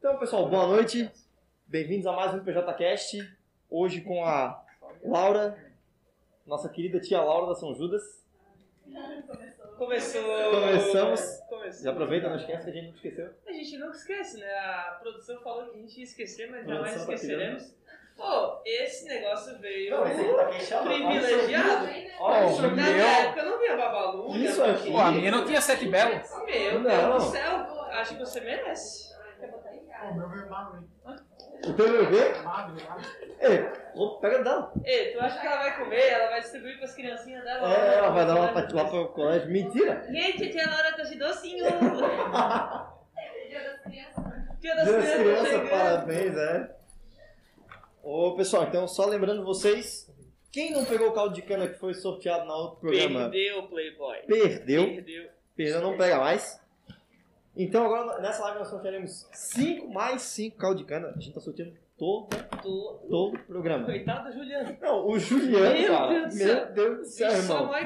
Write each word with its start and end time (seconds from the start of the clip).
Então, 0.00 0.16
pessoal, 0.16 0.48
boa 0.48 0.66
noite. 0.66 1.10
Bem-vindos 1.66 2.06
a 2.06 2.12
mais 2.12 2.32
um 2.32 2.42
PJCast. 2.42 3.36
Hoje 3.68 4.00
com 4.00 4.24
a 4.24 4.64
Laura, 5.04 5.56
nossa 6.46 6.70
querida 6.70 6.98
tia 6.98 7.20
Laura 7.20 7.48
da 7.48 7.54
São 7.54 7.74
Judas. 7.74 8.02
Começou. 9.76 10.22
Começamos. 10.50 11.20
Começou. 11.48 11.84
Já 11.84 11.90
aproveita, 11.90 12.30
não 12.30 12.36
esquece 12.36 12.64
que 12.64 12.70
a 12.70 12.72
gente 12.72 12.86
não 12.88 12.94
esqueceu. 12.94 13.30
A 13.46 13.52
gente 13.52 13.76
nunca 13.76 13.96
esquece, 13.96 14.38
né? 14.38 14.50
A 14.58 14.98
produção 15.02 15.38
falou 15.42 15.66
que 15.66 15.76
a 15.78 15.80
gente 15.82 15.98
ia 15.98 16.04
esquecer, 16.04 16.50
mas 16.50 16.66
jamais 16.66 16.94
tá 16.94 17.00
esqueceremos. 17.00 17.74
Pô, 18.16 18.60
esse 18.66 19.06
negócio 19.06 19.58
veio 19.58 19.90
Não, 19.92 20.06
esse 20.06 20.70
tá 20.70 20.82
privilegiado. 20.82 21.86
O 22.20 22.60
Na 22.62 22.68
meu- 22.70 23.06
época 23.06 23.40
eu 23.40 23.50
não 23.50 23.58
via 23.58 23.76
Babalu. 23.76 24.36
Isso 24.36 24.60
não 24.60 24.70
aqui. 24.70 24.90
Pô, 24.90 24.98
a 24.98 25.12
minha 25.12 25.30
não 25.30 25.44
tinha 25.46 25.60
sete 25.60 25.86
belo. 25.88 26.20
Meu 26.46 26.80
Não. 26.80 27.10
Deus 27.10 27.24
do 27.24 27.30
céu. 27.30 27.80
Acho 27.90 28.14
que 28.14 28.20
você 28.20 28.40
merece. 28.40 29.09
O 30.02 30.14
meu 30.14 30.28
veio 30.28 30.48
magro? 30.48 30.88
O 31.66 31.72
teu 31.74 31.92
bebê? 31.92 32.32
Magro, 32.42 32.74
magro. 32.88 33.04
Ei, 33.40 33.68
ô, 33.94 34.18
pega 34.18 34.42
dela. 34.42 34.72
Ei, 34.84 35.12
tu 35.12 35.20
acha 35.20 35.38
que 35.40 35.46
ela 35.46 35.56
vai 35.58 35.76
comer? 35.78 36.08
Ela 36.08 36.30
vai 36.30 36.40
distribuir 36.40 36.78
pras 36.78 36.94
criancinhas 36.94 37.44
dela? 37.44 37.74
É, 37.74 37.98
ela 37.98 38.10
vai 38.10 38.26
dar 38.26 38.34
uma 38.36 38.48
pra, 38.48 38.66
lá 38.72 38.88
pro 38.88 39.08
colégio. 39.08 39.50
Mentira! 39.50 40.06
Gente, 40.10 40.44
a 40.44 40.50
tia 40.50 40.70
Laura 40.70 40.92
trouxe 40.94 41.16
docinho. 41.18 41.64
Dia 43.48 43.64
das 43.64 43.80
crianças. 43.82 44.24
Dia 44.60 44.74
das 44.76 44.88
crianças 44.88 45.70
parabéns, 45.70 46.36
é. 46.36 46.76
Ô, 48.02 48.34
pessoal, 48.36 48.64
então 48.64 48.88
só 48.88 49.04
lembrando 49.06 49.44
vocês, 49.44 50.10
quem 50.50 50.72
não 50.72 50.84
pegou 50.84 51.08
o 51.08 51.12
caldo 51.12 51.34
de 51.34 51.42
cana 51.42 51.68
que 51.68 51.78
foi 51.78 51.92
sorteado 51.94 52.46
no 52.46 52.52
outro 52.52 52.80
programa, 52.80 53.28
Perdeu, 53.28 53.64
Playboy. 53.64 54.16
perdeu. 54.26 54.86
Perdeu. 54.86 55.30
Perdeu, 55.54 55.80
não 55.82 55.96
pega 55.96 56.18
mais. 56.18 56.58
Então 57.62 57.84
agora 57.84 58.22
nessa 58.22 58.42
live 58.44 58.58
nós 58.60 58.68
sortearemos 58.68 59.28
5 59.32 59.86
mais 59.92 60.22
5 60.22 60.56
caldo 60.56 60.78
de 60.78 60.84
cana. 60.84 61.08
A 61.08 61.20
gente 61.20 61.34
tá 61.34 61.40
sorteando 61.40 61.74
todo, 61.98 62.28
Tô... 62.62 63.00
todo 63.06 63.34
o 63.34 63.38
programa. 63.40 63.84
Coitado 63.84 64.30
do 64.30 64.32
Juliano. 64.32 64.78
Não, 64.80 65.06
o 65.06 65.18
Juliano, 65.18 65.78
Meu 65.78 65.92
cara. 65.92 66.08
Deus 66.08 66.32
do 66.32 66.38
céu. 66.38 66.46
Meu 66.46 66.72
Deus 66.72 66.98
do 66.98 67.04
céu, 67.04 67.30
irmão. 67.30 67.68
vai... 67.68 67.84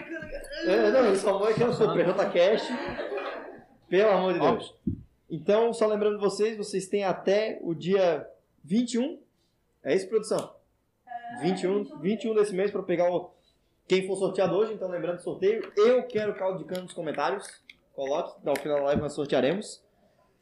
É, 0.66 0.90
não, 0.92 1.06
ele 1.06 1.16
falou 1.16 1.52
que 1.52 1.60
eu 1.60 1.72
sou 1.72 1.92
PJ 1.92 2.30
Cast. 2.30 2.72
Pelo 3.88 4.10
amor 4.10 4.34
de 4.34 4.38
Deus. 4.38 4.74
Então, 5.28 5.72
só 5.72 5.88
lembrando 5.88 6.20
vocês, 6.20 6.56
vocês 6.56 6.86
têm 6.86 7.02
até 7.02 7.58
o 7.60 7.74
dia 7.74 8.24
21. 8.62 9.18
É 9.82 9.92
isso, 9.92 10.08
produção? 10.08 10.54
21, 11.40 11.98
21 11.98 12.34
desse 12.36 12.54
mês 12.54 12.70
para 12.70 12.84
pegar 12.84 13.10
o 13.10 13.34
quem 13.88 14.06
for 14.06 14.16
sorteado 14.16 14.54
hoje. 14.54 14.72
Então, 14.72 14.88
lembrando 14.88 15.16
do 15.16 15.22
sorteio, 15.22 15.72
eu 15.76 16.04
quero 16.04 16.34
caldo 16.36 16.58
de 16.58 16.64
cana 16.64 16.82
nos 16.82 16.92
comentários. 16.92 17.63
Coloque, 17.94 18.48
ao 18.48 18.56
final 18.56 18.78
da 18.78 18.84
live 18.86 19.02
nós 19.02 19.12
sortearemos. 19.14 19.82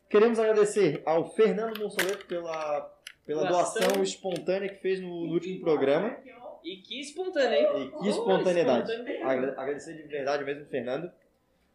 Queremos 0.09 0.39
agradecer 0.39 1.03
ao 1.05 1.31
Fernando 1.31 1.79
Monsoleto 1.79 2.27
pela, 2.27 2.81
pela 3.27 3.47
Doação. 3.47 3.81
doação 3.83 4.03
espontânea 4.03 4.69
que 4.69 4.81
fez 4.81 5.01
no, 5.01 5.27
no 5.27 5.35
último 5.35 5.61
programa. 5.61 6.17
E 6.65 6.77
que 6.77 7.01
espontâneo, 7.01 7.77
hein? 7.77 7.93
E 7.97 8.03
que 8.03 8.09
espontaneidade. 8.09 8.93
Agradecer 9.57 9.95
de 9.95 10.03
verdade 10.05 10.45
mesmo, 10.45 10.67
Fernando. 10.67 11.11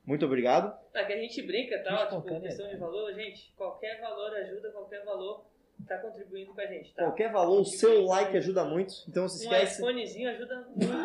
Muito 0.06 0.25
obrigado. 0.25 0.73
É 0.94 1.03
que 1.03 1.14
a 1.14 1.17
gente 1.17 1.42
brinca, 1.42 1.84
tá? 1.84 2.08
Tipo, 2.08 2.39
questão 2.41 2.67
de 2.69 2.78
valor, 2.78 3.14
gente, 3.14 3.53
qualquer 3.58 4.00
valor 4.00 4.34
ajuda, 4.36 4.72
qualquer 4.72 5.03
valor 5.03 5.45
tá 5.88 5.97
contribuindo 5.97 6.53
com 6.53 6.61
a 6.61 6.66
gente, 6.66 6.94
tá? 6.94 7.03
Qualquer 7.03 7.31
valor, 7.31 7.61
o 7.61 7.66
seu 7.66 8.06
like 8.06 8.36
ajuda 8.38 8.64
muito. 8.66 8.94
Então 9.08 9.23
não 9.23 9.30
se 9.30 9.47
Um 9.47 9.52
esquece. 9.52 9.81
iPhonezinho 9.81 10.30
ajuda 10.30 10.56
muito. 10.75 10.88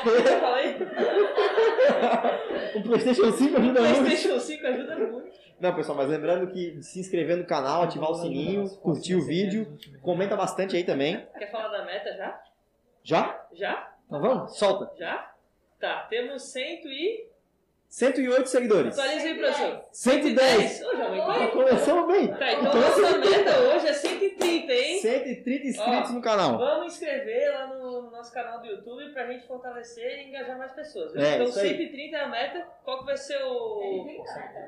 O 0.00 0.22
que 0.22 0.28
eu 0.28 0.40
falei? 0.40 0.76
O 2.76 2.82
PlayStation 2.88 3.32
5 3.32 3.56
ajuda 3.58 3.80
muito. 3.82 4.00
PlayStation 4.04 4.40
5 4.40 4.66
ajuda 4.66 4.96
muito. 4.96 5.30
Não, 5.60 5.74
pessoal, 5.74 5.98
mas 5.98 6.08
lembrando 6.08 6.50
que 6.50 6.82
se 6.82 7.00
inscrever 7.00 7.36
no 7.36 7.44
canal, 7.44 7.82
ativar 7.82 8.10
o 8.10 8.14
sininho, 8.14 8.68
curtir 8.78 9.14
o 9.14 9.20
vídeo, 9.26 9.76
comenta 10.00 10.34
bastante 10.36 10.74
aí 10.74 10.84
também. 10.84 11.26
Quer 11.38 11.50
falar 11.50 11.68
da 11.68 11.84
meta 11.84 12.16
já? 12.16 12.42
Já? 13.02 13.46
Já? 13.52 13.94
Então 14.06 14.20
vamos? 14.22 14.56
Solta. 14.56 14.90
Já? 14.98 15.30
Tá, 15.78 16.06
temos 16.08 16.42
100 16.50 16.82
e... 16.86 17.29
108 17.90 18.46
seguidores. 18.48 18.96
Atualiza 18.96 19.26
aí, 19.26 19.34
professor. 19.34 19.82
110. 19.92 20.82
Ô, 20.84 20.96
já 20.96 21.04
aumentou? 21.06 21.48
Começamos 21.50 22.06
bem. 22.06 22.28
Tá, 22.28 22.52
então 22.52 22.72
nossa 22.72 23.18
meta 23.18 23.60
hoje 23.62 23.88
é 23.88 23.92
130, 23.92 24.72
hein? 24.72 25.00
130 25.00 25.66
inscritos 25.66 26.10
Ó, 26.10 26.12
no 26.12 26.22
canal. 26.22 26.56
Vamos 26.56 26.92
inscrever 26.94 27.50
lá 27.52 27.66
no 27.66 28.10
nosso 28.12 28.32
canal 28.32 28.60
do 28.60 28.66
YouTube 28.68 29.12
pra 29.12 29.26
gente 29.26 29.44
fortalecer 29.44 30.20
e 30.20 30.28
engajar 30.28 30.56
mais 30.56 30.70
pessoas. 30.72 31.12
viu? 31.12 31.20
É, 31.20 31.34
então 31.34 31.48
isso 31.48 31.58
aí. 31.58 31.68
130 31.78 32.16
é 32.16 32.20
a 32.20 32.28
meta. 32.28 32.66
Qual 32.84 33.00
que 33.00 33.06
vai 33.06 33.16
ser 33.16 33.42
o. 33.42 34.06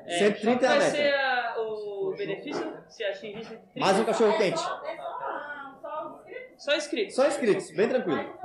É, 0.05 0.17
130 0.17 0.43
qual 0.43 0.59
que 0.59 0.65
é 0.65 0.67
a 0.67 0.71
vai 0.71 0.79
meta. 0.79 0.91
ser 0.91 1.13
a- 1.15 1.55
o 1.61 2.13
benefício 2.17 2.77
se 2.89 3.03
atingir 3.05 3.45
130? 3.45 3.61
Mais 3.79 3.99
um 3.99 4.03
cachorro 4.03 4.37
quente. 4.37 4.59
Só 6.57 6.75
inscritos. 6.75 7.15
Só 7.15 7.25
inscritos, 7.27 7.71
bem 7.71 7.87
tranquilo. 7.87 8.37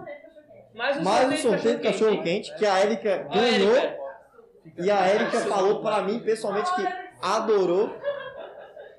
Mais 0.73 0.97
um 0.97 1.03
Mais 1.03 1.33
um 1.33 1.37
sorteio 1.51 1.77
de 1.79 1.83
cachorro 1.83 2.23
quente 2.23 2.55
que 2.57 2.65
a 2.65 2.81
Erika 2.85 3.27
Ó, 3.29 3.35
ganhou. 3.35 4.08
E 4.77 4.91
a 4.91 5.09
Erika 5.15 5.41
falou 5.41 5.81
pra 5.83 6.03
mim 6.03 6.19
pessoalmente 6.21 6.75
que 6.75 6.83
adorou. 7.23 7.97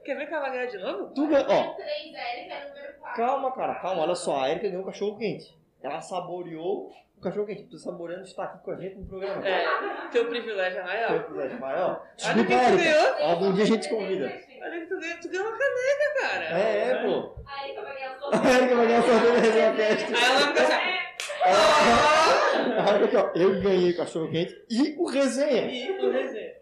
Quer 0.03 0.15
ver 0.15 0.27
que 0.27 0.33
ela 0.33 0.41
vai 0.41 0.51
ganhar 0.51 0.65
de 0.67 0.77
novo? 0.77 1.13
Tu 1.13 1.27
ganhou. 1.27 1.45
Ó, 1.49 1.73
3, 1.75 2.15
Érica, 2.15 2.67
número 2.69 2.93
4. 2.99 3.15
calma, 3.15 3.51
cara, 3.51 3.75
calma. 3.75 4.01
Olha 4.03 4.15
só, 4.15 4.41
a 4.43 4.49
Erika 4.49 4.67
ganhou 4.67 4.83
um 4.83 4.85
cachorro 4.85 5.17
quente. 5.17 5.55
Ela 5.83 6.01
saboreou 6.01 6.91
o 7.17 7.21
cachorro 7.21 7.45
quente. 7.45 7.63
Tu 7.63 7.77
saboreando 7.77 8.23
está 8.23 8.43
aqui 8.45 8.63
com 8.63 8.71
a 8.71 8.75
gente 8.77 8.95
no 8.95 9.05
programa. 9.05 9.47
É, 9.47 9.65
teu 10.11 10.27
privilégio 10.27 10.79
é 10.79 10.83
maior. 10.83 11.25
Mas, 11.59 11.79
ó, 11.79 11.85
Olha 11.89 11.99
desculpa, 12.15 12.47
quem 12.47 12.57
tu 12.57 12.63
Erika. 12.63 12.83
ganhou. 12.83 13.29
Algum 13.29 13.53
dia 13.53 13.63
a 13.63 13.67
gente 13.67 13.81
te 13.83 13.89
convida. 13.89 14.25
Olha 14.61 14.79
que 14.79 14.85
tu 14.87 14.99
ganhou, 14.99 15.17
tu 15.21 15.29
ganhou 15.29 15.47
uma 15.47 15.57
caneca, 15.57 16.21
cara. 16.21 16.59
É, 16.59 16.89
é, 16.89 16.95
pô. 17.03 17.35
A 17.45 17.63
Érica 17.63 17.81
vai 17.81 17.93
ganhar 17.95 18.19
sua 18.19 18.29
A 18.29 18.51
Erika 18.57 18.75
vai 18.75 18.87
ganhar 18.87 19.03
sorteio 19.03 19.33
da 19.33 19.39
Resenha 19.39 19.75
Cast. 19.77 20.05
Aí 20.15 20.23
ela 20.23 20.39
vai 20.39 20.47
ficar 20.47 20.63
assim. 20.63 20.98
Ó. 21.45 23.31
Eu 23.35 23.61
ganhei 23.61 23.91
o 23.91 23.97
cachorro 23.97 24.29
quente 24.29 24.55
e 24.69 24.95
o 24.97 25.05
resenha. 25.05 25.69
E 25.71 26.05
o 26.05 26.11
resenha. 26.11 26.53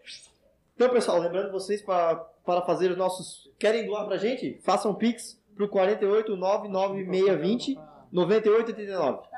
Então, 0.74 0.90
pessoal, 0.90 1.18
lembrando 1.18 1.50
vocês 1.50 1.82
para, 1.82 2.16
para 2.44 2.62
fazer 2.62 2.90
os 2.90 2.96
nossos. 2.96 3.50
Querem 3.58 3.86
doar 3.86 4.06
pra 4.06 4.16
gente? 4.16 4.60
Façam 4.62 4.94
Pix 4.94 5.40
pro 5.56 5.68
48 5.68 6.36
99620 6.36 7.78
9889. 8.12 9.28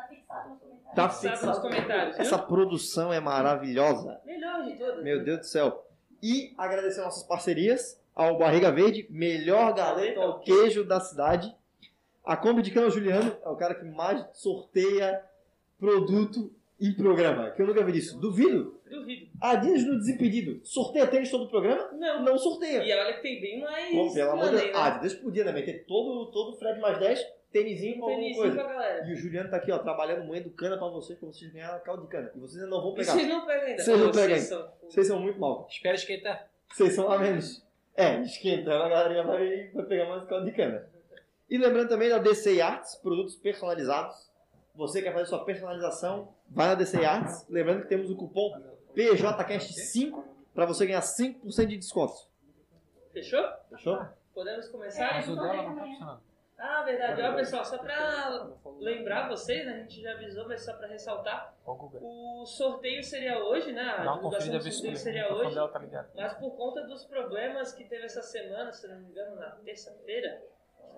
Tá 0.95 1.09
fixado 1.09 1.47
nos 1.47 1.59
comentários. 1.59 2.17
Tá 2.17 2.23
viu? 2.23 2.27
Essa 2.27 2.39
produção 2.39 3.13
é 3.13 3.21
maravilhosa. 3.21 4.21
Melhor 4.25 4.65
de 4.65 4.77
todas. 4.77 5.03
Meu 5.03 5.25
Deus 5.25 5.39
do 5.41 5.47
céu. 5.47 5.87
E 6.23 6.53
agradecer 6.59 7.01
nossas 7.01 7.23
parcerias 7.23 7.99
ao 8.15 8.37
Barriga 8.37 8.71
Verde, 8.71 9.07
melhor 9.09 9.73
galeto 9.73 10.21
ao 10.21 10.41
queijo 10.41 10.85
da 10.85 11.01
cidade. 11.01 11.55
A 12.23 12.37
Kombi 12.37 12.61
de 12.61 12.71
Cana 12.71 12.91
Juliano 12.91 13.35
é 13.43 13.49
o 13.49 13.57
cara 13.57 13.75
que 13.75 13.85
mais 13.85 14.27
sorteia 14.35 15.25
produto 15.81 16.53
em 16.81 16.93
programa. 16.95 17.51
Que 17.51 17.63
eu 17.63 17.67
nunca 17.67 17.83
vi 17.85 17.99
isso. 17.99 18.19
Duvido. 18.21 18.79
Duvido. 18.89 19.27
A 19.41 19.51
Adidas 19.53 19.85
no 19.85 19.99
Desimpedido 19.99 20.61
sorteia 20.65 21.07
tênis 21.07 21.31
todo 21.31 21.45
o 21.45 21.49
programa? 21.49 21.91
Não. 21.93 22.23
Não 22.23 22.39
sorteia. 22.39 22.83
E 22.85 22.93
olha 22.93 23.15
que 23.15 23.23
tem 23.23 23.41
bem 23.41 23.61
mais. 23.61 23.91
Pô, 23.95 24.13
pelo 24.13 24.31
amor 24.33 24.45
de 24.51 24.57
Deus. 24.57 24.65
né? 24.67 24.73
A 24.75 24.85
Adidas 24.87 25.15
podia 25.15 25.45
também 25.45 25.65
ter 25.65 25.85
todo, 25.87 26.31
todo 26.31 26.53
o 26.55 26.59
Fred 26.59 26.81
mais 26.81 26.99
10, 26.99 27.25
tênisinho 27.53 27.95
com 28.01 28.01
Um 28.01 28.05
alguma 28.11 28.21
tênisinho 28.23 28.43
coisa. 28.43 28.65
pra 28.65 28.73
galera. 28.73 29.07
E 29.09 29.13
o 29.13 29.17
Juliano 29.17 29.51
tá 29.51 29.57
aqui, 29.57 29.71
ó, 29.73 29.79
trabalhando 29.79 30.25
moendo 30.25 30.51
cana 30.51 30.77
pra 30.77 30.89
vocês, 30.89 31.19
pra 31.19 31.29
vocês 31.29 31.53
ganharem 31.53 31.83
caldo 31.85 32.03
de 32.03 32.09
cana. 32.09 32.31
E 32.35 32.39
vocês 32.39 32.63
ainda 32.63 32.75
não 32.77 32.83
vão 32.83 32.93
E 32.93 32.97
pegar. 32.97 33.13
vocês 33.13 33.29
não 33.29 33.47
pegam 33.47 33.67
ainda. 33.67 33.83
Vocês 33.83 34.01
não 34.01 34.11
pegam 34.13 34.39
são- 34.39 34.69
Vocês 34.89 35.07
são 35.07 35.21
muito 35.21 35.39
mal. 35.41 35.67
Espera 35.71 35.95
esquentar. 35.95 36.49
Vocês 36.73 36.93
são 36.95 37.11
a 37.11 37.19
menos. 37.19 37.65
É, 37.97 38.21
esquentando, 38.23 38.83
a 38.83 38.89
galerinha 38.89 39.23
vai, 39.25 39.69
vai 39.75 39.85
pegar 39.85 40.09
mais 40.09 40.25
caldo 40.29 40.47
de 40.47 40.53
cana. 40.53 40.87
E 41.51 41.59
lembrando 41.59 41.89
também 41.89 42.09
da 42.09 42.19
DC 42.19 42.61
Arts, 42.61 42.95
produtos 42.97 43.35
personalizados. 43.37 44.30
Você 44.81 45.03
quer 45.03 45.13
fazer 45.13 45.27
sua 45.27 45.45
personalização, 45.45 46.33
vai 46.49 46.69
na 46.69 46.75
DC 46.75 47.05
Arts. 47.05 47.47
Lembrando 47.51 47.83
que 47.83 47.89
temos 47.89 48.11
o 48.11 48.17
cupom 48.17 48.51
PJCast5 48.97 50.25
para 50.55 50.65
você 50.65 50.87
ganhar 50.87 51.03
5% 51.03 51.67
de 51.67 51.77
desconto. 51.77 52.15
Fechou? 53.13 53.45
Fechou? 53.69 54.01
Podemos 54.33 54.69
começar? 54.69 55.21
Dela 55.21 55.37
não 55.37 55.77
tá 55.77 55.83
funcionando. 55.83 56.21
Ah, 56.59 56.83
verdade. 56.83 57.21
Ó, 57.21 57.35
pessoal, 57.35 57.63
só 57.63 57.77
pra 57.77 58.49
lembrar 58.79 59.29
vocês, 59.29 59.67
né, 59.67 59.73
a 59.73 59.79
gente 59.81 60.01
já 60.01 60.13
avisou, 60.13 60.49
mas 60.49 60.65
só 60.65 60.73
pra 60.73 60.89
ressaltar, 60.89 61.55
o 61.67 62.47
sorteio 62.47 63.05
seria 63.05 63.39
hoje, 63.39 63.73
né? 63.73 63.83
A 63.83 64.15
divulgação 64.15 64.59
do 64.59 64.63
sorteio 64.63 64.95
o 64.95 64.97
seria 64.97 65.35
hoje. 65.35 65.55
tá 65.73 65.79
ligado. 65.79 66.11
Mas 66.15 66.33
por 66.39 66.57
conta 66.57 66.87
dos 66.87 67.05
problemas 67.05 67.75
que 67.75 67.85
teve 67.85 68.07
essa 68.07 68.23
semana, 68.23 68.73
se 68.73 68.89
não 68.89 68.99
me 68.99 69.11
engano, 69.11 69.37
na 69.37 69.51
terça-feira, 69.57 70.43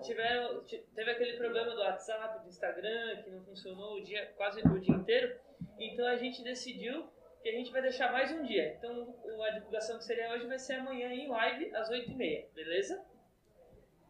tiveram, 0.03 0.63
ti- 0.65 0.85
teve 0.95 1.11
aquele 1.11 1.37
problema 1.37 1.73
do 1.73 1.81
WhatsApp, 1.81 2.43
do 2.43 2.49
Instagram, 2.49 3.21
que 3.23 3.29
não 3.31 3.43
funcionou 3.43 3.95
o 3.97 4.03
dia, 4.03 4.31
quase 4.37 4.61
o 4.61 4.79
dia 4.79 4.95
inteiro. 4.95 5.39
Então 5.79 6.05
a 6.05 6.15
gente 6.15 6.43
decidiu 6.43 7.07
que 7.41 7.49
a 7.49 7.51
gente 7.53 7.71
vai 7.71 7.81
deixar 7.81 8.11
mais 8.11 8.31
um 8.31 8.43
dia. 8.43 8.75
Então 8.77 9.15
a 9.43 9.49
divulgação 9.51 9.97
que 9.97 10.03
seria 10.05 10.31
hoje 10.31 10.45
vai 10.47 10.59
ser 10.59 10.75
amanhã 10.75 11.09
em 11.13 11.27
live 11.27 11.75
às 11.75 11.89
8h30, 11.89 12.47
beleza? 12.53 13.03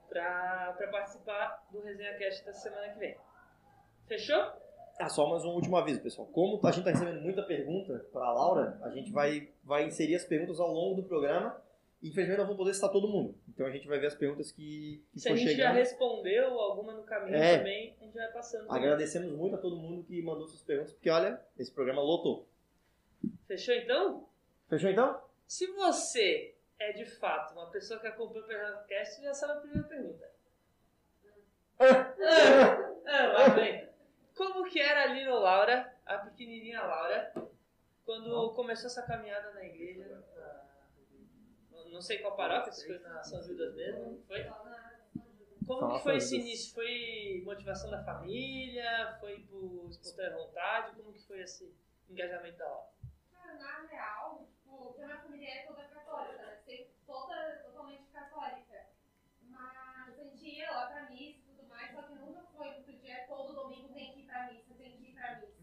Pra 0.10 0.76
participar 0.92 1.64
do 1.72 1.82
Resenha 1.82 2.16
Cast 2.18 2.46
da 2.46 2.54
semana 2.54 2.90
que 2.94 3.00
vem. 3.00 3.18
Fechou? 4.08 4.38
Ah, 5.00 5.10
só 5.10 5.28
mais 5.28 5.44
um 5.44 5.50
último 5.56 5.76
aviso, 5.76 6.02
pessoal. 6.04 6.28
Como 6.28 6.60
a 6.64 6.70
gente 6.72 6.88
está 6.88 6.92
recebendo 6.92 7.22
muita 7.24 7.42
pergunta 7.42 8.06
para 8.14 8.26
a 8.28 8.32
Laura, 8.34 8.78
a 8.84 8.90
gente 8.92 9.12
vai, 9.12 9.50
vai 9.64 9.86
inserir 9.86 10.16
as 10.16 10.24
perguntas 10.24 10.60
ao 10.60 10.68
longo 10.72 11.02
do 11.02 11.08
programa. 11.08 11.60
Infelizmente 12.04 12.38
não 12.38 12.44
vamos 12.46 12.58
poder 12.58 12.74
citar 12.74 12.92
todo 12.92 13.08
mundo. 13.08 13.34
Então 13.48 13.66
a 13.66 13.72
gente 13.72 13.88
vai 13.88 13.98
ver 13.98 14.08
as 14.08 14.16
perguntas 14.16 14.52
que, 14.52 15.02
que 15.14 15.20
Se 15.22 15.30
a 15.30 15.36
gente 15.36 15.52
já 15.52 15.56
chegando. 15.56 15.76
respondeu 15.76 16.60
alguma 16.60 16.94
no 16.94 17.04
caminho 17.04 17.36
É. 17.38 17.58
também, 17.60 17.96
a 18.02 18.04
gente 18.04 18.14
vai 18.14 18.28
passando. 18.32 18.68
também. 18.68 18.84
Agradecemos 18.84 19.32
muito 19.32 19.56
a 19.56 19.60
todo 19.60 19.78
mundo 19.78 20.04
que 20.04 20.22
mandou 20.22 20.46
suas 20.48 20.62
perguntas, 20.64 20.92
porque 20.94 21.10
olha, 21.10 21.42
esse 21.58 21.72
programa 21.72 22.02
lotou. 22.02 22.46
Fechou 23.48 23.74
então? 23.74 24.28
Fechou 24.68 24.90
então? 24.90 25.22
Se 25.48 25.66
você 25.68 26.54
é 26.78 26.92
de 26.92 27.06
fato 27.06 27.54
uma 27.54 27.70
pessoa 27.72 28.00
que 28.00 28.08
acompanha 28.08 28.42
o 28.44 28.48
podcast, 28.48 29.22
já 29.24 29.34
sabe 29.34 29.54
a 29.54 29.56
primeira 29.62 29.88
pergunta. 29.88 30.30
Ah, 31.80 32.14
ah, 33.08 33.50
bem. 33.56 33.88
Como 34.36 34.64
que 34.66 34.80
era 34.80 35.04
a 35.04 35.06
Lino 35.08 35.40
Laura, 35.40 35.94
a 36.06 36.18
pequenininha 36.18 36.82
Laura, 36.82 37.32
quando 38.06 38.52
começou 38.54 38.88
essa 38.88 39.04
caminhada 39.04 39.52
na 39.54 39.64
igreja? 39.64 40.13
Não 42.04 42.08
sei 42.08 42.18
qual 42.20 42.36
paróquia, 42.36 42.70
se 42.74 42.86
foi 42.86 43.00
na 43.00 43.24
São 43.24 43.42
Judas 43.42 43.74
mesmo, 43.76 44.22
foi? 44.28 44.44
Como 45.66 45.94
que 45.94 46.04
foi 46.04 46.18
esse 46.18 46.36
início? 46.36 46.74
Foi 46.74 47.42
motivação 47.46 47.90
da 47.90 48.04
família? 48.04 49.16
Foi 49.22 49.40
por 49.50 49.90
espontânea 49.90 50.36
vontade? 50.38 50.98
Como 50.98 51.14
que 51.14 51.26
foi 51.26 51.40
esse 51.40 51.74
engajamento 52.10 52.58
da? 52.58 52.90
Cara, 53.32 53.54
na 53.56 53.88
real, 53.88 54.46
tipo, 54.52 54.88
porque 54.88 55.02
a 55.02 55.06
minha 55.06 55.22
família 55.22 55.50
é 55.50 55.66
toda 55.66 55.82
católica, 55.86 56.46
né? 56.46 56.58
Sempre 56.66 56.92
toda, 57.08 57.62
totalmente 57.64 58.12
católica. 58.12 58.86
Mas 59.44 60.20
a 60.20 60.24
gente 60.26 60.46
ia 60.46 60.72
lá 60.72 60.88
pra 60.88 61.10
missa 61.10 61.40
e 61.40 61.56
tudo 61.56 61.70
mais, 61.70 61.94
só 61.94 62.02
que 62.02 62.16
nunca 62.16 62.42
foi 62.54 62.70
muito 62.72 62.92
dia, 63.00 63.26
todo 63.30 63.54
domingo 63.54 63.94
tem 63.94 64.12
que 64.12 64.20
ir 64.24 64.26
pra 64.26 64.52
missa, 64.52 64.74
tem 64.74 64.98
que 64.98 65.10
ir 65.10 65.14
pra 65.14 65.40
missa. 65.40 65.54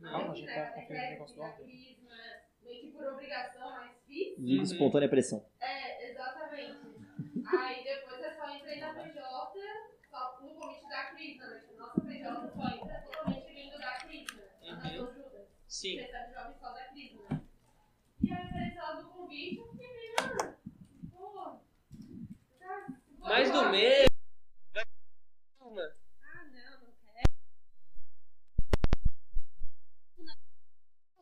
Calma, 0.00 0.18
Meio 0.18 0.30
a 0.30 0.34
que, 0.34 0.40
gente 0.40 0.46
né, 0.46 0.70
tá 0.70 1.10
negócio 1.10 1.34
do 1.34 1.42
áudio. 1.42 1.58
catequismo, 1.58 2.08
né? 2.08 2.42
Meio 2.62 2.80
que 2.80 2.86
por 3.00 3.12
obrigação, 3.14 3.70
mas 3.72 3.90
fiz. 4.06 4.36
De 4.38 4.56
Uhum. 4.56 4.62
espontânea 4.62 5.08
pressão. 5.08 5.44
É, 5.60 6.10
exatamente. 6.10 6.78
Aí 7.58 7.84
depois 7.84 8.22
eu 8.22 8.32
só 8.36 8.50
entrei 8.56 8.78
na 8.80 8.94
PJ, 8.94 9.20
só 10.10 10.40
no 10.42 10.54
convite 10.54 10.88
da 10.88 11.04
Crisna, 11.06 11.46
né? 11.46 11.60
Que 11.68 11.74
Nossa 11.74 12.00
PJ 12.00 12.48
só 12.54 12.68
entra 12.68 13.00
totalmente 13.00 13.52
vindo 13.54 13.78
da 13.78 13.96
Crisna, 13.98 14.42
Uhum. 14.62 15.08
Sim. 15.66 15.96
Recebe 15.96 16.32
jovem 16.34 16.54
só 16.60 16.72
da 16.72 16.84
Crisna. 16.88 17.42
E 18.22 18.32
aí 18.32 18.42
apareceu 18.48 18.82
ela 18.82 19.00
do 19.02 19.08
convite, 19.08 19.56
eu 19.58 19.72
fiquei 19.72 19.88
meio, 19.92 20.14
ah, 20.20 20.54
pô, 21.10 21.60
tá, 22.58 22.86
Mais 23.20 23.50
do 23.50 23.58
uma. 25.60 25.82
Ah, 26.22 26.44
não, 26.44 26.80
não 26.80 26.92
quero. 27.02 27.30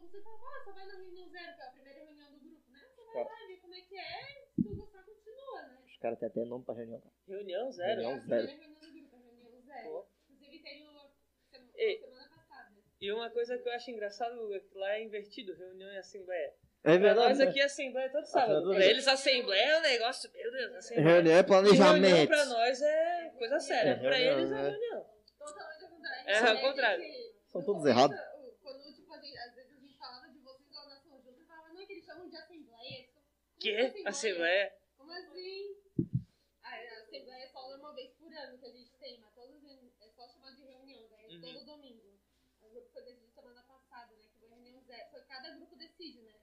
Você 0.00 0.22
fala, 0.22 0.38
ah, 0.38 0.64
só 0.64 0.72
vai 0.72 0.77
na 0.88 0.94
reunião 0.96 1.28
zero, 1.28 1.54
que 1.56 1.60
é 1.62 1.64
a 1.64 1.70
primeira 1.70 2.00
reunião 2.04 2.30
do 2.32 2.38
grupo, 2.40 2.70
né? 2.70 2.80
Você 2.96 3.04
vai 3.14 3.24
lá 3.24 3.46
ver 3.46 3.56
como 3.60 3.74
é 3.74 3.80
que 3.82 3.96
é, 3.96 4.46
se 4.54 4.62
tu 4.62 4.74
gostar, 4.76 5.02
continua, 5.04 5.62
né? 5.62 5.78
Os 5.86 5.98
caras 5.98 6.18
têm 6.18 6.28
até 6.28 6.44
nome 6.44 6.64
pra 6.64 6.74
reunião. 6.74 7.00
cara. 7.00 7.14
Reunião 7.28 7.70
zero. 7.72 8.00
Reunião 8.00 8.12
É 8.12 8.16
a 8.16 8.20
primeira 8.20 8.46
zero. 8.46 8.60
reunião 8.60 8.80
do 8.80 8.92
grupo, 8.92 9.16
a 9.16 9.20
reunião 9.20 9.62
zero. 9.62 9.88
Pô. 9.88 10.06
Inclusive 10.30 10.62
teve 10.62 10.82
uma 10.88 11.10
semana, 11.50 11.72
Ei. 11.76 12.00
semana 12.00 12.28
passada. 12.28 12.74
E 13.00 13.12
uma 13.12 13.30
coisa 13.30 13.58
que 13.58 13.68
eu 13.68 13.72
acho 13.72 13.90
engraçado 13.90 14.54
é 14.54 14.60
que 14.60 14.74
lá 14.78 14.92
é 14.94 15.02
invertido, 15.04 15.54
reunião 15.54 15.90
e 15.92 15.98
assembleia. 15.98 16.54
É 16.84 16.96
pra 16.96 17.14
nós 17.14 17.26
verdade. 17.26 17.38
né? 17.38 17.44
aqui 17.50 17.60
assembleia 17.60 18.06
é 18.06 18.08
todo 18.08 18.24
sábado. 18.24 18.62
Pra 18.70 18.78
dia. 18.78 18.90
eles 18.90 19.08
assembleia 19.08 19.62
é 19.72 19.78
um 19.78 19.82
negócio, 19.82 20.30
meu 20.32 20.50
Deus, 20.52 20.74
assembleia. 20.76 21.08
Reunião 21.14 21.32
é 21.34 21.38
E 21.38 21.42
reunião 21.42 21.44
planejamento. 21.44 22.28
pra 22.28 22.44
nós 22.46 22.82
é 22.82 23.30
coisa 23.36 23.58
séria. 23.60 23.90
É, 23.90 23.94
pra 23.96 24.14
reunião, 24.16 24.38
eles 24.38 24.50
é 24.50 24.54
né? 24.54 24.70
reunião. 24.70 25.06
Totalmente 25.38 25.84
ao 25.84 25.90
contrário. 25.90 26.28
É, 26.28 26.38
ao 26.38 26.60
contrário. 26.60 27.04
São 27.48 27.64
todos 27.64 27.84
errados. 27.84 28.16
o- 28.16 28.52
Quando, 28.62 28.94
tipo, 28.94 29.12
a 29.12 29.18
gente, 29.20 29.38
às 29.38 29.54
vezes 29.54 29.72
a 29.72 29.80
gente 29.80 29.98
falava 29.98 30.28
de 30.28 30.38
vocês 30.38 30.70
lá 30.72 30.86
na 30.88 31.00
São 31.00 31.20
Judas, 31.20 31.38
eu 31.40 31.46
falava, 31.46 31.68
não, 31.74 31.80
é 31.80 31.86
que 31.86 31.92
eles 31.92 32.04
chamam 32.04 32.28
de 32.28 32.36
assembleia. 32.36 33.08
Assim, 33.62 34.06
Assembleia. 34.06 34.70
Como 34.96 35.10
assim? 35.12 35.74
Ah, 36.62 36.70
a 36.70 37.02
assembleia 37.02 37.42
é 37.42 37.48
só 37.48 37.74
uma 37.74 37.92
vez 37.92 38.10
por 38.14 38.32
ano 38.32 38.58
que 38.58 38.66
a 38.66 38.70
gente 38.70 38.92
tem, 39.00 39.18
mas 39.20 39.34
todas 39.34 39.56
é 39.64 40.08
só 40.14 40.28
chamado 40.28 40.56
de 40.56 40.62
reunião, 40.62 41.02
daí 41.10 41.26
é 41.26 41.34
Uhum. 41.34 41.40
todo 41.40 41.66
domingo. 41.66 42.02
O 42.62 42.70
grupo 42.70 42.88
foi 42.92 43.02
decidido 43.02 43.32
semana 43.34 43.62
passada, 43.66 44.12
né? 44.14 44.22
Que 44.32 44.38
foi 44.38 44.48
reunião 44.48 44.80
zero. 44.86 45.10
Foi 45.10 45.20
cada 45.22 45.50
grupo 45.56 45.74
decide, 45.76 46.22
né? 46.22 46.34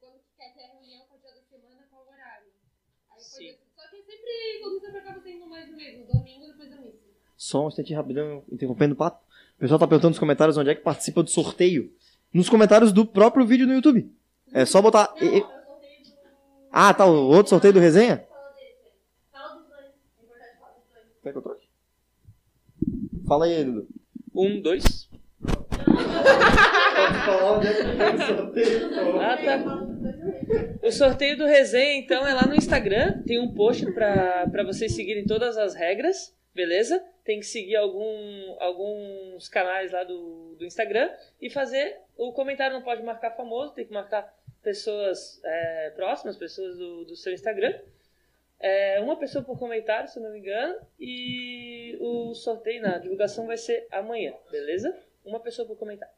Quando 0.00 0.18
que 0.18 0.34
quer 0.36 0.52
ter 0.54 0.64
a 0.64 0.72
reunião, 0.72 1.06
qual 1.06 1.20
dia 1.20 1.32
da 1.32 1.42
semana, 1.42 1.86
qual 1.88 2.08
horário. 2.08 2.50
Aí 3.10 3.22
foi 3.22 3.44
decidido. 3.44 3.58
Só 3.76 3.88
que 3.88 4.02
sempre, 4.02 4.60
todo 4.60 4.80
sempre 4.80 4.98
acaba 4.98 5.20
sendo 5.20 5.46
mais 5.46 5.68
o 5.72 5.76
mesmo, 5.76 6.06
domingo 6.06 6.46
depois 6.48 6.70
da 6.70 6.76
missa. 6.76 6.98
Só 7.36 7.64
um 7.64 7.68
instantinho 7.68 7.98
rapidão, 8.00 8.44
interrompendo 8.50 8.94
o 8.94 8.96
pato. 8.96 9.24
O 9.56 9.60
pessoal 9.60 9.78
tá 9.78 9.86
perguntando 9.86 10.10
nos 10.10 10.18
comentários 10.18 10.56
onde 10.56 10.70
é 10.70 10.74
que 10.74 10.82
participa 10.82 11.22
do 11.22 11.30
sorteio. 11.30 11.94
Nos 12.32 12.48
comentários 12.48 12.92
do 12.92 13.06
próprio 13.06 13.46
vídeo 13.46 13.66
no 13.66 13.74
YouTube. 13.74 14.12
É 14.52 14.64
só 14.66 14.82
botar. 14.82 15.14
Não, 15.20 15.22
e- 15.22 15.53
Ah, 16.76 16.92
tá, 16.92 17.06
o 17.06 17.28
outro 17.28 17.50
sorteio 17.50 17.72
do 17.72 17.78
resenha? 17.78 18.26
Fala 18.28 18.52
desse. 18.56 18.90
Fala 19.30 19.54
dos 19.54 19.68
dois. 19.68 19.84
É 20.18 20.24
importante 20.24 20.58
falar 20.58 20.72
dos 20.72 20.92
dois. 20.92 21.06
Quer 21.22 21.30
que 21.30 21.38
eu 21.38 21.42
troque? 21.42 21.68
Fala 23.28 23.44
aí, 23.44 23.64
Dudu. 23.64 23.86
Um, 24.34 24.60
dois. 24.60 25.08
Pode 25.40 27.18
falar 27.24 27.58
onde 27.58 27.68
é 27.68 27.74
que 27.74 27.84
tem 27.84 28.14
o 28.16 28.26
sorteio. 28.26 29.20
Ah, 29.20 29.36
tá. 29.36 29.54
O 30.82 30.90
sorteio 30.90 31.38
do 31.38 31.46
resenha, 31.46 31.96
então, 31.96 32.26
é 32.26 32.34
lá 32.34 32.44
no 32.44 32.56
Instagram. 32.56 33.22
Tem 33.24 33.38
um 33.38 33.54
post 33.54 33.92
pra, 33.92 34.48
pra 34.48 34.64
vocês 34.64 34.96
seguirem 34.96 35.24
todas 35.26 35.56
as 35.56 35.76
regras, 35.76 36.36
beleza? 36.52 37.00
Tem 37.24 37.38
que 37.38 37.46
seguir 37.46 37.76
algum, 37.76 38.56
alguns 38.58 39.48
canais 39.48 39.92
lá 39.92 40.02
do, 40.02 40.56
do 40.58 40.64
Instagram 40.64 41.08
e 41.40 41.48
fazer. 41.48 41.98
O 42.16 42.32
comentário 42.32 42.74
não 42.74 42.82
pode 42.82 43.00
marcar 43.04 43.30
famoso, 43.36 43.74
tem 43.74 43.86
que 43.86 43.92
marcar 43.92 44.28
pessoas 44.64 45.40
é, 45.44 45.90
próximas, 45.90 46.36
pessoas 46.36 46.76
do, 46.76 47.04
do 47.04 47.14
seu 47.14 47.32
Instagram. 47.32 47.78
É, 48.58 48.98
uma 49.00 49.18
pessoa 49.18 49.44
por 49.44 49.58
comentário, 49.58 50.08
se 50.08 50.18
eu 50.18 50.22
não 50.22 50.32
me 50.32 50.38
engano. 50.38 50.80
E 50.98 51.96
o 52.00 52.34
sorteio 52.34 52.82
na 52.82 52.98
divulgação 52.98 53.46
vai 53.46 53.58
ser 53.58 53.86
amanhã, 53.92 54.32
beleza? 54.50 54.98
Uma 55.24 55.38
pessoa 55.38 55.68
por 55.68 55.76
comentário. 55.76 56.14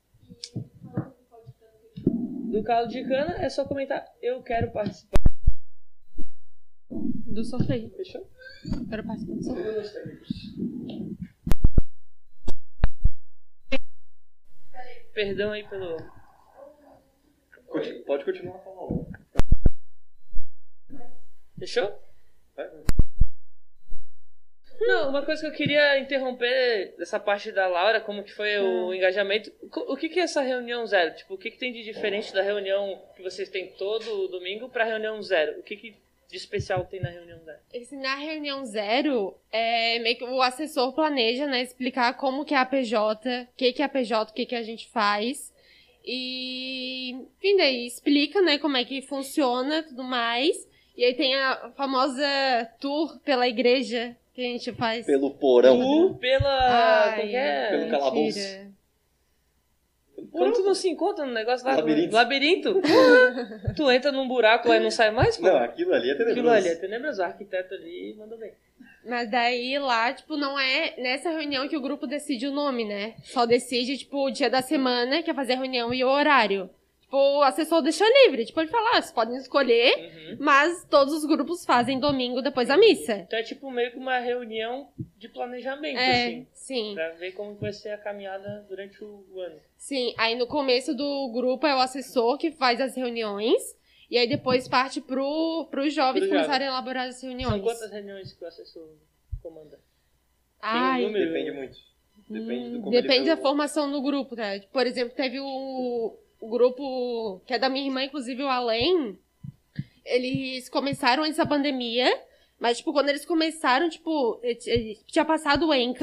Do 2.04 2.62
caldo 2.62 2.90
de 2.90 3.06
cana 3.06 3.44
é 3.44 3.48
só 3.50 3.64
comentar. 3.64 4.06
Eu 4.22 4.42
quero 4.42 4.70
participar. 4.70 5.20
Do 6.88 7.44
sorteio. 7.44 7.90
Fechou? 7.90 8.30
Quero 8.88 9.04
participar 9.04 9.34
do 9.34 9.42
sorteio. 9.42 9.82
Perdão 15.12 15.50
aí 15.50 15.66
pelo. 15.68 15.96
Pode 18.06 18.24
continuar 18.24 18.58
falando. 18.60 19.06
Fechou? 21.58 21.98
Não, 24.78 25.08
uma 25.08 25.22
coisa 25.24 25.40
que 25.40 25.46
eu 25.48 25.52
queria 25.52 25.98
interromper 25.98 26.94
dessa 26.98 27.18
parte 27.18 27.50
da 27.50 27.66
Laura, 27.66 28.00
como 28.00 28.22
que 28.22 28.32
foi 28.32 28.58
o 28.58 28.92
engajamento. 28.92 29.50
Co- 29.70 29.86
O 29.92 29.96
que, 29.96 30.08
que 30.08 30.20
é 30.20 30.24
essa 30.24 30.42
reunião 30.42 30.86
zero? 30.86 31.14
Tipo, 31.16 31.34
o 31.34 31.38
que, 31.38 31.50
que 31.50 31.58
tem 31.58 31.72
de 31.72 31.82
diferente 31.82 32.32
da 32.32 32.42
reunião 32.42 33.02
que 33.16 33.22
vocês 33.22 33.48
têm 33.48 33.68
todo 33.78 34.28
domingo 34.28 34.68
para 34.68 34.84
a 34.84 34.86
reunião 34.86 35.20
zero? 35.22 35.58
O 35.58 35.62
que, 35.62 35.76
que 35.76 35.96
de 36.28 36.36
especial 36.36 36.84
tem 36.84 37.00
na 37.00 37.08
reunião 37.08 37.38
zero? 37.42 37.58
Esse, 37.72 37.96
na 37.96 38.16
reunião 38.16 38.66
zero, 38.66 39.34
é, 39.50 39.98
meio 40.00 40.16
que 40.18 40.24
o 40.24 40.42
assessor 40.42 40.92
planeja, 40.92 41.46
né, 41.46 41.62
explicar 41.62 42.12
como 42.14 42.44
que 42.44 42.52
é 42.54 42.58
a 42.58 42.66
PJ, 42.66 43.48
o 43.50 43.56
que 43.56 43.72
que 43.72 43.80
é 43.82 43.84
a 43.86 43.88
PJ, 43.88 44.30
o 44.30 44.34
que 44.34 44.44
que 44.44 44.54
a 44.56 44.62
gente 44.62 44.88
faz. 44.88 45.54
E, 46.06 47.10
enfim, 47.10 47.56
daí 47.56 47.86
explica, 47.86 48.40
né, 48.40 48.58
como 48.58 48.76
é 48.76 48.84
que 48.84 49.02
funciona 49.02 49.82
tudo 49.82 50.04
mais. 50.04 50.56
E 50.96 51.04
aí 51.04 51.14
tem 51.14 51.34
a 51.34 51.72
famosa 51.76 52.24
tour 52.80 53.18
pela 53.20 53.48
igreja 53.48 54.16
que 54.32 54.40
a 54.40 54.44
gente 54.44 54.72
faz. 54.72 55.04
Pelo 55.04 55.30
porão. 55.32 55.78
Tu 55.78 56.14
pela. 56.20 57.08
Ai, 57.08 57.16
como 57.16 57.30
que 57.30 57.36
é? 57.36 57.68
Pelo 57.68 57.90
calabouço. 57.90 58.66
Quando 60.30 60.54
tu 60.54 60.62
não 60.62 60.74
se 60.74 60.88
encontra 60.88 61.26
no 61.26 61.32
negócio 61.32 61.66
lá. 61.66 61.76
Labirinto. 61.76 62.14
Labirinto. 62.14 62.82
tu 63.76 63.90
entra 63.90 64.12
num 64.12 64.28
buraco 64.28 64.68
lá 64.68 64.76
e 64.76 64.80
não 64.80 64.90
sai 64.90 65.10
mais, 65.10 65.36
pô. 65.36 65.44
Não, 65.44 65.56
aquilo 65.56 65.92
ali 65.92 66.10
é 66.10 66.14
tenebroso. 66.14 66.40
Aquilo 66.40 66.50
ali 66.50 66.68
é 66.68 66.74
tenebroso. 66.74 67.20
O 67.20 67.24
arquiteto 67.24 67.74
ali 67.74 68.14
mandou 68.16 68.38
bem. 68.38 68.52
Mas 69.08 69.30
daí 69.30 69.78
lá, 69.78 70.12
tipo, 70.12 70.36
não 70.36 70.58
é 70.58 70.94
nessa 70.98 71.30
reunião 71.30 71.68
que 71.68 71.76
o 71.76 71.80
grupo 71.80 72.06
decide 72.06 72.46
o 72.48 72.52
nome, 72.52 72.84
né? 72.84 73.14
Só 73.22 73.46
decide, 73.46 73.96
tipo, 73.98 74.26
o 74.26 74.30
dia 74.30 74.50
da 74.50 74.62
semana, 74.62 75.22
que 75.22 75.30
é 75.30 75.34
fazer 75.34 75.52
a 75.52 75.56
reunião 75.56 75.94
e 75.94 76.02
o 76.02 76.08
horário. 76.08 76.68
Tipo, 77.02 77.16
o 77.16 77.42
assessor 77.44 77.82
deixa 77.82 78.04
livre. 78.24 78.44
Tipo, 78.44 78.60
ele 78.60 78.68
fala, 78.68 78.90
ah, 78.94 79.00
vocês 79.02 79.12
podem 79.12 79.36
escolher, 79.36 79.94
Uhum. 79.96 80.36
mas 80.40 80.84
todos 80.90 81.14
os 81.14 81.24
grupos 81.24 81.64
fazem 81.64 82.00
domingo 82.00 82.42
depois 82.42 82.66
da 82.66 82.76
missa. 82.76 83.18
Então 83.18 83.38
é 83.38 83.44
tipo 83.44 83.70
meio 83.70 83.92
que 83.92 83.96
uma 83.96 84.18
reunião 84.18 84.88
de 85.16 85.28
planejamento, 85.28 85.98
É, 85.98 86.24
assim. 86.26 86.46
sim. 86.52 86.94
Pra 86.94 87.10
ver 87.10 87.30
como 87.32 87.54
vai 87.54 87.72
ser 87.72 87.90
a 87.90 87.98
caminhada 87.98 88.66
durante 88.68 89.04
o 89.04 89.24
ano. 89.40 89.54
Sim, 89.76 90.14
aí 90.18 90.34
no 90.34 90.48
começo 90.48 90.92
do 90.94 91.30
grupo 91.32 91.64
é 91.64 91.76
o 91.76 91.78
assessor 91.78 92.36
que 92.38 92.50
faz 92.50 92.80
as 92.80 92.96
reuniões. 92.96 93.62
E 94.10 94.16
aí 94.18 94.28
depois 94.28 94.68
parte 94.68 95.00
pro, 95.00 95.66
pros 95.70 95.92
jovens 95.92 96.20
Pro 96.20 96.30
começarem 96.30 96.66
a 96.68 96.70
elaborar 96.70 97.08
as 97.08 97.22
reuniões. 97.22 97.52
São 97.52 97.60
quantas 97.62 97.90
reuniões 97.90 98.32
que 98.32 98.44
o 98.44 98.48
assessor 98.48 98.88
comanda? 99.42 99.80
Ai, 100.62 100.98
Tem 100.98 101.06
um 101.06 101.08
número? 101.08 101.32
Depende 101.32 101.50
muito. 101.52 101.78
Depende 102.28 102.70
do 102.78 102.88
Hum, 102.88 102.90
Depende 102.90 103.26
da 103.26 103.36
formação 103.36 103.90
do 103.90 104.02
grupo, 104.02 104.34
tá? 104.36 104.60
Por 104.72 104.86
exemplo, 104.86 105.14
teve 105.14 105.38
o, 105.40 106.16
o 106.40 106.48
grupo 106.48 107.40
que 107.46 107.54
é 107.54 107.58
da 107.58 107.68
minha 107.68 107.86
irmã, 107.86 108.04
inclusive 108.04 108.42
o 108.42 108.48
Além. 108.48 109.18
eles 110.04 110.68
começaram 110.68 111.24
antes 111.24 111.36
da 111.36 111.46
pandemia, 111.46 112.06
mas, 112.58 112.78
tipo, 112.78 112.92
quando 112.92 113.08
eles 113.10 113.24
começaram, 113.24 113.88
tipo, 113.88 114.40
tinha 115.06 115.24
passado 115.24 115.66
o 115.68 115.74
Enca. 115.74 116.00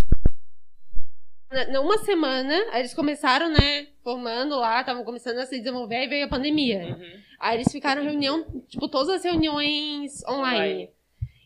Na- 1.53 1.67
Numa 1.67 1.97
semana, 1.99 2.53
eles 2.77 2.93
começaram, 2.93 3.49
né, 3.49 3.87
formando 4.03 4.55
lá, 4.55 4.79
estavam 4.81 5.03
começando 5.03 5.37
a 5.37 5.45
se 5.45 5.57
desenvolver, 5.59 5.95
aí 5.95 6.07
veio 6.07 6.25
a 6.25 6.29
pandemia. 6.29 6.83
Uhum. 6.97 7.19
Aí 7.39 7.57
eles 7.57 7.71
ficaram 7.71 8.03
reunião, 8.03 8.43
tipo, 8.67 8.87
todas 8.87 9.09
as 9.09 9.23
reuniões 9.23 10.23
online. 10.27 10.43
Online. 10.73 10.89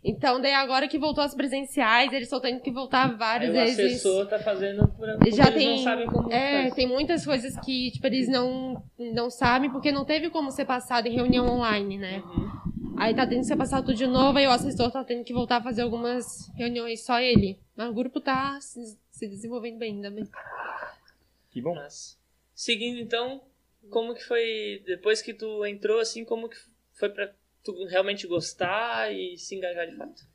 Então, 0.03 0.39
daí 0.39 0.53
agora 0.53 0.87
que 0.87 0.97
voltou 0.97 1.21
as 1.23 1.35
presenciais, 1.35 2.13
eles 2.13 2.27
estão 2.27 2.39
tendo 2.39 2.61
que 2.61 2.71
voltar 2.71 3.17
várias 3.17 3.49
o 3.49 3.53
vezes. 3.53 3.77
assessor 3.79 4.25
tá 4.27 4.39
fazendo 4.39 4.87
por 4.89 5.05
Já 5.33 5.47
eles 5.47 5.53
tem- 5.53 5.69
não 5.77 5.83
sabem 5.83 6.07
como 6.07 6.31
É, 6.31 6.61
faz. 6.63 6.75
tem 6.75 6.87
muitas 6.87 7.25
coisas 7.25 7.57
que, 7.65 7.91
tipo, 7.91 8.07
eles 8.07 8.29
não, 8.29 8.81
não 8.97 9.29
sabem 9.29 9.69
porque 9.69 9.91
não 9.91 10.05
teve 10.05 10.29
como 10.29 10.49
ser 10.51 10.63
passado 10.65 11.07
em 11.07 11.13
reunião 11.13 11.45
online, 11.47 11.97
né? 11.97 12.23
Uhum. 12.25 12.47
Aí 12.97 13.13
tá 13.13 13.27
tendo 13.27 13.39
que 13.39 13.45
ser 13.47 13.57
passado 13.57 13.85
tudo 13.87 13.95
de 13.97 14.07
novo, 14.07 14.37
aí 14.37 14.47
o 14.47 14.51
assessor 14.51 14.89
tá 14.91 15.03
tendo 15.03 15.23
que 15.25 15.33
voltar 15.33 15.57
a 15.57 15.61
fazer 15.61 15.81
algumas 15.81 16.47
reuniões, 16.55 17.03
só 17.03 17.19
ele. 17.19 17.59
Mas 17.75 17.89
o 17.89 17.93
grupo 17.93 18.21
tá 18.21 18.57
se, 19.17 19.25
se 19.25 19.27
desenvolvendo 19.27 19.77
bem 19.77 19.93
ainda 19.93 20.11
bem. 20.11 20.27
Que 21.49 21.61
bom. 21.61 21.75
Mas, 21.75 22.17
seguindo 22.53 22.99
então, 22.99 23.41
como 23.89 24.13
que 24.13 24.23
foi, 24.23 24.83
depois 24.85 25.21
que 25.21 25.33
tu 25.33 25.65
entrou, 25.65 25.99
assim, 25.99 26.23
como 26.23 26.49
que 26.49 26.57
foi 26.93 27.09
pra 27.09 27.33
tu 27.63 27.85
realmente 27.85 28.27
gostar 28.27 29.11
e 29.11 29.37
se 29.37 29.55
engajar 29.55 29.87
de 29.87 29.95
fato? 29.95 30.25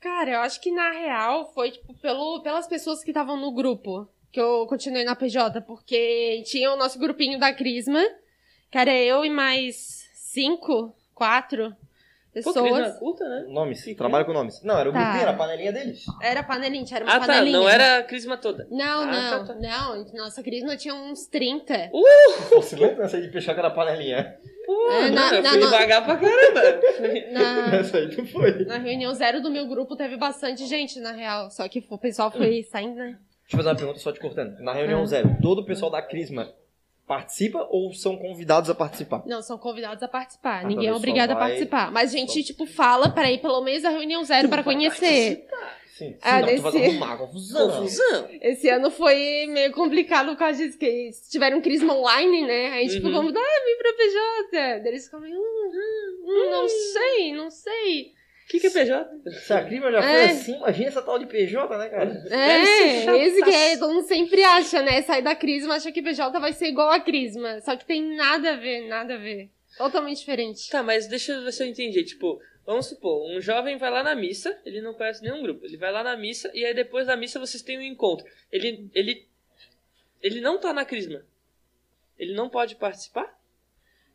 Cara, 0.00 0.30
eu 0.30 0.40
acho 0.40 0.60
que 0.60 0.70
na 0.70 0.90
real 0.90 1.52
foi, 1.52 1.70
tipo, 1.72 1.94
pelo, 1.94 2.42
pelas 2.42 2.66
pessoas 2.66 3.04
que 3.04 3.10
estavam 3.10 3.36
no 3.36 3.52
grupo 3.52 4.08
que 4.32 4.40
eu 4.40 4.66
continuei 4.66 5.04
na 5.04 5.16
PJ, 5.16 5.60
porque 5.62 6.42
tinha 6.46 6.72
o 6.72 6.76
nosso 6.76 6.98
grupinho 6.98 7.38
da 7.38 7.52
Crisma, 7.52 8.02
que 8.70 8.78
era 8.78 8.94
eu 8.94 9.24
e 9.24 9.30
mais 9.30 10.08
cinco, 10.14 10.94
quatro 11.14 11.76
Pô, 12.32 12.52
pessoas. 12.52 12.70
Crisma 12.72 12.90
culta, 12.98 13.28
né? 13.28 13.44
Nomes, 13.48 13.80
Sim. 13.82 13.94
trabalha 13.94 14.24
com 14.24 14.32
nomes. 14.32 14.62
Não, 14.62 14.78
era 14.78 14.88
o 14.88 14.92
Tá. 14.92 15.00
grupinho, 15.02 15.22
era 15.22 15.30
a 15.32 15.34
panelinha 15.34 15.72
deles. 15.72 16.04
Era 16.22 16.42
panelinha, 16.44 16.84
era 16.92 17.04
uma 17.04 17.12
Ah, 17.14 17.20
tá, 17.20 17.26
panelinha. 17.26 17.58
não 17.58 17.68
era 17.68 17.98
a 17.98 18.02
Crisma 18.04 18.36
toda. 18.36 18.66
Não, 18.70 19.02
Ah, 19.02 19.06
não, 19.06 19.46
tá, 19.46 19.54
tá. 19.54 19.60
não. 19.60 20.04
Nossa 20.14 20.42
Crisma 20.42 20.76
tinha 20.76 20.94
uns 20.94 21.26
30. 21.26 21.88
Pô, 21.90 22.60
você 22.62 22.76
lembra 22.76 23.04
essa 23.06 23.16
aí 23.16 23.22
de 23.22 23.30
fechar 23.32 23.52
que 23.54 23.58
era 23.58 23.68
a 23.68 23.72
panelinha? 23.72 24.36
Pô, 24.64 24.90
É, 24.92 25.08
não, 25.08 25.14
na- 25.14 25.34
eu 25.34 25.42
na- 25.42 25.50
fui 25.50 25.58
na- 25.60 25.66
devagar 25.66 26.04
pra 26.04 26.16
caramba. 26.16 26.80
Na, 27.32 27.76
Essa 27.76 27.96
aí 27.98 28.16
não 28.16 28.24
foi. 28.26 28.64
na 28.64 28.78
reunião 28.78 29.12
zero 29.14 29.42
do 29.42 29.50
meu 29.50 29.66
grupo 29.66 29.96
teve 29.96 30.16
bastante 30.16 30.64
gente, 30.66 31.00
na 31.00 31.10
real. 31.12 31.50
Só 31.50 31.66
que 31.68 31.84
o 31.90 31.98
pessoal 31.98 32.30
foi 32.30 32.62
saindo, 32.62 32.94
né? 32.94 33.16
Deixa 33.42 33.54
eu 33.54 33.56
fazer 33.56 33.68
uma 33.70 33.74
pergunta 33.76 33.98
só 33.98 34.12
te 34.12 34.20
cortando. 34.20 34.60
Na 34.60 34.72
reunião 34.72 35.02
Ah. 35.02 35.06
zero, 35.06 35.36
todo 35.42 35.62
o 35.62 35.66
pessoal 35.66 35.90
da 35.90 36.00
Crisma 36.00 36.48
participa 37.14 37.66
ou 37.70 37.92
são 37.92 38.16
convidados 38.16 38.70
a 38.70 38.74
participar? 38.74 39.24
Não, 39.26 39.42
são 39.42 39.58
convidados 39.58 40.00
a 40.00 40.06
participar. 40.06 40.60
Ah, 40.60 40.68
Ninguém 40.68 40.86
é 40.86 40.90
talvez 40.90 40.92
só 40.92 40.96
obrigado 40.98 41.30
a 41.32 41.34
vai- 41.34 41.42
participar. 41.48 41.90
Mas 41.90 42.14
a 42.14 42.16
gente, 42.16 42.44
tipo, 42.44 42.66
fala 42.66 43.10
pra 43.10 43.28
ir 43.32 43.38
pelo 43.38 43.60
menos 43.62 43.84
a 43.84 43.90
reunião 43.90 44.22
zero 44.22 44.48
pra 44.48 44.62
conhecer. 44.62 45.44
Sim, 45.88 46.12
sim 46.12 46.16
Ah, 46.22 46.38
não, 46.40 46.46
desse- 46.46 46.66
arrumar 46.68 47.16
confusão. 47.18 47.68
Confusão. 47.68 48.28
Esse 48.40 48.68
ano 48.68 48.92
foi 48.92 49.46
meio 49.48 49.72
complicado 49.72 50.28
por 50.28 50.36
causa 50.38 50.64
disso, 50.64 50.78
que 50.78 51.10
tiveram 51.28 51.58
um 51.58 51.60
crisma 51.60 51.94
online, 51.94 52.46
né? 52.46 52.66
Aí 52.74 52.78
a 52.78 52.82
gente 52.84 52.94
ficou 52.98 53.10
Uhum. 53.10 53.16
convidado, 53.22 53.44
ah, 53.44 53.64
vem 53.64 53.78
pra 53.78 53.92
PJ. 53.92 54.78
Daí 54.84 54.92
Eles 54.92 55.04
ficam 55.06 55.20
meio, 55.20 55.34
hum, 55.36 55.40
hum, 55.40 56.24
hum, 56.46 56.50
não 56.52 56.68
sei, 56.68 57.32
não 57.34 57.50
sei. 57.50 58.12
O 58.50 58.52
que, 58.52 58.58
que 58.58 58.66
é 58.66 58.70
PJ? 58.70 59.08
Se 59.30 59.52
a 59.52 59.62
já 59.62 60.02
foi 60.02 60.10
É. 60.10 60.24
assim, 60.24 60.56
imagina 60.56 60.88
essa 60.88 61.02
tal 61.02 61.20
de 61.20 61.26
PJ, 61.26 61.78
né, 61.78 61.88
cara? 61.88 62.24
É, 62.28 62.62
esse 63.24 63.42
que 63.44 63.50
é, 63.50 63.76
mundo 63.76 64.02
sempre 64.02 64.42
acha, 64.42 64.82
né? 64.82 65.00
Sai 65.02 65.22
da 65.22 65.36
Crisma, 65.36 65.76
acha 65.76 65.92
que 65.92 66.02
PJ 66.02 66.36
vai 66.40 66.52
ser 66.52 66.66
igual 66.66 66.90
a 66.90 66.98
Crisma. 66.98 67.60
Só 67.60 67.76
que 67.76 67.84
tem 67.84 68.02
nada 68.16 68.54
a 68.54 68.56
ver, 68.56 68.88
nada 68.88 69.14
a 69.14 69.18
ver. 69.18 69.50
Totalmente 69.78 70.18
diferente. 70.18 70.68
Tá, 70.68 70.82
mas 70.82 71.06
deixa 71.06 71.30
eu 71.30 71.44
ver 71.44 71.52
se 71.52 71.62
eu 71.62 71.68
entendi. 71.68 72.02
Tipo, 72.02 72.42
vamos 72.66 72.86
supor, 72.86 73.30
um 73.30 73.40
jovem 73.40 73.76
vai 73.76 73.88
lá 73.88 74.02
na 74.02 74.16
missa, 74.16 74.58
ele 74.66 74.80
não 74.80 74.94
conhece 74.94 75.22
nenhum 75.22 75.42
grupo. 75.42 75.64
Ele 75.64 75.76
vai 75.76 75.92
lá 75.92 76.02
na 76.02 76.16
missa 76.16 76.50
e 76.52 76.64
aí 76.64 76.74
depois 76.74 77.06
da 77.06 77.16
missa 77.16 77.38
vocês 77.38 77.62
têm 77.62 77.78
um 77.78 77.82
encontro. 77.82 78.26
Ele, 78.50 78.90
ele, 78.92 79.28
ele 80.20 80.40
não 80.40 80.58
tá 80.58 80.72
na 80.72 80.84
Crisma. 80.84 81.24
Ele 82.18 82.34
não 82.34 82.50
pode 82.50 82.74
participar? 82.74 83.32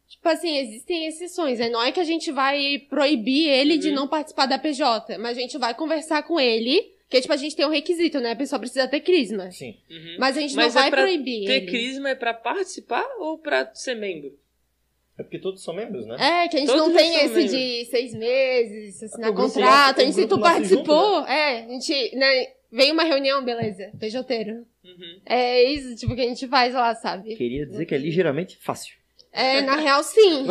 Tipo 0.07 0.29
assim, 0.29 0.57
existem 0.57 1.07
exceções, 1.07 1.59
né? 1.59 1.69
Não 1.69 1.81
é 1.83 1.91
que 1.91 1.99
a 1.99 2.03
gente 2.03 2.31
vai 2.31 2.79
proibir 2.89 3.47
ele 3.49 3.77
de 3.77 3.89
Uhum. 3.89 3.95
não 3.95 4.07
participar 4.07 4.45
da 4.45 4.57
PJ, 4.59 5.17
mas 5.17 5.37
a 5.37 5.41
gente 5.41 5.57
vai 5.57 5.73
conversar 5.73 6.23
com 6.23 6.39
ele, 6.39 6.81
que 7.09 7.19
tipo, 7.21 7.33
a 7.33 7.37
gente 7.37 7.55
tem 7.55 7.65
um 7.65 7.69
requisito, 7.71 8.19
né? 8.19 8.31
A 8.31 8.35
pessoa 8.35 8.59
precisa 8.59 8.87
ter 8.87 9.01
Crisma. 9.01 9.49
Sim. 9.51 9.75
Uhum. 9.89 10.15
Mas 10.19 10.37
a 10.37 10.41
gente 10.41 10.55
Mas 10.55 10.73
não 10.73 10.81
é 10.81 10.83
vai 10.83 10.91
pra 10.91 11.01
proibir 11.03 11.45
Ter 11.45 11.53
ele. 11.57 11.65
Crisma 11.67 12.09
é 12.09 12.15
pra 12.15 12.33
participar 12.33 13.05
ou 13.19 13.37
pra 13.37 13.73
ser 13.73 13.95
membro? 13.95 14.31
É 15.17 15.23
porque 15.23 15.39
todos 15.39 15.63
são 15.63 15.73
membros, 15.73 16.05
né? 16.05 16.15
É, 16.19 16.47
que 16.49 16.57
a 16.57 16.59
gente 16.59 16.67
Todos 16.69 16.87
não 16.87 16.93
tem 16.93 17.15
esse 17.15 17.25
membros. 17.35 17.51
de 17.51 17.85
seis 17.85 18.13
meses, 18.13 19.01
assinar 19.01 19.31
grupo 19.31 19.53
contrato. 19.53 20.01
a 20.01 20.03
gente, 20.03 20.13
se 20.13 20.27
tu 20.27 20.39
participou, 20.39 21.15
junto, 21.19 21.29
é, 21.29 21.63
a 21.63 21.67
gente, 21.69 22.15
né, 22.17 22.47
vem 22.69 22.91
uma 22.91 23.03
reunião, 23.03 23.43
beleza, 23.43 23.91
PJteiro. 23.97 24.65
Uhum. 24.83 25.21
É 25.25 25.63
isso, 25.63 25.95
tipo, 25.95 26.13
que 26.15 26.21
a 26.21 26.25
gente 26.27 26.45
faz 26.47 26.73
lá, 26.73 26.93
sabe? 26.95 27.33
Queria 27.35 27.65
dizer 27.65 27.85
que 27.85 27.95
é 27.95 27.97
ligeiramente 27.97 28.57
fácil. 28.57 28.93
É, 29.35 29.61
na 29.61 29.75
real, 29.75 30.01
sim. 30.03 30.45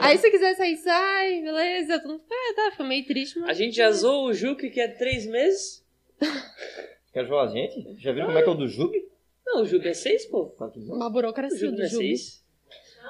Aí 0.00 0.18
se 0.18 0.30
quiser 0.30 0.54
sair, 0.54 0.76
sai, 0.76 1.40
beleza. 1.42 2.02
Não... 2.04 2.20
Ah, 2.30 2.54
tá, 2.54 2.72
foi 2.76 2.86
meio 2.86 3.06
triste, 3.06 3.38
A 3.38 3.42
mas... 3.42 3.56
gente 3.56 3.74
já 3.74 3.90
zoou 3.90 4.26
o 4.26 4.34
Juque 4.34 4.68
que 4.70 4.80
é 4.80 4.88
três 4.88 5.24
meses? 5.26 5.84
Quer 7.12 7.24
jogar 7.24 7.44
a 7.44 7.46
gente? 7.48 7.96
Já 7.98 8.12
viram 8.12 8.26
como 8.26 8.38
é 8.38 8.42
que 8.42 8.48
é 8.48 8.52
o 8.52 8.54
do 8.54 8.68
Jube? 8.68 9.08
Não, 9.46 9.62
o 9.62 9.66
Juque 9.66 9.88
é 9.88 9.94
seis, 9.94 10.26
pô. 10.26 10.54
Uma 10.76 11.06
O 11.06 11.10
burocracia 11.10 11.58
Juque 11.58 11.72
do 11.72 11.78
não 11.78 11.86
é 11.86 11.88
seis? 11.88 12.44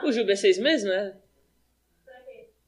O 0.05 0.13
Juque 0.13 0.31
é 0.31 0.37
seis 0.37 0.59
meses, 0.59 0.85
não 0.87 0.93
é? 0.93 1.17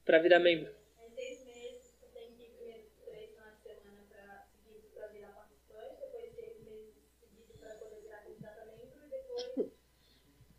Pra 0.05 0.19
virar 0.19 0.41
membro. 0.41 0.73
seis 1.15 1.45
meses, 1.45 1.95
você 2.01 2.07
tem 2.15 2.33
que 2.33 2.43
ir 2.43 2.51
primeiro 2.57 2.83
três 3.07 3.31
finais 3.31 3.55
de 3.63 3.63
semana 3.69 4.03
pra, 4.09 4.47
seguidos 4.51 4.91
para 4.95 5.07
virar 5.09 5.29
participante, 5.29 6.01
depois 6.01 6.33
seis 6.35 6.57
meses 6.65 6.95
seguidos 7.21 7.57
para 7.61 7.71
poder 7.77 8.01
virar 8.01 8.19
candidato 8.25 8.59
a 8.59 8.65
membro, 8.65 8.99
e 9.05 9.11
depois 9.11 9.69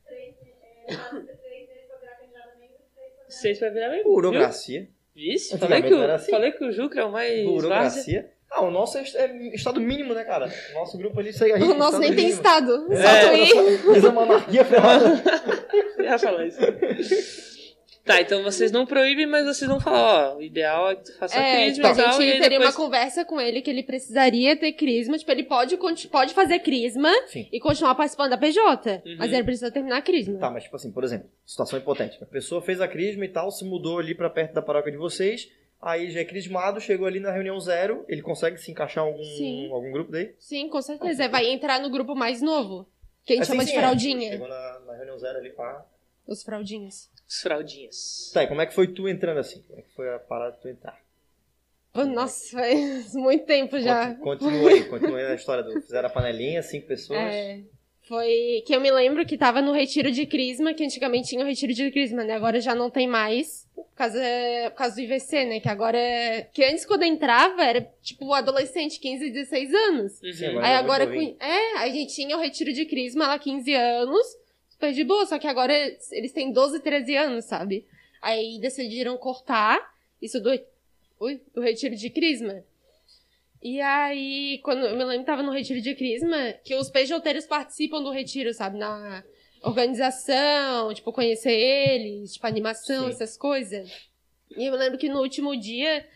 três, 0.05 0.35
é, 0.61 0.95
quase 0.95 1.37
três 1.41 1.67
meses 1.67 1.87
para 1.87 1.97
virar 1.97 2.15
candidato 2.21 2.49
a 2.49 2.55
membro 2.59 2.77
e 2.79 2.95
três 2.95 3.13
para 3.15 3.23
virar 3.25 3.28
Seis 3.39 3.59
pra 3.59 3.69
virar 3.69 3.89
viu? 3.89 4.03
Burocracia. 4.03 4.87
Vixe, 5.15 5.57
falei 5.57 5.81
que, 5.81 5.93
o, 5.93 6.11
assim. 6.11 6.31
falei 6.31 6.51
que 6.51 6.63
o 6.63 6.71
Juca 6.71 6.99
é 7.01 7.03
o 7.03 7.11
mais 7.11 7.31
várzea. 7.43 7.51
Burocracia. 7.51 8.29
Ah, 8.51 8.63
o 8.63 8.71
nosso 8.71 8.97
é 8.97 9.01
é 9.15 9.53
estado 9.53 9.79
mínimo, 9.79 10.13
né, 10.13 10.23
cara? 10.23 10.51
O 10.71 10.79
nosso 10.79 10.97
grupo 10.97 11.19
ali 11.19 11.31
segue 11.31 11.53
a 11.53 11.59
gente. 11.59 11.69
O 11.69 11.75
nosso 11.75 11.99
nem 11.99 12.09
tem 12.09 12.25
mínimo. 12.25 12.35
estado. 12.35 12.87
É, 12.91 12.95
Só 12.95 13.27
tu 13.29 13.35
ir. 13.35 13.93
Diz 13.93 14.05
a 14.05 14.11
monarquia 14.11 14.65
ferrada. 14.65 15.23
Eu 15.97 16.03
ia 16.03 16.17
falar 16.17 16.45
isso. 16.47 16.59
Tá, 18.09 18.21
então 18.21 18.43
vocês 18.43 18.71
não 18.71 18.85
proíbem, 18.85 19.27
mas 19.27 19.45
vocês 19.45 19.69
vão 19.69 19.79
falar, 19.79 20.33
ó, 20.33 20.37
o 20.37 20.41
ideal 20.41 20.89
é 20.89 20.95
que 20.95 21.03
tu 21.03 21.17
faça 21.17 21.37
É, 21.39 21.65
crisma 21.65 21.73
tipo, 21.73 21.87
a 21.87 21.91
e 21.91 21.95
tal, 21.95 22.21
gente 22.21 22.27
e 22.27 22.31
teria 22.33 22.49
depois... 22.49 22.69
uma 22.69 22.73
conversa 22.85 23.23
com 23.23 23.39
ele 23.39 23.61
que 23.61 23.69
ele 23.69 23.83
precisaria 23.83 24.57
ter 24.57 24.73
crisma. 24.73 25.17
Tipo, 25.17 25.31
ele 25.31 25.43
pode, 25.43 25.77
pode 26.11 26.33
fazer 26.33 26.59
crisma 26.59 27.11
Sim. 27.27 27.47
e 27.51 27.59
continuar 27.59 27.93
participando 27.95 28.31
da 28.31 28.37
PJ. 28.37 29.01
Uhum. 29.05 29.15
Mas 29.17 29.31
ele 29.31 29.43
precisa 29.43 29.71
terminar 29.71 29.97
a 29.97 30.01
crisma. 30.01 30.39
Tá, 30.39 30.49
mas 30.49 30.63
tipo 30.63 30.75
assim, 30.75 30.91
por 30.91 31.03
exemplo, 31.03 31.29
situação 31.45 31.77
hipotética. 31.77 32.25
A 32.25 32.27
pessoa 32.27 32.61
fez 32.61 32.81
a 32.81 32.87
crisma 32.87 33.25
e 33.25 33.29
tal, 33.29 33.51
se 33.51 33.63
mudou 33.63 33.99
ali 33.99 34.15
pra 34.15 34.29
perto 34.29 34.53
da 34.53 34.61
paróquia 34.61 34.91
de 34.91 34.97
vocês, 34.97 35.49
aí 35.81 36.09
já 36.09 36.21
é 36.21 36.25
crismado, 36.25 36.81
chegou 36.81 37.05
ali 37.05 37.19
na 37.19 37.31
reunião 37.31 37.59
zero, 37.59 38.03
ele 38.09 38.21
consegue 38.21 38.57
se 38.57 38.71
encaixar 38.71 39.03
em 39.05 39.07
algum, 39.07 39.23
Sim. 39.23 39.69
algum 39.71 39.91
grupo 39.91 40.11
daí? 40.11 40.33
Sim, 40.39 40.67
com 40.67 40.81
certeza. 40.81 41.27
Vai 41.27 41.47
entrar 41.47 41.79
no 41.79 41.89
grupo 41.89 42.15
mais 42.15 42.41
novo. 42.41 42.87
Que 43.25 43.33
a 43.33 43.35
gente 43.35 43.43
Assim, 43.43 43.51
chama 43.51 43.63
de 43.65 43.71
sim, 43.71 43.77
é. 43.77 43.79
fraldinha. 43.81 44.31
Chegou 44.31 44.47
na, 44.47 44.79
na 44.87 44.95
reunião 44.95 45.19
zero 45.19 45.37
ali, 45.37 45.51
pá. 45.51 45.85
Os 46.27 46.41
fraldinhos. 46.41 47.09
Fraldinhas. 47.29 48.31
Tá, 48.33 48.43
e 48.43 48.47
como 48.47 48.61
é 48.61 48.65
que 48.65 48.73
foi 48.73 48.87
tu 48.87 49.07
entrando 49.07 49.39
assim? 49.39 49.61
Como 49.67 49.79
é 49.79 49.83
que 49.83 49.89
foi 49.93 50.13
a 50.13 50.19
parada 50.19 50.53
de 50.53 50.61
tu 50.61 50.67
entrar? 50.67 50.99
Nossa, 51.93 52.51
faz 52.57 53.13
muito 53.15 53.45
tempo 53.45 53.79
já. 53.79 54.15
Conti- 54.15 54.43
Continua 54.43 54.69
aí, 54.69 54.85
continua 54.85 55.17
aí 55.19 55.27
na 55.29 55.35
história 55.35 55.63
do. 55.63 55.81
Fizeram 55.81 56.07
a 56.07 56.11
panelinha, 56.11 56.61
cinco 56.63 56.87
pessoas. 56.87 57.19
É, 57.19 57.61
foi 58.07 58.63
que 58.65 58.75
eu 58.75 58.79
me 58.81 58.89
lembro 58.91 59.25
que 59.25 59.37
tava 59.37 59.61
no 59.61 59.71
retiro 59.73 60.11
de 60.11 60.25
Crisma, 60.25 60.73
que 60.73 60.83
antigamente 60.83 61.29
tinha 61.29 61.43
o 61.43 61.47
retiro 61.47 61.73
de 61.73 61.91
Crisma, 61.91 62.23
né? 62.23 62.33
Agora 62.33 62.59
já 62.61 62.73
não 62.73 62.89
tem 62.89 63.07
mais, 63.07 63.67
por 63.75 63.85
causa, 63.95 64.19
por 64.71 64.77
causa 64.77 64.95
do 64.95 65.01
IVC, 65.01 65.45
né? 65.45 65.59
Que 65.59 65.69
agora 65.69 65.97
é... 65.97 66.43
Que 66.53 66.63
antes, 66.63 66.85
quando 66.85 67.03
eu 67.03 67.09
entrava, 67.09 67.63
era 67.63 67.81
tipo 68.01 68.31
adolescente, 68.33 68.99
15, 68.99 69.29
16 69.31 69.73
anos. 69.73 70.21
Uhum. 70.23 70.33
Sim, 70.33 70.45
Aí 70.59 70.71
é 70.71 70.75
agora, 70.77 71.03
é, 71.39 71.77
a 71.79 71.89
gente 71.89 72.13
tinha 72.15 72.35
o 72.37 72.39
retiro 72.39 72.71
de 72.71 72.85
Crisma 72.85 73.27
lá, 73.27 73.37
15 73.39 73.73
anos, 73.73 74.25
super 74.79 74.93
de 74.93 75.03
boa, 75.03 75.25
só 75.25 75.37
que 75.37 75.45
agora 75.45 75.73
eles 76.11 76.31
têm 76.31 76.53
12, 76.53 76.79
13 76.79 77.15
anos, 77.17 77.45
sabe? 77.45 77.85
Aí 78.21 78.57
decidiram 78.59 79.17
cortar 79.17 79.93
isso 80.21 80.39
do, 80.39 80.49
ui, 81.19 81.41
do 81.53 81.61
retiro 81.61 81.95
de 81.95 82.09
Crisma. 82.09 82.63
E 83.61 83.81
aí, 83.81 84.59
quando 84.63 84.85
eu 84.85 84.95
me 84.95 85.03
lembro 85.03 85.19
que 85.19 85.25
tava 85.25 85.43
no 85.43 85.51
retiro 85.51 85.81
de 85.81 85.93
Crisma, 85.93 86.53
que 86.63 86.73
os 86.75 86.89
PJteiros 86.89 87.45
participam 87.45 88.01
do 88.01 88.09
retiro, 88.09 88.53
sabe? 88.53 88.77
Na 88.77 89.21
organização, 89.61 90.93
tipo, 90.93 91.11
conhecer 91.11 91.51
eles, 91.51 92.33
tipo, 92.33 92.47
animação, 92.47 93.05
Sim. 93.07 93.09
essas 93.09 93.35
coisas. 93.35 93.91
E 94.55 94.65
eu 94.65 94.71
me 94.71 94.77
lembro 94.77 94.97
que 94.97 95.09
no 95.09 95.19
último 95.19 95.59
dia, 95.59 96.07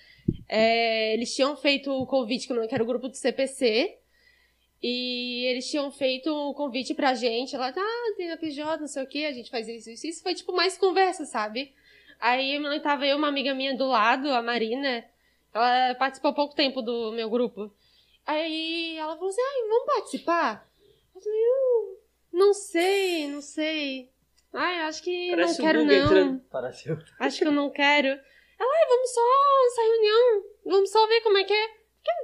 é, 0.47 1.13
eles 1.13 1.35
tinham 1.35 1.57
feito 1.57 1.91
o 1.91 2.07
convite, 2.07 2.47
que 2.47 2.53
eu 2.53 2.55
me 2.55 2.61
lembro 2.61 2.69
que 2.69 2.75
era 2.75 2.83
o 2.83 2.87
grupo 2.87 3.09
do 3.09 3.17
CPC, 3.17 3.97
e 4.85 5.45
eles 5.45 5.71
tinham 5.71 5.89
feito 5.89 6.29
um 6.29 6.53
convite 6.53 6.93
pra 6.93 7.13
gente, 7.13 7.55
lá, 7.55 7.73
ah, 7.73 8.13
tem 8.17 8.29
a 8.33 8.37
PJ, 8.37 8.81
não 8.81 8.87
sei 8.87 9.01
o 9.01 9.07
que, 9.07 9.25
a 9.25 9.31
gente 9.31 9.49
faz 9.49 9.65
isso, 9.69 9.89
isso, 9.89 10.05
isso. 10.05 10.21
Foi, 10.21 10.35
tipo, 10.35 10.51
mais 10.51 10.77
conversa, 10.77 11.25
sabe? 11.25 11.73
Aí 12.19 12.55
eu 12.55 12.81
tava 12.81 13.07
eu 13.07 13.15
uma 13.15 13.29
amiga 13.29 13.53
minha 13.55 13.77
do 13.77 13.87
lado, 13.87 14.29
a 14.29 14.41
Marina. 14.41 15.05
Ela 15.53 15.95
participou 15.95 16.33
pouco 16.33 16.53
tempo 16.53 16.81
do 16.81 17.13
meu 17.13 17.29
grupo. 17.29 17.73
Aí 18.25 18.97
ela 18.97 19.15
falou 19.15 19.29
assim: 19.29 19.41
ai, 19.41 19.67
vamos 19.69 19.85
participar? 19.85 20.69
Eu 21.15 21.21
falei, 21.21 21.39
"Eu 21.39 21.99
não 22.33 22.53
sei, 22.53 23.27
não 23.27 23.41
sei. 23.41 24.09
Ai, 24.51 24.81
acho 24.81 25.01
que 25.01 25.29
Parece 25.29 25.59
não 25.59 25.65
quero 25.65 25.79
Guga 25.81 25.95
não. 25.95 26.05
entrando. 26.05 26.39
Pareceu. 26.49 26.97
Acho 27.19 27.37
que 27.39 27.47
eu 27.47 27.51
não 27.51 27.69
quero. 27.69 28.07
Ela, 28.07 28.19
ai, 28.59 28.87
vamos 28.89 29.13
só 29.13 29.21
essa 29.67 29.81
reunião. 29.81 30.43
Vamos 30.65 30.91
só 30.91 31.07
ver 31.07 31.21
como 31.21 31.37
é 31.37 31.43
que 31.43 31.53
é. 31.53 31.69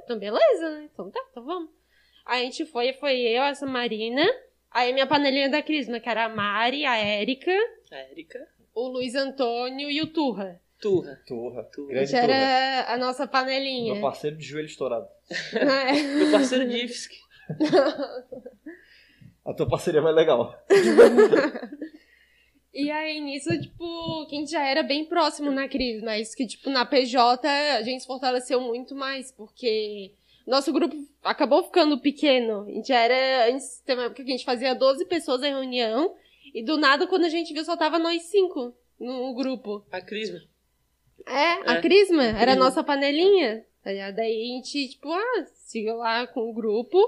Então, 0.04 0.18
beleza, 0.18 0.70
né? 0.70 0.88
Então 0.92 1.10
tá, 1.10 1.24
então 1.30 1.44
vamos. 1.44 1.79
A 2.26 2.38
gente 2.38 2.64
foi, 2.66 2.92
foi 2.94 3.18
eu, 3.20 3.42
essa 3.42 3.66
Marina. 3.66 4.22
Aí 4.70 4.92
minha 4.92 5.06
panelinha 5.06 5.48
da 5.48 5.62
Crisma, 5.62 5.98
que 6.00 6.08
era 6.08 6.26
a 6.26 6.28
Mari, 6.28 6.84
a 6.86 6.96
Érica, 6.96 7.50
A 7.90 7.96
Érica. 7.96 8.38
o 8.74 8.86
Luiz 8.88 9.14
Antônio 9.14 9.90
e 9.90 10.00
o 10.00 10.06
Turra. 10.06 10.60
Turra. 10.80 11.20
Turra. 11.26 11.64
Turra. 11.64 11.88
A 11.88 11.92
Grande 11.92 12.10
gente 12.10 12.20
turra. 12.20 12.32
era 12.34 12.94
a 12.94 12.96
nossa 12.98 13.26
panelinha. 13.26 13.92
Meu 13.94 14.02
parceiro 14.02 14.36
de 14.36 14.44
joelho 14.44 14.66
estourado. 14.66 15.06
É. 15.52 15.92
Meu 16.14 16.30
parceiro 16.30 16.68
de 16.68 16.84
IFSC. 16.84 17.14
A 19.44 19.54
tua 19.54 19.66
parceria 19.68 20.00
vai 20.00 20.12
legal. 20.12 20.54
E 22.72 22.88
aí, 22.88 23.20
nisso, 23.20 23.50
tipo, 23.60 24.26
que 24.28 24.36
a 24.36 24.38
gente 24.38 24.50
já 24.52 24.64
era 24.64 24.84
bem 24.84 25.04
próximo 25.04 25.50
na 25.50 25.68
crise, 25.68 26.04
mas 26.04 26.36
que, 26.36 26.46
tipo, 26.46 26.70
na 26.70 26.86
PJ 26.86 27.44
a 27.48 27.82
gente 27.82 28.02
se 28.02 28.06
fortaleceu 28.06 28.60
muito 28.60 28.94
mais, 28.94 29.32
porque 29.32 30.14
nosso 30.46 30.72
grupo 30.72 30.96
acabou 31.22 31.62
ficando 31.64 31.98
pequeno. 32.00 32.62
A 32.62 32.70
gente 32.70 32.92
era, 32.92 33.50
antes, 33.50 33.80
teve 33.84 34.00
uma 34.00 34.06
época 34.06 34.24
que 34.24 34.30
a 34.30 34.36
gente 34.36 34.44
fazia 34.44 34.74
12 34.74 35.04
pessoas 35.06 35.42
em 35.42 35.50
reunião, 35.50 36.14
e 36.54 36.62
do 36.62 36.76
nada, 36.76 37.06
quando 37.06 37.24
a 37.24 37.28
gente 37.28 37.52
viu, 37.52 37.64
só 37.64 37.76
tava 37.76 37.98
nós 37.98 38.22
cinco 38.22 38.74
no 38.98 39.34
grupo. 39.34 39.84
A 39.90 40.00
Crisma. 40.00 40.40
É, 41.26 41.70
a 41.70 41.74
É, 41.74 41.80
Crisma, 41.80 42.24
era 42.24 42.52
a 42.52 42.56
nossa 42.56 42.82
panelinha? 42.82 43.64
Daí 43.84 44.00
a 44.00 44.12
gente, 44.12 44.88
tipo, 44.88 45.10
ah, 45.12 45.46
seguiu 45.54 45.96
lá 45.96 46.26
com 46.26 46.50
o 46.50 46.52
grupo. 46.52 46.98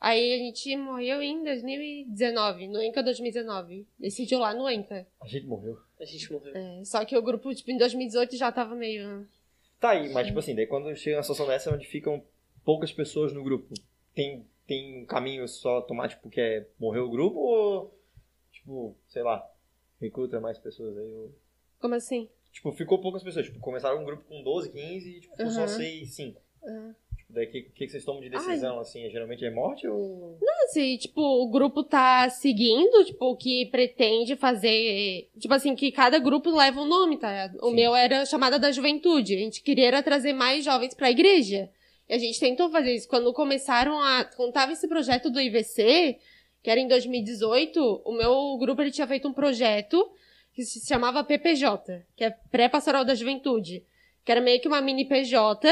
Aí 0.00 0.32
a 0.32 0.38
gente 0.38 0.74
morreu 0.76 1.20
em 1.20 1.44
2019, 1.44 2.68
no 2.68 2.82
Enca 2.82 3.02
2019. 3.02 3.86
Decidiu 3.98 4.38
lá 4.38 4.54
no 4.54 4.68
Enca. 4.68 5.06
A 5.20 5.28
gente 5.28 5.46
morreu. 5.46 5.78
A 6.00 6.04
gente 6.04 6.32
morreu. 6.32 6.56
É, 6.56 6.84
só 6.84 7.04
que 7.04 7.16
o 7.16 7.22
grupo, 7.22 7.54
tipo, 7.54 7.70
em 7.70 7.76
2018 7.76 8.36
já 8.36 8.50
tava 8.50 8.74
meio. 8.74 9.28
Tá 9.78 9.90
aí, 9.90 10.10
mas 10.10 10.26
tipo 10.26 10.38
assim, 10.38 10.54
daí 10.54 10.66
quando 10.66 10.94
chega 10.96 11.16
uma 11.16 11.22
situação 11.22 11.46
dessa 11.46 11.72
onde 11.72 11.86
ficam 11.86 12.22
poucas 12.70 12.92
pessoas 12.92 13.32
no 13.32 13.42
grupo, 13.42 13.74
tem, 14.14 14.46
tem 14.64 15.02
um 15.02 15.04
caminho 15.04 15.48
só 15.48 15.70
automático 15.70 16.22
porque 16.22 16.40
é 16.40 16.66
morrer 16.78 17.00
o 17.00 17.10
grupo 17.10 17.36
ou, 17.36 18.00
tipo, 18.52 18.96
sei 19.08 19.24
lá, 19.24 19.44
recruta 20.00 20.38
mais 20.38 20.56
pessoas 20.56 20.96
aí? 20.96 21.12
Ou... 21.12 21.34
Como 21.80 21.96
assim? 21.96 22.28
Tipo, 22.52 22.70
ficou 22.70 23.00
poucas 23.00 23.24
pessoas. 23.24 23.46
Tipo, 23.46 23.58
começaram 23.58 24.00
um 24.00 24.04
grupo 24.04 24.22
com 24.22 24.40
12, 24.44 24.70
15 24.70 25.10
e 25.10 25.20
tipo, 25.20 25.36
ficou 25.36 25.50
só 25.50 25.62
Aham. 25.62 25.66
6, 25.66 26.14
6, 26.14 26.14
5. 26.14 26.40
Aham. 26.62 26.94
Tipo, 27.16 27.32
daí 27.32 27.46
o 27.46 27.50
que, 27.50 27.62
que, 27.62 27.86
que 27.86 27.88
vocês 27.88 28.04
tomam 28.04 28.22
de 28.22 28.30
decisão, 28.30 28.78
assim? 28.78 29.10
Geralmente 29.10 29.44
é 29.44 29.50
morte 29.50 29.88
ou... 29.88 30.38
Assim, 30.62 30.96
tipo, 30.96 31.20
o 31.20 31.50
grupo 31.50 31.82
tá 31.82 32.30
seguindo, 32.30 33.04
tipo, 33.04 33.32
o 33.32 33.36
que 33.36 33.66
pretende 33.66 34.36
fazer. 34.36 35.28
Tipo 35.40 35.54
assim, 35.54 35.74
que 35.74 35.90
cada 35.90 36.20
grupo 36.20 36.54
leva 36.54 36.80
um 36.80 36.86
nome, 36.86 37.18
tá? 37.18 37.52
O 37.60 37.70
Sim. 37.70 37.74
meu 37.74 37.96
era 37.96 38.24
chamada 38.24 38.60
da 38.60 38.70
juventude. 38.70 39.34
A 39.34 39.38
gente 39.38 39.60
queria 39.60 40.00
trazer 40.04 40.32
mais 40.32 40.64
jovens 40.64 40.94
pra 40.94 41.10
igreja. 41.10 41.68
E 42.10 42.14
a 42.14 42.18
gente 42.18 42.40
tentou 42.40 42.68
fazer 42.70 42.92
isso. 42.92 43.08
Quando 43.08 43.32
começaram 43.32 44.00
a. 44.02 44.24
Quando 44.24 44.52
tava 44.52 44.72
esse 44.72 44.88
projeto 44.88 45.30
do 45.30 45.40
IVC, 45.40 46.18
que 46.62 46.68
era 46.68 46.80
em 46.80 46.88
2018, 46.88 48.02
o 48.04 48.12
meu 48.12 48.58
grupo 48.58 48.82
ele 48.82 48.90
tinha 48.90 49.06
feito 49.06 49.28
um 49.28 49.32
projeto 49.32 50.10
que 50.52 50.64
se 50.64 50.84
chamava 50.86 51.22
PPJ, 51.22 52.04
que 52.16 52.24
é 52.24 52.30
Pré-Pastoral 52.50 53.04
da 53.04 53.14
Juventude. 53.14 53.84
Que 54.24 54.32
era 54.32 54.40
meio 54.40 54.60
que 54.60 54.66
uma 54.68 54.80
mini 54.80 55.04
PJ 55.06 55.68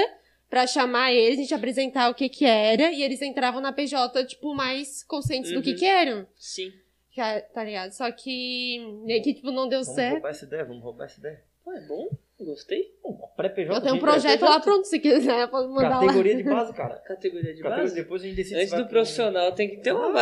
pra 0.49 0.67
chamar 0.67 1.13
eles, 1.13 1.39
a 1.39 1.43
gente 1.43 1.55
apresentar 1.55 2.09
o 2.11 2.15
que 2.15 2.29
que 2.29 2.45
era, 2.47 2.91
e 2.93 3.03
eles 3.03 3.21
entravam 3.21 3.61
na 3.61 3.73
PJ, 3.73 4.25
tipo, 4.25 4.55
mais 4.55 5.03
conscientes 5.03 5.53
do 5.53 5.61
que 5.61 5.73
Uhum. 5.73 5.77
que 5.77 5.85
eram. 5.85 6.27
Sim. 6.37 6.73
Já- 7.15 7.41
Tá 7.43 7.65
ligado? 7.65 7.91
Só 7.93 8.11
que, 8.13 8.79
meio 9.05 9.23
que, 9.23 9.35
tipo, 9.35 9.51
não 9.51 9.69
deu 9.69 9.81
Vamos 9.83 9.95
certo. 9.95 10.13
roubar 10.15 10.31
essa 10.31 10.45
ideia, 10.45 10.65
vamos 10.65 10.83
roubar 10.83 11.05
essa 11.07 11.19
ideia. 11.19 11.43
Pô, 11.65 11.73
é 11.73 11.81
bom. 11.81 12.09
Gostei. 12.41 12.95
Pré-PJ... 13.37 13.75
Eu 13.75 13.81
tenho 13.81 13.97
um 13.97 13.99
projeto 13.99 14.43
lá 14.43 14.61
pronto, 14.61 14.85
se 14.85 15.01
quiser, 15.01 15.49
pode 15.49 15.69
mandar 15.69 15.89
lá. 15.89 16.01
Categoria 16.01 16.37
de 16.37 16.43
base, 16.45 16.73
cara. 16.73 16.97
Categoria 17.05 17.53
de 17.55 17.61
Categoria, 17.63 17.83
base. 17.85 17.95
depois 17.95 18.23
a 18.23 18.27
gente 18.27 18.37
decide 18.37 18.57
Antes 18.57 18.71
do 18.71 18.77
pro- 18.77 18.89
profissional 18.89 19.53
tem 19.53 19.69
que 19.71 19.79
ter 19.79 19.93
uma 19.93 20.07
pô, 20.09 20.13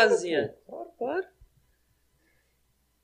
claro. 0.67 0.93
Claro. 0.99 1.27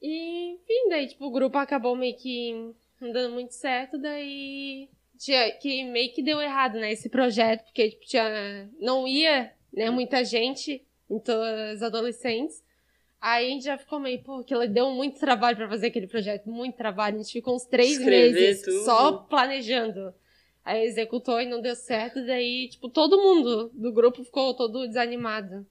E, 0.01 0.55
enfim, 0.55 0.89
daí, 0.89 1.07
tipo, 1.07 1.27
o 1.27 1.31
grupo 1.31 1.59
acabou 1.59 1.95
meio 1.95 2.17
que 2.17 2.75
não 3.01 3.13
dando 3.13 3.35
muito 3.35 3.53
certo, 3.53 3.99
daí 3.99 4.89
tinha, 5.19 5.53
que 5.53 5.85
meio 5.85 6.13
que 6.13 6.23
deu 6.23 6.41
errado, 6.41 6.75
né, 6.75 6.91
esse 6.91 7.09
projeto, 7.09 7.65
porque, 7.65 7.91
tipo, 7.91 8.05
tinha, 8.07 8.69
não 8.81 9.07
ia, 9.07 9.53
né, 9.73 9.91
muita 9.91 10.25
gente, 10.25 10.85
muitos 11.09 11.83
adolescentes. 11.83 12.63
Aí 13.23 13.47
a 13.47 13.51
gente 13.51 13.65
já 13.65 13.79
ficou 13.79 14.01
meio, 14.01 14.21
pô, 14.21 14.41
aquilo 14.41 14.67
deu 14.67 14.91
muito 14.91 15.21
trabalho 15.21 15.57
pra 15.57 15.69
fazer 15.69 15.87
aquele 15.87 16.09
projeto, 16.09 16.51
muito 16.51 16.77
trabalho. 16.77 17.15
A 17.15 17.23
gente 17.23 17.33
ficou 17.33 17.55
uns 17.55 17.65
três 17.65 17.93
Escrever 17.93 18.33
meses 18.33 18.63
tudo. 18.63 18.85
só 18.85 19.13
planejando. 19.13 20.13
Aí 20.65 20.85
executou 20.85 21.41
e 21.41 21.47
não 21.47 21.61
deu 21.61 21.77
certo, 21.77 22.25
daí, 22.27 22.69
tipo, 22.69 22.89
todo 22.89 23.23
mundo 23.23 23.71
do 23.75 23.93
grupo 23.93 24.25
ficou 24.25 24.55
todo 24.57 24.89
desanimado. 24.89 25.65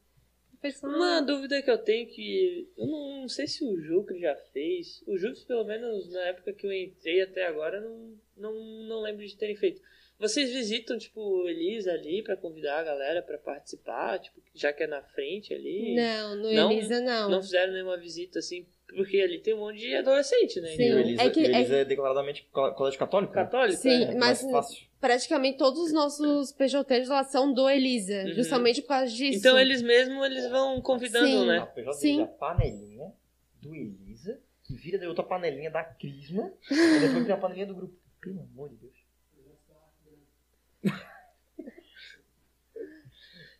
Pensando, 0.61 0.95
Uma 0.95 1.21
dúvida 1.21 1.61
que 1.61 1.69
eu 1.69 1.77
tenho 1.77 2.07
que. 2.07 2.69
Eu 2.77 2.87
não, 2.87 3.21
não 3.21 3.27
sei 3.27 3.47
se 3.47 3.65
o 3.65 3.77
Jucre 3.81 4.19
já 4.19 4.35
fez. 4.53 5.03
O 5.05 5.17
Jucre, 5.17 5.43
pelo 5.45 5.65
menos 5.65 6.09
na 6.09 6.21
época 6.27 6.53
que 6.53 6.65
eu 6.65 6.71
entrei 6.71 7.21
até 7.21 7.47
agora, 7.47 7.81
não, 7.81 8.13
não, 8.37 8.53
não 8.87 9.01
lembro 9.01 9.25
de 9.25 9.35
terem 9.35 9.55
feito. 9.57 9.81
Vocês 10.21 10.51
visitam, 10.53 10.97
tipo, 10.97 11.47
Elisa 11.49 11.91
ali 11.93 12.21
pra 12.23 12.37
convidar 12.37 12.79
a 12.79 12.83
galera 12.83 13.21
pra 13.23 13.37
participar, 13.39 14.19
tipo, 14.19 14.39
já 14.53 14.71
que 14.71 14.83
é 14.83 14.87
na 14.87 15.01
frente 15.01 15.53
ali? 15.53 15.95
Não, 15.95 16.35
no 16.35 16.53
Não? 16.53 16.71
Elisa 16.71 17.01
não. 17.01 17.29
Não 17.29 17.41
fizeram 17.41 17.73
nenhuma 17.73 17.97
visita 17.97 18.37
assim, 18.39 18.65
porque 18.95 19.19
ali 19.19 19.39
tem 19.39 19.53
um 19.55 19.59
monte 19.59 19.79
de 19.79 19.95
adolescente, 19.95 20.61
né? 20.61 20.67
Sim. 20.69 20.83
O 20.83 20.85
Então, 20.85 20.99
Elisa 20.99 21.23
É 21.23 21.29
que- 21.31 21.39
é 21.39 21.43
Elisa 21.45 21.75
é 21.77 21.85
declaradamente 21.85 22.47
co- 22.51 22.71
colégio 22.73 22.99
católico? 22.99 23.33
né? 23.35 23.43
Católico? 23.43 23.81
Sim, 23.81 23.89
é? 24.05 24.11
É 24.11 24.15
mas 24.15 24.41
fácil. 24.43 24.85
praticamente 24.99 25.57
todos 25.57 25.79
os 25.79 25.91
nossos 25.91 26.51
PJs 26.51 27.09
lá 27.09 27.23
são 27.23 27.51
do 27.51 27.67
Elisa, 27.67 28.23
Uhum. 28.25 28.33
justamente 28.33 28.81
por 28.83 28.89
causa 28.89 29.11
disso. 29.11 29.39
Então 29.39 29.59
eles 29.59 29.81
mesmos 29.81 30.23
eles 30.25 30.47
vão 30.51 30.79
convidando, 30.81 31.25
Sim. 31.25 31.43
A 31.43 31.45
né? 31.45 31.65
PJ 31.73 31.93
Sim. 31.93 32.21
A 32.21 32.27
panelinha 32.27 33.11
do 33.59 33.73
Elisa, 33.73 34.39
que 34.63 34.75
vira 34.75 34.99
de 34.99 35.07
outra 35.07 35.23
panelinha 35.23 35.71
da 35.71 35.83
Crisma, 35.83 36.53
e 36.69 36.99
depois 36.99 37.23
vira 37.23 37.33
a 37.33 37.37
panelinha 37.37 37.65
do 37.65 37.73
grupo. 37.75 37.95
Pelo 38.21 38.41
amor 38.41 38.69
de 38.69 38.75
Deus. 38.75 39.00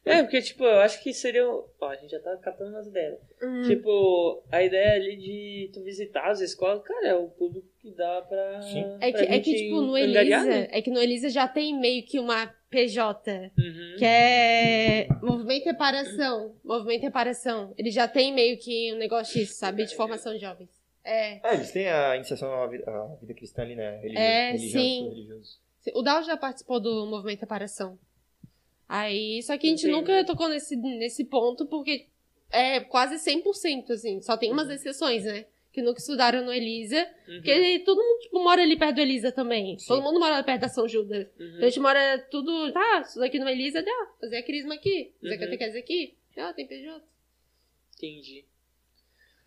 É, 0.04 0.24
porque, 0.24 0.42
tipo, 0.42 0.64
eu 0.64 0.80
acho 0.80 1.02
que 1.04 1.14
seria. 1.14 1.46
Ó, 1.48 1.66
a 1.88 1.96
gente 1.96 2.10
já 2.10 2.20
tá 2.20 2.36
catando 2.38 2.72
umas 2.72 2.88
ideias. 2.88 3.20
Hum, 3.42 3.62
Tipo, 3.68 4.44
a 4.52 4.64
ideia 4.64 4.94
ali 4.96 5.16
de 5.16 5.70
tu 5.74 5.84
visitar 5.84 6.28
as 6.32 6.42
escolas, 6.42 6.82
cara, 6.84 7.08
é 7.08 7.14
o 7.16 7.28
público 7.28 7.68
que 7.80 7.92
dá 7.92 8.22
pra. 8.24 8.62
Sim. 8.64 8.84
é, 9.00 9.12
que, 9.12 9.24
é 9.24 9.40
que, 9.40 9.54
tipo, 9.54 9.82
no 9.82 9.96
Elisa, 9.96 10.44
né? 10.46 10.68
é 10.72 10.82
que 10.82 10.90
no 10.90 11.00
Elisa 11.00 11.30
já 11.30 11.48
tem 11.48 11.80
meio 11.80 12.04
que 12.04 12.20
uma 12.20 12.48
PJ, 12.72 13.52
Uhum. 13.58 13.96
que 14.00 14.06
é 14.06 15.08
Movimento 15.22 15.66
Reparação. 15.66 16.56
Movimento 16.64 17.02
Reparação. 17.04 17.74
Ele 17.78 17.92
já 17.92 18.08
tem 18.08 18.34
meio 18.34 18.58
que 18.58 18.92
um 18.94 18.98
negócio 18.98 19.40
disso, 19.40 19.54
sabe? 19.56 19.86
De 19.86 19.96
formação 19.96 20.34
de 20.34 20.40
jovens. 20.40 20.70
É. 21.04 21.48
É, 21.48 21.54
eles 21.56 21.72
têm 21.72 21.88
a 21.90 22.16
iniciação 22.16 22.52
à 22.54 22.66
vida, 22.68 22.90
à 22.90 23.16
vida 23.20 23.34
cristã 23.36 23.62
ali, 23.64 23.76
né? 23.76 24.00
É, 24.16 24.52
religioso, 24.52 24.72
sim. 24.80 25.10
religioso. 25.10 25.60
O 25.96 26.02
Dal 26.02 26.24
já 26.24 26.38
participou 26.38 26.80
do 26.80 27.06
Movimento 27.08 27.42
Reparação. 27.42 27.98
Aí, 28.94 29.42
só 29.44 29.58
que 29.58 29.68
a 29.68 29.70
gente 29.70 29.84
Entendi. 29.88 29.98
nunca 29.98 30.26
tocou 30.26 30.50
nesse, 30.50 30.76
nesse 30.76 31.24
ponto, 31.24 31.66
porque 31.66 32.08
é 32.52 32.82
quase 32.82 33.16
100%, 33.16 33.90
assim. 33.92 34.22
Só 34.22 34.36
tem 34.36 34.52
umas 34.52 34.70
exceções, 34.70 35.24
né? 35.24 35.46
Que 35.72 35.82
nunca 35.82 36.00
estudaram 36.00 36.44
no 36.44 36.52
Elisa. 36.52 37.00
Uhum. 37.26 37.36
Porque 37.36 37.80
todo 37.86 38.04
mundo, 38.04 38.20
tipo, 38.20 38.44
mora 38.44 38.62
ali 38.62 38.78
perto 38.78 38.96
do 38.96 39.02
Elisa 39.02 39.32
também. 39.32 39.80
Sim. 39.80 39.88
Todo 39.88 40.02
mundo 40.02 40.20
mora 40.20 40.44
perto 40.44 40.60
da 40.64 40.68
São 40.68 40.90
Judas. 40.90 41.26
Uhum. 41.40 41.48
Então 41.48 41.62
a 41.62 41.70
gente 41.70 41.80
mora 41.80 42.20
tudo. 42.30 42.70
Tá, 42.74 43.00
estuda 43.00 43.28
aqui 43.28 43.40
no 43.40 43.48
Elisa, 43.48 43.82
dá. 43.82 44.08
Fazer 44.20 44.36
a 44.36 44.44
crisma 44.44 44.74
aqui. 44.74 45.14
Fazer 45.22 45.36
Uhum. 45.36 45.40
catequese 45.40 45.78
aqui. 45.78 46.14
Ah, 46.36 46.52
tem 46.54 46.68
PJ. 46.68 47.02
Entendi. 47.96 48.44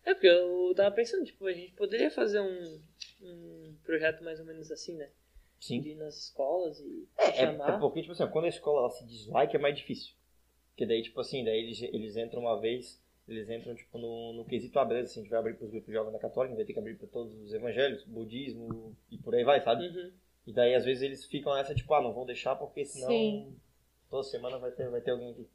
É 0.03 0.13
porque 0.15 0.27
eu 0.27 0.73
tava 0.75 0.89
pensando, 0.95 1.23
tipo, 1.23 1.45
a 1.45 1.53
gente 1.53 1.71
poderia 1.73 2.09
fazer 2.09 2.39
um, 2.39 2.79
um 3.21 3.75
projeto 3.83 4.23
mais 4.23 4.39
ou 4.39 4.45
menos 4.47 4.71
assim, 4.71 4.95
né? 4.95 5.07
Sim. 5.59 5.81
Ir 5.81 5.95
nas 5.95 6.15
escolas 6.25 6.79
e 6.79 7.07
É, 7.17 7.31
chamar. 7.31 7.75
é 7.75 7.79
porque, 7.79 8.01
tipo 8.01 8.11
assim, 8.13 8.27
quando 8.27 8.45
a 8.45 8.49
escola 8.49 8.79
ela 8.79 8.89
se 8.89 9.05
dislike 9.05 9.55
é 9.55 9.59
mais 9.59 9.75
difícil. 9.77 10.13
Porque 10.71 10.85
daí, 10.85 11.01
tipo 11.01 11.19
assim, 11.21 11.43
daí 11.43 11.57
eles, 11.59 11.81
eles 11.81 12.17
entram 12.17 12.41
uma 12.41 12.59
vez, 12.59 13.01
eles 13.27 13.49
entram, 13.49 13.73
tipo, 13.73 13.97
no, 13.97 14.33
no 14.33 14.45
quesito 14.45 14.77
ah, 14.77 14.85
beleza, 14.85 15.09
assim, 15.09 15.19
a 15.21 15.23
gente 15.23 15.29
vai 15.31 15.39
abrir 15.39 15.53
pros 15.55 15.71
grupos 15.71 15.93
jovens 15.93 16.11
da 16.13 16.19
católica, 16.19 16.55
vai 16.55 16.65
ter 16.65 16.73
que 16.73 16.79
abrir 16.79 16.97
pra 16.97 17.07
todos 17.07 17.33
os 17.41 17.53
evangelhos, 17.53 18.03
budismo 18.03 18.95
e 19.09 19.17
por 19.17 19.33
aí 19.33 19.43
vai, 19.43 19.61
sabe? 19.61 19.87
Uhum. 19.87 20.11
E 20.45 20.53
daí, 20.53 20.75
às 20.75 20.85
vezes, 20.85 21.01
eles 21.01 21.25
ficam 21.25 21.53
nessa, 21.55 21.73
tipo, 21.73 21.93
ah, 21.93 22.01
não 22.01 22.13
vou 22.13 22.25
deixar 22.25 22.55
porque 22.55 22.85
senão 22.85 23.07
Sim. 23.07 23.55
toda 24.09 24.23
semana 24.23 24.57
vai 24.59 24.71
ter, 24.71 24.89
vai 24.89 25.01
ter 25.01 25.11
alguém 25.11 25.31
aqui. 25.31 25.47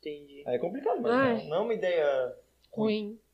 Entendi. 0.00 0.42
Aí 0.46 0.56
é 0.56 0.58
complicado, 0.58 1.00
mas 1.00 1.42
não, 1.44 1.48
não 1.50 1.56
é 1.56 1.60
uma 1.60 1.74
ideia 1.74 2.36
Ruim. 2.72 3.18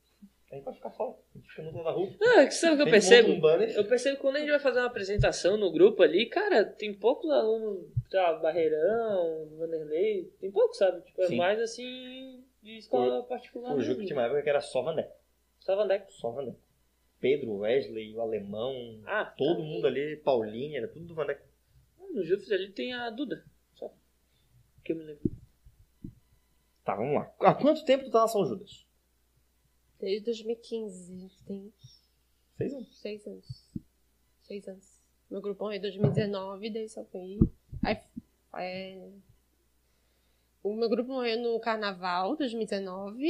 gente 0.55 0.65
vai 0.65 0.73
ficar 0.73 0.89
fora. 0.91 1.11
A 1.33 1.37
gente 1.37 1.49
fica 1.49 1.61
no 1.63 1.67
outro 1.69 1.83
da 1.83 1.91
rua. 1.91 2.09
Não, 2.19 2.45
que 2.45 2.51
sabe 2.53 2.73
o 2.73 2.77
que 2.77 2.83
eu 2.83 2.91
percebo? 2.91 3.31
um 3.31 3.39
banner. 3.39 3.69
Eu 3.75 3.85
percebo 3.85 4.15
que 4.17 4.21
quando 4.21 4.35
a 4.35 4.39
gente 4.39 4.49
vai 4.49 4.59
fazer 4.59 4.79
uma 4.79 4.87
apresentação 4.87 5.57
no 5.57 5.71
grupo 5.71 6.03
ali, 6.03 6.25
cara, 6.27 6.65
tem 6.65 6.93
poucos 6.93 7.29
alunos, 7.29 7.87
sei 8.09 8.19
lá, 8.19 8.33
Barreirão, 8.33 9.49
Vanderlei, 9.57 10.25
tem 10.39 10.51
poucos, 10.51 10.77
sabe? 10.77 11.01
Tipo, 11.01 11.21
é 11.23 11.27
Sim. 11.27 11.37
mais 11.37 11.59
assim 11.59 12.43
de 12.61 12.77
escola 12.77 13.23
particular. 13.23 13.75
O 13.75 13.81
jogo 13.81 13.99
mesmo. 13.99 14.05
tinha 14.07 14.17
uma 14.19 14.25
época 14.25 14.41
que 14.43 14.49
era 14.49 14.61
só 14.61 14.81
Vandeco. 14.81 15.13
Só 15.59 15.75
Vandeco. 15.75 16.11
Só 16.11 16.31
Vandeco. 16.31 16.59
Pedro, 17.19 17.57
Wesley, 17.57 18.15
o 18.15 18.21
Alemão, 18.21 18.99
Ah, 19.05 19.25
todo 19.37 19.57
tá. 19.57 19.63
mundo 19.63 19.85
ali, 19.87 20.15
Paulinha, 20.17 20.79
era 20.79 20.87
tudo 20.87 21.05
do 21.05 21.13
Vandeco. 21.15 21.43
No 22.13 22.23
Jufes 22.23 22.51
ali 22.51 22.69
tem 22.71 22.93
a 22.93 23.09
Duda. 23.09 23.45
Só. 23.75 23.93
Que 24.83 24.91
eu 24.91 24.97
me 24.97 25.03
lembro. 25.03 25.31
Tá, 26.83 26.95
vamos 26.95 27.13
lá. 27.13 27.31
Há 27.39 27.53
quanto 27.53 27.85
tempo 27.85 28.03
tu 28.05 28.11
tá 28.11 28.21
na 28.21 28.27
São 28.27 28.43
Judas? 28.45 28.85
Desde 30.01 30.25
2015. 30.25 31.31
Tem 31.45 31.71
Seis 32.57 32.73
anos. 32.73 32.99
seis 32.99 33.27
anos. 33.27 33.69
Seis 34.41 34.67
anos. 34.67 35.01
Meu 35.29 35.41
grupo 35.41 35.63
morreu 35.63 35.77
em 35.77 35.81
2019, 35.81 36.69
daí 36.71 36.89
só 36.89 37.05
foi. 37.05 37.39
Aí, 37.83 37.97
é... 38.57 39.09
O 40.63 40.75
meu 40.75 40.89
grupo 40.89 41.13
morreu 41.13 41.39
no 41.39 41.59
carnaval 41.59 42.35
2019. 42.35 43.29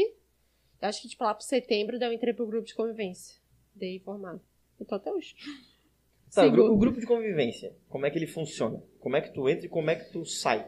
Eu 0.81 0.87
acho 0.87 1.01
que, 1.01 1.09
tipo, 1.09 1.23
lá 1.23 1.33
pro 1.33 1.45
setembro, 1.45 1.99
daí 1.99 2.09
eu 2.09 2.13
entrei 2.13 2.33
pro 2.33 2.47
grupo 2.47 2.65
de 2.65 2.73
convivência. 2.73 3.39
Dei 3.75 3.99
formado. 3.99 4.41
Eu 4.79 4.85
tô 4.85 4.95
até 4.95 5.11
hoje. 5.11 5.35
Tá, 6.33 6.45
o 6.45 6.77
grupo 6.77 6.99
de 6.99 7.05
convivência, 7.05 7.75
como 7.89 8.05
é 8.05 8.09
que 8.09 8.17
ele 8.17 8.25
funciona? 8.25 8.81
Como 8.99 9.17
é 9.17 9.21
que 9.21 9.33
tu 9.33 9.47
entra 9.49 9.65
e 9.65 9.69
como 9.69 9.89
é 9.89 9.95
que 9.95 10.11
tu 10.11 10.25
sai? 10.25 10.65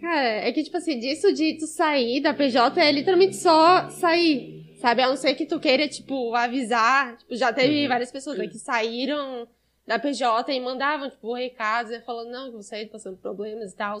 Cara, 0.00 0.46
é 0.46 0.52
que, 0.52 0.64
tipo 0.64 0.76
assim, 0.76 0.98
disso 0.98 1.32
de 1.32 1.56
tu 1.58 1.66
sair 1.66 2.20
da 2.20 2.34
PJ 2.34 2.80
é 2.80 2.90
literalmente 2.90 3.36
só 3.36 3.88
sair. 3.88 4.61
Sabe? 4.82 5.00
A 5.02 5.08
não 5.08 5.16
ser 5.16 5.34
que 5.34 5.46
tu 5.46 5.58
queira, 5.60 5.88
tipo, 5.88 6.34
avisar. 6.34 7.16
Tipo, 7.16 7.34
já 7.36 7.52
teve 7.52 7.82
Uhum. 7.84 7.88
várias 7.88 8.10
pessoas 8.12 8.36
né, 8.36 8.46
que 8.48 8.58
saíram 8.58 9.48
da 9.86 9.98
PJ 9.98 10.52
e 10.52 10.60
mandavam, 10.60 11.08
tipo, 11.08 11.32
recados, 11.32 11.92
né, 11.92 12.00
falando, 12.04 12.30
não, 12.30 12.50
que 12.50 12.56
eu 12.56 12.62
saí 12.62 12.86
passando 12.86 13.16
problemas 13.16 13.72
e 13.72 13.76
tal. 13.76 13.96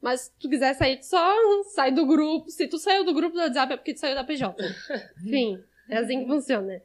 Mas 0.00 0.20
se 0.20 0.32
tu 0.38 0.48
quiser 0.48 0.74
sair, 0.74 0.98
tu 0.98 1.06
só 1.06 1.34
sai 1.74 1.90
do 1.90 2.06
grupo. 2.06 2.48
Se 2.50 2.68
tu 2.68 2.78
saiu 2.78 3.04
do 3.04 3.12
grupo 3.14 3.34
do 3.34 3.40
WhatsApp 3.42 3.72
é 3.72 3.76
porque 3.76 3.94
tu 3.94 4.00
saiu 4.00 4.14
da 4.14 4.22
PJ. 4.22 4.54
Enfim, 5.26 5.58
é 5.88 5.96
assim 5.96 6.20
que 6.20 6.26
funciona. 6.26 6.80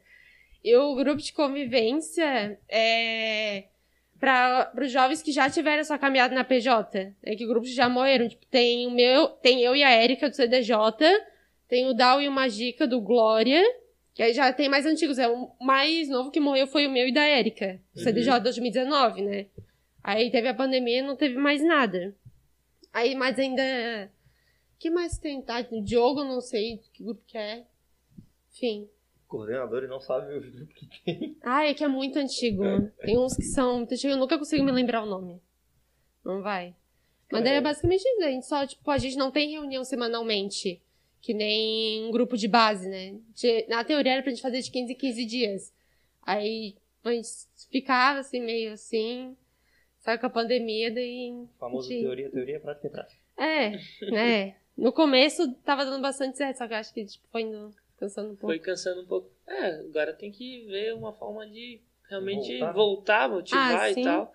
E 0.64 0.74
o 0.76 0.94
grupo 0.96 1.20
de 1.22 1.32
convivência 1.32 2.58
é 2.68 3.64
para 4.18 4.72
os 4.80 4.90
jovens 4.90 5.22
que 5.22 5.30
já 5.32 5.50
tiveram 5.50 5.80
essa 5.80 5.98
caminhada 5.98 6.34
na 6.34 6.42
PJ, 6.44 7.12
é 7.22 7.36
que 7.36 7.46
grupos 7.46 7.74
já 7.74 7.88
morreram, 7.90 8.26
tipo, 8.26 8.46
tem 8.46 8.86
o 8.86 8.90
meu, 8.90 9.28
tem 9.28 9.60
eu 9.62 9.76
e 9.76 9.82
a 9.84 9.90
Érica 9.90 10.30
do 10.30 10.34
CDJ, 10.34 10.74
tem 11.68 11.86
o 11.88 11.94
Dal 11.94 12.20
e 12.20 12.28
o 12.28 12.32
Magica 12.32 12.86
do 12.86 13.00
Glória, 13.00 13.62
que 14.14 14.22
aí 14.22 14.32
já 14.32 14.52
tem 14.52 14.68
mais 14.68 14.86
antigos, 14.86 15.18
é 15.18 15.28
o 15.28 15.50
mais 15.60 16.08
novo 16.08 16.30
que 16.30 16.40
morreu 16.40 16.66
foi 16.66 16.86
o 16.86 16.90
meu 16.90 17.08
e 17.08 17.12
da 17.12 17.24
Érica, 17.24 17.80
Uhum. 17.96 18.02
CDJ 18.02 18.40
2019, 18.40 19.22
né? 19.22 19.46
Aí 20.02 20.30
teve 20.30 20.48
a 20.48 20.54
pandemia 20.54 20.98
e 20.98 21.02
não 21.02 21.16
teve 21.16 21.36
mais 21.36 21.62
nada. 21.64 22.14
Aí, 22.92 23.14
mas 23.14 23.38
ainda 23.38 23.62
que 24.78 24.90
mais 24.90 25.18
tem, 25.18 25.40
tá? 25.42 25.62
Diogo, 25.62 26.22
não 26.22 26.40
sei 26.40 26.78
que 26.92 27.02
grupo 27.02 27.22
que 27.26 27.38
é. 27.38 27.64
Enfim. 28.52 28.88
Coordenador 29.26 29.82
e 29.82 29.88
não 29.88 29.98
sabe 29.98 30.36
o 30.36 30.40
grupo 30.40 30.74
que 30.74 30.86
tem. 31.04 31.36
Ah, 31.42 31.64
é 31.66 31.74
que 31.74 31.82
é 31.82 31.88
muito 31.88 32.18
antigo. 32.18 32.62
Tem 33.00 33.18
uns 33.18 33.34
que 33.34 33.42
são 33.42 33.78
muito 33.78 33.92
antigos, 33.92 34.14
eu 34.14 34.20
nunca 34.20 34.38
consigo 34.38 34.62
me 34.62 34.70
lembrar 34.70 35.02
o 35.02 35.06
nome. 35.06 35.40
Não 36.24 36.40
vai. 36.42 36.74
Mas 37.32 37.42
daí 37.42 37.54
é 37.54 37.60
basicamente 37.60 38.02
isso. 38.02 38.22
A 38.22 38.30
gente 38.30 38.46
só, 38.46 38.66
tipo, 38.66 38.88
a 38.90 38.98
gente 38.98 39.16
não 39.16 39.30
tem 39.30 39.50
reunião 39.50 39.82
semanalmente. 39.82 40.80
Que 41.24 41.32
nem 41.32 42.04
um 42.04 42.10
grupo 42.10 42.36
de 42.36 42.46
base, 42.46 42.86
né? 42.86 43.18
Na 43.66 43.82
teoria 43.82 44.12
era 44.12 44.22
pra 44.22 44.30
gente 44.30 44.42
fazer 44.42 44.60
de 44.60 44.70
15 44.70 44.92
em 44.92 44.96
15 44.96 45.24
dias. 45.24 45.72
Aí 46.22 46.74
a 47.02 47.10
gente 47.12 47.28
ficava 47.72 48.18
assim, 48.18 48.42
meio 48.42 48.74
assim. 48.74 49.34
Só 50.00 50.18
com 50.18 50.26
a 50.26 50.30
pandemia, 50.30 50.92
daí. 50.92 51.30
O 51.32 51.48
famoso 51.58 51.88
Sim. 51.88 52.02
teoria, 52.02 52.30
teoria, 52.30 52.60
prática 52.60 52.86
e 52.86 52.90
prática. 52.90 53.20
É, 53.38 53.70
né? 54.10 54.56
No 54.76 54.92
começo 54.92 55.50
tava 55.64 55.86
dando 55.86 56.02
bastante 56.02 56.36
certo, 56.36 56.58
só 56.58 56.66
que 56.68 56.74
eu 56.74 56.76
acho 56.76 56.92
que 56.92 57.06
tipo, 57.06 57.26
foi 57.32 57.40
indo 57.40 57.74
cansando 57.96 58.26
um 58.32 58.36
pouco. 58.36 58.46
Foi 58.48 58.58
cansando 58.58 59.00
um 59.00 59.06
pouco. 59.06 59.30
É, 59.46 59.66
agora 59.80 60.12
tem 60.12 60.30
que 60.30 60.66
ver 60.66 60.92
uma 60.94 61.14
forma 61.14 61.46
de 61.46 61.80
realmente 62.10 62.58
Voltar. 62.58 62.72
voltar, 62.72 63.28
motivar 63.30 63.80
Ah, 63.80 63.90
e 63.90 63.94
sim. 63.94 64.02
tal. 64.02 64.30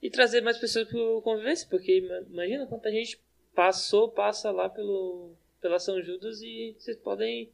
E 0.00 0.08
trazer 0.08 0.40
mais 0.40 0.56
pessoas 0.56 0.88
pro 0.88 1.20
convivência, 1.20 1.68
porque 1.68 1.98
ima- 1.98 2.24
imagina 2.30 2.66
quanta 2.66 2.90
gente 2.90 3.20
passou, 3.54 4.08
passa 4.08 4.50
lá 4.50 4.70
pelo, 4.70 5.34
pela 5.60 5.78
São 5.78 6.00
Judas 6.02 6.40
e 6.42 6.74
vocês 6.78 6.96
podem 6.96 7.50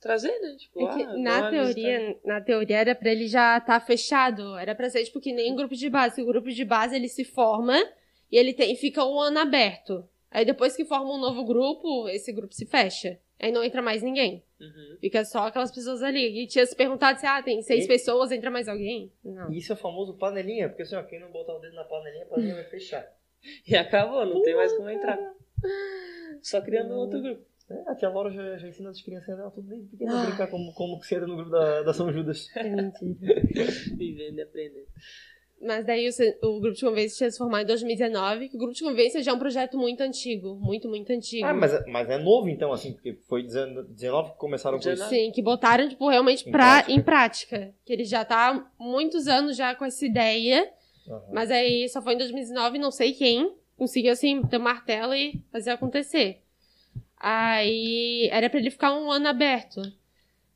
trazer, 0.00 0.38
né? 0.40 0.54
Tipo, 0.58 0.86
É 0.88 0.94
que, 0.96 1.02
ah, 1.02 1.16
na 1.16 1.50
visitar. 1.50 1.50
teoria, 1.50 2.20
na 2.24 2.40
teoria 2.40 2.76
era 2.78 2.94
pra 2.94 3.10
ele 3.10 3.26
já 3.26 3.58
estar 3.58 3.80
fechado. 3.80 4.56
Era 4.56 4.74
pra 4.74 4.88
ser 4.90 5.04
tipo 5.04 5.20
que 5.20 5.32
nem 5.32 5.54
grupo 5.56 5.74
de 5.74 5.88
base. 5.90 6.22
O 6.22 6.26
grupo 6.26 6.48
de 6.50 6.64
base 6.64 6.94
ele 6.94 7.08
se 7.08 7.24
forma 7.24 7.76
e 8.30 8.36
ele 8.36 8.52
tem, 8.52 8.74
fica 8.76 9.04
um 9.04 9.18
ano 9.20 9.38
aberto. 9.40 10.08
Aí 10.30 10.44
depois 10.44 10.76
que 10.76 10.84
forma 10.84 11.12
um 11.14 11.18
novo 11.18 11.44
grupo, 11.44 12.08
esse 12.08 12.32
grupo 12.32 12.54
se 12.54 12.66
fecha. 12.66 13.18
Aí 13.40 13.50
não 13.52 13.62
entra 13.64 13.80
mais 13.80 14.02
ninguém. 14.02 14.44
Uhum. 14.60 14.96
Fica 15.00 15.24
só 15.24 15.46
aquelas 15.46 15.70
pessoas 15.72 16.02
ali. 16.02 16.42
E 16.42 16.46
tinha 16.46 16.66
se 16.66 16.74
perguntado 16.76 17.18
se, 17.20 17.26
ah, 17.26 17.40
tem 17.42 17.62
seis 17.62 17.84
E- 17.84 17.88
pessoas, 17.88 18.30
entra 18.32 18.50
mais 18.50 18.68
alguém? 18.68 19.12
Não. 19.24 19.50
E 19.52 19.58
isso 19.58 19.72
é 19.72 19.74
o 19.74 19.78
famoso 19.78 20.14
panelinha, 20.14 20.68
porque 20.68 20.82
assim, 20.82 20.96
ó, 20.96 21.02
quem 21.04 21.20
não 21.20 21.30
botar 21.30 21.54
o 21.54 21.60
dedo 21.60 21.74
na 21.74 21.84
panelinha, 21.84 22.24
a 22.24 22.26
panelinha 22.26 22.54
vai 22.56 22.64
fechar. 22.64 23.04
E 23.68 23.76
acabou, 23.76 24.26
não 24.26 24.42
tem 24.42 24.56
mais 24.56 24.72
como 24.72 24.90
entrar. 24.90 25.16
Só 26.42 26.60
criando 26.60 26.94
outro 26.94 27.20
grupo. 27.20 27.42
É, 27.70 27.90
a 27.90 27.94
tia 27.94 28.08
Laura 28.08 28.30
já, 28.30 28.56
já 28.56 28.66
ensina 28.68 28.88
as 28.90 29.02
crianças 29.02 29.36
dela 29.36 29.50
tudo 29.50 29.68
desde 29.68 29.88
pequena 29.88 30.22
a 30.22 30.26
brincar 30.26 30.46
como, 30.48 30.72
como 30.72 30.98
que 30.98 31.06
se 31.06 31.14
entra 31.16 31.26
no 31.26 31.36
grupo 31.36 31.50
da, 31.50 31.82
da 31.82 31.92
São 31.92 32.10
Judas. 32.12 32.48
É 32.56 32.62
mentira. 32.64 33.42
Vivendo 33.96 34.38
e 34.38 34.42
aprendendo. 34.42 34.86
Mas 35.60 35.84
daí 35.84 36.08
o, 36.08 36.46
o 36.48 36.60
grupo 36.60 36.76
de 36.76 36.80
convivência 36.84 37.16
tinha 37.18 37.30
se 37.32 37.36
formado 37.36 37.64
em 37.64 37.66
2019, 37.66 38.48
que 38.48 38.54
o 38.56 38.58
grupo 38.58 38.72
de 38.74 38.80
convivência 38.82 39.20
já 39.22 39.32
é 39.32 39.34
um 39.34 39.38
projeto 39.40 39.76
muito 39.76 40.00
antigo. 40.02 40.54
Muito, 40.54 40.88
muito 40.88 41.12
antigo. 41.12 41.44
Ah, 41.44 41.52
mas, 41.52 41.74
é- 41.74 41.84
mas 41.88 42.08
é 42.08 42.16
novo 42.16 42.48
então, 42.48 42.72
assim, 42.72 42.92
porque 42.92 43.14
foi 43.28 43.42
19 43.42 44.30
que 44.30 44.36
começaram 44.38 44.76
com 44.78 44.80
isso. 44.80 44.90
19. 44.90 45.14
Sim, 45.14 45.32
que 45.32 45.42
botaram, 45.42 45.88
tipo, 45.88 46.08
realmente 46.08 46.48
Em 46.48 46.52
pra, 46.52 46.64
prática. 46.84 46.92
em 46.92 47.02
prática. 47.02 47.74
Que 47.84 47.92
ele 47.92 48.04
já 48.04 48.24
tá 48.24 48.50
há 48.50 48.82
muitos 48.82 49.26
anos 49.26 49.56
já 49.56 49.74
com 49.74 49.84
essa 49.84 50.06
ideia, 50.06 50.70
Aham. 51.08 51.22
mas 51.32 51.50
aí 51.50 51.88
só 51.88 52.00
foi 52.00 52.14
em 52.14 52.18
2019, 52.18 52.78
não 52.78 52.92
sei 52.92 53.12
quem, 53.12 53.52
conseguiu, 53.78 54.12
assim, 54.12 54.42
ter 54.42 54.58
um 54.58 54.62
martelo 54.62 55.14
e 55.14 55.40
fazer 55.50 55.70
acontecer. 55.70 56.42
Aí 57.16 58.28
era 58.30 58.50
pra 58.50 58.58
ele 58.60 58.70
ficar 58.70 58.92
um 58.94 59.10
ano 59.10 59.28
aberto, 59.28 59.80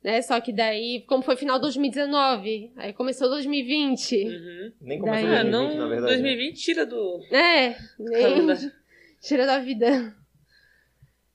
né? 0.03 0.21
Só 0.21 0.39
que 0.39 0.51
daí, 0.53 1.01
como 1.07 1.23
foi 1.23 1.35
final 1.35 1.57
de 1.57 1.61
2019, 1.63 2.71
aí 2.77 2.93
começou 2.93 3.29
2020. 3.29 4.15
Uhum. 4.25 4.71
Nem 4.81 4.99
começou 4.99 5.27
Daí- 5.29 5.37
Ah, 5.39 5.43
2020, 5.43 5.51
não, 5.51 5.77
na 5.77 5.87
verdade. 5.87 6.01
né? 6.01 6.19
2020 6.19 6.55
tira 6.61 6.85
do 6.85 7.19
É, 7.31 7.75
nem 7.99 8.71
tira 9.21 9.45
da 9.45 9.59
vida. 9.59 10.15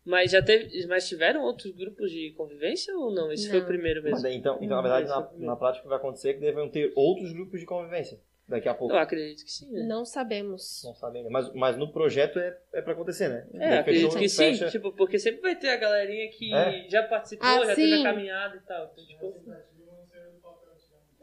Mas 0.04 0.30
já 0.30 0.42
teve. 0.42 0.86
Mas 0.86 1.06
tiveram 1.06 1.42
outros 1.42 1.70
grupos 1.72 2.10
de 2.10 2.32
convivência 2.34 2.96
ou 2.96 3.10
não? 3.12 3.30
Esse 3.30 3.48
foi 3.50 3.58
o 3.58 3.60
Não. 3.60 3.68
primeiro 3.68 4.02
Mas 4.02 4.12
mesmo. 4.12 4.22
daí, 4.22 4.36
então, 4.36 4.56
então, 4.62 4.76
na 4.76 4.82
verdade, 4.82 5.06
o 5.06 5.38
na, 5.38 5.46
na 5.48 5.56
prática 5.56 5.80
o 5.80 5.82
que 5.82 5.88
vai 5.90 5.98
acontecer 5.98 6.30
é 6.30 6.34
que 6.34 6.40
devem 6.40 6.68
ter 6.70 6.92
outros 6.96 7.30
grupos 7.32 7.60
de 7.60 7.66
convivência 7.66 8.18
daqui 8.48 8.68
a 8.68 8.74
pouco. 8.74 8.94
Eu 8.94 8.98
acredito 8.98 9.44
que 9.44 9.50
sim, 9.52 9.70
né? 9.70 9.82
Não 9.84 10.04
sabemos. 10.04 10.82
Não 10.84 10.94
sabem 10.94 11.20
ainda. 11.20 11.30
Mas, 11.30 11.52
mas 11.52 11.76
no 11.76 11.92
projeto 11.92 12.38
é, 12.38 12.58
é 12.72 12.80
pra 12.82 12.92
acontecer, 12.94 13.28
né? 13.28 13.46
É, 13.54 13.58
Daí 13.70 13.78
acredito 13.78 14.16
que 14.18 14.28
sim, 14.28 14.36
fecha. 14.36 14.70
tipo, 14.70 14.92
porque 14.92 15.18
sempre 15.18 15.40
vai 15.42 15.54
ter 15.56 15.68
a 15.70 15.76
galerinha 15.76 16.30
que 16.30 16.52
É. 16.54 16.88
já 16.88 17.02
participou, 17.02 17.46
Ah, 17.46 17.66
já 17.66 17.74
teve 17.74 17.94
sim. 17.96 18.00
a 18.00 18.10
caminhada 18.10 18.56
e 18.56 18.60
tal. 18.60 18.90
Então, 18.92 19.04
tipo, 19.06 19.52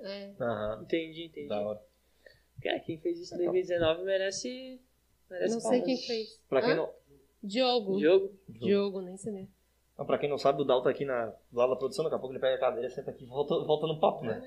É. 0.03 0.31
Aham, 0.39 0.81
entendi, 0.83 1.25
entendi. 1.25 1.47
da 1.47 1.59
hora. 1.61 1.81
Cara, 2.61 2.79
quem 2.79 2.97
fez 2.99 3.19
isso 3.19 3.33
em 3.33 3.37
2019 3.37 4.03
merece. 4.03 4.79
merece 5.29 5.53
Não 5.53 5.59
sei 5.61 5.79
palmas. 5.79 5.85
quem 5.85 5.97
fez. 5.97 6.43
Pra 6.47 6.61
quem, 6.61 6.71
Hã? 6.71 6.75
não, 6.75 6.93
Diogo. 7.43 7.99
Jogo. 7.99 8.33
Diogo, 8.49 9.01
nem 9.01 9.17
sei 9.17 9.31
mesmo. 9.31 9.49
não, 9.97 10.05
pra 10.05 10.17
quem 10.17 10.29
não 10.29 10.37
sabe, 10.37 10.61
o 10.61 10.65
Dal 10.65 10.81
tá 10.83 10.89
aqui 10.89 11.05
na, 11.05 11.27
do 11.51 11.57
lado 11.57 11.69
da 11.71 11.75
produção, 11.75 12.03
daqui 12.03 12.15
a 12.15 12.19
pouco 12.19 12.33
ele 12.33 12.39
pega 12.41 12.55
a 12.55 12.59
cadeira, 12.59 12.89
senta 12.89 13.11
aqui 13.11 13.23
e 13.23 13.27
volta, 13.27 13.55
volta 13.65 13.87
no 13.87 13.99
papo, 13.99 14.25
né? 14.25 14.41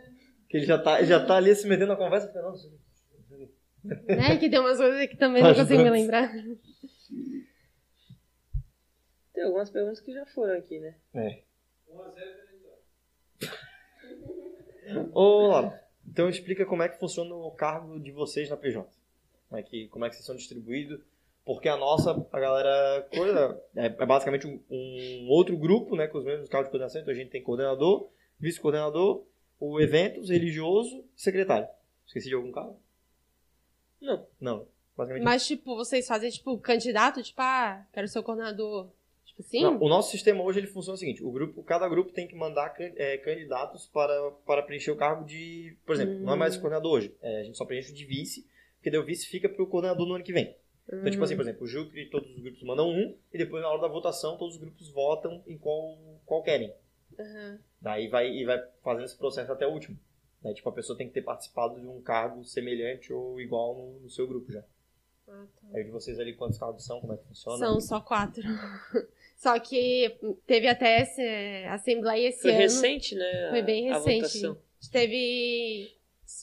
Que 0.49 0.59
ele 0.59 0.67
já 0.67 0.79
tá, 0.79 1.03
já 1.05 1.25
tá 1.25 1.37
ali 1.37 1.55
se 1.55 1.67
metendo 1.67 1.89
na 1.89 1.97
conversa, 1.97 2.29
fica, 2.29 2.41
não, 2.41 2.55
né? 3.85 4.37
Que 4.37 4.51
tem 4.51 4.59
umas 4.59 4.79
coisas 4.79 5.09
que 5.09 5.17
também 5.17 5.43
Tá 5.43 5.49
não 5.49 5.55
consigo 5.55 5.83
me 5.83 5.91
lembrar. 5.91 6.33
Tem 9.33 9.45
algumas 9.45 9.71
perguntas 9.71 10.01
que 10.01 10.13
já 10.13 10.27
foram 10.27 10.55
aqui, 10.59 10.79
né? 10.81 10.97
É. 11.15 11.43
Ô, 15.13 15.49
Laura, 15.49 15.81
então 16.07 16.29
explica 16.29 16.65
como 16.67 16.83
é 16.83 16.89
que 16.89 16.99
funciona 16.99 17.35
o 17.35 17.51
cargo 17.53 18.01
de 18.01 18.11
vocês 18.11 18.49
na 18.49 18.57
PJ. 18.57 18.89
Como 19.49 19.61
é 19.61 19.63
que, 19.63 19.89
como 19.89 20.05
é 20.05 20.09
que 20.09 20.17
vocês 20.17 20.27
são 20.27 20.35
distribuídos? 20.37 21.01
Porque 21.45 21.69
a 21.69 21.77
nossa, 21.77 22.11
a 22.33 22.41
galera, 22.41 23.09
coisa, 23.15 23.63
é, 23.77 23.87
é 23.87 24.07
basicamente 24.07 24.47
um, 24.47 24.61
um 24.71 25.29
outro 25.29 25.57
grupo, 25.57 25.97
né, 25.97 26.07
com 26.07 26.19
os 26.19 26.25
mesmos 26.25 26.49
cargos 26.49 26.67
de 26.67 26.71
coordenação. 26.73 27.01
Então 27.01 27.13
a 27.13 27.17
gente 27.17 27.31
tem 27.31 27.43
coordenador, 27.43 28.11
vice-coordenador, 28.39 29.25
o 29.59 29.81
eventos, 29.81 30.31
religioso 30.31 31.05
e 31.17 31.21
secretário. 31.21 31.69
Esqueci 32.07 32.29
de 32.29 32.35
algum 32.35 32.53
cargo? 32.53 32.79
Não. 34.01 34.27
Não. 34.41 34.67
Basicamente 34.97 35.25
Mas, 35.25 35.47
tipo, 35.47 35.77
vocês 35.77 36.07
fazem, 36.07 36.31
tipo, 36.31 36.59
candidato, 36.59 37.23
tipo, 37.23 37.41
ah, 37.41 37.87
quero 37.93 38.09
ser 38.09 38.19
o 38.19 38.23
coordenador. 38.23 38.89
Tipo, 39.25 39.43
assim? 39.43 39.63
Não, 39.63 39.81
o 39.81 39.89
nosso 39.89 40.11
sistema 40.11 40.43
hoje 40.43 40.59
ele 40.59 40.67
funciona 40.67 40.95
o 40.95 40.99
seguinte: 40.99 41.23
o 41.23 41.31
grupo, 41.31 41.63
cada 41.63 41.89
grupo 41.89 42.13
tem 42.13 42.27
que 42.27 42.35
mandar 42.35 42.75
é, 42.79 43.19
candidatos 43.19 43.87
para, 43.87 44.31
para 44.45 44.63
preencher 44.63 44.91
o 44.91 44.97
cargo 44.97 45.25
de. 45.25 45.77
Por 45.87 45.95
exemplo, 45.95 46.19
não 46.21 46.33
é 46.33 46.37
mais 46.37 46.57
coordenador 46.57 46.93
hoje. 46.93 47.15
é, 47.23 47.41
a 47.41 47.45
gente 47.45 47.57
só 47.57 47.65
preenche 47.65 47.93
o 47.93 47.95
de 47.95 48.05
vice, 48.05 48.47
porque 48.77 48.91
daí 48.91 48.99
o 48.99 49.05
vice 49.05 49.27
fica 49.27 49.49
para 49.49 49.63
o 49.63 49.67
coordenador 49.67 50.07
no 50.07 50.15
ano 50.15 50.25
que 50.25 50.33
vem. 50.33 50.57
Então, 50.89 51.11
tipo 51.11 51.23
assim, 51.23 51.37
por 51.37 51.43
exemplo, 51.43 51.65
o 51.65 51.67
Jucre, 51.67 52.09
todos 52.09 52.31
os 52.35 52.43
grupos 52.43 52.63
mandam 52.63 52.89
um, 52.89 53.15
e 53.33 53.37
depois 53.37 53.63
na 53.63 53.69
hora 53.69 53.83
da 53.83 53.89
votação, 53.89 54.39
todos 54.39 54.55
os 54.55 54.61
grupos 54.61 54.91
votam 54.91 55.43
em 55.47 55.59
qual, 55.59 55.99
qual 56.25 56.43
querem. 56.43 56.73
Aham. 57.19 57.59
Daí 57.81 58.09
vai, 58.09 58.29
e 58.31 58.45
vai 58.45 58.59
fazendo 58.83 59.05
esse 59.05 59.17
processo 59.17 59.53
até 59.53 59.67
o 59.67 59.71
último. 59.73 59.99
Daí, 60.43 60.55
tipo, 60.55 60.69
a 60.69 60.73
pessoa 60.73 60.97
tem 60.97 61.09
que 61.09 61.15
ter 61.15 61.23
participado 61.23 61.81
de 61.81 61.87
um 61.87 62.01
cargo 62.01 62.45
semelhante 62.45 63.13
ou 63.13 63.41
igual 63.41 63.75
no, 63.77 64.01
no 64.01 64.11
seu 64.11 64.27
grupo 64.27 64.53
já. 64.53 64.63
Ah, 65.29 65.47
tá. 65.61 65.69
Aí 65.75 65.85
de 65.85 65.91
vocês 65.91 66.19
ali, 66.19 66.35
quantos 66.35 66.59
cargos 66.59 66.85
são, 66.85 67.01
como 67.01 67.13
é 67.13 67.17
que 67.17 67.25
funciona? 67.27 67.59
São 67.59 67.81
só 67.81 68.01
quatro. 68.01 68.43
Só 69.37 69.57
que 69.61 70.19
teve 70.47 70.67
até 70.67 71.01
essa 71.03 71.75
assembleia 71.75 72.29
esse 72.29 72.43
Foi 72.43 72.51
ano. 72.51 72.59
recente, 72.61 73.15
né? 73.15 73.47
a- 73.47 73.51
Foi 73.51 73.63
bem 73.63 73.89
a 73.91 73.95
recente. 73.95 74.25
A 74.47 74.49
gente 74.51 74.91
teve 74.91 75.97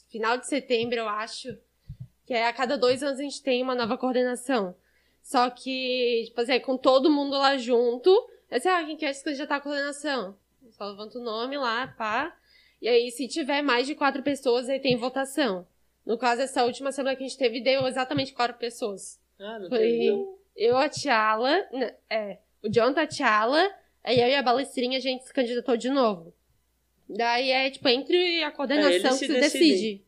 final 0.09 0.37
de 0.37 0.47
setembro, 0.47 0.95
eu 0.99 1.09
acho. 1.09 1.57
Que 2.25 2.33
é 2.33 2.47
a 2.47 2.53
cada 2.53 2.77
dois 2.77 3.03
anos 3.03 3.19
a 3.19 3.23
gente 3.23 3.43
tem 3.43 3.61
uma 3.61 3.75
nova 3.75 3.97
coordenação. 3.97 4.73
Só 5.21 5.49
que, 5.49 6.23
tipo 6.27 6.39
assim, 6.39 6.53
é 6.53 6.59
com 6.59 6.77
todo 6.77 7.11
mundo 7.11 7.31
lá 7.37 7.57
junto. 7.57 8.09
Aí 8.49 8.61
você, 8.61 8.69
ah, 8.69 8.83
quem 8.85 8.95
quer 8.95 9.11
se 9.13 9.23
candidatar 9.25 9.57
à 9.57 9.61
coordenação? 9.61 10.37
Só 10.77 10.89
levanta 10.89 11.17
o 11.17 11.23
nome 11.23 11.57
lá, 11.57 11.87
pá. 11.87 12.35
E 12.81 12.87
aí, 12.89 13.09
se 13.09 13.27
tiver 13.27 13.61
mais 13.61 13.87
de 13.87 13.95
quatro 13.95 14.21
pessoas, 14.21 14.67
aí 14.67 14.79
tem 14.79 14.97
votação. 14.97 15.65
No 16.05 16.17
caso, 16.17 16.41
essa 16.41 16.65
última 16.65 16.91
semana 16.91 17.15
que 17.15 17.23
a 17.23 17.27
gente 17.27 17.37
teve, 17.37 17.61
deu 17.61 17.87
exatamente 17.87 18.33
quatro 18.33 18.57
pessoas. 18.57 19.19
Ah, 19.39 19.57
não 19.57 19.69
Foi 19.69 19.79
teve, 19.79 20.25
eu, 20.55 20.77
a 20.77 20.89
Tiala, 20.89 21.65
né, 21.71 21.95
é, 22.09 22.37
o 22.61 22.69
Jonathan, 22.69 23.01
a 23.01 23.07
Tiala, 23.07 23.71
aí 24.03 24.19
eu 24.19 24.27
e 24.27 24.35
a 24.35 24.43
Balestrinha, 24.43 24.97
a 24.97 25.01
gente 25.01 25.23
se 25.25 25.33
candidatou 25.33 25.77
de 25.77 25.89
novo. 25.89 26.33
Daí 27.07 27.51
é, 27.51 27.69
tipo, 27.69 27.87
entre 27.87 28.43
a 28.43 28.47
É, 28.47 28.51
coordenação 28.51 28.91
eles 28.93 29.19
que 29.19 29.27
se 29.27 29.27
se 29.27 29.39
decide. 29.39 30.05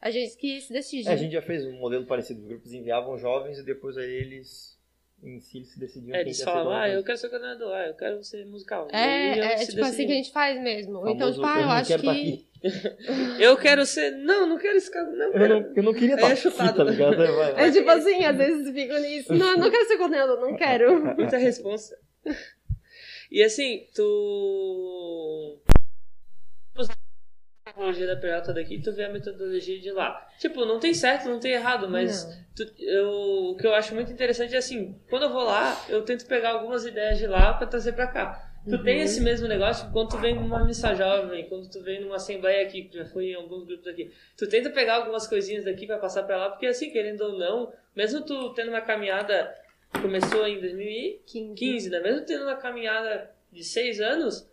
A 0.00 0.10
gente 0.10 0.36
que 0.36 0.60
se 0.60 0.72
decide. 0.72 1.08
É, 1.08 1.12
a 1.12 1.16
gente 1.16 1.32
já 1.32 1.42
fez 1.42 1.64
um 1.66 1.72
modelo 1.72 2.06
parecido. 2.06 2.40
Os 2.40 2.46
grupos 2.46 2.72
enviavam 2.72 3.18
jovens 3.18 3.58
e 3.58 3.62
depois 3.64 3.96
aí 3.96 4.10
eles 4.10 4.75
em 5.22 5.40
si 5.40 5.64
se 5.64 5.78
decidiam 5.80 6.14
É, 6.16 6.20
eles 6.20 6.40
falavam, 6.42 6.72
ah, 6.72 6.88
eu 6.88 7.02
quero 7.02 7.18
ser 7.18 7.28
coordenador, 7.30 7.72
ah, 7.72 7.86
eu 7.88 7.94
quero 7.94 8.22
ser 8.22 8.44
musical. 8.46 8.88
É, 8.92 9.34
E 9.34 9.38
eu 9.38 9.44
é 9.44 9.54
tipo 9.56 9.80
assim 9.80 9.90
decidi. 9.90 10.06
que 10.06 10.12
a 10.12 10.16
gente 10.16 10.32
faz 10.32 10.60
mesmo. 10.62 10.98
Então, 11.08 11.32
Famoso, 11.32 11.34
tipo, 11.34 11.46
ah, 11.46 11.58
eu 11.58 11.62
não 11.66 11.72
acho 11.72 11.90
tá 11.92 11.98
que. 11.98 12.08
aqui. 12.08 12.46
Eu 13.38 13.56
quero 13.56 13.86
ser. 13.86 14.10
Não, 14.12 14.46
não 14.46 14.58
quero 14.58 14.76
esse 14.76 14.90
cara. 14.90 15.06
Não, 15.10 15.26
Eu 15.26 15.32
quero. 15.32 15.60
não, 15.60 15.72
eu 15.76 15.82
não 15.84 15.94
queria 15.94 16.14
É 16.14 16.16
estar 16.16 16.26
aqui, 16.32 16.36
chutado. 16.40 16.76
tá 16.78 16.84
ligado? 16.84 17.22
É, 17.22 17.30
vai, 17.30 17.52
vai. 17.52 17.68
É 17.68 17.70
tipo 17.70 17.88
assim, 17.90 18.24
às 18.24 18.36
vezes 18.36 18.72
fico 18.74 18.94
nisso. 18.98 19.34
Não, 19.34 19.50
eu 19.52 19.58
não 19.58 19.70
quero 19.70 19.86
ser 19.86 19.98
coordenador, 19.98 20.40
não 20.40 20.56
quero. 20.56 21.04
Muita 21.16 21.36
responsa. 21.36 21.96
E 23.30 23.42
assim, 23.42 23.86
tu. 23.94 25.60
Metodologia 27.76 28.06
da 28.06 28.16
PJ 28.16 28.52
daqui, 28.54 28.80
tu 28.80 28.92
vê 28.92 29.04
a 29.04 29.08
metodologia 29.10 29.78
de 29.78 29.90
lá. 29.92 30.26
Tipo, 30.38 30.64
não 30.64 30.80
tem 30.80 30.94
certo, 30.94 31.28
não 31.28 31.38
tem 31.38 31.52
errado, 31.52 31.88
mas 31.88 32.24
tu- 32.56 32.72
eu, 32.78 33.10
o 33.50 33.56
que 33.56 33.66
eu 33.66 33.74
acho 33.74 33.94
muito 33.94 34.10
interessante 34.10 34.54
é 34.54 34.58
assim, 34.58 34.98
quando 35.10 35.24
eu 35.24 35.30
vou 35.30 35.44
lá, 35.44 35.84
eu 35.88 36.02
tento 36.02 36.26
pegar 36.26 36.50
algumas 36.52 36.86
ideias 36.86 37.18
de 37.18 37.26
lá 37.26 37.52
pra 37.52 37.66
trazer 37.66 37.92
pra 37.92 38.06
cá. 38.06 38.42
Tu 38.68 38.82
tem 38.82 39.00
esse 39.02 39.20
mesmo 39.20 39.46
negócio 39.46 39.88
quando 39.92 40.08
tu 40.08 40.18
vem 40.18 40.34
numa 40.34 40.64
missa 40.64 40.92
jovem, 40.94 41.48
quando 41.48 41.70
tu 41.70 41.80
vem 41.84 42.00
numa 42.00 42.16
assembleia 42.16 42.66
aqui, 42.66 42.84
que 42.84 42.96
já 42.98 43.04
foi 43.04 43.26
em 43.26 43.34
alguns 43.34 43.64
grupos 43.64 43.86
aqui. 43.86 44.10
Tu 44.36 44.48
tenta 44.48 44.70
pegar 44.70 44.96
algumas 44.96 45.26
coisinhas 45.28 45.64
daqui 45.64 45.86
pra 45.86 45.98
passar 45.98 46.24
pra 46.24 46.36
lá, 46.36 46.50
porque 46.50 46.66
assim, 46.66 46.90
querendo 46.90 47.20
ou 47.20 47.38
não, 47.38 47.72
mesmo 47.94 48.22
tu 48.22 48.52
tendo 48.54 48.70
uma 48.70 48.80
caminhada, 48.80 49.54
começou 50.02 50.44
em 50.48 50.60
2015, 50.60 51.90
né? 51.90 52.00
Mesmo 52.00 52.26
tendo 52.26 52.42
uma 52.42 52.56
caminhada 52.56 53.30
de 53.52 53.62
seis 53.62 54.00
anos, 54.00 54.48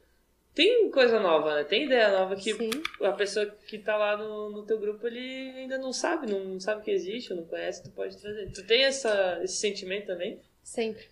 tem 0.53 0.89
coisa 0.91 1.19
nova, 1.19 1.55
né? 1.55 1.63
Tem 1.63 1.85
ideia 1.85 2.11
nova 2.11 2.35
que 2.35 2.53
Sim. 2.53 2.69
a 3.01 3.11
pessoa 3.11 3.45
que 3.67 3.79
tá 3.79 3.97
lá 3.97 4.15
no, 4.15 4.51
no 4.51 4.63
teu 4.63 4.79
grupo, 4.79 5.07
ele 5.07 5.51
ainda 5.57 5.77
não 5.79 5.91
sabe, 5.91 6.31
não 6.31 6.59
sabe 6.59 6.83
que 6.83 6.91
existe, 6.91 7.33
ou 7.33 7.39
não 7.39 7.45
conhece, 7.45 7.83
tu 7.83 7.89
pode 7.89 8.17
trazer. 8.17 8.51
Tu 8.51 8.63
tem 8.65 8.83
essa, 8.83 9.39
esse 9.43 9.55
sentimento 9.55 10.07
também? 10.07 10.39
Sempre. 10.61 11.03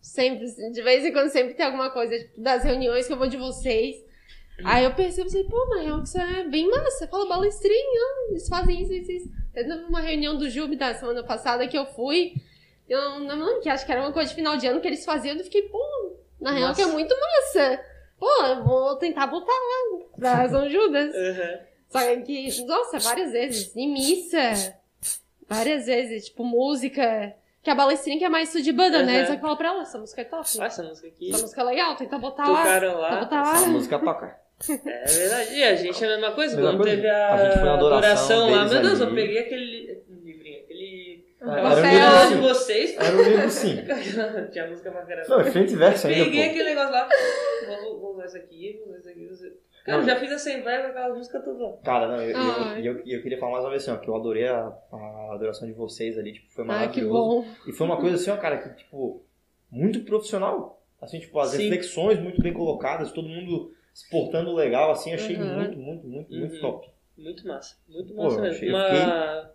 Sempre. 0.00 0.46
De 0.72 0.82
vez 0.82 1.04
em 1.04 1.12
quando 1.12 1.30
sempre 1.30 1.54
tem 1.54 1.66
alguma 1.66 1.90
coisa, 1.90 2.18
tipo, 2.18 2.40
das 2.40 2.64
reuniões 2.64 3.06
que 3.06 3.12
eu 3.12 3.18
vou 3.18 3.28
de 3.28 3.36
vocês. 3.36 4.04
Aí 4.64 4.84
eu 4.84 4.94
percebo 4.94 5.28
assim, 5.28 5.48
pô, 5.48 5.66
na 5.66 5.82
real 5.82 6.02
que 6.02 6.08
isso 6.08 6.18
é 6.18 6.44
bem 6.48 6.68
massa. 6.68 7.06
Fala 7.06 7.28
balestrinha, 7.28 8.28
eles 8.30 8.48
fazem 8.48 8.82
isso, 8.82 8.92
isso, 8.92 9.12
isso. 9.12 9.28
Teve 9.54 9.72
uma 9.84 10.00
reunião 10.00 10.36
do 10.36 10.50
Jube 10.50 10.76
da 10.76 10.94
semana 10.94 11.22
passada 11.22 11.66
que 11.66 11.78
eu 11.78 11.86
fui. 11.86 12.34
Eu 12.88 13.20
não 13.20 13.38
lembro 13.38 13.60
que 13.60 13.68
acho 13.68 13.86
que 13.86 13.92
era 13.92 14.00
uma 14.00 14.12
coisa 14.12 14.30
de 14.30 14.34
final 14.34 14.56
de 14.56 14.66
ano 14.66 14.80
que 14.80 14.88
eles 14.88 15.04
faziam. 15.04 15.36
Eu 15.36 15.44
fiquei, 15.44 15.62
pô, 15.62 15.80
na 16.40 16.50
real 16.50 16.74
que 16.74 16.80
é 16.80 16.84
Nossa. 16.84 16.96
muito 16.96 17.14
massa. 17.18 17.89
Pô, 18.20 18.44
eu 18.44 18.62
vou 18.62 18.96
tentar 18.96 19.26
botar 19.26 19.50
lá 19.52 19.98
pra 20.16 20.46
São 20.50 20.68
Judas. 20.68 21.12
Aham. 21.14 21.58
Só 21.88 21.98
que, 22.22 22.64
nossa, 22.66 22.98
várias 23.00 23.32
vezes. 23.32 23.74
Em 23.74 23.92
missa. 23.92 24.76
Várias 25.48 25.86
vezes. 25.86 26.26
Tipo, 26.26 26.44
música. 26.44 27.34
Que 27.62 27.70
a 27.70 27.74
balestrinha 27.74 28.18
que 28.18 28.24
é 28.24 28.28
mais 28.28 28.48
isso 28.50 28.62
de 28.62 28.72
banda, 28.72 29.02
né? 29.02 29.20
Uhum. 29.22 29.26
Só 29.26 29.34
que 29.34 29.40
fala 29.42 29.56
pra 29.56 29.68
ela, 29.68 29.82
essa 29.82 29.98
música 29.98 30.20
é 30.20 30.24
top. 30.24 30.46
Ah, 30.60 30.66
essa 30.66 30.82
música 30.82 31.08
aqui. 31.08 31.30
Essa 31.30 31.42
música 31.42 31.60
é 31.60 31.64
legal, 31.64 31.96
tenta 31.96 32.18
botar 32.18 32.48
lá. 32.48 32.58
Tocaram 32.62 32.98
lá. 33.00 33.20
botar 33.20 33.40
Essa 33.54 33.60
lá. 33.66 33.68
música 33.68 33.98
toca. 33.98 34.36
É 34.68 35.04
verdade. 35.04 35.54
E 35.54 35.64
a 35.64 35.74
gente 35.74 36.04
é 36.04 36.06
a 36.06 36.10
mesma 36.18 36.32
coisa. 36.32 36.54
Mesma 36.56 36.70
Quando 36.72 36.82
coisa. 36.82 36.96
teve 36.96 37.08
a, 37.08 37.34
A 37.34 37.44
gente 37.44 37.54
foi 37.54 37.64
na 37.64 37.74
adoração 37.74 38.50
lá, 38.50 38.64
meu 38.66 38.80
Deus, 38.82 39.00
ali. 39.00 39.10
eu 39.10 39.14
peguei 39.14 39.38
aquele 39.40 40.02
aquele. 41.40 41.58
Era 41.60 41.60
um 41.60 41.70
Papel 41.70 41.92
livro 41.92 42.28
de 42.28 42.34
sim. 42.34 42.40
vocês. 42.40 42.96
Era 42.98 43.16
um 43.16 43.22
livro 43.22 43.50
sim. 43.50 43.76
Tinha 44.52 44.66
música 44.68 44.90
pra 44.90 45.02
caramba. 45.06 45.28
Não, 45.28 45.40
é 45.40 45.44
frente 45.50 45.72
e 45.72 45.76
verso 45.76 46.06
ainda, 46.06 46.24
Peguei 46.24 46.44
pô. 46.44 46.50
aquele 46.50 46.68
negócio 46.70 46.92
lá. 46.92 47.08
Vou, 47.82 48.00
vou 48.00 48.12
usar 48.14 48.26
isso 48.26 48.36
aqui, 48.36 48.80
vou 48.84 48.88
usar 48.88 48.98
isso 48.98 49.08
aqui. 49.10 49.24
vou 49.24 49.32
usar- 49.32 49.50
Cara, 49.84 49.96
eu 49.96 50.00
Não. 50.02 50.08
já 50.08 50.16
fiz 50.20 50.30
assembleia 50.32 50.82
com 50.82 50.86
aquela 50.88 51.14
música 51.14 51.40
toda. 51.40 51.78
Cara, 51.82 52.06
não, 52.08 52.20
eu, 52.22 52.36
Ai. 52.36 52.86
eu, 52.86 52.98
eu, 52.98 53.02
eu 53.06 53.22
queria 53.22 53.38
falar 53.38 53.52
mais 53.52 53.64
uma 53.64 53.70
vez 53.70 53.82
assim, 53.82 53.92
ó, 53.92 53.96
que 53.96 54.08
eu 54.10 54.14
adorei 54.14 54.46
a, 54.46 54.70
a 54.92 55.30
adoração 55.34 55.66
de 55.66 55.72
vocês 55.72 56.18
ali, 56.18 56.34
tipo, 56.34 56.50
foi 56.52 56.64
Ah, 56.64 56.66
que 56.66 56.72
maravilhoso. 57.00 57.12
bom. 57.12 57.44
E 57.66 57.72
foi 57.72 57.86
uma 57.86 57.96
coisa 57.98 58.16
assim, 58.16 58.30
ó, 58.30 58.36
cara, 58.36 58.58
que, 58.58 58.68
tipo, 58.76 59.24
muito 59.70 60.00
profissional. 60.04 60.82
Assim, 61.00 61.18
tipo, 61.18 61.38
as 61.40 61.50
Sim. 61.52 61.62
reflexões 61.62 62.20
muito 62.20 62.42
bem 62.42 62.52
colocadas, 62.52 63.10
todo 63.10 63.26
mundo 63.26 63.72
se 63.94 64.08
portando 64.10 64.52
legal, 64.54 64.90
assim, 64.90 65.14
achei 65.14 65.34
Uhum. 65.36 65.54
muito, 65.54 65.78
muito, 65.78 66.06
muito, 66.06 66.30
muito 66.34 66.54
Uhum. 66.56 66.60
top. 66.60 66.90
Muito 67.16 67.48
massa. 67.48 67.76
Muito 67.88 68.14
Pô, 68.14 68.22
massa 68.24 68.36
eu 68.36 68.42
mesmo. 68.42 68.56
achei- 68.56 68.68
Uma, 68.68 69.50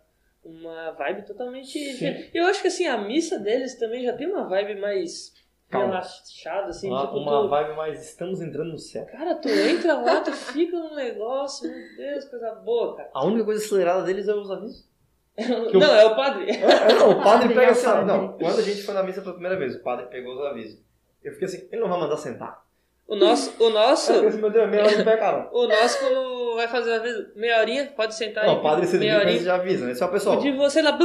uma 0.45 0.91
vibe 0.91 1.25
totalmente. 1.25 1.77
Sim. 1.95 2.29
Eu 2.33 2.45
acho 2.45 2.61
que 2.61 2.67
assim, 2.67 2.85
a 2.87 2.97
missa 2.97 3.39
deles 3.39 3.75
também 3.77 4.03
já 4.03 4.13
tem 4.13 4.27
uma 4.27 4.47
vibe 4.47 4.79
mais 4.79 5.33
Calma. 5.69 5.87
relaxada, 5.87 6.67
assim. 6.67 6.89
uma 6.89 7.07
tipo, 7.07 7.17
uma 7.17 7.41
tu- 7.41 7.49
vibe 7.49 7.75
mais, 7.75 8.03
estamos 8.07 8.41
entrando 8.41 8.71
no 8.71 8.77
céu. 8.77 9.05
Cara, 9.07 9.35
tu 9.35 9.49
entra 9.49 9.95
lá, 9.95 10.21
tu 10.21 10.31
fica 10.31 10.77
num 10.77 10.95
negócio, 10.95 11.69
meu 11.69 11.97
Deus, 11.97 12.25
coisa 12.25 12.51
boa, 12.55 12.95
cara. 12.95 13.09
A 13.13 13.25
única 13.25 13.43
coisa 13.43 13.65
acelerada 13.65 14.03
deles 14.03 14.27
é 14.27 14.33
os 14.35 14.51
avisos. 14.51 14.87
Não, 15.37 15.93
é 15.93 16.05
o 16.05 16.15
padre. 16.15 16.49
É, 16.49 16.63
é, 16.63 16.93
não, 16.93 17.09
o 17.11 17.19
padre 17.23 17.49
pega 17.49 17.67
o 17.67 17.71
assim, 17.71 18.05
não, 18.05 18.37
quando 18.37 18.57
a 18.59 18.61
gente 18.61 18.83
foi 18.83 18.93
na 18.93 19.03
missa 19.03 19.21
pela 19.21 19.33
primeira 19.33 19.57
vez, 19.57 19.75
o 19.75 19.83
padre 19.83 20.05
pegou 20.05 20.33
os 20.33 20.39
avisos. 20.45 20.79
Eu 21.21 21.33
fiquei 21.33 21.45
assim, 21.47 21.67
ele 21.71 21.81
não 21.81 21.89
vai 21.89 21.99
mandar 21.99 22.15
sentar. 22.15 22.64
O 23.07 23.15
nosso, 23.15 23.53
o 23.63 23.69
nosso, 23.69 24.11
Eu 24.11 24.23
fiquei 24.31 24.41
meu 24.41 24.49
Deus, 24.49 24.69
meia 24.69 24.83
hora 24.83 24.95
de 24.97 25.03
pé, 25.03 25.17
cara. 25.17 25.47
o 25.53 25.67
nosso 25.67 25.99
quando 25.99 26.55
vai 26.55 26.67
fazer 26.67 26.89
uma 26.91 26.99
vez, 26.99 27.15
meia 27.35 27.59
horinha, 27.59 27.93
pode 27.95 28.15
sentar 28.15 28.45
Não, 28.45 28.53
aí. 28.53 28.57
o 28.57 28.61
padre 28.63 28.87
se 28.87 28.97
meia 28.97 29.19
horinha. 29.19 29.39
já 29.39 29.55
avisa, 29.55 29.85
né? 29.85 29.93
Só, 29.93 30.07
pessoal, 30.07 30.37
De 30.39 30.51
você 30.53 30.81
lá. 30.81 30.97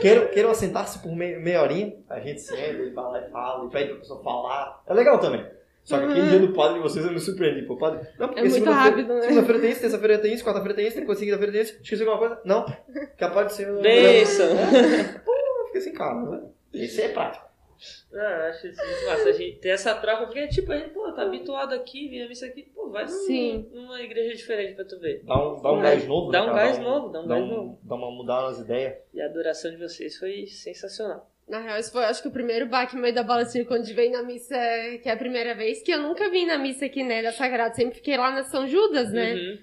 queiram, 0.00 0.26
queiram 0.28 0.50
assentar-se 0.50 0.98
por 0.98 1.14
meia, 1.14 1.38
meia 1.38 1.62
horinha, 1.62 1.94
a 2.10 2.18
gente 2.18 2.40
senta, 2.40 2.92
vai 2.92 3.04
lá 3.04 3.20
e 3.26 3.30
fala, 3.30 3.66
e 3.66 3.70
pede 3.70 3.90
pra 3.90 3.98
pessoa 3.98 4.20
falar. 4.22 4.82
É 4.88 4.94
legal 4.94 5.18
também. 5.20 5.46
Só 5.84 5.98
que 5.98 6.04
aquele 6.04 6.20
Uhum. 6.22 6.28
dia 6.30 6.38
do 6.40 6.52
padre 6.54 6.74
de 6.76 6.80
vocês 6.80 7.04
eu 7.04 7.12
me 7.12 7.20
surpreendi, 7.20 7.62
pô. 7.66 7.76
Padre, 7.76 8.00
não, 8.18 8.26
porque 8.28 8.40
É 8.40 8.48
muito 8.48 8.70
rápido, 8.70 9.14
né? 9.14 9.20
Segunda-feira 9.22 9.60
tem 9.60 9.70
isso, 9.70 9.80
terça-feira 9.82 10.18
tem 10.18 10.32
isso, 10.32 10.44
quarta-feira 10.44 10.74
tem 10.74 10.86
isso, 10.88 10.96
depois 10.98 11.18
segunda-feira 11.18 11.52
tem 11.52 11.60
isso. 11.60 11.74
Esqueci 11.82 12.02
alguma 12.02 12.18
coisa? 12.18 12.40
Não. 12.44 12.64
Capaz 13.18 13.48
de 13.48 13.52
ser. 13.52 13.70
Bênção. 13.82 14.46
Eu 14.48 15.66
fiquei 15.66 15.80
assim, 15.82 15.92
cara, 15.92 16.14
né? 16.22 16.40
Esse 16.72 17.02
é 17.02 17.08
prático. 17.10 17.43
Ah, 18.12 18.48
acho 18.50 18.66
isso 18.68 18.80
muito 18.84 19.06
massa. 19.06 19.28
A 19.28 19.32
gente 19.32 19.58
ter 19.58 19.68
essa 19.70 19.94
troca, 19.94 20.26
porque, 20.26 20.46
tipo, 20.48 20.70
a 20.72 20.76
gente, 20.78 20.90
pô, 20.90 21.10
tá 21.12 21.22
habituado 21.22 21.74
aqui, 21.74 22.08
vinha 22.08 22.28
missa 22.28 22.46
aqui, 22.46 22.62
pô, 22.62 22.88
vai 22.90 23.04
num- 23.04 23.10
Sim. 23.10 23.68
numa 23.72 24.00
igreja 24.02 24.34
diferente 24.34 24.74
pra 24.74 24.84
tu 24.84 24.98
ver. 25.00 25.22
Dá 25.24 25.34
um, 25.36 25.60
dá 25.62 25.72
um 25.72 25.80
Vai. 25.80 25.96
gás 25.96 26.06
novo, 26.06 26.30
Dá 26.30 26.40
né, 26.40 26.44
um 26.50 26.54
cara? 26.54 26.66
gás 26.66 26.78
novo, 26.78 27.08
dá 27.10 27.20
um 27.20 27.26
gás 27.28 27.46
novo. 27.48 27.78
Dá 27.82 27.94
uma 27.94 28.10
mudada 28.10 28.48
nas 28.48 28.58
ideias. 28.60 28.94
E 29.12 29.20
a 29.20 29.26
adoração 29.26 29.70
de 29.70 29.76
vocês 29.76 30.16
foi 30.16 30.46
sensacional. 30.46 31.30
Na 31.46 31.60
real, 31.60 31.76
esse 31.76 31.92
foi, 31.92 32.04
acho 32.04 32.22
que 32.22 32.28
o 32.28 32.32
primeiro 32.32 32.66
baque 32.66 32.96
no 32.96 33.02
meio 33.02 33.14
da 33.14 33.22
bola, 33.22 33.42
assim, 33.42 33.64
quando 33.64 33.82
a 33.82 33.84
gente 33.84 33.94
veio 33.94 34.12
na 34.12 34.22
missa, 34.22 34.54
que 35.02 35.08
é 35.08 35.12
a 35.12 35.16
primeira 35.16 35.54
vez, 35.54 35.82
que 35.82 35.92
eu 35.92 36.00
nunca 36.00 36.30
vim 36.30 36.46
na 36.46 36.56
missa 36.56 36.86
aqui, 36.86 37.02
né, 37.02 37.22
da 37.22 37.32
Sagrada, 37.32 37.74
sempre 37.74 37.96
fiquei 37.96 38.16
lá 38.16 38.30
na 38.30 38.44
São 38.44 38.66
Judas, 38.66 39.12
né? 39.12 39.34
Uhum. 39.34 39.58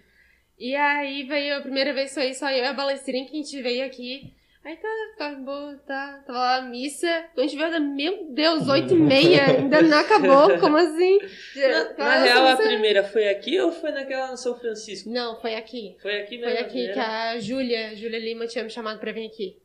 E 0.60 0.76
aí 0.76 1.24
veio 1.24 1.58
a 1.58 1.62
primeira 1.62 1.91
vez, 1.91 2.13
foi 2.13 2.36
só 2.36 2.52
eu 2.52 2.63
e 2.63 2.67
a 2.67 2.74
balestrinha 2.74 3.26
que 3.26 3.32
a 3.32 3.36
gente 3.41 3.60
veio 3.63 3.84
aqui. 3.84 4.32
Aí 4.63 4.76
tá, 4.76 4.88
tá 5.17 5.32
boa, 5.36 5.76
tá. 5.88 6.24
Tava 6.26 6.38
lá 6.38 6.56
a 6.58 6.62
missa. 6.62 7.08
Quando 7.34 7.45
a 7.45 7.47
gente 7.50 7.58
veio, 7.58 7.82
meu 7.82 8.26
Deus, 8.30 8.67
oito 8.67 8.93
e 8.93 8.97
meia, 9.00 9.45
ainda 9.45 9.82
não 9.82 9.97
acabou, 9.97 10.60
como 10.60 10.78
assim? 10.78 11.19
Na, 11.56 11.93
na 11.97 12.24
real, 12.24 12.47
a 12.47 12.58
primeira 12.58 13.04
foi 13.04 13.28
aqui 13.28 13.60
ou 13.60 13.71
foi 13.71 13.91
naquela 13.91 14.30
no 14.30 14.38
São 14.38 14.56
Francisco? 14.56 15.10
Não, 15.10 15.39
foi 15.41 15.56
aqui. 15.56 15.97
Foi 16.00 16.21
aqui 16.21 16.38
mesmo. 16.38 16.52
Foi 16.52 16.62
aqui 16.62 16.69
primeira? 16.69 16.93
que 16.93 17.00
a 17.00 17.39
Júlia, 17.39 17.95
Júlia 17.95 18.19
Lima 18.19 18.45
tinha 18.45 18.63
me 18.63 18.69
chamado 18.69 19.00
pra 19.00 19.12
vir 19.12 19.26
aqui. 19.26 19.58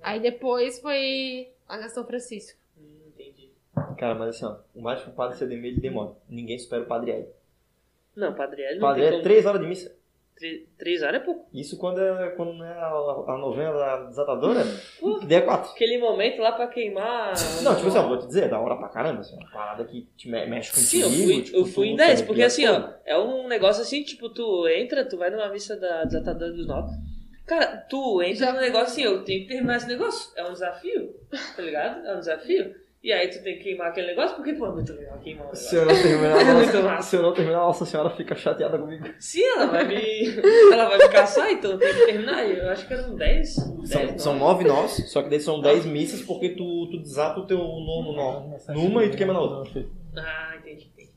Aí 0.00 0.20
depois 0.20 0.80
foi 0.80 1.48
lá 1.68 1.76
na 1.78 1.88
São 1.88 2.06
Francisco. 2.06 2.56
Hum, 2.78 3.08
entendi. 3.08 3.50
Cara, 3.98 4.14
mas 4.14 4.36
assim, 4.36 4.44
ó, 4.44 4.58
o 4.72 4.80
mais 4.80 5.02
que 5.02 5.08
o 5.08 5.12
padre 5.12 5.36
CDM 5.36 5.66
ele 5.66 5.80
demora. 5.80 6.12
Ninguém 6.28 6.58
supera 6.58 6.82
o 6.82 6.86
padre 6.86 7.10
Hélio. 7.10 7.28
Não, 8.14 8.32
Padre 8.32 8.62
Hélio 8.62 8.76
O 8.76 8.80
não 8.80 8.88
padre 8.88 9.00
tem 9.00 9.08
Hélio 9.08 9.18
é 9.18 9.22
como. 9.22 9.34
3 9.34 9.46
horas 9.46 9.60
de 9.60 9.66
missa. 9.66 9.96
Três 10.78 11.02
horas 11.02 11.22
é 11.22 11.24
pouco. 11.24 11.46
Isso 11.54 11.78
quando 11.78 12.00
é, 12.00 12.30
quando 12.30 12.62
é 12.64 12.68
a, 12.72 12.88
a 12.88 13.38
novena 13.38 13.72
da 13.72 13.96
desatadora, 14.06 14.62
que 15.20 15.26
daí 15.26 15.38
é 15.38 15.40
4. 15.42 15.70
Aquele 15.70 15.98
momento 15.98 16.40
lá 16.42 16.52
pra 16.52 16.66
queimar. 16.66 17.32
Não, 17.62 17.74
tipo 17.76 17.88
assim, 17.88 17.98
ó, 17.98 18.08
vou 18.08 18.18
te 18.18 18.26
dizer, 18.26 18.44
é 18.44 18.48
da 18.48 18.58
hora 18.58 18.76
pra 18.76 18.88
caramba, 18.88 19.20
assim, 19.20 19.36
uma 19.36 19.50
parada 19.50 19.84
que 19.84 20.02
te 20.16 20.28
me- 20.28 20.44
mexe 20.46 20.70
contigo. 20.72 21.08
Sim, 21.08 21.20
eu 21.20 21.26
fui, 21.26 21.42
tipo, 21.42 21.56
eu 21.56 21.64
fui 21.66 21.86
em 21.88 21.92
tu 21.92 21.96
10, 21.98 22.08
arrepia 22.10 22.26
porque 22.26 22.42
assim, 22.42 22.66
ó, 22.66 22.90
é 23.06 23.16
um 23.16 23.46
negócio 23.46 23.82
assim, 23.82 24.02
tipo, 24.02 24.28
tu 24.28 24.66
entra, 24.68 25.04
tu 25.04 25.16
vai 25.16 25.30
numa 25.30 25.48
missa 25.48 25.76
da 25.76 26.04
Desatadora 26.04 26.52
dos 26.52 26.66
Novos. 26.66 26.90
Cara, 27.46 27.76
tu 27.88 28.20
entra 28.22 28.52
no 28.52 28.60
negócio 28.60 28.86
assim, 28.86 29.02
eu 29.02 29.22
tenho 29.24 29.42
que 29.42 29.48
terminar 29.48 29.76
esse 29.76 29.86
negócio. 29.86 30.32
É 30.36 30.44
um 30.44 30.52
desafio, 30.52 31.14
tá 31.54 31.62
ligado? 31.62 32.06
É 32.06 32.16
um 32.16 32.18
desafio. 32.18 32.74
E 33.04 33.12
aí 33.12 33.28
tu 33.28 33.42
tem 33.42 33.58
que 33.58 33.64
queimar 33.64 33.88
aquele 33.88 34.06
negócio, 34.06 34.34
porque, 34.34 34.54
pô, 34.54 34.64
é 34.66 34.70
muito 34.72 34.90
legal 34.94 35.18
queimar 35.18 35.50
um 35.50 35.54
Se 35.54 35.76
eu 35.76 35.84
não 35.84 35.94
terminar, 35.94 36.40
É 36.40 36.44
nossa, 36.54 36.82
massa. 36.82 37.10
se 37.10 37.16
eu 37.16 37.22
não 37.22 37.34
terminar, 37.34 37.58
Nossa 37.58 37.84
Senhora 37.84 38.08
fica 38.08 38.34
chateada 38.34 38.78
comigo. 38.78 39.06
Sim, 39.20 39.44
ela 39.44 39.66
vai 39.66 39.84
me. 39.86 40.38
ela 40.72 40.88
vai 40.88 40.96
me 40.96 41.08
caçar, 41.10 41.50
então 41.50 41.76
tenho 41.78 41.94
que 41.94 42.06
terminar. 42.06 42.48
Eu 42.48 42.70
acho 42.70 42.88
que 42.88 42.94
eram 42.94 43.14
10. 43.14 43.54
São, 43.54 43.76
10 44.06 44.22
são 44.22 44.38
nove 44.38 44.64
nós, 44.64 44.92
só 45.12 45.22
que 45.22 45.28
daí 45.28 45.38
são 45.38 45.60
dez 45.60 45.84
missas 45.84 46.22
porque 46.22 46.48
tu, 46.56 46.88
tu 46.90 47.02
desata 47.02 47.40
o 47.40 47.46
teu 47.46 47.58
nono 47.58 48.14
nó 48.16 48.56
numa 48.74 49.04
e 49.04 49.10
tu 49.10 49.18
queima 49.18 49.34
na 49.34 49.40
outra. 49.40 49.84
Ah, 50.16 50.54
entendi, 50.58 50.90
entendi. 50.94 51.10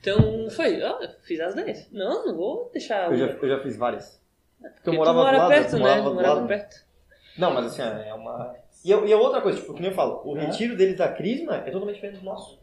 Então 0.00 0.50
foi, 0.50 0.82
ó, 0.82 0.98
fiz 1.22 1.38
as 1.38 1.54
10. 1.54 1.92
Não, 1.92 2.26
não 2.26 2.36
vou 2.36 2.68
deixar. 2.72 3.12
Eu 3.12 3.16
já, 3.16 3.26
eu 3.26 3.48
já 3.48 3.60
fiz 3.62 3.76
várias. 3.76 4.20
Porque 4.60 4.74
Porque 4.82 4.90
eu 4.90 4.92
tu 4.94 4.96
morava 4.96 5.18
do 5.18 5.24
mora 5.24 5.38
lado, 5.38 5.48
perto, 5.50 5.72
né? 5.74 5.78
morava 5.78 6.02
do 6.08 6.14
Morava 6.16 6.34
lado. 6.34 6.48
perto. 6.48 6.76
Não, 7.38 7.54
mas 7.54 7.66
assim, 7.66 7.82
é 7.82 8.12
uma. 8.12 8.56
E, 8.84 8.92
é- 8.92 9.06
e 9.06 9.12
é 9.12 9.16
outra 9.16 9.40
coisa, 9.40 9.58
tipo, 9.60 9.72
nem 9.74 9.86
eu 9.86 9.92
falo, 9.94 10.20
o 10.24 10.34
retiro 10.34 10.76
deles 10.76 10.96
da 10.96 11.08
Crisma 11.08 11.56
é 11.56 11.70
totalmente 11.70 11.96
diferente 11.96 12.18
do 12.20 12.24
nosso. 12.24 12.58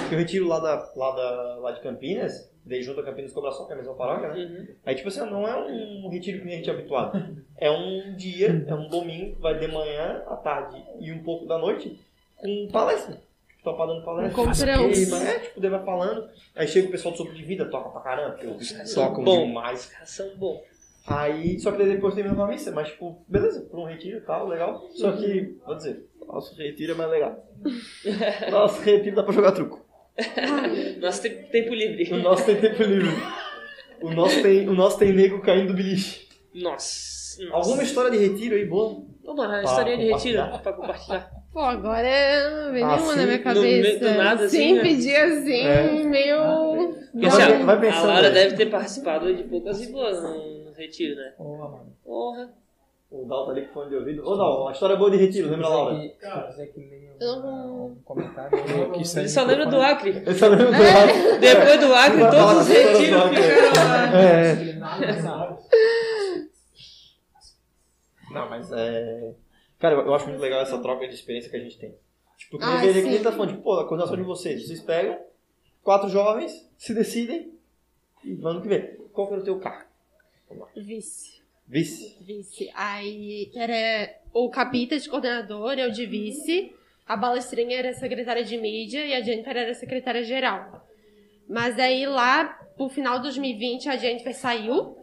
Porque 0.00 0.14
o 0.14 0.18
retiro 0.18 0.48
lá, 0.48 0.58
da, 0.58 0.90
lá, 0.96 1.10
da, 1.12 1.56
lá 1.60 1.70
de 1.72 1.80
Campinas, 1.80 2.50
daí 2.64 2.82
junto 2.82 3.00
a 3.00 3.04
Campinas 3.04 3.32
Cobração, 3.32 3.64
que 3.66 3.72
é 3.72 3.74
a 3.74 3.78
mesma 3.78 3.94
paróquia, 3.94 4.28
né? 4.28 4.34
Uhum. 4.44 4.66
Aí, 4.84 4.94
tipo 4.96 5.06
assim, 5.08 5.20
não 5.20 5.46
é 5.46 5.56
um 5.56 6.08
retiro 6.08 6.40
que 6.40 6.44
nem 6.46 6.54
a 6.54 6.56
gente 6.58 6.70
é 6.70 6.72
habituado. 6.72 7.38
É 7.60 7.68
um 7.72 8.14
dia, 8.14 8.64
é 8.68 8.72
um 8.74 8.88
domingo, 8.88 9.36
vai 9.40 9.58
de 9.58 9.66
manhã, 9.66 10.22
à 10.28 10.36
tarde 10.36 10.80
e 11.00 11.10
um 11.10 11.24
pouco 11.24 11.44
da 11.44 11.58
noite, 11.58 11.98
com 12.36 12.68
palestra. 12.70 13.14
Tipo, 13.48 13.64
topa 13.64 13.84
dando 13.84 14.04
palestra. 14.04 14.42
Encontrão. 14.42 14.90
queima, 14.92 15.18
É, 15.28 15.38
tipo, 15.40 15.60
daí 15.60 15.68
vai 15.70 15.84
falando. 15.84 16.28
Aí 16.54 16.68
chega 16.68 16.86
o 16.86 16.90
pessoal 16.92 17.10
do 17.12 17.18
Sopro 17.18 17.34
de 17.34 17.42
Vida, 17.42 17.64
toca 17.64 17.88
pra 17.90 18.00
caramba, 18.00 18.30
porque 18.36 18.46
eles 18.46 18.94
tocam 18.94 19.24
Bom. 19.24 19.46
demais. 19.46 19.86
Caras 19.86 20.10
são 20.10 20.36
bons. 20.36 20.60
Aí, 21.08 21.58
só 21.58 21.72
que 21.72 21.78
daí 21.78 21.88
depois 21.88 22.14
termina 22.14 22.34
uma 22.34 22.46
missa, 22.48 22.70
mas 22.72 22.88
tipo, 22.88 23.24
beleza, 23.28 23.62
pra 23.70 23.80
um 23.80 23.84
retiro 23.86 24.18
e 24.18 24.20
tal, 24.22 24.46
legal. 24.48 24.82
Só 24.94 25.12
que, 25.12 25.56
vou 25.66 25.76
dizer, 25.76 26.04
nosso 26.26 26.54
retiro 26.56 26.92
é 26.92 26.94
mais 26.94 27.10
legal. 27.10 27.44
Nosso 28.50 28.82
retiro 28.82 29.16
dá 29.16 29.22
pra 29.22 29.32
jogar 29.32 29.52
truco. 29.52 29.84
Nós 31.00 31.18
temos 31.20 31.48
tempo 31.50 31.74
livre. 31.74 32.12
O 32.12 32.16
nosso 32.18 32.44
tem 32.44 32.56
tempo 32.56 32.82
livre. 32.82 33.10
O 34.02 34.10
nosso 34.10 34.42
tem, 34.42 34.68
o 34.68 34.74
nosso 34.74 34.98
tem 34.98 35.12
nego 35.12 35.40
caindo 35.40 35.68
do 35.68 35.74
beliche. 35.74 36.28
Nossa. 36.54 37.42
nossa. 37.44 37.54
Alguma 37.56 37.82
história 37.82 38.10
de 38.10 38.18
retiro 38.18 38.54
aí, 38.56 38.64
boa? 38.64 39.02
Ô, 39.24 39.34
mano, 39.34 39.54
a 39.54 39.60
Pra 39.60 39.62
historinha 39.64 39.96
de 39.96 40.04
retiro 40.12 40.42
pra 40.62 40.72
compartilhar. 40.72 41.30
Pô, 41.52 41.60
agora 41.60 42.08
não 42.64 42.72
vem 42.72 42.82
Ah, 42.84 42.94
nenhuma 42.96 43.12
sim? 43.12 43.18
na 43.18 43.26
minha 43.26 43.38
cabeça. 43.38 43.98
do 43.98 44.14
nada, 44.18 44.44
assim, 44.44 44.56
Sim, 44.56 44.74
né? 44.74 44.82
pedir 44.82 45.16
assim, 45.16 45.60
É. 45.66 46.04
meio. 46.04 46.36
Assim, 47.26 47.42
ó, 47.62 47.64
vai 47.64 47.76
a 47.76 47.80
pensando 47.80 48.06
Laura 48.06 48.28
aí. 48.28 48.34
deve 48.34 48.56
ter 48.56 48.66
participado 48.66 49.34
de 49.34 49.42
poucas 49.44 49.82
e 49.82 49.90
boas 49.92 50.22
no 50.22 50.57
no 50.57 50.57
retiro, 50.78 51.16
né? 51.16 51.34
Porra, 51.36 51.68
mano. 51.68 51.96
Porra. 52.04 52.52
O 53.10 53.24
Dal 53.24 53.46
tá 53.46 53.52
ali 53.52 53.66
com 53.66 53.72
fone 53.72 53.88
de 53.88 53.96
ouvido. 53.96 54.22
Ô, 54.26 54.36
Dal, 54.36 54.62
uma 54.62 54.72
história 54.72 54.94
boa 54.96 55.10
de 55.10 55.16
retiro, 55.16 55.48
lembra, 55.48 55.68
Laura? 55.68 55.94
Comentário, 58.04 58.58
eu 58.58 58.90
aqui 58.90 59.04
sem 59.06 59.20
Ele 59.20 59.28
só 59.30 59.44
lembra 59.44 59.66
do. 59.66 59.80
Acre. 59.80 60.22
Eu 60.26 60.34
só 60.34 60.48
lembro 60.48 60.66
do 60.66 60.72
Dal. 60.72 61.38
Depois 61.40 61.80
do 61.80 61.94
Acre, 61.94 62.20
todos 62.30 62.62
os 62.62 62.68
retiros 62.68 63.22
Acre. 63.22 63.42
ficaram 63.42 63.88
lá. 63.88 64.18
É. 64.22 64.78
Não, 68.30 68.50
mas 68.50 68.70
é. 68.72 69.34
Cara, 69.78 69.94
eu 69.94 70.14
acho 70.14 70.26
muito 70.28 70.40
legal 70.40 70.60
essa 70.60 70.78
troca 70.78 71.08
de 71.08 71.14
experiência 71.14 71.50
que 71.50 71.56
a 71.56 71.60
gente 71.60 71.78
tem. 71.78 71.94
Tipo, 72.36 72.58
que 72.58 72.64
Ah, 72.64 72.76
veja 72.76 73.00
que 73.00 73.10
gente 73.10 73.22
tá 73.22 73.32
falando, 73.32 73.50
tipo, 73.50 73.62
pô, 73.62 73.74
a 73.74 73.86
coordenação 73.86 74.16
de 74.16 74.22
vocês. 74.22 74.66
Vocês 74.66 74.80
pegam 74.82 75.18
quatro 75.82 76.08
jovens, 76.08 76.68
se 76.76 76.92
decidem 76.92 77.52
e 78.22 78.34
vão 78.34 78.54
no 78.54 78.60
que 78.62 78.68
vê. 78.68 78.98
Qual 79.12 79.26
que 79.26 79.32
era 79.32 79.42
o 79.42 79.44
teu 79.44 79.58
carro? 79.58 79.87
Vice. 80.76 81.42
Vice. 81.66 82.16
Vice. 82.20 82.70
Aí 82.74 83.50
era 83.54 84.14
o 84.32 84.48
capita 84.48 84.98
de 84.98 85.08
coordenador, 85.08 85.74
eu 85.78 85.90
de 85.90 86.06
vice. 86.06 86.74
A 87.06 87.16
balestrinha 87.16 87.78
era 87.78 87.92
secretária 87.94 88.44
de 88.44 88.56
mídia 88.56 89.04
e 89.04 89.14
a 89.14 89.20
Jennifer 89.20 89.56
era 89.56 89.74
secretária 89.74 90.22
geral. 90.22 90.86
Mas 91.48 91.78
aí 91.78 92.06
lá, 92.06 92.44
pro 92.76 92.88
final 92.88 93.16
de 93.16 93.24
2020, 93.24 93.88
a 93.88 93.96
Jennifer 93.96 94.34
saiu. 94.34 94.96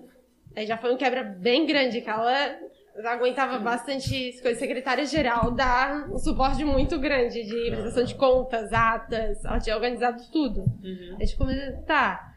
Aí 0.55 0.65
já 0.65 0.77
foi 0.77 0.93
um 0.93 0.97
quebra 0.97 1.23
bem 1.23 1.65
grande, 1.65 2.01
que 2.01 2.09
ela 2.09 2.57
aguentava 3.05 3.59
bastante 3.59 4.39
coisa. 4.41 4.59
Secretária 4.59 5.05
geral 5.05 5.51
dá 5.51 6.07
um 6.11 6.17
suporte 6.17 6.63
muito 6.63 6.97
grande 6.99 7.43
de 7.43 7.71
prestação 7.71 8.03
de 8.03 8.15
contas, 8.15 8.71
atas. 8.71 9.43
Ela 9.43 9.59
tinha 9.59 9.75
organizado 9.75 10.23
tudo. 10.31 10.61
Uhum. 10.61 11.17
A 11.19 11.25
gente 11.25 11.35
começou, 11.35 11.83
tá. 11.83 12.33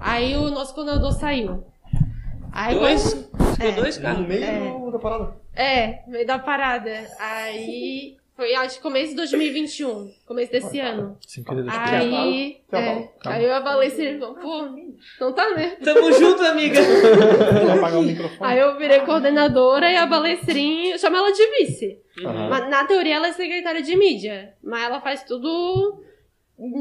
Aí 0.00 0.36
o 0.36 0.50
nosso 0.50 0.74
coordenador 0.74 1.12
saiu. 1.12 1.64
Aí 2.52 2.74
Dois? 2.78 3.14
quando- 3.14 3.32
Ficou 3.54 3.68
É. 3.68 3.72
dois, 3.72 3.98
cara? 3.98 4.14
No 4.18 4.26
meio 4.28 4.44
É. 4.44 4.90
da 4.92 4.98
parada. 4.98 5.36
É, 5.54 5.86
no 6.06 6.12
meio 6.12 6.26
da 6.26 6.38
parada. 6.38 7.06
Aí 7.18 8.16
foi, 8.36 8.54
acho 8.54 8.76
que 8.76 8.82
começo 8.82 9.10
de 9.10 9.16
2021, 9.16 10.10
começo 10.26 10.50
desse 10.50 10.80
ano. 10.80 11.16
Sem 11.26 11.44
querer 11.44 11.64
Aí, 11.68 12.56
Cavalo. 12.70 12.90
é, 13.04 13.08
aí 13.26 13.44
eu 13.44 13.54
abalei 13.54 13.88
e 13.88 14.18
falou, 14.18 14.34
pô, 14.34 14.68
não 15.20 15.32
tá, 15.32 15.50
né? 15.54 15.76
Tamo 15.84 16.12
junto, 16.12 16.42
amiga. 16.44 16.80
Vou 16.82 17.72
apagar 17.78 17.98
o 18.00 18.02
microfone. 18.02 18.38
Aí 18.40 18.58
eu 18.58 18.76
virei 18.78 19.00
coordenadora 19.00 19.90
e 19.90 19.96
a 19.96 20.06
balestrinha, 20.06 20.94
eu 20.94 20.98
chamo 20.98 21.16
ela 21.16 21.30
de 21.32 21.46
vice. 21.58 21.98
Aham. 22.24 22.48
Mas, 22.48 22.68
na 22.68 22.84
teoria 22.84 23.16
ela 23.16 23.28
é 23.28 23.32
secretária 23.32 23.82
de 23.82 23.94
mídia, 23.96 24.54
mas 24.62 24.82
ela 24.84 25.00
faz 25.00 25.22
tudo... 25.24 26.02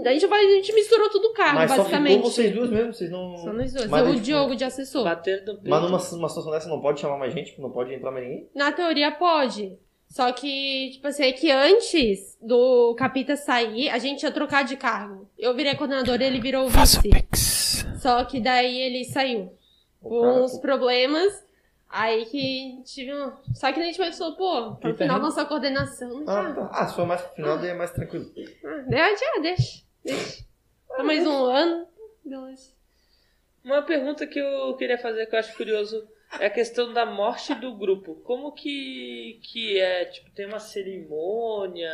A 0.05 0.13
gente, 0.13 0.27
vai, 0.27 0.45
a 0.45 0.49
gente 0.49 0.73
misturou 0.73 1.09
tudo 1.09 1.29
o 1.29 1.33
cargo, 1.33 1.55
Mas 1.55 1.71
só 1.71 1.77
basicamente. 1.77 2.15
ficou 2.17 2.29
vocês 2.29 2.53
duas 2.53 2.69
mesmo, 2.69 2.93
vocês 2.93 3.09
não. 3.09 3.37
Só 3.37 3.51
nós 3.51 3.73
dois. 3.73 3.87
Mas 3.87 4.05
é, 4.05 4.09
o 4.09 4.11
tipo, 4.13 4.23
Diogo 4.23 4.55
de 4.55 4.63
assessor. 4.63 5.03
Bater 5.03 5.39
no 5.39 5.55
peito. 5.55 5.69
Mas 5.69 5.81
numa 5.81 5.97
uma 5.97 6.29
situação 6.29 6.51
dessa 6.51 6.69
não 6.69 6.79
pode 6.79 6.99
chamar 6.99 7.17
mais 7.17 7.33
gente, 7.33 7.59
não 7.59 7.71
pode 7.71 7.93
entrar 7.93 8.11
mais 8.11 8.27
ninguém? 8.27 8.49
Na 8.53 8.71
teoria 8.71 9.11
pode. 9.11 9.77
Só 10.07 10.31
que, 10.33 10.91
tipo 10.91 11.07
assim, 11.07 11.23
é 11.23 11.31
que 11.31 11.49
antes 11.49 12.37
do 12.41 12.93
Capita 12.95 13.37
sair, 13.37 13.89
a 13.89 13.97
gente 13.97 14.23
ia 14.23 14.31
trocar 14.31 14.63
de 14.63 14.75
cargo. 14.75 15.27
Eu 15.39 15.55
virei 15.55 15.73
coordenadora 15.73 16.21
e 16.21 16.27
ele 16.27 16.41
virou 16.41 16.67
vice. 16.67 17.09
Só 17.97 18.23
que 18.25 18.39
daí 18.41 18.77
ele 18.77 19.05
saiu. 19.05 19.51
Com 20.01 20.43
uns 20.43 20.57
problemas. 20.59 21.31
Aí 21.91 22.25
que 22.25 22.81
tive 22.85 23.13
um. 23.13 23.33
Só 23.53 23.71
que 23.71 23.79
a 23.79 23.83
gente 23.83 23.97
pensou, 23.97 24.35
pô, 24.35 24.75
pro 24.75 24.93
final 24.93 24.95
terreno? 24.95 25.19
nossa 25.19 25.43
coordenação. 25.45 26.23
Ah, 26.25 26.39
Ah, 26.47 26.53
tá. 26.53 26.69
Ah, 26.71 26.87
for 26.87 27.05
mais 27.05 27.21
pro 27.21 27.35
final, 27.35 27.57
daí 27.57 27.69
é 27.71 27.73
mais 27.73 27.91
tranquilo. 27.91 28.31
ah, 28.63 28.67
ah, 28.69 28.83
deixa, 28.87 29.25
deixa. 29.41 30.45
Só 30.87 31.03
mais 31.03 31.25
um 31.27 31.45
ano. 31.45 31.87
Beleza. 32.23 32.71
Uma 33.63 33.81
pergunta 33.81 34.25
que 34.25 34.39
eu 34.39 34.75
queria 34.77 34.97
fazer 34.97 35.25
que 35.25 35.35
eu 35.35 35.39
acho 35.39 35.55
curioso 35.55 36.07
é 36.39 36.45
a 36.45 36.49
questão 36.49 36.93
da 36.93 37.05
morte 37.05 37.53
do 37.55 37.75
grupo. 37.75 38.15
Como 38.23 38.53
que, 38.53 39.39
que 39.43 39.77
é? 39.79 40.05
Tipo, 40.05 40.31
tem 40.31 40.45
uma 40.47 40.59
cerimônia? 40.59 41.91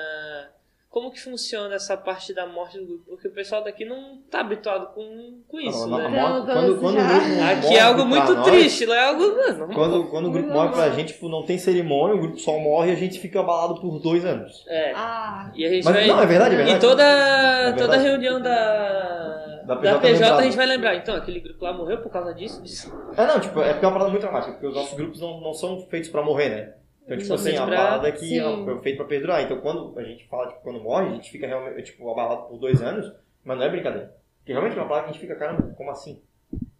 Como 0.98 1.12
que 1.12 1.22
funciona 1.22 1.76
essa 1.76 1.96
parte 1.96 2.34
da 2.34 2.48
morte 2.48 2.80
do 2.80 2.86
grupo? 2.88 3.04
Porque 3.08 3.28
o 3.28 3.32
pessoal 3.32 3.64
daqui 3.64 3.86
não 3.86 4.18
tá 4.32 4.40
habituado 4.40 4.96
com, 4.96 5.42
com 5.48 5.60
isso, 5.60 5.88
Não, 5.88 5.96
né? 6.00 6.10
não, 6.10 6.40
Não, 6.40 6.46
quando, 6.48 6.80
quando 6.80 6.96
o 6.98 7.00
já- 7.00 7.08
grupo 7.08 7.44
Aqui 7.44 7.62
morre 7.62 7.76
é 7.76 7.80
algo 7.82 8.06
muito 8.06 8.34
nós, 8.34 8.48
triste, 8.48 8.86
lá 8.88 8.96
é 8.96 9.04
algo. 9.06 9.22
Mano, 9.36 9.74
Quando, 9.76 10.04
quando 10.10 10.26
o 10.26 10.32
grupo 10.32 10.50
morre 10.50 10.70
pra 10.70 10.90
gente, 10.90 11.14
tipo, 11.14 11.30
não 11.30 11.44
tem 11.44 11.60
cerimônia, 11.60 12.16
o 12.16 12.20
grupo 12.20 12.40
só 12.40 12.58
morre 12.58 12.90
e 12.90 12.94
a 12.94 12.96
gente 12.96 13.20
fica 13.20 13.40
abalado 13.42 13.80
por 13.80 14.00
dois 14.00 14.26
anos. 14.26 14.66
É. 14.68 14.92
Ah, 14.96 15.52
E 15.56 15.64
a 15.66 15.70
gente 15.70 15.86
Mas 15.86 15.94
vai. 15.94 16.08
não, 16.08 16.20
é 16.20 16.26
verdade, 16.26 16.56
é 16.56 16.58
verdade. 16.58 16.80
toda, 16.82 17.04
verdade. 17.04 17.78
toda 17.78 17.98
reunião 17.98 18.42
da, 18.42 19.62
Da 19.68 19.76
da 19.76 20.00
PJ 20.00 20.00
PJ, 20.00 20.36
a 20.40 20.42
gente 20.42 20.58
vai 20.58 20.66
lembrar. 20.66 20.96
Então, 20.96 21.16
aquele 21.16 21.40
grupo 21.42 21.64
lá 21.64 21.74
morreu 21.74 22.00
por 22.00 22.12
causa 22.12 22.34
disso, 22.34 22.60
disso. 22.64 22.92
É, 23.16 23.24
não, 23.28 23.40
tipo, 23.40 23.62
é 23.62 23.74
porque 23.74 23.86
é 23.86 23.88
uma 23.88 23.94
parada 23.94 24.10
muito 24.10 24.22
dramática, 24.24 24.54
porque 24.54 24.66
os 24.68 24.74
nossos 24.74 24.96
grupos 24.98 25.22
não, 25.22 25.40
não 25.42 25.54
são 25.54 25.80
feitos 25.92 26.10
pra 26.10 26.24
morrer, 26.24 26.50
né? 26.50 26.74
Então, 27.08 27.18
tipo 27.18 27.34
assim, 27.36 27.44
feitos 27.46 27.62
a 27.62 27.66
pra- 27.66 27.78
parada 27.78 28.08
é 28.10 28.12
que 28.12 28.20
Sim. 28.26 28.66
foi 28.66 28.80
feito 28.82 28.98
pra 28.98 29.06
perdurar. 29.06 29.42
Então, 29.42 29.62
quando 29.62 29.98
a 29.98 30.04
gente 30.04 30.28
fala, 30.28 30.50
tipo, 30.50 30.62
quando 30.62 30.82
morre, 30.82 31.08
a 31.08 31.12
gente 31.12 31.32
fica 31.32 31.48
realmente, 31.48 31.84
tipo, 31.84 32.10
abalado 32.12 32.44
por 32.50 32.58
dois 32.58 32.82
anos, 32.82 33.10
mas 33.46 33.58
não 33.58 33.66
é 33.66 33.70
brincadeira. 33.70 34.14
Porque 34.40 34.52
realmente 34.52 34.78
é 34.78 34.82
uma 34.82 34.90
parada 34.90 35.06
que 35.06 35.10
a 35.12 35.14
gente 35.14 35.22
fica, 35.22 35.36
caramba, 35.40 35.74
como 35.78 35.90
assim? 35.90 36.22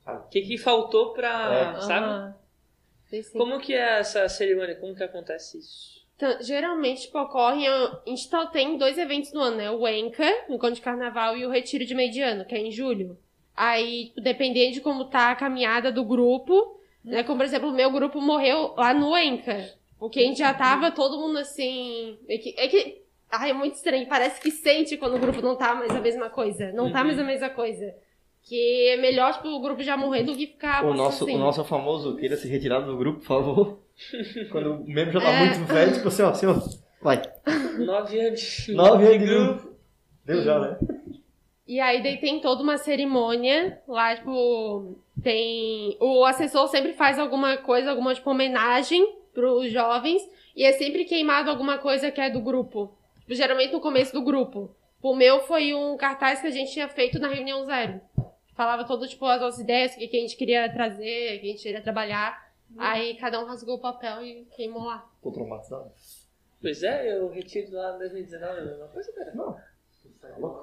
O 0.06 0.28
que, 0.30 0.42
que 0.42 0.58
faltou 0.58 1.14
pra. 1.14 1.76
É. 1.78 1.82
Sabe? 1.82 2.06
ah. 2.06 2.34
Como 3.34 3.58
que 3.60 3.74
é 3.74 4.00
essa 4.00 4.28
cerimônia? 4.28 4.76
Como 4.76 4.94
que 4.94 5.04
acontece 5.04 5.58
isso? 5.60 6.06
Então, 6.18 6.42
geralmente, 6.42 7.04
tipo, 7.04 7.18
ocorre. 7.20 7.66
A 7.66 8.02
gente 8.06 8.28
só 8.28 8.48
tem 8.48 8.78
dois 8.78 8.98
eventos 8.98 9.32
no 9.32 9.40
ano, 9.40 9.58
né? 9.58 9.72
O 9.72 9.88
Enca, 9.88 10.26
no 10.50 10.56
encontro 10.56 10.76
de 10.76 10.82
carnaval, 10.82 11.38
e 11.38 11.46
o 11.46 11.50
Retiro 11.50 11.86
de 11.86 11.96
Mediano, 11.96 12.44
que 12.44 12.54
é 12.56 12.60
em 12.60 12.72
julho. 12.72 13.18
Aí, 13.56 14.12
dependendo 14.18 14.74
de 14.74 14.82
como 14.82 15.06
tá 15.06 15.32
a 15.32 15.36
caminhada 15.36 15.90
do 15.92 16.04
grupo, 16.04 16.80
né? 17.04 17.24
Como, 17.24 17.38
por 17.38 17.46
exemplo, 17.46 17.70
o 17.70 17.74
meu 17.74 17.90
grupo 17.92 18.20
morreu 18.20 18.74
lá 18.76 18.94
no 18.94 19.18
Enca. 19.18 19.70
Porque 20.00 20.20
a 20.20 20.24
gente 20.24 20.40
já 20.40 20.54
tava 20.54 20.92
todo 20.92 21.18
mundo 21.20 21.38
assim. 21.40 22.18
É 22.28 22.38
que, 22.38 22.56
é 22.58 22.68
que 22.68 23.02
Ai, 23.30 23.50
é 23.50 23.54
muito 23.54 23.76
estranho. 23.76 24.08
Parece 24.08 24.40
que 24.40 24.50
sente 24.50 24.96
quando 24.96 25.16
o 25.16 25.20
grupo 25.20 25.42
não 25.42 25.56
tá 25.58 25.76
mais 25.76 25.92
a 25.94 26.00
mesma 26.00 26.30
coisa. 26.30 26.72
Não 26.72 26.90
tá 26.92 27.00
Uhum. 27.02 27.08
mais 27.08 27.20
a 27.20 27.24
mesma 27.24 27.50
coisa. 27.50 27.94
Que 28.44 28.88
é 28.90 28.96
melhor, 28.98 29.34
tipo, 29.34 29.50
o 29.50 29.60
grupo 29.60 29.84
já 29.84 29.98
morrer 29.98 30.24
do 30.24 30.34
que 30.34 30.48
ficar 30.48 30.86
O 30.86 30.94
nosso, 30.94 31.26
assim. 31.26 31.36
o 31.36 31.38
nosso 31.38 31.66
famoso 31.66 32.16
queira 32.16 32.38
se 32.38 32.48
retirar 32.48 32.80
do 32.80 32.96
grupo, 32.96 33.20
por 33.20 33.26
favor. 33.26 33.80
Quando 34.50 34.76
o 34.76 34.88
membro 34.88 35.12
já 35.14 35.20
tá 35.20 35.30
É. 35.30 35.46
muito 35.46 35.66
velho, 35.66 35.94
tipo 35.94 36.08
assim, 36.08 36.22
ó, 36.24 36.30
assim, 36.30 36.46
ó. 36.46 36.56
Vai. 37.02 37.22
Nove 37.80 38.18
anos. 38.20 38.68
Nove 38.70 39.06
anos 39.08 39.20
de 39.20 39.26
grupo. 39.26 39.76
Deu 40.24 40.42
já, 40.44 40.60
né? 40.60 40.78
E 41.68 41.82
aí 41.82 42.02
daí 42.02 42.18
tem 42.22 42.40
toda 42.40 42.64
uma 42.64 42.78
cerimônia 42.78 43.82
lá, 43.86 44.16
tipo, 44.16 44.98
tem. 45.22 45.98
O 46.00 46.24
assessor 46.24 46.70
sempre 46.70 46.94
faz 46.94 47.20
alguma 47.20 47.58
coisa, 47.58 47.90
alguma 47.90 48.14
tipo, 48.16 48.30
homenagem 48.32 49.17
pros 49.38 49.72
jovens, 49.72 50.24
e 50.56 50.64
é 50.66 50.74
sempre 50.74 51.06
queimado 51.06 51.52
alguma 51.52 51.78
coisa 51.78 52.10
que 52.10 52.20
é 52.20 52.28
do 52.28 52.42
grupo. 52.42 52.98
Tipo, 53.20 53.36
geralmente 53.36 53.72
no 53.72 53.80
começo 53.80 54.12
do 54.12 54.24
grupo. 54.24 54.76
O 55.00 55.16
meu 55.16 55.42
foi 55.42 55.76
um 55.76 55.96
cartaz 55.96 56.42
que 56.42 56.48
a 56.48 56.52
gente 56.52 56.72
tinha 56.72 56.90
feito 56.90 57.20
na 57.20 57.28
reunião 57.28 57.64
zero. 57.64 58.02
Falava 58.56 58.84
todo, 58.84 59.08
tipo, 59.08 59.24
as 59.28 59.40
nossas 59.40 59.60
ideias, 59.60 59.94
o 59.94 60.00
que 60.00 60.06
a 60.18 60.20
gente 60.22 60.36
queria 60.36 60.68
trazer, 60.74 61.38
o 61.38 61.42
que 61.42 61.48
a 61.50 61.52
gente 61.52 61.62
queria 61.62 61.82
trabalhar. 61.82 62.48
Aí 62.80 63.14
cada 63.18 63.40
um 63.40 63.46
rasgou 63.46 63.76
o 63.76 63.80
papel 63.80 64.26
e 64.26 64.46
queimou 64.56 64.86
lá. 64.86 65.08
Tô 65.22 65.32
traumatizado. 65.32 65.92
Pois 66.60 66.82
é, 66.82 67.14
eu 67.20 67.30
retiro 67.30 67.72
lá 67.76 67.94
em 67.96 68.00
2019 68.00 68.60
a 68.60 68.64
mesma 68.66 68.88
coisa, 68.88 69.14
cara. 69.14 69.32
Não. 69.36 69.56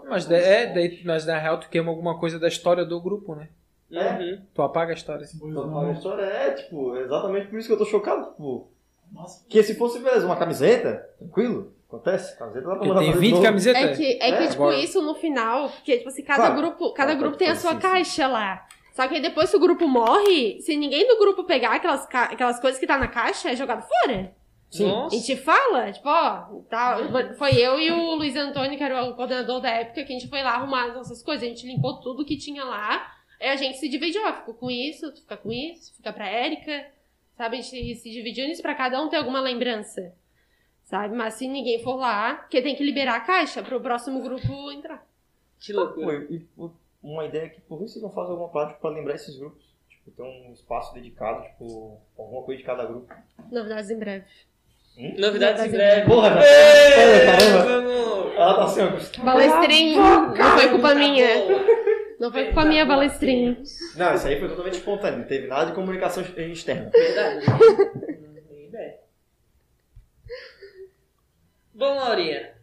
Mas, 0.08 0.26
da- 0.26 0.36
é, 0.36 0.66
daí, 0.66 1.00
mas 1.04 1.24
na 1.24 1.38
real 1.38 1.60
tu 1.60 1.68
queima 1.68 1.90
alguma 1.90 2.18
coisa 2.18 2.40
da 2.40 2.48
história 2.48 2.84
do 2.84 3.00
grupo, 3.00 3.36
né? 3.36 3.48
É. 3.96 4.18
Uhum. 4.18 4.42
Tu 4.54 4.62
apaga 4.62 4.92
a 4.92 4.94
história. 4.94 5.22
A 5.24 5.92
história 5.92 6.22
é, 6.22 6.50
tipo, 6.52 6.96
exatamente 6.96 7.46
por 7.48 7.58
isso 7.58 7.68
que 7.68 7.74
eu 7.74 7.78
tô 7.78 7.84
chocado, 7.84 8.30
tipo. 8.32 8.70
Nossa, 9.12 9.44
Que 9.48 9.62
se 9.62 9.74
fosse, 9.76 9.98
beleza, 10.00 10.26
uma 10.26 10.34
camiseta, 10.36 11.08
tranquilo, 11.18 11.72
acontece. 11.86 12.36
Camiseta 12.38 12.66
dá 12.66 12.76
pra 12.76 12.86
mandar 12.88 13.00
tem 13.00 13.08
fazer 13.12 13.20
de 13.20 13.26
20 13.26 13.30
novo. 13.32 13.42
camisetas. 13.44 13.82
É 13.82 13.94
que, 13.94 14.04
é 14.04 14.16
que 14.32 14.42
É, 14.44 14.46
tipo, 14.48 14.62
agora- 14.64 14.76
isso 14.78 15.00
no 15.02 15.14
final, 15.14 15.68
porque, 15.68 15.96
tipo 15.98 16.08
assim, 16.08 16.22
cada 16.24 16.46
Claro. 16.46 16.56
grupo, 16.60 16.92
cada 16.92 17.12
Claro, 17.12 17.20
grupo 17.20 17.36
tem 17.36 17.48
a 17.48 17.54
sua 17.56 17.76
caixa 17.76 18.26
lá. 18.26 18.66
Só 18.92 19.06
que 19.08 19.14
aí 19.16 19.22
depois 19.22 19.50
que 19.50 19.56
o 19.56 19.60
grupo 19.60 19.86
morre, 19.88 20.60
se 20.60 20.76
ninguém 20.76 21.06
do 21.06 21.18
grupo 21.18 21.44
pegar 21.44 21.74
aquelas, 21.74 22.06
aquelas 22.12 22.58
coisas 22.60 22.78
que 22.80 22.86
tá 22.86 22.96
na 22.98 23.08
caixa, 23.08 23.50
é 23.50 23.56
jogado 23.56 23.82
fora. 23.86 24.32
Sim. 24.70 24.86
A 24.86 24.88
Nossa. 24.88 25.16
gente 25.16 25.36
fala, 25.36 25.92
tipo, 25.92 26.08
ó, 26.08 26.60
tá, 26.68 26.98
foi 27.38 27.52
eu 27.56 27.78
e 27.78 27.92
o 27.92 28.14
Luiz 28.16 28.34
Antônio, 28.34 28.76
que 28.76 28.82
era 28.82 29.04
o 29.04 29.14
coordenador 29.14 29.60
da 29.60 29.68
época, 29.70 30.02
que 30.04 30.12
a 30.12 30.18
gente 30.18 30.28
foi 30.28 30.42
lá 30.42 30.54
arrumar 30.54 30.86
as 30.86 30.94
nossas 30.94 31.22
coisas. 31.22 31.44
A 31.44 31.48
gente 31.48 31.64
limpou 31.66 32.00
tudo 32.00 32.24
que 32.24 32.36
tinha 32.36 32.64
lá. 32.64 33.13
Aí 33.44 33.50
a 33.50 33.56
gente 33.56 33.76
se 33.78 33.88
dividiu, 33.88 34.22
ó, 34.26 34.32
ficou 34.32 34.54
com 34.54 34.70
isso, 34.70 35.12
tu 35.12 35.20
fica 35.20 35.36
com 35.36 35.52
isso, 35.52 35.94
fica 35.96 36.12
pra 36.12 36.26
Érica. 36.28 36.86
Sabe, 37.36 37.58
a 37.58 37.60
gente 37.60 37.94
se 37.96 38.10
dividiu 38.10 38.46
nisso 38.48 38.62
pra 38.62 38.74
cada 38.74 39.00
um 39.02 39.08
ter 39.08 39.16
alguma 39.16 39.40
lembrança. 39.40 40.12
Sabe? 40.84 41.14
Mas 41.14 41.34
se 41.34 41.46
ninguém 41.48 41.82
for 41.82 41.96
lá, 41.96 42.34
porque 42.36 42.62
tem 42.62 42.74
que 42.74 42.82
liberar 42.84 43.16
a 43.16 43.20
caixa 43.20 43.62
pro 43.62 43.80
próximo 43.80 44.22
grupo 44.22 44.70
entrar. 44.72 45.04
Que 45.60 45.72
loucura. 45.72 46.26
e, 46.30 46.38
pô, 46.40 46.70
uma 47.02 47.24
ideia 47.26 47.48
que 47.50 47.60
por 47.62 47.78
que 47.78 47.88
vocês 47.88 48.02
não 48.02 48.10
fazem 48.10 48.30
alguma 48.32 48.48
prática 48.50 48.78
pra 48.80 48.90
lembrar 48.90 49.14
esses 49.14 49.36
grupos? 49.36 49.62
Tipo, 49.88 50.10
ter 50.10 50.22
um 50.22 50.52
espaço 50.52 50.94
dedicado, 50.94 51.42
tipo, 51.44 51.98
alguma 52.18 52.42
coisa 52.44 52.58
de 52.60 52.66
cada 52.66 52.84
grupo. 52.86 53.12
Novidades 53.50 53.90
em 53.90 53.98
breve. 53.98 54.24
Novidades 55.18 55.64
em 55.64 55.70
breve. 55.70 56.06
Porra, 56.06 56.30
já- 56.40 57.64
vamos. 57.64 58.34
Ela 58.36 58.54
tá 58.54 58.64
assim, 58.64 58.80
ó. 58.82 59.24
Balestrinho, 59.24 60.00
não 60.02 60.58
foi 60.58 60.68
culpa 60.68 60.88
Tá 60.88 60.94
minha. 60.94 61.26
Não 62.24 62.32
foi 62.32 62.44
culpa 62.46 62.64
minha, 62.64 62.86
balestrinho. 62.86 63.62
Não, 63.96 64.14
isso 64.14 64.26
aí 64.26 64.40
foi 64.40 64.48
totalmente 64.48 64.78
espontâneo, 64.78 65.18
não 65.18 65.26
teve 65.26 65.46
nada 65.46 65.66
de 65.66 65.72
comunicação 65.72 66.24
externa. 66.38 66.90
Verdade. 66.90 67.46
Não 67.46 68.42
tem 68.48 68.66
ideia. 68.66 68.94
Bom, 71.74 71.96
Laurinha. 71.96 72.54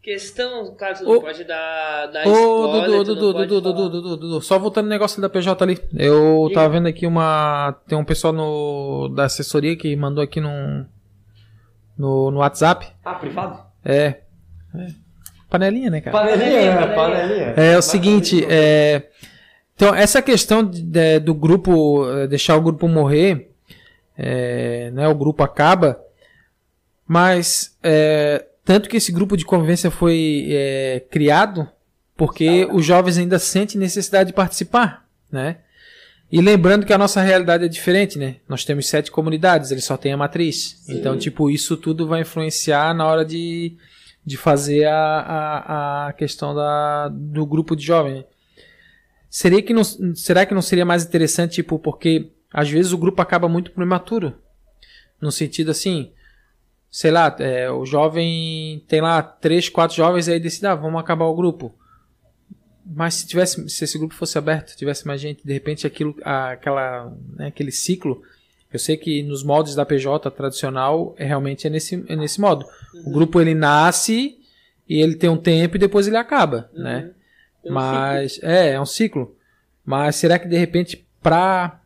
Questão, 0.00 0.74
claro, 0.74 0.96
você 0.96 1.04
não 1.04 1.12
Ô, 1.12 1.20
pode 1.20 1.44
dar, 1.44 2.06
dar 2.06 2.26
Ô, 2.26 2.30
spoiler, 2.30 2.70
Dudu, 2.72 2.90
tu 2.90 2.96
não 2.96 3.04
Dudu, 3.04 3.32
pode 3.34 3.46
Dudu. 3.48 3.72
Dudu, 3.74 3.90
Dudu, 3.90 4.16
Dudu, 4.16 4.40
só 4.40 4.58
voltando 4.58 4.84
no 4.84 4.90
negócio 4.90 5.20
da 5.20 5.28
PJ 5.28 5.62
ali. 5.62 5.78
Eu 5.94 6.46
Diga. 6.48 6.54
tava 6.54 6.72
vendo 6.72 6.88
aqui 6.88 7.06
uma. 7.06 7.78
Tem 7.86 7.98
um 7.98 8.04
pessoal 8.04 8.32
no, 8.32 9.12
da 9.14 9.24
assessoria 9.24 9.76
que 9.76 9.94
mandou 9.96 10.24
aqui 10.24 10.40
num, 10.40 10.86
no, 11.98 12.30
no 12.30 12.38
WhatsApp. 12.38 12.90
Ah, 13.04 13.16
privado? 13.16 13.62
É. 13.84 14.22
é. 14.74 15.09
Panelinha, 15.50 15.90
né, 15.90 16.00
cara? 16.00 16.16
Panelinha, 16.16 16.46
Panelinha, 16.48 16.86
né? 16.86 16.94
Panelinha. 16.94 17.54
É 17.56 17.76
o 17.76 17.82
seguinte, 17.82 18.46
é, 18.48 19.02
então 19.74 19.94
essa 19.94 20.22
questão 20.22 20.62
de- 20.64 20.80
de- 20.82 21.18
do 21.20 21.34
grupo 21.34 22.08
eh, 22.10 22.26
deixar 22.28 22.56
o 22.56 22.60
grupo 22.62 22.86
morrer, 22.88 23.50
é, 24.16 24.90
né, 24.92 25.08
o 25.08 25.14
grupo 25.14 25.42
acaba, 25.42 26.00
mas 27.06 27.76
é, 27.82 28.44
tanto 28.64 28.88
que 28.88 28.96
esse 28.96 29.10
grupo 29.12 29.36
de 29.36 29.44
convivência 29.44 29.90
foi 29.90 30.46
é, 30.50 31.02
criado 31.10 31.68
porque 32.16 32.68
os 32.70 32.84
jovens 32.84 33.16
ainda 33.18 33.38
sentem 33.38 33.78
necessidade 33.80 34.28
de 34.28 34.34
participar, 34.34 35.06
né? 35.32 35.56
E 36.30 36.40
lembrando 36.40 36.86
que 36.86 36.92
a 36.92 36.98
nossa 36.98 37.20
realidade 37.22 37.64
é 37.64 37.68
diferente, 37.68 38.16
né? 38.18 38.36
Nós 38.48 38.64
temos 38.64 38.86
sete 38.86 39.10
comunidades, 39.10 39.70
eles 39.72 39.84
só 39.84 39.96
têm 39.96 40.12
a 40.12 40.16
matriz. 40.16 40.84
Então, 40.88 41.18
tipo, 41.18 41.50
isso 41.50 41.76
tudo 41.76 42.06
vai 42.06 42.20
influenciar 42.20 42.94
na 42.94 43.04
hora 43.06 43.24
de, 43.24 43.72
de 44.24 44.36
fazer 44.36 44.84
a, 44.86 44.96
a, 44.96 46.08
a 46.08 46.12
questão 46.12 46.54
da, 46.54 47.08
do 47.08 47.46
grupo 47.46 47.74
de 47.74 47.84
jovens. 47.84 48.24
Seria 49.28 49.62
que 49.62 49.72
não, 49.72 49.84
será 50.14 50.44
que 50.44 50.54
não 50.54 50.62
seria 50.62 50.84
mais 50.84 51.04
interessante, 51.04 51.54
tipo, 51.54 51.78
porque 51.78 52.32
às 52.52 52.68
vezes 52.68 52.92
o 52.92 52.98
grupo 52.98 53.22
acaba 53.22 53.48
muito 53.48 53.70
prematuro? 53.70 54.34
No 55.20 55.30
sentido 55.30 55.70
assim, 55.70 56.12
sei 56.90 57.10
lá, 57.10 57.34
é, 57.38 57.70
o 57.70 57.86
jovem 57.86 58.84
tem 58.88 59.00
lá 59.00 59.22
três, 59.22 59.68
quatro 59.68 59.96
jovens 59.96 60.28
aí 60.28 60.40
decide, 60.40 60.66
ah, 60.66 60.74
vamos 60.74 61.00
acabar 61.00 61.26
o 61.26 61.36
grupo. 61.36 61.74
Mas 62.84 63.14
se 63.14 63.26
tivesse, 63.26 63.68
se 63.68 63.84
esse 63.84 63.96
grupo 63.96 64.14
fosse 64.14 64.36
aberto, 64.36 64.76
tivesse 64.76 65.06
mais 65.06 65.20
gente, 65.20 65.46
de 65.46 65.52
repente 65.52 65.86
aquilo, 65.86 66.16
aquela, 66.24 67.16
né, 67.36 67.46
aquele 67.46 67.70
ciclo, 67.70 68.22
eu 68.72 68.78
sei 68.78 68.96
que 68.96 69.22
nos 69.22 69.42
moldes 69.42 69.74
da 69.74 69.84
PJ 69.84 70.30
tradicional 70.30 71.14
é 71.18 71.24
realmente 71.24 71.66
é 71.66 71.70
nesse, 71.70 72.04
é 72.08 72.14
nesse 72.16 72.40
modo. 72.40 72.64
O 73.06 73.10
grupo 73.10 73.40
ele 73.40 73.54
nasce 73.54 74.38
e 74.88 75.00
ele 75.00 75.16
tem 75.16 75.28
um 75.30 75.36
tempo 75.36 75.76
e 75.76 75.78
depois 75.78 76.06
ele 76.06 76.16
acaba, 76.16 76.70
Uhum. 76.74 76.82
né? 76.82 77.10
Tem 77.62 77.70
um 77.70 77.74
Mas 77.74 78.40
é, 78.42 78.72
é 78.72 78.80
um 78.80 78.86
ciclo. 78.86 79.36
Mas 79.84 80.16
será 80.16 80.38
que 80.38 80.48
de 80.48 80.56
repente 80.56 81.06
para 81.22 81.80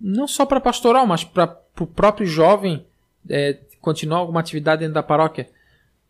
não 0.00 0.26
só 0.28 0.44
para 0.46 0.60
pastoral, 0.60 1.06
mas 1.06 1.24
para 1.24 1.58
o 1.80 1.86
próprio 1.86 2.26
jovem 2.26 2.86
é, 3.28 3.58
continuar 3.80 4.18
alguma 4.18 4.40
atividade 4.40 4.80
dentro 4.80 4.94
da 4.94 5.02
paróquia? 5.02 5.48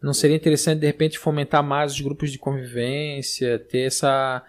Não 0.03 0.13
seria 0.13 0.37
interessante 0.37 0.81
de 0.81 0.87
repente 0.87 1.19
fomentar 1.19 1.63
mais 1.63 1.93
os 1.95 2.01
grupos 2.01 2.31
de 2.31 2.39
convivência, 2.39 3.59
ter 3.59 3.87
essa 3.87 4.43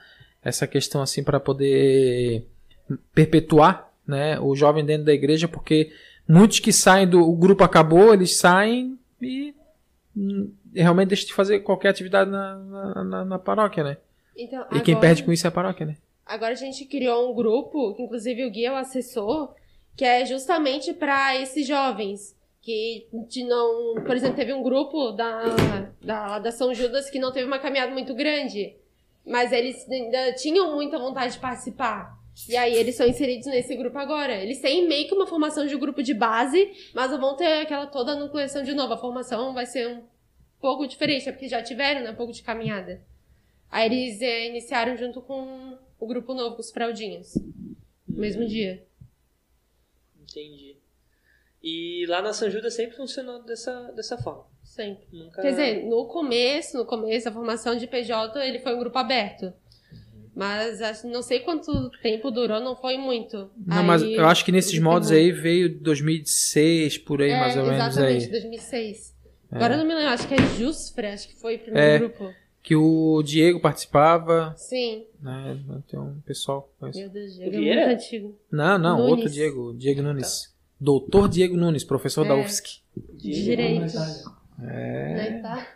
essa 0.43 0.67
questão 0.67 1.01
assim 1.01 1.23
para 1.23 1.39
poder 1.39 2.45
perpetuar, 3.15 3.89
né, 4.07 4.39
o 4.39 4.55
jovem 4.55 4.85
dentro 4.85 5.05
da 5.05 5.13
igreja, 5.13 5.47
porque 5.47 5.91
muitos 6.27 6.59
que 6.59 6.71
saem 6.73 7.07
do 7.07 7.21
o 7.21 7.35
grupo 7.35 7.63
acabou, 7.63 8.13
eles 8.13 8.37
saem 8.37 8.97
e 9.21 9.53
hum, 10.15 10.51
realmente 10.73 11.09
deixam 11.09 11.27
de 11.27 11.33
fazer 11.33 11.59
qualquer 11.61 11.89
atividade 11.89 12.29
na, 12.29 12.55
na, 13.03 13.25
na- 13.25 13.39
paróquia, 13.39 13.83
né? 13.83 13.97
Então, 14.37 14.65
E 14.71 14.79
quem 14.81 14.93
agora- 14.95 15.07
perde 15.07 15.23
com 15.23 15.31
isso 15.31 15.47
é 15.47 15.49
a 15.49 15.51
paróquia, 15.51 15.85
né? 15.85 15.97
Agora 16.25 16.51
a 16.53 16.55
gente 16.55 16.85
criou 16.85 17.31
um 17.31 17.35
grupo, 17.35 17.93
que 17.93 18.01
inclusive 18.03 18.45
o 18.45 18.49
guia 18.51 18.69
é 18.69 18.71
o 18.71 18.75
assessor, 18.75 19.53
que 19.95 20.03
é 20.03 20.25
justamente 20.25 20.93
para 20.93 21.39
esses 21.39 21.65
jovens. 21.67 22.35
Que 22.61 23.05
de 23.29 23.43
não. 23.43 23.93
Por 24.03 24.15
exemplo, 24.15 24.35
teve 24.35 24.51
um 24.51 24.63
grupo 24.63 25.11
da, 25.11 25.43
da, 26.01 26.39
da 26.39 26.51
São 26.51 26.73
Judas 26.73 27.11
que 27.11 27.19
não 27.19 27.31
teve 27.31 27.45
uma 27.45 27.59
caminhada 27.59 27.91
muito 27.93 28.15
grande. 28.15 28.73
Mas 29.23 29.51
eles 29.51 29.87
ainda 29.89 30.33
tinham 30.33 30.73
muita 30.75 30.97
vontade 30.97 31.33
de 31.33 31.39
participar. 31.39 32.17
E 32.49 32.57
aí 32.57 32.75
eles 32.75 32.95
são 32.95 33.07
inseridos 33.07 33.47
nesse 33.47 33.75
grupo 33.75 33.97
agora. 33.97 34.35
Eles 34.35 34.59
têm 34.59 34.87
meio 34.87 35.07
que 35.07 35.13
uma 35.13 35.25
formação 35.25 35.65
de 35.65 35.77
grupo 35.77 36.03
de 36.03 36.13
base, 36.13 36.71
mas 36.93 37.11
vão 37.11 37.35
ter 37.35 37.61
aquela 37.61 37.87
toda 37.87 38.15
nucleação 38.15 38.63
de 38.63 38.73
novo. 38.73 38.93
A 38.93 38.97
formação 38.97 39.53
vai 39.53 39.65
ser 39.65 39.87
um 39.87 40.03
pouco 40.59 40.85
diferente, 40.85 41.29
é 41.29 41.31
porque 41.31 41.47
já 41.47 41.61
tiveram 41.61 42.01
né, 42.01 42.11
um 42.11 42.15
pouco 42.15 42.33
de 42.33 42.43
caminhada. 42.43 43.01
Aí 43.71 43.85
eles 43.85 44.21
é, 44.21 44.47
iniciaram 44.47 44.97
junto 44.97 45.21
com 45.21 45.77
o 45.99 46.07
grupo 46.07 46.33
novo, 46.33 46.55
com 46.55 46.61
os 46.61 46.71
fraldinhos. 46.71 47.35
No 48.07 48.19
mesmo 48.19 48.45
dia. 48.45 48.85
Entendi. 50.21 50.77
E 51.63 52.05
lá 52.07 52.21
na 52.21 52.33
São 52.33 52.49
Judas 52.49 52.73
sempre 52.73 52.95
funcionou 52.95 53.41
dessa, 53.43 53.91
dessa 53.93 54.17
forma. 54.17 54.45
Sempre. 54.63 55.07
Nunca... 55.11 55.41
Quer 55.41 55.51
dizer, 55.51 55.85
no 55.85 56.05
começo, 56.05 56.77
no 56.77 56.85
começo, 56.85 57.29
a 57.29 57.31
formação 57.31 57.75
de 57.75 57.87
PJ, 57.87 58.45
ele 58.45 58.59
foi 58.59 58.75
um 58.75 58.79
grupo 58.79 58.97
aberto. 58.97 59.53
Mas 60.35 60.81
acho- 60.81 61.07
não 61.07 61.21
sei 61.21 61.39
quanto 61.39 61.89
tempo 62.01 62.29
durou, 62.29 62.59
não 62.59 62.75
foi 62.75 62.97
muito. 62.97 63.49
Não, 63.65 63.83
mas 63.83 64.03
Aí- 64.03 64.15
eu 64.15 64.25
acho 64.25 64.43
que 64.43 64.51
nesses 64.51 64.77
modos 64.79 65.09
aí 65.11 65.31
veio 65.31 65.69
2006, 65.79 66.97
por 66.97 67.21
aí, 67.21 67.31
é, 67.31 67.39
mais 67.39 67.55
ou 67.55 67.63
menos 67.63 67.79
Exatamente, 67.79 68.25
aí. 68.25 68.31
2006. 68.31 69.15
Agora 69.51 69.75
eu 69.75 69.77
não 69.77 69.85
me 69.85 69.93
lembro, 69.93 70.09
acho 70.09 70.27
que 70.27 70.33
é 70.33 70.37
Jusfra, 70.57 71.13
acho 71.13 71.29
que 71.29 71.35
foi 71.39 71.53
o 71.53 71.55
É. 71.55 71.59
primeiro 71.59 72.09
grupo. 72.09 72.33
Que 72.61 72.75
o 72.75 73.21
Diego 73.23 73.59
participava, 73.61 74.53
Sim. 74.57 75.05
né? 75.21 75.57
Tem 75.87 75.99
um 75.99 76.19
pessoal 76.25 76.63
que 76.63 76.79
conhece. 76.79 76.99
Meu 76.99 77.09
Deus, 77.09 77.35
O 77.35 77.39
Diego 77.39 77.55
é 77.55 77.59
muito 77.85 77.89
antigo. 78.03 78.39
Não, 78.51 78.77
não, 78.77 78.97
Nunes. 78.97 79.11
outro 79.11 79.29
Diego, 79.29 79.73
Diego 79.77 80.01
Nunes. 80.01 80.53
Doutor 80.81 81.29
Diego 81.29 81.55
Nunes, 81.55 81.83
professor 81.85 82.27
da 82.27 82.33
É. 82.35 82.41
UFSC. 82.41 82.79
De 83.13 83.43
direito. 83.43 83.93
É. 84.67 85.39
Tá? 85.41 85.67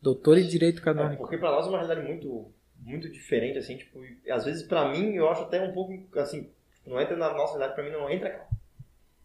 Doutor 0.00 0.38
em 0.38 0.46
Direito 0.46 0.78
É, 0.78 0.82
Canônico. 0.82 1.22
porque 1.22 1.36
pra 1.36 1.50
nós 1.50 1.66
é 1.66 1.68
uma 1.68 1.78
realidade 1.78 2.06
muito, 2.08 2.46
muito 2.88 3.08
diferente, 3.10 3.58
assim, 3.58 3.76
tipo, 3.76 4.00
e 4.04 4.30
às 4.30 4.44
vezes 4.44 4.62
pra 4.62 4.88
mim 4.88 5.14
eu 5.14 5.28
acho 5.28 5.42
até 5.42 5.60
um 5.60 5.72
pouco, 5.72 5.92
assim, 6.18 6.50
não 6.86 7.00
entra 7.00 7.16
na 7.16 7.32
nossa 7.34 7.52
realidade, 7.58 7.74
pra 7.74 7.84
mim 7.84 7.90
não 7.90 8.10
entra, 8.10 8.30
cara. 8.30 8.48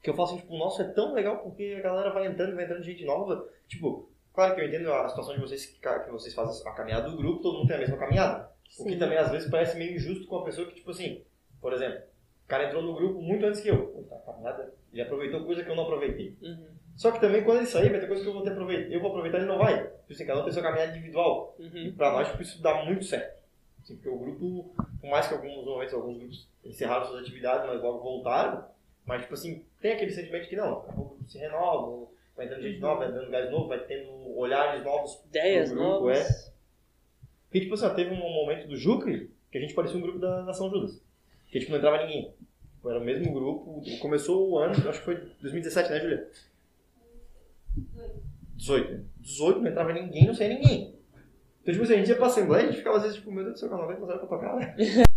Que 0.02 0.10
eu 0.10 0.14
falo 0.14 0.30
assim, 0.30 0.38
tipo, 0.38 0.54
o 0.54 0.58
nosso 0.58 0.82
é 0.82 0.86
tão 0.86 1.14
legal 1.14 1.38
porque 1.38 1.76
a 1.80 1.82
galera 1.82 2.12
vai 2.12 2.28
entrando, 2.28 2.56
vai 2.56 2.66
entrando 2.66 2.84
gente 2.84 3.06
nova. 3.06 3.48
Tipo, 3.70 4.10
claro 4.34 4.54
que 4.54 4.62
eu 4.62 4.68
entendo 4.68 4.92
a 4.92 5.08
situação 5.08 5.34
de 5.34 5.40
vocês 5.40 5.66
que, 5.66 5.80
vocês 6.12 6.34
fazem 6.36 6.68
a 6.68 6.72
caminhada 6.76 7.10
do 7.10 7.16
grupo, 7.16 7.42
todo 7.42 7.58
mundo 7.60 7.68
tem 7.68 7.78
a 7.78 7.80
mesma 7.80 7.98
caminhada. 7.98 8.50
O 8.80 8.84
que 8.84 8.92
Sim. 8.94 9.00
também 9.00 9.18
às 9.18 9.32
vezes 9.32 9.50
parece 9.50 9.78
meio 9.78 9.96
injusto 9.96 10.28
com 10.28 10.38
a 10.40 10.44
pessoa 10.44 10.68
que, 10.68 10.76
tipo 10.76 10.92
assim, 10.92 11.24
por 11.62 11.72
exemplo, 11.72 12.00
o 12.00 12.48
cara 12.50 12.66
entrou 12.66 12.82
no 12.82 12.94
grupo 12.96 13.22
muito 13.22 13.46
antes 13.46 13.62
que 13.62 13.70
eu. 13.70 14.06
Caminhada, 14.26 14.74
ele 14.92 15.02
aproveitou 15.02 15.46
coisa 15.46 15.64
que 15.64 15.70
eu 15.70 15.76
não 15.76 15.84
aproveitei. 15.84 16.36
Uhum. 16.42 16.68
Só 16.98 17.12
que 17.12 17.20
também 17.22 17.44
quando 17.44 17.58
ele 17.60 17.66
sair, 17.68 17.90
vai 17.90 18.00
ter 18.00 18.08
coisa 18.08 18.22
que 18.22 18.28
eu 18.30 18.34
vou 18.34 18.44
ter 18.44 18.52
aproveitar. 18.52 18.92
Eu 18.92 19.00
vou 19.00 19.10
aproveitar 19.10 19.38
e 19.38 19.42
ele 19.42 19.48
não 19.50 19.58
vai. 19.58 19.82
Tipo 19.84 20.12
assim, 20.12 20.26
cada 20.26 20.42
um 20.42 20.44
tem 20.44 20.54
sua 20.54 20.62
caminhada 20.62 20.92
individual. 20.92 21.56
E 21.58 21.64
Uhum. 21.88 21.94
pra 21.96 22.12
nós, 22.12 22.28
tipo, 22.28 22.42
isso 22.42 22.62
dá 22.62 22.84
muito 22.84 23.06
certo. 23.06 23.42
Assim, 23.84 23.96
porque 23.96 24.10
o 24.10 24.18
grupo, 24.18 24.74
por 25.02 25.10
mais 25.10 25.28
que 25.28 25.34
alguns 25.34 25.66
momentos, 25.66 25.94
alguns 25.94 26.18
grupos 26.18 26.48
encerraram 26.64 27.06
suas 27.06 27.22
atividades, 27.22 27.68
mas 27.68 27.82
logo 27.82 28.00
voltaram, 28.00 28.66
mas, 29.06 29.22
tipo 29.22 29.34
assim, 29.34 29.66
tem 29.82 29.92
aquele 29.92 30.12
sentimento 30.12 30.48
que 30.48 30.56
não, 30.56 30.72
a 30.72 30.76
pouco 30.78 31.18
se 31.28 31.38
renova, 31.38 32.08
vai 32.36 32.46
entrando 32.46 32.64
gente 32.64 32.80
nova, 32.80 33.00
vai 33.00 33.10
entrando 33.10 33.30
gás 33.30 33.52
novo, 33.52 33.68
vai 33.68 33.80
tendo 33.80 34.38
olhares 34.38 34.84
novos. 34.86 35.22
Ideias 35.26 35.70
pro 35.70 35.80
grupo, 35.80 35.92
novas. 35.92 36.54
Porque, 37.44 37.60
tipo 37.60 37.74
assim, 37.74 37.86
ó, 37.86 37.90
teve 37.90 38.12
um 38.12 38.18
momento 38.18 38.68
do 38.68 38.78
Jucre 38.78 39.30
que 39.52 39.58
a 39.58 39.62
gente 39.62 39.74
parecia 39.74 39.98
um 39.98 40.02
grupo 40.02 40.18
da, 40.18 40.54
São 40.54 40.70
Judas. 40.70 41.02
Que, 41.52 41.60
tipo, 41.60 41.72
não 41.72 41.78
entrava 41.78 42.04
ninguém. 42.06 42.34
Tipo, 42.76 42.90
Era 42.90 43.00
o 43.00 43.04
mesmo 43.04 43.34
grupo, 43.34 43.82
começou 44.00 44.50
o 44.50 44.58
ano, 44.58 44.74
acho 44.90 45.00
que 45.00 45.06
foi 45.06 45.16
2017, 45.42 45.90
né, 45.90 46.00
Julia? 46.00 46.32
18. 48.56 48.92
né? 48.92 49.04
18 49.20 49.60
não 49.60 49.70
entrava 49.70 49.92
ninguém, 49.92 50.26
não 50.26 50.34
saía 50.34 50.58
ninguém. 50.58 50.96
Então, 51.64 51.74
tipo 51.74 51.84
assim, 51.86 51.94
a 51.94 51.98
gente 51.98 52.10
ia 52.10 52.18
pra 52.18 52.28
Assembleia 52.28 52.64
e 52.64 52.66
a 52.66 52.68
gente 52.68 52.80
ficava 52.80 52.98
às 52.98 53.04
vezes, 53.04 53.18
tipo, 53.18 53.32
meu 53.32 53.46
Deus 53.46 53.56
do 53.56 53.60
céu, 53.60 53.70
canal 53.70 53.88
vai 53.88 53.96
passar 53.96 54.18
pra 54.20 54.28
tocar, 54.28 54.56
né? 54.58 54.76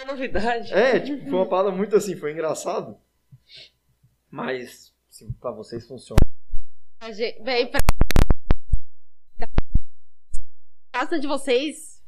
É 0.00 0.04
uma 0.04 0.12
novidade. 0.12 0.72
É, 0.72 1.00
tipo, 1.00 1.24
foi 1.24 1.32
uma 1.32 1.48
parada 1.48 1.72
muito 1.72 1.96
assim, 1.96 2.14
foi 2.14 2.30
engraçado. 2.30 2.96
Mas, 4.30 4.94
assim, 5.10 5.32
pra 5.40 5.50
vocês 5.50 5.88
funciona. 5.88 6.20
A 7.00 7.10
gente, 7.10 7.42
véi, 7.42 7.66
pra... 7.66 7.80
casa 10.92 11.18
de 11.18 11.26
vocês 11.26 12.00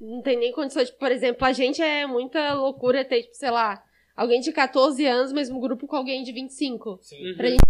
não 0.00 0.20
tem 0.20 0.36
nem 0.36 0.52
condições. 0.52 0.88
Tipo, 0.88 0.98
por 0.98 1.12
exemplo, 1.12 1.44
a 1.46 1.52
gente 1.52 1.80
é 1.80 2.06
muita 2.06 2.54
loucura 2.54 3.04
ter, 3.04 3.22
tipo, 3.22 3.34
sei 3.36 3.52
lá, 3.52 3.84
alguém 4.16 4.40
de 4.40 4.52
14 4.52 5.06
anos, 5.06 5.32
mesmo 5.32 5.60
grupo 5.60 5.86
com 5.86 5.94
alguém 5.94 6.24
de 6.24 6.32
25. 6.32 6.98
Sim. 7.02 7.34
Pra 7.36 7.50
gente 7.50 7.62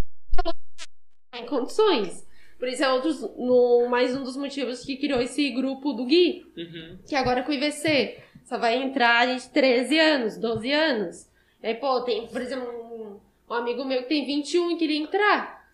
tem 1.30 1.46
condições. 1.46 2.27
Por 2.58 2.68
isso 2.68 2.82
é 2.82 2.92
outros, 2.92 3.20
no, 3.36 3.88
mais 3.88 4.16
um 4.16 4.24
dos 4.24 4.36
motivos 4.36 4.84
que 4.84 4.96
criou 4.96 5.20
esse 5.20 5.48
grupo 5.50 5.92
do 5.92 6.04
Gui. 6.04 6.44
Uhum. 6.56 6.98
Que 7.06 7.14
agora 7.14 7.42
com 7.42 7.52
o 7.52 7.54
IVC 7.54 8.18
só 8.44 8.58
vai 8.58 8.82
entrar 8.82 9.26
gente 9.26 9.42
de 9.42 9.50
13 9.50 9.98
anos, 9.98 10.38
12 10.38 10.72
anos. 10.72 11.30
Aí, 11.62 11.74
pô, 11.74 12.00
tem, 12.00 12.26
por 12.26 12.40
exemplo, 12.40 12.68
um, 12.68 13.18
um 13.48 13.54
amigo 13.54 13.84
meu 13.84 14.02
que 14.02 14.08
tem 14.08 14.26
21 14.26 14.72
e 14.72 14.76
queria 14.76 14.98
entrar. 14.98 15.68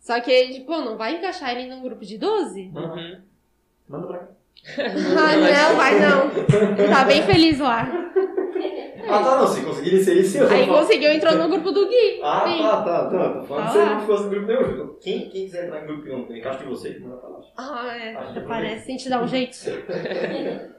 Só 0.00 0.20
que 0.20 0.30
ele, 0.30 0.54
tipo, 0.54 0.70
não 0.70 0.96
vai 0.96 1.16
encaixar 1.16 1.50
ele 1.50 1.68
num 1.68 1.82
grupo 1.82 2.04
de 2.04 2.16
12? 2.16 2.72
Uhum. 2.74 3.20
Manda 3.88 4.06
pra 4.06 4.18
cá. 4.18 4.28
Ah, 4.78 5.36
não, 5.36 5.76
vai 5.76 5.98
não. 5.98 6.30
Ele 6.78 6.88
tá 6.88 7.04
bem 7.04 7.22
feliz 7.24 7.58
lá. 7.58 7.88
Ah, 9.08 9.22
tá, 9.22 9.38
não, 9.38 9.46
se 9.46 9.62
conseguir 9.62 9.94
inserir, 9.96 10.24
sim, 10.24 10.40
Aí 10.40 10.66
conseguiu, 10.66 11.12
entrou 11.12 11.34
no 11.36 11.48
grupo 11.48 11.70
do 11.72 11.88
Gui. 11.88 12.20
Ah, 12.22 12.44
Sim. 12.46 12.62
tá, 12.62 12.82
tá, 12.82 13.10
tá. 13.10 13.28
Tô 13.40 13.42
falando 13.46 13.64
Ah. 13.64 13.70
que 13.70 13.72
você 13.78 13.84
não 13.84 14.00
fosse 14.06 14.22
no 14.24 14.30
grupo 14.30 14.46
nenhum. 14.46 14.70
Então, 14.72 14.96
Quem, 15.00 15.20
quem 15.28 15.44
quiser 15.46 15.64
entrar 15.66 15.82
em 15.82 15.86
grupo 15.86 16.04
nenhum, 16.04 16.26
eu 16.28 16.36
encaixo 16.36 16.62
em 16.64 16.68
você, 16.68 16.98
manda 16.98 17.16
pra 17.16 17.28
lá. 17.28 17.40
Ah, 17.56 17.96
é. 17.96 18.14
Acho 18.16 18.32
que 18.34 18.40
Parece, 18.40 18.84
a 18.84 18.92
gente 18.92 19.08
dá 19.08 19.20
um 19.22 19.26
jeito. 19.26 19.56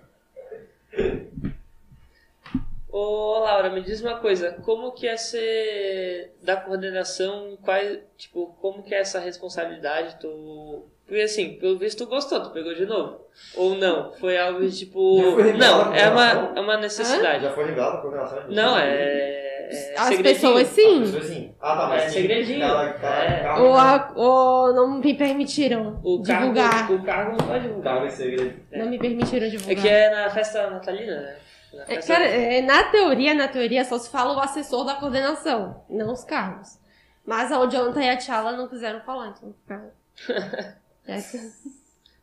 Ô, 2.92 3.40
Laura, 3.40 3.72
me 3.72 3.82
diz 3.82 4.02
uma 4.02 4.20
coisa, 4.20 4.52
como 4.64 4.92
que 4.92 5.08
é 5.08 5.18
ser 5.18 6.36
da 6.44 6.56
coordenação, 6.56 7.58
qual, 7.64 7.80
tipo, 8.16 8.56
como 8.62 8.84
que 8.84 8.94
é 8.94 9.00
essa 9.00 9.20
responsabilidade, 9.20 10.18
tu... 10.20 10.86
Porque 11.08 11.22
assim, 11.22 11.54
pelo 11.56 11.78
visto 11.78 12.06
tu 12.06 12.10
gostou, 12.10 12.39
tu 12.41 12.49
pegou 12.51 12.74
de 12.74 12.86
novo. 12.86 13.22
Ou 13.56 13.76
não, 13.76 14.14
foi 14.14 14.38
algo 14.38 14.68
tipo... 14.70 15.22
Foi 15.34 15.43
revelado 15.43 15.86
Não, 15.89 15.93
é 15.95 16.10
uma, 16.10 16.54
é 16.56 16.62
uma 16.62 16.78
necessidade. 16.78 17.43
Já 17.43 17.51
foi 17.51 17.66
revelado 17.66 17.97
a 17.97 18.01
coordenação? 18.01 18.47
de 18.47 18.56
Não, 18.56 18.78
é... 18.78 18.89
é 18.89 19.95
As 19.97 20.08
segredinho. 20.08 20.24
pessoas 20.36 20.62
As 20.62 20.68
sim. 20.70 20.99
pessoas, 21.01 21.26
sim. 21.26 21.56
Ah, 21.60 21.76
tá, 21.76 21.88
mas 21.88 22.04
É 22.04 22.08
sim, 22.08 22.14
segredinho. 22.22 22.64
É. 22.66 23.60
Ou, 23.60 23.76
a- 23.76 24.12
ou 24.16 24.74
não 24.74 24.99
me 24.99 25.14
permitiram 25.14 25.99
O 26.04 26.20
divulgar. 26.22 26.70
cargo, 26.72 26.93
o 26.95 27.04
cargo 27.04 27.32
não 27.32 27.47
pode 27.47 27.60
divulgar. 27.68 27.95
cada 27.97 28.10
segredo. 28.10 28.60
Não 28.72 28.86
me 28.86 28.97
permitiram 28.99 29.47
É 29.47 29.49
divulgar. 29.49 29.82
que 29.84 29.89
é 29.89 30.10
na 30.10 30.30
festa 30.30 30.70
natalina, 30.70 31.20
né? 31.22 31.36
Na 31.74 31.84
É, 31.84 31.86
festa- 31.88 32.14
cara, 32.14 32.26
é, 32.26 32.62
na 32.62 32.84
teoria, 32.84 33.34
na 33.34 33.47
teoria, 33.47 33.84
só 33.84 33.97
se 33.97 34.10
fala 34.10 34.36
o 34.36 34.39
assessor 34.39 34.86
da 34.86 34.93
coordenação, 34.95 35.84
não 35.89 36.14
os 36.14 36.24
cargos. 36.24 36.78
Mas 37.26 37.51
a 37.51 37.66
Jonathan 37.66 38.01
e 38.04 38.10
a 38.10 38.18
Tchala 38.18 38.51
não 38.54 38.68
quiseram 38.68 38.99
falar, 39.01 39.30
então 39.36 39.54
ficaram. 39.64 39.91
É 41.08 41.22
que- 41.22 41.51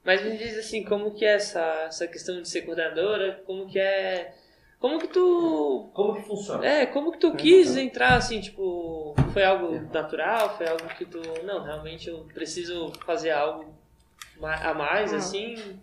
Mas 0.04 0.22
me 0.24 0.36
diz 0.36 0.56
assim, 0.58 0.82
como 0.84 1.10
que 1.12 1.24
é 1.24 1.34
essa, 1.34 1.60
essa 1.86 2.06
questão 2.06 2.40
de 2.40 2.48
ser 2.48 2.62
coordenadora? 2.62 3.42
Como 3.46 3.66
que 3.68 3.78
é... 3.78 4.34
Como 4.78 4.98
que 4.98 5.08
tu... 5.08 5.90
Como 5.92 6.14
que 6.14 6.22
funciona? 6.22 6.64
É, 6.66 6.86
como 6.86 7.12
que 7.12 7.18
tu 7.18 7.34
quis 7.34 7.76
entrar 7.76 8.14
assim, 8.16 8.40
tipo... 8.40 9.14
Foi 9.34 9.44
algo 9.44 9.78
natural? 9.92 10.56
Foi 10.56 10.66
algo 10.66 10.88
que 10.96 11.04
tu... 11.04 11.20
Não, 11.44 11.62
realmente 11.62 12.08
eu 12.08 12.20
preciso 12.32 12.90
fazer 13.04 13.30
algo 13.30 13.74
a 14.42 14.72
mais, 14.72 15.12
Ah. 15.12 15.16
assim... 15.18 15.78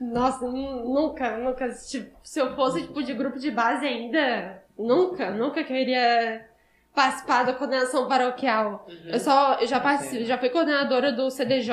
Nossa, 0.00 0.46
nu- 0.46 0.88
nunca, 0.88 1.36
nunca. 1.36 1.68
Tipo, 1.70 2.16
se 2.22 2.40
eu 2.40 2.54
fosse 2.54 2.82
tipo, 2.82 3.02
de 3.02 3.12
grupo 3.12 3.38
de 3.38 3.50
base 3.50 3.84
ainda, 3.84 4.62
nunca, 4.78 5.30
nunca 5.32 5.62
queria 5.64 6.47
participar 6.94 7.44
da 7.44 7.52
coordenação 7.52 8.08
paroquial. 8.08 8.86
Uhum. 8.88 9.10
Eu 9.10 9.20
só, 9.20 9.54
eu 9.60 9.66
já 9.66 9.78
participei, 9.80 10.24
já 10.24 10.38
fui 10.38 10.50
coordenadora 10.50 11.12
do 11.12 11.30
CDJ, 11.30 11.72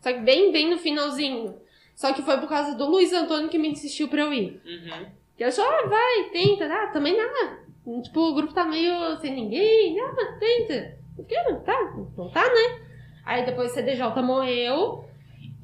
só 0.00 0.12
que 0.12 0.20
bem, 0.20 0.52
bem 0.52 0.70
no 0.70 0.78
finalzinho. 0.78 1.56
Só 1.94 2.12
que 2.12 2.22
foi 2.22 2.38
por 2.38 2.48
causa 2.48 2.74
do 2.74 2.86
Luiz 2.86 3.12
Antônio 3.12 3.48
que 3.48 3.58
me 3.58 3.68
insistiu 3.68 4.08
pra 4.08 4.22
eu 4.22 4.32
ir. 4.32 4.60
Uhum. 4.64 5.06
Eu 5.38 5.50
só, 5.50 5.62
ah, 5.62 5.86
vai, 5.86 6.30
tenta, 6.30 6.66
ah, 6.66 6.88
também 6.88 7.16
nada. 7.16 7.58
Tipo, 8.02 8.20
o 8.20 8.34
grupo 8.34 8.54
tá 8.54 8.64
meio 8.64 9.16
sem 9.16 9.34
ninguém, 9.34 9.98
ah, 10.00 10.38
tenta. 10.38 10.96
Fiquei, 11.16 11.42
não 11.44 11.60
tá, 11.60 11.94
não 12.16 12.30
tá, 12.30 12.42
né? 12.42 12.84
Aí 13.24 13.44
depois 13.44 13.70
o 13.70 13.74
CDJ 13.74 14.22
morreu. 14.22 15.04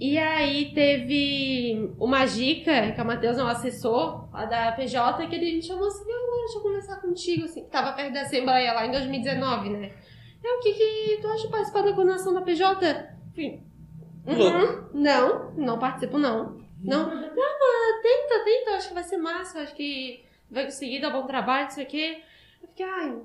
E 0.00 0.16
aí 0.16 0.72
teve 0.72 1.92
uma 1.98 2.24
dica, 2.24 2.90
que 2.92 3.00
o 3.02 3.04
Matheus 3.04 3.36
é 3.36 3.44
um 3.44 3.48
assessor 3.48 4.32
lá 4.32 4.46
da 4.46 4.72
PJ, 4.72 5.26
que 5.26 5.34
ele 5.34 5.56
me 5.56 5.62
chamou 5.62 5.88
assim, 5.88 6.10
não, 6.10 6.38
deixa 6.40 6.56
eu 6.56 6.62
conversar 6.62 6.96
contigo, 7.02 7.44
assim, 7.44 7.64
que 7.64 7.68
tava 7.68 7.92
perto 7.92 8.14
da 8.14 8.22
Assembleia 8.22 8.72
lá 8.72 8.86
em 8.86 8.90
2019, 8.92 9.68
né? 9.68 9.92
É 10.42 10.52
o 10.54 10.60
que 10.60 10.72
que 10.72 11.18
tu 11.20 11.28
acha 11.28 11.42
de 11.42 11.50
participar 11.50 11.82
da 11.82 11.92
coordenação 11.92 12.32
da 12.32 12.40
PJ? 12.40 13.10
Falei, 13.34 13.62
uhum, 14.26 14.88
não, 14.94 15.52
não 15.52 15.78
participo 15.78 16.16
não. 16.16 16.58
Não, 16.82 17.14
não, 17.14 17.20
mas 17.20 18.02
tenta, 18.02 18.44
tenta, 18.44 18.70
eu 18.70 18.74
acho 18.76 18.88
que 18.88 18.94
vai 18.94 19.04
ser 19.04 19.18
massa, 19.18 19.58
eu 19.58 19.62
acho 19.64 19.74
que 19.74 20.24
vai 20.50 20.64
conseguir 20.64 21.02
dar 21.02 21.10
bom 21.10 21.26
trabalho, 21.26 21.64
não 21.64 21.70
sei 21.72 21.84
o 21.84 21.86
quê. 21.86 22.22
Eu 22.62 22.68
fiquei, 22.68 22.86
ai, 22.86 23.18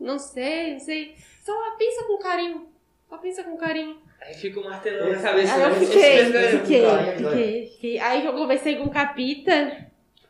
não 0.00 0.18
sei, 0.18 0.72
não 0.72 0.80
sei. 0.80 1.14
Só 1.42 1.52
pensa 1.76 2.04
com 2.04 2.16
carinho, 2.16 2.68
só 3.06 3.18
pensa 3.18 3.44
com 3.44 3.54
carinho. 3.58 4.05
Aí 4.26 4.34
fica 4.34 4.58
o 4.58 4.64
martelão 4.64 5.08
na 5.08 5.22
cabeça. 5.22 5.54
Aí 5.54 5.62
eu 5.62 5.68
né? 5.70 5.74
fiquei, 5.76 6.24
fiquei, 6.24 6.58
fiquei, 6.58 7.66
fiquei. 7.66 7.98
Aí 8.00 8.26
eu 8.26 8.32
conversei 8.32 8.74
com 8.74 8.84
o 8.84 8.90
Capita, 8.90 9.86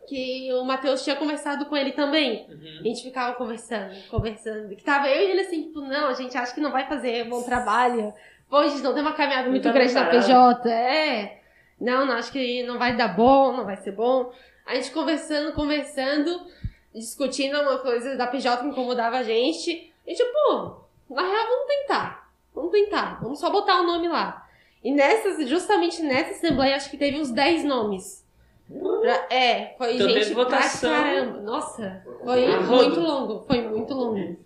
que 0.07 0.53
o 0.53 0.65
Matheus 0.65 1.03
tinha 1.03 1.17
conversado 1.17 1.65
com 1.65 1.75
ele 1.75 1.93
também. 1.93 2.47
Uhum. 2.47 2.81
A 2.81 2.83
gente 2.83 3.03
ficava 3.03 3.35
conversando, 3.37 3.95
conversando. 4.11 4.77
Que 4.77 4.85
tava 4.85 5.09
eu 5.09 5.29
e 5.29 5.31
ele 5.31 5.41
assim, 5.41 5.63
tipo, 5.63 5.81
não, 5.81 6.09
a 6.09 6.13
gente 6.13 6.37
acha 6.37 6.55
que 6.55 6.61
não 6.61 6.71
vai 6.71 6.87
fazer 6.87 7.25
bom 7.25 7.43
trabalho. 7.43 8.13
Pô, 8.51 8.57
a 8.59 8.69
gente 8.69 8.83
não 8.83 8.93
tem 8.93 9.03
uma 9.03 9.15
caminhada 9.15 9.49
muito 9.49 9.73
grande 9.73 9.95
na. 9.95 10.05
PJ. 10.11 10.69
É. 10.71 11.41
Não, 11.81 12.05
não, 12.05 12.15
acho 12.15 12.31
que 12.31 12.63
não 12.65 12.79
vai 12.79 12.97
dar 12.97 13.09
bom, 13.09 13.57
não 13.57 13.65
vai 13.65 13.77
ser 13.77 13.93
bom. 13.93 14.31
A 14.67 14.75
gente 14.75 14.91
conversando, 14.91 15.55
conversando, 15.55 16.47
discutindo 16.95 17.59
uma 17.61 17.79
coisa 17.79 18.15
da 18.15 18.27
PJ 18.27 18.63
que 18.63 18.69
incomodava 18.69 19.19
a 19.19 19.23
gente. 19.23 19.91
E 20.07 20.15
tipo, 20.15 20.87
na 21.09 21.23
real, 21.23 21.47
vamos 21.47 21.67
tentar. 21.67 22.26
Vamos 22.57 22.73
tentar. 22.73 23.21
Vamos 23.23 23.39
só 23.39 23.51
botar 23.51 23.81
o 23.81 23.87
nome 23.87 24.09
lá. 24.09 24.45
E 24.83 24.91
nessas, 24.91 25.49
justamente 25.49 26.03
nessa 26.03 26.31
assembleia, 26.33 26.75
acho 26.75 26.91
que 26.91 26.97
teve 26.97 27.21
uns 27.21 27.31
10 27.31 27.63
nomes. 27.65 28.25
Pra- 28.69 29.27
é, 29.31 29.75
foi 29.79 29.95
Então 29.95 30.09
gente 30.09 30.35
votação. 30.35 30.91
pra 30.91 31.01
caramba. 31.03 31.41
Nossa, 31.43 32.03
foi 32.25 32.47
Ah, 32.47 32.61
muito 32.63 32.99
longo. 33.01 33.45
Foi 33.47 33.61
muito 33.63 33.95
longo. 33.95 34.37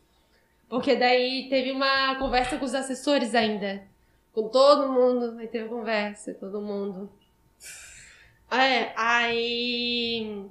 Porque 0.68 0.94
daí 0.96 1.48
teve 1.48 1.72
uma 1.72 2.16
conversa 2.16 2.58
com 2.58 2.64
os 2.66 2.74
assessores 2.74 3.34
ainda. 3.34 3.82
Com 4.32 4.48
todo 4.48 4.92
mundo. 4.92 5.38
Aí 5.38 5.48
teve 5.48 5.68
conversa, 5.68 6.34
todo 6.34 6.60
mundo. 6.60 7.10
É, 8.50 8.92
aí. 8.96 10.44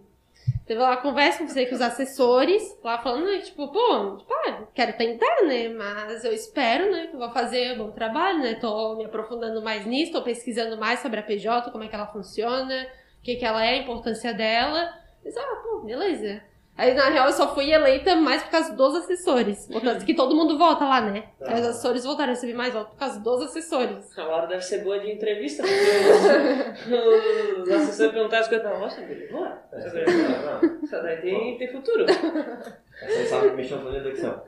Teve 0.69 0.81
lá 0.81 0.97
conversa, 0.97 1.39
conversei 1.39 1.65
com 1.65 1.73
os 1.73 1.81
assessores, 1.81 2.79
lá 2.83 2.99
falando, 2.99 3.25
né, 3.25 3.39
tipo, 3.39 3.69
pô, 3.69 4.17
tipo, 4.17 4.31
ah, 4.31 4.67
quero 4.71 4.95
tentar, 4.95 5.41
né? 5.47 5.67
Mas 5.69 6.23
eu 6.23 6.31
espero, 6.31 6.91
né, 6.91 7.07
que 7.07 7.15
eu 7.15 7.19
vou 7.19 7.31
fazer 7.31 7.73
um 7.73 7.85
bom 7.85 7.91
trabalho, 7.91 8.37
né? 8.37 8.53
Tô 8.53 8.95
me 8.95 9.03
aprofundando 9.03 9.63
mais 9.63 9.87
nisso, 9.87 10.11
tô 10.11 10.21
pesquisando 10.21 10.77
mais 10.77 10.99
sobre 10.99 11.19
a 11.19 11.23
PJ, 11.23 11.71
como 11.71 11.83
é 11.83 11.87
que 11.87 11.95
ela 11.95 12.05
funciona, 12.05 12.85
o 13.19 13.23
que 13.23 13.37
que 13.37 13.45
ela 13.45 13.65
é, 13.65 13.69
a 13.69 13.77
importância 13.77 14.31
dela. 14.31 14.93
Mas, 15.25 15.35
ah, 15.35 15.61
pô, 15.63 15.79
beleza. 15.79 16.39
Aí, 16.79 16.93
na 16.93 17.09
real, 17.09 17.27
eu 17.27 17.33
só 17.33 17.53
fui 17.53 17.69
eleita 17.73 18.15
mais 18.15 18.41
por 18.41 18.51
causa 18.51 18.73
dos 18.73 18.95
assessores. 18.95 19.67
Causa 19.67 20.05
que 20.05 20.13
todo 20.13 20.33
mundo 20.33 20.57
vota 20.57 20.85
lá, 20.85 21.01
né? 21.01 21.25
Aí 21.41 21.59
os 21.59 21.67
assessores 21.67 22.05
voltaram 22.05 22.29
a 22.31 22.35
receber 22.35 22.53
mais 22.53 22.73
votos 22.73 22.93
por 22.93 22.99
causa 22.99 23.19
dos 23.19 23.41
assessores. 23.43 24.17
A 24.17 24.23
Laura 24.23 24.47
deve 24.47 24.61
ser 24.61 24.81
boa 24.83 24.97
de 24.97 25.11
entrevista, 25.11 25.61
porque 25.61 26.93
os 26.93 27.67
os 27.67 27.69
assessores 27.73 28.11
perguntaram 28.13 28.43
as 28.43 28.47
coisas, 28.47 28.79
nossa, 28.79 29.01
beleza, 29.01 29.31
boa. 29.33 29.61
Essa 29.73 29.89
daí- 29.89 30.05
Não, 30.05 30.83
essa 30.83 31.01
daí 31.01 31.17
tem, 31.21 31.57
tem 31.57 31.67
futuro. 31.71 32.05
Você 32.07 33.25
sabe 33.25 33.49
mexer 33.51 33.75
no 33.75 33.91
do 33.91 34.09
Excel. 34.09 34.43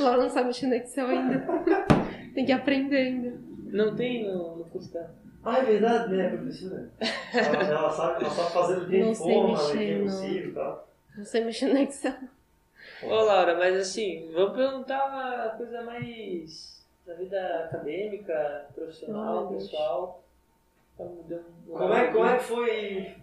Laura 0.00 0.22
não 0.22 0.28
sabe 0.30 0.46
mexer 0.46 0.66
no 0.68 0.74
Excel 0.74 1.06
ainda. 1.08 1.46
Tem 2.32 2.44
que 2.46 2.52
aprender 2.52 2.96
ainda. 2.96 3.32
Não 3.72 3.96
tem 3.96 4.24
no, 4.32 4.56
no 4.58 4.64
curso 4.66 4.92
da... 4.92 5.10
Ah, 5.48 5.58
é 5.58 5.62
verdade, 5.64 6.12
né, 6.12 6.28
professora? 6.28 6.90
Ela, 7.32 7.62
ela 7.78 7.90
sabe, 7.90 8.24
ela 8.24 8.34
sabe 8.34 8.52
fazer 8.52 8.80
do 8.80 8.86
que 8.88 8.98
Não 9.00 9.12
de 9.12 9.16
sei 9.18 9.34
forma, 9.34 9.48
mexer, 9.52 9.72
do 9.72 9.78
que 9.78 9.90
é 9.90 9.98
não. 9.98 10.04
possível 10.06 10.50
e 10.50 10.54
tal. 10.54 10.88
Não 11.16 11.24
sei 11.24 11.44
mexer 11.44 11.66
no 11.68 11.78
Excel. 11.78 12.14
Ô 13.02 13.06
Laura, 13.14 13.54
mas 13.56 13.76
assim, 13.76 14.30
vamos 14.32 14.56
perguntar 14.56 15.06
uma 15.06 15.48
coisa 15.56 15.82
mais 15.82 16.84
da 17.06 17.14
vida 17.14 17.64
acadêmica, 17.66 18.66
profissional, 18.74 19.48
pessoal. 19.48 20.24
Um- 20.98 21.22
Como 21.68 21.94
é, 21.94 22.10
como 22.12 22.24
é 22.26 22.38
que 22.38 22.44
foi... 22.44 23.14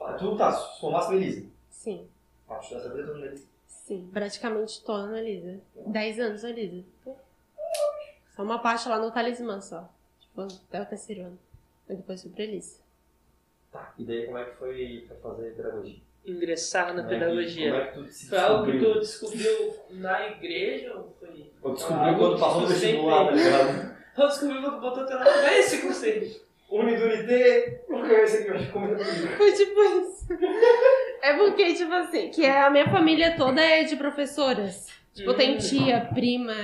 Ah, 0.00 0.12
Tu 0.14 0.36
tá, 0.36 0.52
se 0.52 0.80
formasse 0.80 1.10
no 1.10 1.16
Elisa. 1.16 1.46
Sim, 1.70 2.06
Ah, 2.48 2.56
tu 2.56 2.68
toda 2.70 2.88
no 3.02 3.24
Elisa. 3.24 3.46
sim. 3.66 4.08
Praticamente 4.12 4.82
tô 4.84 4.96
na 5.06 5.20
Elisa. 5.20 5.60
10 5.86 6.20
anos 6.20 6.42
na 6.44 6.50
Elisa. 6.50 6.86
Só 8.36 8.42
uma 8.42 8.58
parte 8.60 8.88
lá 8.88 8.98
no 8.98 9.10
talismã 9.10 9.60
só. 9.60 9.88
Até 10.36 10.80
o 10.82 10.86
terceiro 10.86 11.22
ano. 11.22 11.38
Aí 11.88 11.96
depois 11.96 12.22
fui 12.22 12.30
pra 12.30 12.44
Elisa. 12.44 12.80
Tá, 13.70 13.92
e 13.98 14.04
daí 14.04 14.26
como 14.26 14.38
é 14.38 14.44
que 14.44 14.56
foi 14.56 15.04
pra 15.08 15.16
fazer 15.16 15.50
pedagogia? 15.54 15.96
Ingressar 16.24 16.94
na 16.94 17.02
Como 17.02 17.14
é 17.14 17.18
que- 17.18 17.24
pedagogia. 17.24 17.70
Como 17.70 17.82
é 17.82 17.86
que 17.86 17.94
tu 17.94 18.08
se 18.12 18.28
Foi 18.28 18.38
algo 18.38 18.64
que 18.66 18.72
descobriu? 18.72 18.92
tu 18.94 19.00
descobriu 19.00 19.74
na 19.90 20.28
igreja 20.28 20.94
ou 20.96 21.16
foi? 21.18 21.50
Ou 21.62 21.74
descobriu 21.74 22.04
algo 22.06 22.18
quando 22.18 22.34
que 22.34 22.40
passou 22.40 22.60
no 22.62 22.66
vestibular, 22.68 23.24
tá 23.26 23.30
ligado? 23.32 23.96
Eu 24.18 24.28
descobri 24.28 24.60
quando 24.62 24.80
botou 24.80 25.06
teu 25.06 25.18
nome. 25.18 25.30
É 25.30 25.58
esse 25.58 25.82
conselho. 25.82 26.42
Unidunité, 26.70 27.82
que 27.86 27.92
é 28.14 28.24
esse 28.24 28.36
aqui? 28.38 28.48
Eu 28.48 28.54
acho 28.56 28.66
que. 28.72 29.28
Foi 29.36 29.52
tipo 29.52 29.80
isso. 29.82 30.26
É 31.22 31.36
porque, 31.36 31.74
tipo 31.74 31.92
assim, 31.92 32.30
que 32.30 32.46
a 32.46 32.70
minha 32.70 32.88
família 32.90 33.36
toda 33.36 33.60
é 33.62 33.84
de 33.84 33.96
professoras. 33.96 34.86
Tipo, 35.12 35.34
tem 35.34 35.54
Hum. 35.56 35.58
tia, 35.58 36.08
prima, 36.14 36.54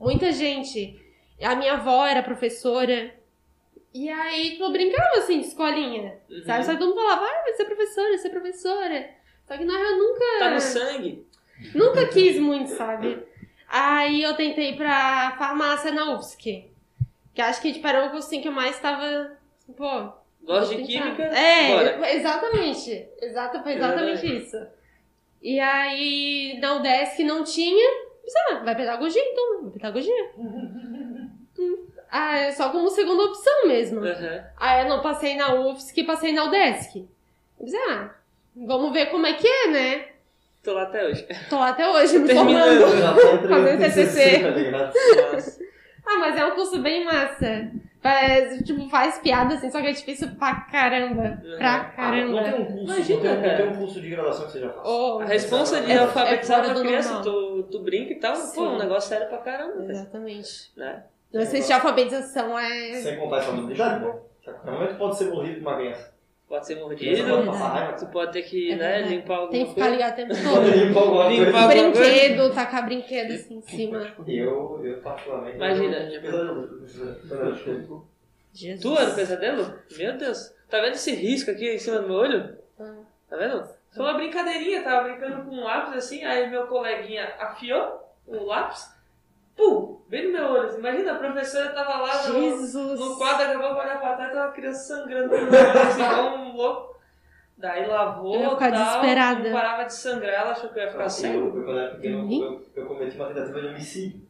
muita 0.00 0.32
gente. 0.32 0.98
A 1.42 1.56
minha 1.56 1.74
avó 1.74 2.06
era 2.06 2.22
professora. 2.22 3.14
E 3.94 4.08
aí, 4.08 4.52
tipo, 4.52 4.64
eu 4.64 4.72
brincava 4.72 5.18
assim, 5.18 5.40
de 5.40 5.48
escolinha. 5.48 6.18
Uhum. 6.30 6.42
Sabe? 6.44 6.64
Só 6.64 6.72
que 6.72 6.78
todo 6.78 6.90
mundo 6.90 7.02
falava, 7.02 7.26
ah, 7.26 7.42
vai 7.42 7.52
ser 7.54 7.64
professora, 7.64 8.08
vai 8.08 8.18
ser 8.18 8.30
professora. 8.30 9.10
Só 9.46 9.56
que 9.56 9.64
na 9.64 9.76
real 9.76 9.90
eu 9.90 9.98
nunca. 9.98 10.24
Tá 10.38 10.50
no 10.50 10.60
sangue. 10.60 11.26
Nunca 11.74 12.06
quis 12.08 12.38
muito, 12.38 12.70
sabe? 12.70 13.22
Aí 13.68 14.22
eu 14.22 14.34
tentei 14.34 14.70
ir 14.70 14.76
pra 14.76 15.34
farmácia 15.38 15.92
na 15.92 16.14
UFSC. 16.14 16.70
Que 17.34 17.40
acho 17.40 17.60
que 17.60 17.72
tipo, 17.72 17.86
era 17.86 18.06
o 18.06 18.10
curso 18.10 18.26
assim, 18.26 18.40
que 18.40 18.48
eu 18.48 18.52
mais 18.52 18.78
tava. 18.78 19.04
assim, 19.58 19.72
Pô. 19.72 20.12
Gosto 20.42 20.74
de 20.74 20.82
química? 20.82 21.22
É, 21.22 21.68
Bora. 21.68 22.12
exatamente. 22.14 23.08
Exato, 23.20 23.62
foi 23.62 23.74
exatamente 23.74 24.26
isso. 24.26 24.56
E 25.40 25.58
aí, 25.60 26.58
na 26.60 26.74
UDESC 26.76 27.22
não 27.24 27.44
tinha. 27.44 27.90
Pensei, 28.22 28.42
ah, 28.50 28.62
vai 28.64 28.74
pedagogia 28.74 29.22
então, 29.22 29.62
vai 29.62 29.72
pedagogia. 29.72 30.30
Ah, 32.10 32.36
é 32.38 32.52
só 32.52 32.68
como 32.70 32.90
segunda 32.90 33.22
opção 33.24 33.66
mesmo. 33.68 34.04
Aham. 34.04 34.44
Aí 34.58 34.82
eu 34.82 34.88
não 34.88 35.00
passei 35.02 35.34
na 35.36 35.54
UFSC 35.54 36.00
e 36.00 36.04
passei 36.04 36.32
na 36.32 36.44
UDESC. 36.44 37.06
Ah, 37.88 38.10
vamos 38.54 38.92
ver 38.92 39.06
como 39.06 39.26
é 39.26 39.32
que 39.34 39.46
é, 39.48 39.68
né? 39.68 40.04
Tô 40.62 40.74
lá 40.74 40.82
até 40.82 41.04
hoje. 41.06 41.26
Tô 41.48 41.58
lá 41.58 41.68
até 41.70 41.88
hoje 41.88 42.18
me 42.18 42.32
formando. 42.32 42.80
Tá 43.02 43.48
Fazendo 43.48 43.78
TCC. 43.80 44.70
tá? 44.70 45.32
Nossa. 45.32 45.62
Ah, 46.04 46.18
mas 46.18 46.36
é 46.36 46.44
um 46.44 46.50
curso 46.56 46.80
bem 46.82 47.04
massa. 47.04 47.70
Faz, 48.02 48.58
tipo, 48.64 48.88
faz 48.90 49.20
piada 49.20 49.54
assim, 49.54 49.70
só 49.70 49.80
que 49.80 49.86
é 49.86 49.92
difícil 49.92 50.28
pra 50.36 50.52
caramba. 50.62 51.40
Pra 51.58 51.92
Ah, 51.96 52.10
não 52.10 52.34
caramba. 52.34 52.42
tem 52.42 52.54
um 52.60 52.64
curso, 52.66 52.82
Imagina, 52.82 53.22
não, 53.34 53.40
tem, 53.42 53.50
não 53.50 53.56
tem 53.56 53.68
um 53.68 53.76
curso 53.76 54.00
de 54.00 54.10
graduação 54.10 54.46
que 54.46 54.52
você 54.52 54.60
já 54.60 54.70
faz. 54.70 54.82
Oh, 54.84 55.20
A 55.20 55.24
responsa 55.26 55.80
de 55.80 55.92
É- 55.92 55.98
alfabetizar 55.98 56.64
é 56.68 56.74
do 56.74 56.80
criança, 56.80 57.12
normal. 57.22 57.32
tu, 57.32 57.62
tu 57.70 57.78
brinca 57.84 58.12
e 58.12 58.16
tal, 58.16 58.32
pô, 58.32 58.38
Sim. 58.38 58.66
um 58.66 58.78
negócio 58.78 59.08
sério 59.10 59.28
pra 59.28 59.38
caramba. 59.38 59.84
Exatamente. 59.88 60.72
né? 60.76 61.04
Não 61.32 61.42
a 61.42 61.74
alfabetização 61.76 62.58
é. 62.58 62.94
Sem 63.00 63.16
contar 63.18 63.38
essa 63.38 63.50
habilidade, 63.50 64.04
né? 64.04 64.14
A 64.64 64.70
momento 64.70 64.98
pode 64.98 65.16
ser 65.16 65.30
morrido 65.30 65.60
por 65.60 65.68
uma 65.68 65.76
criança. 65.76 66.12
Pode 66.52 66.66
ser 66.66 66.74
mordido, 66.74 67.30
pode 67.30 67.46
passar 67.46 67.68
raiva. 67.68 67.92
tu 67.94 68.06
pode 68.08 68.32
ter 68.32 68.42
que, 68.42 68.72
É 68.72 68.76
né, 68.76 69.02
limpar 69.02 69.36
alguma 69.36 69.52
Tem 69.52 69.64
que 69.64 69.72
ficar 69.72 69.88
ligado 69.88 70.12
o 70.12 70.16
tempo 70.16 70.34
Pode 70.34 70.70
todo. 70.70 70.84
limpar 70.84 71.00
alguma 71.00 71.24
coisa. 71.24 71.44
Limpar 71.44 71.68
coisa. 71.72 71.90
Brinquedo, 71.90 72.54
tacar 72.54 72.84
brinquedo 72.84 73.32
assim 73.32 73.54
em 73.56 73.62
cima. 73.62 74.14
Eu, 74.26 74.80
eu 74.84 74.98
particularmente... 75.00 75.56
Imagina. 75.56 75.96
eu 75.96 76.20
pesadelo. 76.20 78.06
Jesus. 78.52 78.82
Tu 78.82 78.98
era 79.00 79.10
o 79.10 79.14
pesadelo? 79.14 79.74
Meu 79.96 80.18
Deus. 80.18 80.54
Tá 80.68 80.80
vendo 80.82 80.92
esse 80.92 81.14
risco 81.14 81.50
aqui 81.50 81.70
em 81.70 81.78
cima 81.78 82.00
do 82.00 82.08
meu 82.08 82.16
olho? 82.16 82.58
Ah. 82.78 82.96
Tá 83.30 83.36
vendo? 83.38 83.66
Foi 83.94 84.04
uma 84.04 84.14
brincadeirinha, 84.14 84.82
tava 84.82 85.08
brincando 85.08 85.44
com 85.44 85.56
um 85.56 85.64
lápis 85.64 85.96
assim, 85.96 86.22
aí 86.22 86.50
meu 86.50 86.66
coleguinha 86.66 87.32
afiou 87.38 88.14
o 88.26 88.44
lápis, 88.44 88.90
pum, 89.56 89.91
bem 90.12 90.26
no 90.26 90.32
meu 90.32 90.44
olho. 90.48 90.66
assim. 90.68 90.78
Imagina, 90.78 91.12
a 91.12 91.16
professora 91.16 91.70
tava 91.70 91.96
lá 92.02 92.28
no, 92.28 92.96
no 92.96 93.16
quadro, 93.16 93.46
acabou 93.46 93.74
de 93.74 93.80
olhar 93.80 93.98
pra 94.00 94.12
trás, 94.14 94.32
tava 94.32 94.46
uma 94.46 94.52
criança 94.52 94.94
sangrando 94.96 95.28
no 95.36 95.50
meu 95.50 95.60
olho, 95.60 95.78
assim, 95.80 96.02
igual 96.02 96.36
um 96.38 96.56
louco. 96.56 96.92
Daí 97.56 97.86
lavou, 97.86 98.34
Eu 98.34 98.40
ia 98.42 98.50
ficar 98.50 98.72
tal, 98.72 98.84
desesperada. 98.84 99.40
não 99.44 99.52
parava 99.52 99.84
de 99.84 99.94
sangrar, 99.94 100.34
ela 100.42 100.50
achou 100.52 100.70
que 100.70 100.78
eu 100.78 100.82
ia 100.84 100.90
ficar 100.90 101.04
Assim, 101.04 101.22
cego. 101.22 101.58
eu, 101.58 101.78
eu, 102.02 102.18
Uhum. 102.18 102.42
eu, 102.42 102.82
eu 102.82 102.86
cometi 102.86 103.16
uma 103.16 103.26
tentativa 103.28 103.60
de 103.60 103.66
homicídio. 103.68 104.20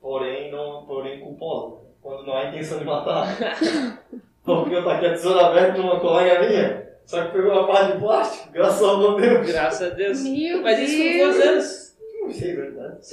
Porém, 0.00 0.52
não, 0.52 0.84
porém 0.86 1.20
culposa. 1.20 1.76
Quando 2.00 2.24
não 2.26 2.36
há 2.36 2.44
intenção 2.46 2.78
de 2.78 2.84
matar. 2.84 3.26
Porque 4.44 4.74
eu 4.76 4.84
taquei 4.84 5.08
a 5.08 5.12
tesoura 5.12 5.46
aberta 5.46 5.78
numa 5.78 5.98
colega 5.98 6.46
minha. 6.46 6.86
Só 7.04 7.24
que 7.24 7.32
pegou 7.32 7.50
uma 7.52 7.66
parte 7.66 7.92
de 7.94 7.98
plástico. 7.98 8.52
Graças 8.52 8.82
ao 8.82 8.98
meu 8.98 9.16
Deus. 9.16 9.46
Graças 9.50 9.90
a 9.92 9.94
Deus. 9.94 10.22
Meu 10.22 10.62
Mas 10.62 10.78
isso 10.78 10.96
com 10.96 11.02
Deus. 11.02 11.18
quantos 11.36 11.48
anos? 11.48 11.96
Não 12.22 12.32
sei, 12.32 12.54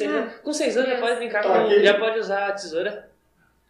Ah. 0.08 0.28
Com 0.44 0.54
seis 0.54 0.76
anos 0.78 0.90
já 0.90 0.98
pode 1.00 1.16
brincar 1.18 1.44
Tá 1.44 1.50
com. 1.50 1.66
aqui. 1.66 1.84
Já 1.84 1.94
pode 2.00 2.20
usar 2.20 2.48
a 2.48 2.52
tesoura. 2.54 3.10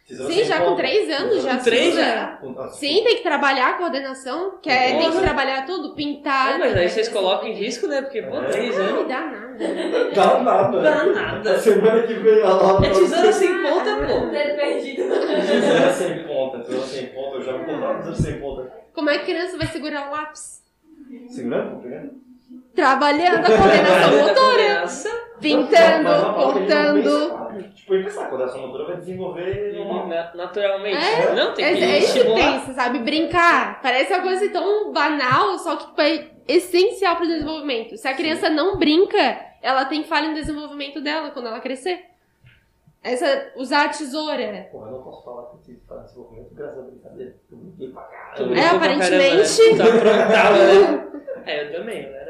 Tesoura 0.07 0.33
Sim, 0.33 0.43
já 0.43 0.59
com. 0.59 0.75
3 0.75 1.09
anos 1.11 1.43
já 1.43 1.55
Com 1.57 1.63
três 1.63 1.95
já? 1.95 2.37
Ah, 2.57 2.67
Sim, 2.71 3.03
tem 3.05 3.15
que 3.15 3.23
trabalhar 3.23 3.69
a 3.69 3.73
coordenação, 3.75 4.57
que 4.61 4.69
é, 4.69 4.97
tem 4.97 5.09
que 5.09 5.17
trabalhar 5.21 5.65
tudo, 5.65 5.95
pintar. 5.95 6.59
Mas 6.59 6.73
aí 6.75 6.83
né? 6.83 6.87
vocês 6.89 7.07
colocam 7.07 7.47
em 7.47 7.53
risco, 7.53 7.87
né? 7.87 8.01
Porque, 8.01 8.21
pô, 8.21 8.35
É. 8.41 8.49
três 8.49 8.77
Não 8.77 8.83
anos. 8.85 9.07
dá 9.07 9.21
nada. 9.21 9.57
Dá 10.13 10.39
nada. 10.43 10.81
Dá 10.81 11.05
nada. 11.05 11.51
A 11.53 11.57
semana 11.57 12.03
que 12.03 12.15
vem 12.15 12.41
a 12.43 12.49
Laura. 12.49 12.85
É 12.85 12.89
tesoura 12.89 13.31
sem 13.31 13.61
ponta, 13.63 13.95
pô. 14.05 14.29
Perdido. 14.29 15.03
Tesoura 15.03 15.93
sem 15.93 16.23
ponta. 16.27 16.59
Tesoura 16.59 16.85
sem 16.87 17.05
ponta. 17.07 17.37
Eu 17.37 17.41
já 17.43 17.53
me 17.53 17.65
contava 17.65 17.93
tesoura 17.99 18.15
sem 18.17 18.39
ponta. 18.41 18.73
Como 18.93 19.09
é 19.09 19.13
que 19.19 19.21
a 19.21 19.25
criança 19.25 19.57
vai 19.57 19.67
segurar 19.67 20.09
o 20.09 20.11
lápis? 20.11 20.61
Segurando? 21.29 21.81
Trabalhando 22.75 23.45
a 23.45 23.57
coordenação 23.57 24.27
motora. 24.27 24.87
Pintando, 25.43 26.03
Mas 26.03 26.23
não 26.23 26.33
cortando. 26.33 27.03
pensa. 27.03 27.73
Tipo, 27.75 27.91
pensar, 28.03 28.23
a 28.23 28.27
coordenação 28.27 28.61
motora 28.67 28.85
vai 28.85 28.97
desenvolver 28.97 29.73
normal. 29.73 30.07
Naturalmente. 30.33 30.97
É, 30.97 31.35
Não, 31.35 31.53
tem 31.53 31.65
É, 31.65 31.75
que 31.75 31.83
é 31.83 31.97
isso 31.99 32.13
que 32.13 32.23
pensa, 32.33 32.73
sabe? 32.73 32.99
Brincar. 32.99 33.81
Parece 33.81 34.13
uma 34.13 34.21
coisa 34.23 34.49
tão 34.51 34.91
banal, 34.91 35.57
só 35.59 35.75
que 35.75 36.01
é 36.01 36.27
essencial 36.47 37.15
pro 37.17 37.27
desenvolvimento. 37.27 37.95
Se 37.97 38.07
a 38.07 38.15
criança 38.15 38.49
não 38.49 38.77
brinca, 38.77 39.17
ela 39.61 39.85
tem 39.85 40.03
falha 40.03 40.29
no 40.29 40.35
desenvolvimento 40.35 40.99
dela 41.01 41.29
quando 41.31 41.47
ela 41.47 41.59
crescer. 41.59 41.99
Essa, 43.03 43.51
usar 43.57 43.85
a 43.85 43.89
tesoura. 43.89 44.69
Porra, 44.71 44.87
eu 44.87 44.91
não 44.93 45.03
posso 45.03 45.25
falar 45.25 45.43
que 45.49 45.55
eu 45.57 45.61
tive 45.65 45.77
para 45.85 45.97
desenvolvimento 46.03 46.55
graças 46.55 46.79
à 46.79 46.81
brincadeira. 46.83 47.35
Eu 47.51 47.57
brinquei 47.57 47.89
pra 47.89 48.01
Tu 48.01 48.09
caralho. 48.11 48.45
brincou 48.47 48.69
pra 48.69 48.77
aparentemente. 48.77 49.77
caramba, 49.77 50.03
né? 50.03 50.23
Aprontava, 50.23 50.57
né? 50.57 51.09
É, 51.45 51.67
eu 51.67 51.73
também. 51.79 52.05
Era 52.05 52.22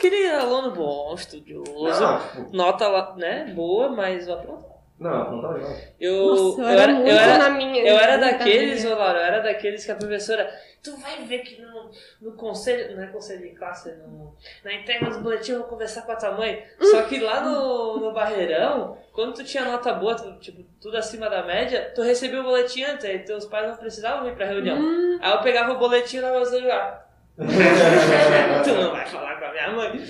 aquele 0.00 0.30
aluno 0.30 0.70
bom, 0.72 1.14
estudioso. 1.14 1.72
Não, 2.02 2.18
tipo, 2.20 2.56
Nota, 2.56 2.88
lá, 2.88 3.14
né? 3.16 3.52
Boa, 3.54 3.88
mas 3.90 4.26
eu 4.26 4.34
aprontava. 4.34 4.70
não, 4.98 5.42
não. 5.42 5.76
Eu, 6.00 6.26
Nossa, 6.34 6.62
eu, 6.62 6.68
era, 6.68 6.92
eu 6.92 7.16
era, 7.16 7.38
na 7.38 7.50
minha. 7.50 7.82
Eu 7.86 7.96
era 7.98 8.16
daqueles, 8.16 8.84
ô 8.84 8.94
Laura, 8.94 9.18
eu 9.20 9.24
era 9.24 9.40
daqueles 9.40 9.84
que 9.84 9.90
a 9.92 9.96
professora. 9.96 10.50
Tu 10.82 10.96
vai 10.96 11.24
ver 11.26 11.40
que 11.40 11.60
no, 11.60 11.90
no 12.22 12.32
conselho. 12.36 12.96
Não 12.96 13.02
é 13.02 13.06
conselho 13.08 13.42
de 13.42 13.50
classe, 13.54 13.92
no, 13.96 14.34
na 14.64 14.72
entrega 14.72 15.06
dos 15.06 15.18
boletins 15.18 15.50
eu 15.50 15.58
vou 15.58 15.68
conversar 15.68 16.02
com 16.02 16.12
a 16.12 16.16
tua 16.16 16.32
mãe. 16.32 16.64
Só 16.80 17.02
que 17.02 17.20
lá 17.20 17.42
no, 17.42 17.98
no 18.00 18.12
Barreirão, 18.14 18.96
quando 19.12 19.34
tu 19.34 19.44
tinha 19.44 19.62
nota 19.66 19.92
boa, 19.92 20.14
tu, 20.16 20.38
tipo, 20.38 20.62
tudo 20.80 20.96
acima 20.96 21.28
da 21.28 21.42
média, 21.42 21.92
tu 21.94 22.00
recebia 22.00 22.40
o 22.40 22.44
boletim 22.44 22.82
antes, 22.84 23.04
aí 23.04 23.18
teus 23.18 23.44
pais 23.44 23.68
não 23.68 23.76
precisavam 23.76 24.24
vir 24.24 24.34
pra 24.34 24.46
reunião. 24.46 24.78
Hum, 24.78 25.18
Aí 25.20 25.30
eu 25.32 25.40
pegava 25.42 25.72
o 25.72 25.78
boletim 25.78 26.20
na 26.20 26.30
mesa 26.32 26.58
lá. 26.66 27.06
tu 28.64 28.74
não 28.74 28.90
vai 28.92 29.06
falar 29.06 29.38
com 29.38 29.44
a 29.46 29.50
minha 29.52 29.70
mãe. 29.72 30.00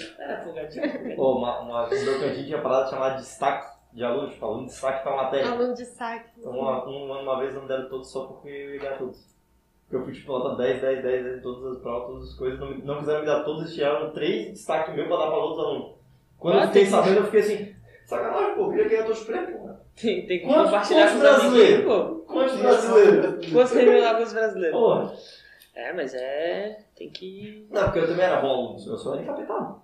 Pro 0.42 0.52
gatinho. 0.52 1.16
Pô, 1.16 1.38
uma, 1.38 1.60
uma 1.60 1.88
cantinho 1.88 2.46
tinha 2.46 2.60
parada 2.60 2.90
chamada 2.90 3.14
de 3.16 3.22
destaque 3.22 3.68
de 3.92 4.04
aluno, 4.04 4.30
tipo, 4.30 4.44
aluno 4.44 4.62
de 4.66 4.70
destaque 4.72 5.02
pra 5.02 5.16
matéria. 5.16 5.50
Aluno 5.50 5.74
de 5.74 5.84
saque. 5.84 6.30
Então, 6.38 6.52
uma, 6.52 6.88
um 6.88 7.12
ano, 7.12 7.22
uma 7.22 7.38
vez, 7.40 7.54
não 7.54 7.66
deram 7.66 7.88
todos 7.88 8.10
só 8.10 8.26
porque 8.26 8.48
eu 8.48 8.74
ia 8.74 8.80
ganhar 8.80 8.98
todos. 8.98 9.18
Porque 9.84 9.96
eu 9.96 10.04
fui, 10.04 10.12
tipo, 10.14 10.32
nota 10.38 10.56
10, 10.62 10.80
10, 10.80 11.02
10, 11.02 11.24
10 11.24 11.38
em 11.38 11.42
todas 11.42 11.76
as 11.76 11.82
provas, 11.82 12.06
todas 12.08 12.28
as 12.30 12.34
coisas. 12.38 12.60
Não, 12.60 12.70
não 12.78 12.98
quiseram 13.00 13.20
me 13.20 13.26
dar 13.26 13.42
todos, 13.42 13.62
eles 13.62 13.74
tiraram 13.74 14.10
três 14.12 14.52
destaques 14.52 14.94
meu 14.94 15.06
pra 15.08 15.16
dar 15.16 15.26
pra 15.26 15.36
outros 15.38 15.64
alunos. 15.66 15.94
Quando 16.38 16.54
eu 16.56 16.60
Ah, 16.62 16.66
fiquei 16.68 16.82
tem- 16.82 16.90
sabendo, 16.90 17.16
eu 17.16 17.24
fiquei 17.24 17.40
assim, 17.40 17.74
sacanagem, 18.06 18.54
pô, 18.54 18.60
eu 18.62 18.70
queria 18.70 18.88
ganhar 18.88 19.02
todos 19.02 19.20
os 19.20 19.26
prêmios, 19.26 19.50
pô. 19.60 19.68
Tem, 20.00 20.26
tem 20.26 20.38
que 20.38 20.46
Quantos- 20.46 20.64
compartilhar 20.66 21.12
com 21.12 21.18
quantos 21.18 21.36
os 21.36 21.40
amiguinhos, 21.44 21.68
brasileiros? 21.68 21.84
pô. 21.84 22.32
Quantos 22.32 22.56
brasileiros? 22.56 23.52
Quantos 23.52 23.72
terminou 23.72 24.00
lá 24.02 24.14
com 24.14 24.22
os 24.22 24.32
brasileiros? 24.32 24.78
Porra. 24.78 25.12
É, 25.74 25.92
mas 25.92 26.14
é. 26.14 26.78
Tem 27.01 27.09
que. 27.09 27.66
Não, 27.70 27.84
porque 27.84 28.01
eu 28.01 28.09
também 28.09 28.26
era 28.26 28.42
bom 28.42 28.48
aluno, 28.48 28.78
eu 28.86 28.98
só 28.98 29.14
era 29.14 29.22
encapetado. 29.22 29.80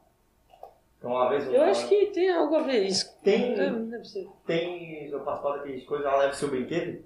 Então, 0.99 1.13
uma 1.13 1.31
vez... 1.31 1.51
Eu 1.51 1.63
acho 1.63 1.89
que 1.89 2.07
tem 2.07 2.31
algo 2.31 2.55
a 2.57 2.63
ver 2.63 2.83
isso. 2.83 3.19
Tem, 3.23 3.57
Não, 3.57 3.71
não 3.87 3.97
é 3.97 4.03
tem, 4.47 5.09
eu 5.09 5.21
participava 5.21 5.57
daquelas 5.57 5.85
coisas, 5.85 6.07
ela 6.07 6.19
leva 6.19 6.35
seu 6.35 6.51
brinquedo 6.51 7.03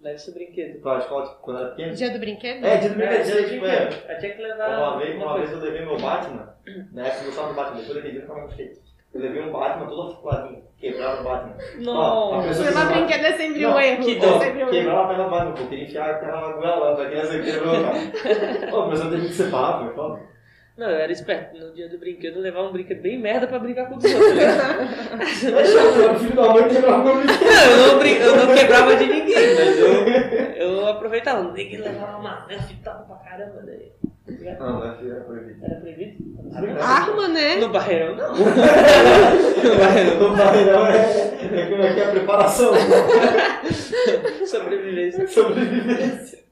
Leve 0.00 0.18
seu 0.18 0.34
brinquedo. 0.34 0.80
pra 0.80 0.98
escola, 0.98 1.24
tipo, 1.28 1.40
quando 1.40 1.60
era 1.60 1.68
pequeno. 1.68 1.94
Dia 1.94 2.10
do 2.12 2.18
brinquedo? 2.18 2.64
É, 2.64 2.76
dia 2.78 2.88
do 2.90 2.96
brinquedo, 2.96 3.20
É, 3.20 3.22
dia, 3.22 3.48
tipo, 3.48 3.64
é, 3.64 4.12
Eu 4.12 4.18
tinha 4.18 4.34
que 4.34 4.42
levar. 4.42 4.78
Uma 4.78 4.98
vez, 4.98 5.14
uma 5.16 5.32
coisa. 5.34 5.46
vez 5.46 5.52
eu 5.52 5.58
levei 5.70 5.86
meu 5.86 5.98
Batman, 5.98 6.54
na 6.92 7.06
época 7.06 7.20
eu 7.22 7.26
gostava 7.26 7.48
do 7.50 7.54
Batman, 7.54 7.78
depois 7.78 7.94
daquele 7.94 8.12
dia 8.12 8.22
eu 8.22 8.26
nunca 8.28 8.40
mais 8.40 8.46
gostei. 8.48 8.78
Eu 9.14 9.20
levei 9.20 9.42
um 9.42 9.52
Batman 9.52 9.86
todo 9.86 10.02
articuladinho, 10.08 10.62
quebraram 10.78 11.20
o 11.20 11.24
Batman. 11.24 11.56
Ó, 11.86 12.32
a 12.32 12.36
Não. 12.38 12.42
pessoa 12.48 12.66
Levar 12.68 12.88
que- 12.88 12.94
brinquedo 12.94 13.24
é 13.24 13.32
sempre 13.36 13.66
um 13.66 13.78
erro. 13.78 14.04
que 14.04 14.20
sempre 14.20 14.60
erro. 14.60 14.70
Quebraram 14.70 15.02
a 15.04 15.06
perna 15.08 15.24
do 15.24 15.30
Batman, 15.30 15.52
pô, 15.52 15.64
queria 15.68 15.84
enfiar 15.84 16.10
a 16.10 16.14
perna 16.14 16.40
na 16.40 16.52
goela 16.54 16.96
da 16.96 17.06
criança 17.06 17.38
que 17.38 17.44
quebrou. 17.52 17.74
Pô, 18.70 18.86
mas 18.90 19.00
eu 19.04 19.10
teve 19.10 19.26
que 19.28 19.32
separar, 19.32 19.92
foda. 19.94 20.20
Não, 20.76 20.90
eu 20.90 20.96
era 20.96 21.12
esperto. 21.12 21.56
No 21.56 21.72
dia 21.72 21.88
do 21.88 21.98
brinquedo, 21.98 22.36
eu 22.36 22.42
levava 22.42 22.68
um 22.68 22.72
brinquedo 22.72 23.00
bem 23.00 23.16
merda 23.18 23.46
pra 23.46 23.60
brincar 23.60 23.86
com 23.88 23.96
os 23.96 24.04
outros. 24.04 24.34
né? 24.34 24.86
Filho 26.18 26.34
da 26.34 26.48
mãe 26.52 26.64
que 26.68 26.74
quebrava 26.74 27.02
o 27.02 27.04
meu 27.04 27.14
brinquedo. 27.16 27.44
Não, 27.44 27.70
eu 27.70 27.86
não, 27.92 27.98
brin- 28.00 28.16
eu 28.16 28.36
não 28.36 28.54
quebrava 28.54 28.96
de 28.96 29.06
ninguém, 29.06 29.54
mas 29.54 29.78
eu, 29.78 30.06
eu 30.56 30.88
aproveitava. 30.88 31.42
Não 31.44 31.52
tem 31.52 31.68
que 31.68 31.76
levar 31.76 32.18
uma 32.18 32.44
nerf 32.48 32.74
top 32.82 33.06
pra 33.06 33.16
caramba. 33.16 33.62
Daí. 33.64 33.92
Não, 34.58 34.80
não 34.80 34.86
é 34.92 34.96
filho, 34.96 35.12
era 35.12 35.20
proibido. 35.24 35.64
Era 35.64 35.80
proibido? 35.80 36.34
Arma, 36.82 37.28
né? 37.28 37.56
No 37.56 37.68
barreirão, 37.68 38.16
não. 38.16 38.34
No 39.64 39.76
barreirão, 39.78 40.18
no 40.30 40.36
barreirão 40.36 40.86
é, 40.86 41.60
é 41.62 41.66
como 41.70 41.82
é 41.82 41.94
que 41.94 42.00
é 42.00 42.04
a 42.04 42.10
preparação, 42.10 42.72
Sobrevivência. 44.46 45.26
sobrevivência. 45.28 46.43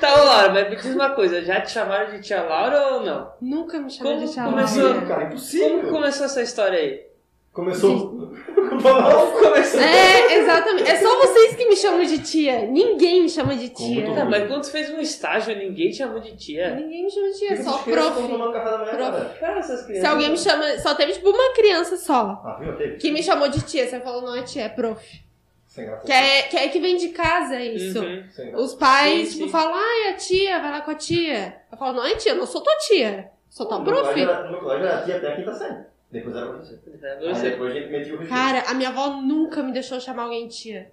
Tá, 0.00 0.14
Laura, 0.22 0.52
mas 0.52 0.70
me 0.70 0.76
diz 0.76 0.86
uma 0.94 1.10
coisa. 1.10 1.42
Já 1.42 1.60
te 1.60 1.70
chamaram 1.72 2.10
de 2.10 2.20
tia 2.22 2.42
Laura 2.42 2.94
ou 2.94 3.00
não? 3.04 3.30
Nunca 3.40 3.78
me 3.78 3.90
chamaram 3.90 4.16
Como 4.16 4.26
de 4.28 4.32
tia 4.34 4.44
começou? 4.44 4.82
Laura. 4.82 4.96
Impossível, 4.98 5.08
cara, 5.08 5.20
Como 5.20 5.26
impossível. 5.32 5.90
começou 5.90 6.26
essa 6.26 6.42
história 6.42 6.78
aí? 6.78 7.06
Começou... 7.52 8.32
Como 8.66 9.32
começou? 9.40 9.80
É, 9.80 10.34
exatamente. 10.38 10.90
É 10.90 10.96
só 10.96 11.16
vocês 11.18 11.54
que 11.56 11.66
me 11.66 11.76
chamam 11.76 12.04
de 12.04 12.18
tia. 12.18 12.66
Ninguém 12.66 13.22
me 13.22 13.28
chama 13.28 13.56
de 13.56 13.68
tia. 13.70 14.02
Como 14.04 14.14
Tá, 14.16 14.24
mas 14.26 14.46
quando 14.48 14.62
tu 14.62 14.70
fez 14.70 14.90
um 14.90 15.00
estágio, 15.00 15.56
ninguém 15.56 15.90
te 15.90 15.96
chamou 15.98 16.20
de 16.20 16.36
tia. 16.36 16.74
Ninguém 16.74 17.04
me 17.04 17.10
chama 17.10 17.28
de 17.30 17.38
tia, 17.38 17.56
que 17.56 17.62
só 17.62 17.76
estão 17.78 17.92
prof. 17.94 18.14
tomando 18.28 18.52
café 18.52 18.70
da 18.70 18.78
manhã, 18.78 18.90
Prof. 18.96 19.10
cara? 19.12 19.24
Cara, 19.40 19.58
essas 19.60 19.82
crianças. 19.86 20.00
Se 20.02 20.06
alguém 20.12 20.30
me 20.30 20.36
chama. 20.36 20.78
Só 20.80 20.94
teve 20.94 21.12
tipo 21.12 21.30
uma 21.30 21.54
criança 21.54 21.96
só. 21.96 22.42
Ah, 22.44 22.58
viu? 22.60 22.76
Teve. 22.76 22.96
Que 22.96 23.10
me 23.10 23.22
chamou 23.22 23.48
de 23.48 23.62
tia. 23.62 23.88
Você 23.88 24.00
falou, 24.00 24.20
não 24.20 24.34
é 24.36 24.42
tia, 24.42 24.64
é 24.64 24.68
prof. 24.68 25.02
Que 26.04 26.12
é, 26.12 26.42
que 26.42 26.56
é 26.56 26.68
que 26.68 26.80
vem 26.80 26.96
de 26.96 27.08
casa 27.10 27.60
isso. 27.60 28.00
Uhum. 28.00 28.24
Os 28.54 28.74
pais, 28.74 29.28
Sim, 29.28 29.32
tipo, 29.34 29.44
sim. 29.46 29.50
falam, 29.50 29.74
ai, 29.74 30.10
a 30.10 30.14
tia, 30.14 30.58
vai 30.60 30.70
lá 30.72 30.80
com 30.80 30.90
a 30.90 30.94
tia. 30.94 31.56
Eu 31.70 31.76
falo, 31.78 31.92
não 31.98 32.06
é 32.06 32.14
tia, 32.16 32.32
eu 32.32 32.36
não 32.36 32.46
sou 32.46 32.60
tua 32.62 32.76
tia. 32.78 33.28
Sou 33.50 33.66
tua 33.66 33.82
prof. 33.84 34.20
No 34.20 34.50
meu 34.50 34.60
colégio 34.60 34.86
era 34.86 35.02
tia 35.02 35.16
até 35.16 35.32
a 35.32 35.36
quinta 35.36 35.54
série. 35.54 35.76
Depois 36.10 36.36
era 36.36 36.46
professor. 36.46 36.78
É, 37.02 37.12
Aí 37.18 37.34
você. 37.34 37.50
depois 37.50 37.72
a 37.72 37.74
gente 37.78 37.90
metia 37.90 38.14
o. 38.14 38.26
Cara, 38.28 38.64
a 38.68 38.74
minha 38.74 38.88
avó 38.90 39.08
nunca 39.20 39.62
me 39.62 39.72
deixou 39.72 40.00
chamar 40.00 40.24
alguém 40.24 40.46
de 40.48 40.56
tia. 40.56 40.92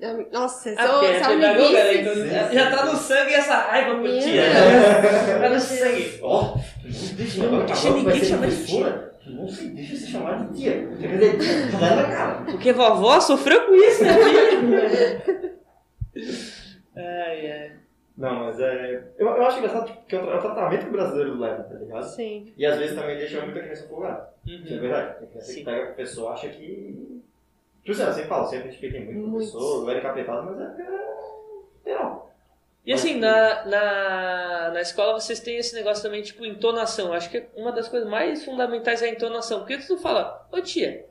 Eu- 0.00 0.28
Nossa, 0.32 0.70
se, 0.70 0.76
Ah, 0.78 0.84
eu, 0.86 0.92
porque 0.92 1.06
é 1.06 1.18
se 1.18 1.24
ela 1.24 1.34
me 1.34 1.40
pedagoga, 1.40 1.72
né? 1.72 1.84
visse... 1.84 1.98
Então, 2.00 2.14
Sim, 2.48 2.54
já 2.54 2.70
tá 2.76 2.84
no 2.86 2.96
sangue 2.96 3.34
essa 3.34 3.54
raiva 3.56 3.90
por 3.94 4.00
Meu 4.02 4.18
tia. 4.20 4.42
Deus. 4.42 5.40
Tá 5.40 5.48
no 5.50 5.60
sangue. 5.60 6.18
Ó, 6.22 6.54
deixa 7.16 7.42
vai 7.90 7.92
ninguém 7.92 8.24
chamar 8.24 8.46
de 8.48 8.56
tu 8.66 9.13
Não 9.26 9.48
se 9.48 9.68
deixa 9.68 9.96
se 9.96 10.06
chamar 10.08 10.46
de 10.48 10.58
tia. 10.60 10.86
Quer 11.00 11.08
dizer, 11.08 11.70
já 11.70 11.96
na 11.96 12.04
cara. 12.04 12.44
Porque 12.44 12.72
vovó 12.72 13.18
sofreu 13.20 13.66
com 13.66 13.74
isso, 13.74 14.04
né? 14.04 14.10
Ai, 16.96 17.50
ai. 17.50 17.72
Não, 18.16 18.44
mas 18.44 18.60
é. 18.60 19.02
Eu, 19.18 19.26
eu 19.26 19.46
acho 19.46 19.58
engraçado 19.58 19.86
tipo, 19.86 20.04
que 20.06 20.14
é 20.14 20.18
o 20.20 20.22
tra- 20.22 20.34
é 20.34 20.38
o 20.38 20.40
tratamento 20.42 20.82
que 20.82 20.88
o 20.88 20.92
brasileiro 20.92 21.38
leva, 21.38 21.64
tá 21.64 21.74
ligado? 21.74 22.04
Sim. 22.04 22.52
E 22.56 22.64
às 22.64 22.78
vezes 22.78 22.94
também 22.94 23.16
deixa 23.16 23.40
muita 23.44 23.60
criança 23.60 23.88
folgada. 23.88 24.28
Isso 24.46 24.72
é 24.72 24.76
Uhum. 24.76 24.80
verdade. 24.82 25.18
Tem 25.18 25.28
criança 25.28 25.46
Sim. 25.52 25.58
que 25.58 25.64
pega 25.64 25.82
o 25.82 25.86
professor 25.86 26.28
acha 26.32 26.48
que. 26.48 27.22
Tipo 27.82 27.92
assim, 27.92 28.02
eu 28.02 28.12
sempre 28.12 28.28
falo, 28.28 28.46
sempre 28.46 28.68
respeitei 28.68 29.04
muito 29.04 29.18
Muito. 29.18 29.32
professor, 29.32 29.82
eu 29.82 29.90
era 29.90 29.98
encapetado, 29.98 30.46
mas 30.46 30.60
é. 30.60 30.86
Geral. 31.84 32.30
E 32.86 32.92
assim, 32.92 33.18
na, 33.18 33.64
na, 33.64 34.70
na 34.74 34.80
escola 34.80 35.18
vocês 35.18 35.40
têm 35.40 35.56
esse 35.56 35.74
negócio 35.74 36.02
também, 36.02 36.22
tipo, 36.22 36.44
entonação. 36.44 37.12
Acho 37.14 37.30
que 37.30 37.46
uma 37.56 37.72
das 37.72 37.88
coisas 37.88 38.08
mais 38.08 38.44
fundamentais 38.44 39.00
é 39.02 39.06
a 39.06 39.10
entonação. 39.10 39.60
Porque 39.60 39.78
tu 39.78 39.96
fala, 39.96 40.46
ô 40.52 40.60
tia. 40.60 41.06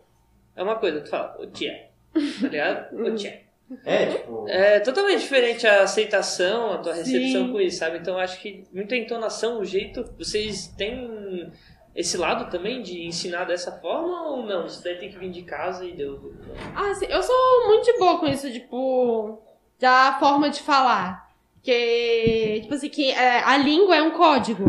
É 0.56 0.62
uma 0.62 0.76
coisa, 0.76 1.02
tu 1.02 1.10
fala, 1.10 1.36
ô 1.40 1.48
tia. 1.48 1.90
Tá 2.14 2.48
ligado? 2.48 2.96
Ô 3.04 3.16
tia. 3.16 3.42
É, 3.84 4.06
tipo. 4.06 4.48
É 4.48 4.80
totalmente 4.82 5.22
diferente 5.22 5.66
a 5.66 5.82
aceitação, 5.82 6.74
a 6.74 6.78
tua 6.78 6.94
recepção 6.94 7.48
Sim. 7.48 7.52
com 7.52 7.60
isso, 7.60 7.80
sabe? 7.80 7.98
Então 7.98 8.20
acho 8.20 8.40
que 8.40 8.66
muita 8.72 8.96
entonação, 8.96 9.60
o 9.60 9.66
jeito. 9.66 10.04
Vocês 10.18 10.68
têm 10.68 11.52
esse 11.96 12.18
lado 12.18 12.52
também 12.52 12.84
de 12.84 13.04
ensinar 13.06 13.46
dessa 13.46 13.72
forma 13.72 14.28
ou 14.28 14.46
não? 14.46 14.66
Isso 14.68 14.84
daí 14.84 14.98
tem 14.98 15.10
que 15.10 15.18
vir 15.18 15.32
de 15.32 15.42
casa 15.42 15.86
e 15.86 15.94
deu. 15.94 16.34
Ah, 16.76 16.94
sim, 16.94 17.08
eu 17.10 17.24
sou 17.24 17.68
muito 17.68 17.86
de 17.86 17.98
boa 17.98 18.20
com 18.20 18.28
isso, 18.28 18.52
tipo, 18.52 19.42
da 19.80 20.18
forma 20.20 20.50
de 20.50 20.62
falar. 20.62 21.23
Que, 21.64 22.60
tipo 22.62 22.74
assim, 22.76 22.90
que 22.90 23.10
é, 23.12 23.40
a 23.42 23.58
língua 23.58 23.96
é 23.96 24.02
um 24.02 24.12
código. 24.12 24.66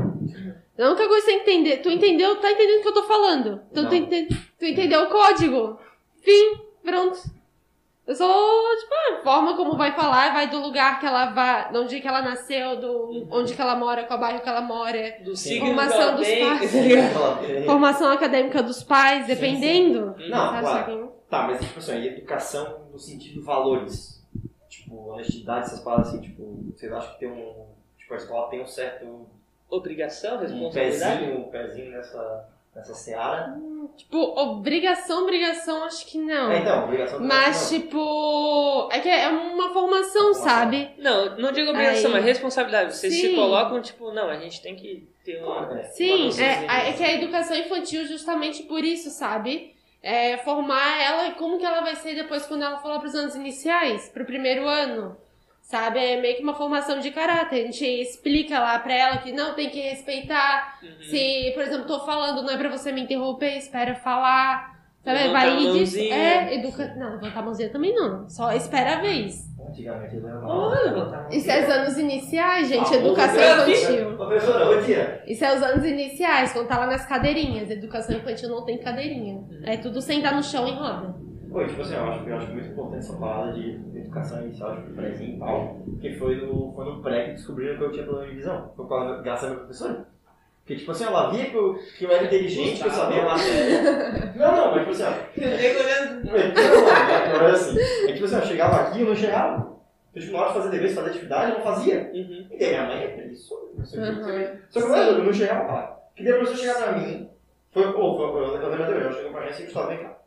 A 0.79 0.87
única 0.87 1.07
coisa 1.09 1.27
que 1.27 1.33
você 1.33 1.39
entender, 1.39 1.77
tu 1.79 1.91
entendeu, 1.91 2.37
tá 2.37 2.51
entendendo 2.51 2.79
o 2.79 2.83
que 2.83 2.89
eu 2.89 2.95
tô 2.95 3.03
falando. 3.05 3.61
Então 3.71 3.85
tu, 3.85 3.91
Não. 3.91 3.97
ente- 3.97 4.29
tu 4.59 4.65
entendeu 4.65 5.03
o 5.03 5.07
código. 5.09 5.79
Fim, 6.23 6.57
pronto. 6.85 7.19
Eu 8.07 8.15
sou, 8.15 8.77
tipo, 8.79 8.95
a 8.95 9.23
forma 9.25 9.57
como 9.57 9.77
vai 9.79 9.93
falar, 9.93 10.33
vai 10.35 10.49
do 10.49 10.59
lugar 10.61 11.01
que 11.01 11.07
ela 11.07 11.27
vai, 11.31 11.73
de 11.73 11.79
onde 11.79 12.01
que 12.01 12.07
ela 12.07 12.21
nasceu, 12.23 12.77
do 12.79 13.27
onde 13.31 13.55
que 13.55 13.61
ela 13.63 13.75
mora, 13.77 14.05
qual 14.05 14.21
bairro 14.21 14.41
que 14.43 14.49
ela 14.49 14.61
mora. 14.61 15.17
Do 15.25 15.35
Sim. 15.35 15.59
Formação 15.61 16.15
dos 16.17 16.27
tem, 16.27 16.45
pais. 16.45 16.71
Formação 17.65 18.11
acadêmica 18.13 18.63
dos 18.63 18.83
pais, 18.83 19.27
dependendo. 19.27 20.15
Não, 20.29 20.39
Sabe, 20.39 20.61
claro. 20.61 20.93
sabe? 20.93 21.09
Tá, 21.31 21.43
mas 21.49 21.61
tipo 21.61 21.79
assim, 21.79 22.05
educação 22.05 22.89
no 22.93 22.99
sentido 22.99 23.35
de 23.35 23.41
valores. 23.41 24.14
Tipo, 24.85 25.09
honestidade, 25.13 25.67
essas 25.67 25.81
palavras 25.81 26.09
assim, 26.09 26.21
tipo, 26.21 26.63
vocês 26.71 26.93
acham 26.93 27.13
que 27.15 27.21
tem 27.21 27.29
um. 27.31 27.67
Tipo, 27.97 28.15
a 28.15 28.17
escola 28.19 28.51
tem 28.51 28.63
um 28.63 28.67
certo. 28.67 29.27
Obrigação, 29.71 30.37
um 30.37 30.41
responsabilidade. 30.41 31.21
pezinho, 31.21 31.41
um 31.41 31.49
pezinho 31.49 31.91
nessa, 31.91 32.49
nessa 32.77 32.95
seara. 32.95 33.59
Tipo, 33.97 34.19
obrigação, 34.19 35.23
obrigação, 35.23 35.85
acho 35.85 36.07
que 36.07 36.19
não. 36.19 36.53
É, 36.53 36.59
então, 36.59 36.85
obrigação 36.85 37.21
Mas, 37.21 37.73
não. 37.73 37.81
tipo, 37.81 38.89
é 38.93 39.01
que 39.01 39.09
é 39.09 39.29
uma 39.29 39.73
formação, 39.73 40.35
Formação. 40.35 40.45
sabe? 40.45 40.91
Não, 40.99 41.37
não 41.39 41.51
digo 41.51 41.71
obrigação, 41.71 42.11
Aí. 42.11 42.17
mas 42.17 42.25
responsabilidade. 42.27 42.95
Vocês 42.95 43.15
se 43.15 43.29
Sim. 43.29 43.35
colocam, 43.35 43.81
tipo, 43.81 44.13
não, 44.13 44.29
a 44.29 44.37
gente 44.37 44.61
tem 44.61 44.77
que 44.77 45.09
ter 45.25 45.43
um. 45.43 45.47
Claro, 45.47 45.75
é. 45.77 45.85
Sim, 45.85 46.11
noçãozinha 46.11 46.47
é, 46.71 46.91
é 46.91 46.93
que 46.93 47.03
a 47.03 47.13
educação 47.15 47.57
infantil 47.57 48.07
justamente 48.07 48.63
por 48.65 48.85
isso, 48.85 49.09
sabe? 49.11 49.75
É 50.07 50.37
formar 50.37 51.01
ela, 51.01 51.31
como 51.31 51.59
que 51.59 51.65
ela 51.65 51.81
vai 51.81 51.97
ser 51.97 52.15
depois 52.15 52.45
quando 52.45 52.63
ela 52.63 52.77
for 52.77 52.89
lá 52.89 52.99
pros 52.99 53.15
anos 53.15 53.35
iniciais, 53.35 54.11
pro 54.11 54.27
primeiro 54.27 54.69
ano. 54.69 55.17
Sabe? 55.63 55.99
É 55.99 56.21
meio 56.21 56.37
que 56.37 56.43
uma 56.43 56.53
formação 56.55 57.01
de 57.01 57.11
caráter. 57.11 57.63
A 57.63 57.67
gente 57.67 57.87
explica 57.87 58.61
lá 58.61 58.79
pra 58.79 58.93
ela 58.93 59.17
que 59.17 59.33
não 59.33 59.55
tem 59.55 59.71
que 59.71 59.81
respeitar. 59.81 60.79
Uhum. 60.83 61.05
Se, 61.05 61.53
por 61.55 61.63
exemplo, 61.63 61.87
tô 61.87 62.05
falando, 62.05 62.43
não 62.43 62.51
é 62.51 62.59
pra 62.59 62.69
você 62.69 62.93
me 62.93 63.01
interromper, 63.01 63.57
espera 63.57 63.95
falar. 63.95 64.79
Sabe? 65.03 65.29
Vai 65.29 65.57
disso. 65.57 65.73
mãozinha. 65.75 66.15
É, 66.15 66.55
educa... 66.55 66.95
Não, 66.97 67.13
levantar 67.13 67.41
a 67.41 67.43
mãozinha 67.43 67.71
também 67.71 67.95
não. 67.95 68.29
Só 68.29 68.53
espera 68.53 68.99
a 68.99 69.01
vez. 69.01 69.49
Antigamente 69.75 70.17
ele 70.17 70.27
era 70.27 70.41
Olha. 70.47 71.27
Isso 71.31 71.51
é 71.51 71.65
os 71.65 71.69
anos 71.71 71.99
iniciais, 71.99 72.69
gente, 72.69 72.95
Ah, 72.95 72.97
educação 72.97 73.43
infantil. 73.43 74.17
Professora, 74.17 74.71
ô 74.71 74.83
tia. 74.83 75.23
Isso 75.27 75.45
é 75.45 75.55
os 75.57 75.63
anos 75.63 75.85
iniciais, 75.85 76.53
quando 76.53 76.69
tá 76.69 76.79
lá 76.79 76.87
nas 76.87 77.05
cadeirinhas. 77.07 77.69
Educação 77.71 78.17
infantil 78.17 78.49
não 78.51 78.65
tem 78.65 78.79
cadeirinha. 78.79 79.43
É 79.65 79.77
tudo 79.77 80.01
sentar 80.01 80.35
no 80.35 80.43
chão 80.43 80.67
em 80.67 80.75
roda. 80.77 81.15
Oi, 81.51 81.67
tipo 81.69 81.83
assim, 81.83 81.95
eu 81.95 82.05
acho, 82.05 82.29
eu 82.29 82.37
acho 82.37 82.53
muito 82.53 82.69
importante 82.69 82.99
essa 82.99 83.17
parada 83.17 83.53
de 83.53 83.81
educação 83.97 84.43
inicial, 84.43 84.77
tipo, 84.77 84.93
prézinho 84.95 85.37
e 85.37 85.39
tal. 85.39 85.77
Que 86.01 86.15
foi 86.19 86.37
no, 86.37 86.73
foi 86.75 86.85
no 86.85 87.01
pré 87.03 87.25
que 87.27 87.31
descobriram 87.33 87.77
que 87.79 87.85
eu 87.85 87.93
tinha 87.93 88.05
problema 88.05 88.31
de 88.31 88.37
visão. 88.37 88.73
Foi 88.77 88.87
por 88.87 88.89
causa- 88.89 89.23
graças 89.23 89.45
à 89.45 89.47
minha 89.49 89.59
professora. 89.61 90.07
Porque, 90.65 90.77
tipo 90.77 90.93
assim, 90.93 91.05
ela 91.05 91.31
via 91.31 91.45
que 91.45 91.55
eu, 91.55 91.79
que 91.99 92.05
eu 92.05 92.11
era 92.11 92.25
inteligente, 92.25 92.81
que 92.81 92.89
eu 92.89 92.91
sabia 92.91 93.21
a 93.21 93.27
matéria. 93.37 94.33
Não, 94.35 94.57
não, 94.57 94.71
mas 94.71 94.81
tipo 94.81 94.91
assim, 94.93 95.03
ó. 95.03 95.09
Olhando. 95.45 96.25
Não, 96.25 96.33
não, 96.33 96.45
não, 96.45 97.29
não 97.29 97.47
era 97.47 97.53
assim. 97.53 97.79
É 97.79 98.07
que 98.07 98.13
tipo 98.15 98.25
assim, 98.25 98.37
eu 98.37 98.43
chegava 98.47 98.77
aqui 98.77 98.99
e 98.99 99.03
eu 99.03 99.09
não 99.09 99.15
chegava. 99.15 99.75
Então, 100.11 100.23
tipo, 100.23 100.33
na 100.33 100.39
hora 100.41 100.49
de 100.49 100.55
fazer 100.55 100.71
dever, 100.71 100.95
fazer 100.95 101.11
atividade, 101.11 101.51
eu 101.51 101.59
não 101.59 101.65
fazia. 101.65 102.11
Uhum. 102.15 102.47
E 102.51 102.59
daí 102.59 102.69
minha 102.71 102.87
mãe 102.87 103.05
é 103.05 103.09
preguiçosa, 103.09 103.73
não 103.77 103.85
sei 103.85 104.01
o 104.01 104.05
que, 104.05 104.21
Uhum. 104.23 104.59
Só 104.71 104.81
que 104.81 104.87
eu, 104.87 104.95
eu 104.95 105.25
não 105.25 105.33
chegava 105.35 105.73
lá. 105.73 106.01
Que 106.17 106.25
daí 106.25 106.33
a 106.33 106.37
professora 106.37 106.59
chegava 106.59 106.93
pra 106.93 107.03
mim, 107.03 107.31
foi, 107.71 107.93
pô, 107.93 108.17
foi, 108.17 108.25
eu, 108.25 108.57
eu 108.57 108.69
lembro 108.71 108.85
até 108.85 108.93
hoje, 108.95 109.05
ela 109.05 109.13
chegou 109.13 109.33
pra 109.33 109.41
mim 109.43 109.49
assim, 109.49 109.65
Gustavo, 109.65 109.89
vem 109.89 109.99
cá. 109.99 110.19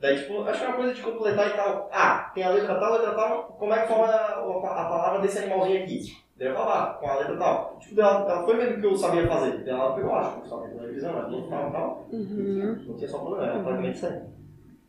Daí, 0.00 0.18
tipo, 0.18 0.42
acho 0.42 0.58
que 0.58 0.64
é 0.64 0.68
uma 0.68 0.76
coisa 0.78 0.94
de 0.94 1.02
completar 1.02 1.46
e 1.46 1.50
tal. 1.50 1.90
Ah, 1.92 2.32
tem 2.34 2.42
a 2.42 2.48
letra 2.48 2.74
tal, 2.74 2.94
a 2.94 2.96
letra 2.96 3.14
tal, 3.14 3.42
como 3.58 3.72
é 3.74 3.82
que 3.82 3.88
forma 3.88 4.06
a, 4.06 4.16
a, 4.16 4.82
a 4.82 4.88
palavra 4.88 5.20
desse 5.20 5.38
animalzinho 5.38 5.84
aqui? 5.84 6.16
Eu 6.40 6.54
falava, 6.54 6.94
com 6.98 7.06
a 7.06 7.16
letra 7.16 7.36
tal. 7.36 7.76
Tipo, 7.78 8.00
ela, 8.00 8.30
ela 8.30 8.44
foi 8.44 8.56
vendo 8.56 8.78
o 8.78 8.80
que 8.80 8.86
eu 8.86 8.96
sabia 8.96 9.28
fazer. 9.28 9.68
Ela 9.68 9.94
pegou, 9.94 10.14
acho 10.14 10.36
que 10.36 10.40
eu 10.40 10.48
sabia 10.48 10.68
fazer 10.70 10.86
revisão, 10.86 11.12
mas 11.12 11.30
não 11.30 11.48
tal, 11.50 11.70
tal. 11.70 12.08
Uhum. 12.10 12.84
Não 12.86 12.96
tinha 12.96 13.08
só 13.08 13.18
problema, 13.18 13.44
era 13.44 13.62
praticamente 13.62 13.96
isso 13.96 14.06
aí. 14.06 14.20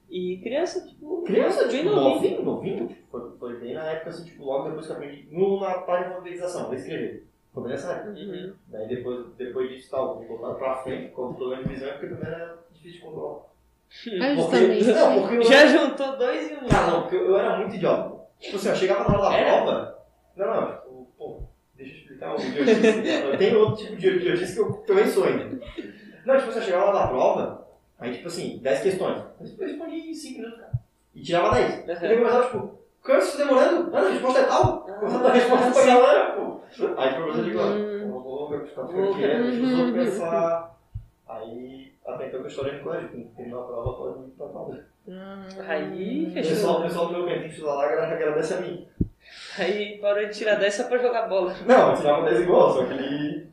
E 0.10 0.38
criança, 0.38 0.88
tipo. 0.88 1.24
Criança, 1.24 1.68
bem 1.68 1.84
tipo, 1.84 1.96
novinho. 1.96 2.44
novinho, 2.44 2.88
tipo, 2.88 3.08
Foi, 3.12 3.32
foi 3.38 3.60
bem 3.60 3.74
na 3.74 3.84
época, 3.84 4.10
assim, 4.12 4.26
tipo, 4.26 4.46
logo 4.46 4.70
depois 4.70 4.86
que 4.86 4.92
eu 4.94 4.96
aprendi, 4.96 5.28
no, 5.30 5.60
na 5.60 5.74
parte 5.80 6.08
de 6.08 6.14
alfabetização, 6.14 6.66
vou 6.66 6.74
escrever. 6.74 7.28
Foi 7.54 7.64
bem 7.64 7.72
nessa 7.74 7.92
época. 7.92 8.10
Uhum. 8.12 8.54
Daí 8.68 8.88
depois, 8.88 9.26
depois 9.38 9.70
disso, 9.70 9.92
tal, 9.92 10.24
vou 10.26 10.38
botar 10.38 10.54
pra 10.56 10.76
frente, 10.78 11.12
quando 11.12 11.38
tô 11.38 11.50
vendo 11.50 11.68
visão, 11.68 11.90
porque 11.92 12.08
também 12.08 12.28
era 12.28 12.58
difícil 12.72 13.00
de 13.00 13.06
controlar. 13.06 13.52
Porque, 14.04 14.36
justamente. 14.36 14.88
não, 14.88 15.22
porque 15.22 15.36
eu 15.36 15.44
Já 15.52 15.68
juntou 15.68 16.18
dois 16.18 16.50
e 16.50 16.54
um. 16.56 16.68
Cara, 16.68 16.92
não, 16.92 17.02
porque 17.02 17.16
eu, 17.18 17.26
eu 17.28 17.38
era 17.38 17.58
muito 17.58 17.76
idiota. 17.76 18.22
Tipo 18.40 18.56
assim, 18.56 18.70
eu 18.70 18.76
chegava 18.76 19.10
na 19.10 19.18
hora 19.18 19.30
da 19.30 19.38
Era? 19.38 19.62
prova. 19.62 20.02
Não, 20.36 20.48
não, 20.48 20.72
tipo, 20.72 20.81
pô, 21.22 21.42
deixa 21.76 21.94
eu 21.94 21.98
explicar 22.00 22.36
o 22.36 22.42
idiotice. 22.42 23.08
eu 23.10 23.38
tenho 23.38 23.60
outro 23.60 23.76
tipo 23.86 23.96
de 23.98 24.08
idiotice 24.10 24.54
que 24.56 24.60
eu 24.62 24.74
também 24.88 25.04
ainda. 25.24 25.60
Não, 26.26 26.38
tipo 26.38 26.52
eu 26.52 26.62
chegava 26.62 26.86
na 26.86 26.90
hora 26.92 27.00
da 27.00 27.08
prova, 27.08 27.68
aí 28.00 28.12
tipo 28.14 28.28
assim, 28.28 28.60
10 28.62 28.82
questões. 28.82 29.24
Eu 29.40 29.68
respondi 29.68 29.96
em 30.10 30.14
5 30.14 30.40
minutos, 30.40 30.60
cara. 30.60 30.72
E 31.14 31.22
tirava 31.22 31.54
10. 31.56 31.84
E 31.84 31.86
daí 32.08 32.18
começava, 32.18 32.46
tipo, 32.46 32.80
canso 33.04 33.38
demorando? 33.38 33.96
Ah, 33.96 34.00
a 34.00 34.10
resposta 34.10 34.40
é 34.40 34.44
tal. 34.44 34.82
Começava 34.82 35.20
a 35.20 35.28
dar 35.28 35.34
resposta 35.34 35.72
pra 35.72 35.86
galera, 35.86 36.32
pô. 36.32 36.42
Aí 36.98 37.12
o 37.12 37.16
professor 37.24 37.44
digo, 37.44 37.60
Uhum. 37.60 38.00
eu 38.00 38.10
vou 38.12 38.22
Vou- 38.50 39.16
quieto, 39.16 39.44
deixa 39.44 39.66
os 39.66 39.80
Uhum. 39.80 39.94
pensar. 39.94 40.80
Aí, 41.28 41.92
até 42.06 42.28
então 42.28 42.40
que 42.40 42.46
eu 42.46 42.50
estourei 42.50 42.74
no 42.78 42.84
colégio, 42.84 43.10
quando 43.10 43.36
terminou 43.36 43.62
a 43.64 43.68
prova, 43.68 43.94
pode 43.94 44.28
ir 44.28 44.32
pra 44.32 44.48
prova. 44.48 44.80
Aí 45.68 46.28
O 46.28 46.32
fechou. 46.34 46.52
pessoal, 46.52 46.80
o 46.80 46.84
pessoal 46.84 47.08
do 47.08 47.14
meu 47.14 47.26
cantinho 47.26 47.50
de 47.54 47.62
lá 47.62 47.84
agra- 47.86 48.08
agradece 48.14 48.54
a 48.54 48.62
mim. 48.62 48.88
Aí 49.58 49.98
parou 49.98 50.26
de 50.26 50.34
tirar 50.34 50.56
10 50.56 50.74
só 50.74 50.84
pra 50.86 50.98
jogar 50.98 51.28
bola. 51.28 51.56
Não, 51.66 51.92
eu 51.92 51.98
tirava 51.98 52.30
10 52.30 52.42
igual, 52.42 52.74
só 52.74 52.86
que 52.86 52.94
ele. 52.94 53.52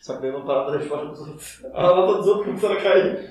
Só 0.00 0.16
que 0.16 0.22
daí 0.22 0.30
eu 0.30 0.38
não 0.38 0.46
parava 0.46 0.72
da 0.72 0.78
resposta 0.78 1.06
dos 1.06 1.20
outros. 1.20 1.64
A 1.72 1.82
nota 1.82 2.18
dos 2.18 2.26
outros 2.26 2.46
começaram 2.46 2.74
a 2.74 2.82
cair. 2.82 3.30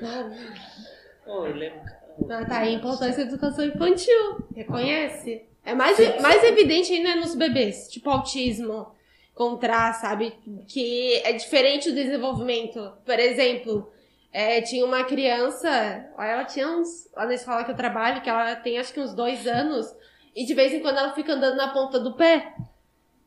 Pô, 1.23 1.45
eu 1.45 1.55
lembro, 1.55 1.79
cara. 1.83 2.03
Ah, 2.29 2.45
tá 2.45 2.59
aí 2.59 2.69
a 2.69 2.77
importância 2.77 3.25
da 3.25 3.31
educação 3.31 3.65
infantil. 3.65 4.45
Reconhece? 4.55 5.43
É 5.65 5.73
mais, 5.73 5.97
mais 6.19 6.43
evidente 6.43 6.91
ainda 6.91 7.15
nos 7.15 7.35
bebês, 7.35 7.87
tipo 7.89 8.09
autismo, 8.09 8.87
contrar, 9.33 9.93
sabe? 9.93 10.33
Que 10.67 11.21
é 11.23 11.31
diferente 11.31 11.89
do 11.89 11.95
desenvolvimento. 11.95 12.91
Por 13.05 13.17
exemplo, 13.17 13.89
é, 14.31 14.61
tinha 14.61 14.85
uma 14.85 15.03
criança, 15.05 15.69
ela 16.17 16.43
tinha 16.43 16.67
uns. 16.67 17.09
Lá 17.15 17.25
na 17.25 17.33
escola 17.33 17.63
que 17.63 17.71
eu 17.71 17.75
trabalho, 17.75 18.21
que 18.21 18.29
ela 18.29 18.55
tem 18.55 18.77
acho 18.77 18.93
que 18.93 18.99
uns 18.99 19.13
dois 19.13 19.47
anos, 19.47 19.95
e 20.35 20.45
de 20.45 20.53
vez 20.53 20.73
em 20.73 20.79
quando 20.79 20.97
ela 20.97 21.13
fica 21.13 21.33
andando 21.33 21.55
na 21.57 21.69
ponta 21.69 21.99
do 21.99 22.13
pé. 22.13 22.53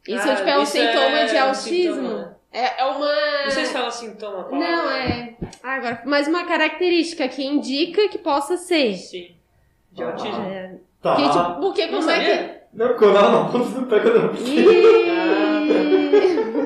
Isso, 0.06 0.28
Ah, 0.28 0.36
tipo, 0.36 0.48
é 0.48 0.58
um 0.58 0.64
sintoma 0.66 1.18
é 1.18 1.24
de 1.26 1.34
um 1.34 1.42
autismo. 1.42 1.94
sintoma. 2.08 2.36
É, 2.52 2.80
é 2.80 2.84
uma. 2.84 3.42
Não 3.44 3.50
sei 3.50 3.64
se 3.66 3.72
fala 3.72 3.90
sintoma. 3.90 4.40
a 4.40 4.44
palavra. 4.44 4.58
Não, 4.76 4.90
é. 4.90 5.36
Ah, 5.62 5.74
agora, 5.74 6.02
mais 6.06 6.28
uma 6.28 6.44
característica 6.46 7.26
que 7.28 7.44
indica 7.44 8.08
que 8.08 8.18
possa 8.18 8.56
ser. 8.56 8.94
Sim. 8.94 9.34
De 9.92 10.02
autismo. 10.02 10.44
É, 10.46 10.76
Tá. 11.02 11.16
que, 11.16 11.22
tipo, 11.28 11.60
porque 11.60 11.86
Não 11.86 11.98
como 11.98 12.10
é 12.10 12.24
que. 12.24 12.56
Não, 12.72 12.88
porque 12.88 13.04
eu 13.04 13.10
andava 13.10 13.30
na 13.30 13.48
ponta 13.48 13.68
do 13.80 13.86
pé 13.86 14.00
quando 14.00 14.16
eu 14.16 14.34
Ih! 14.34 15.46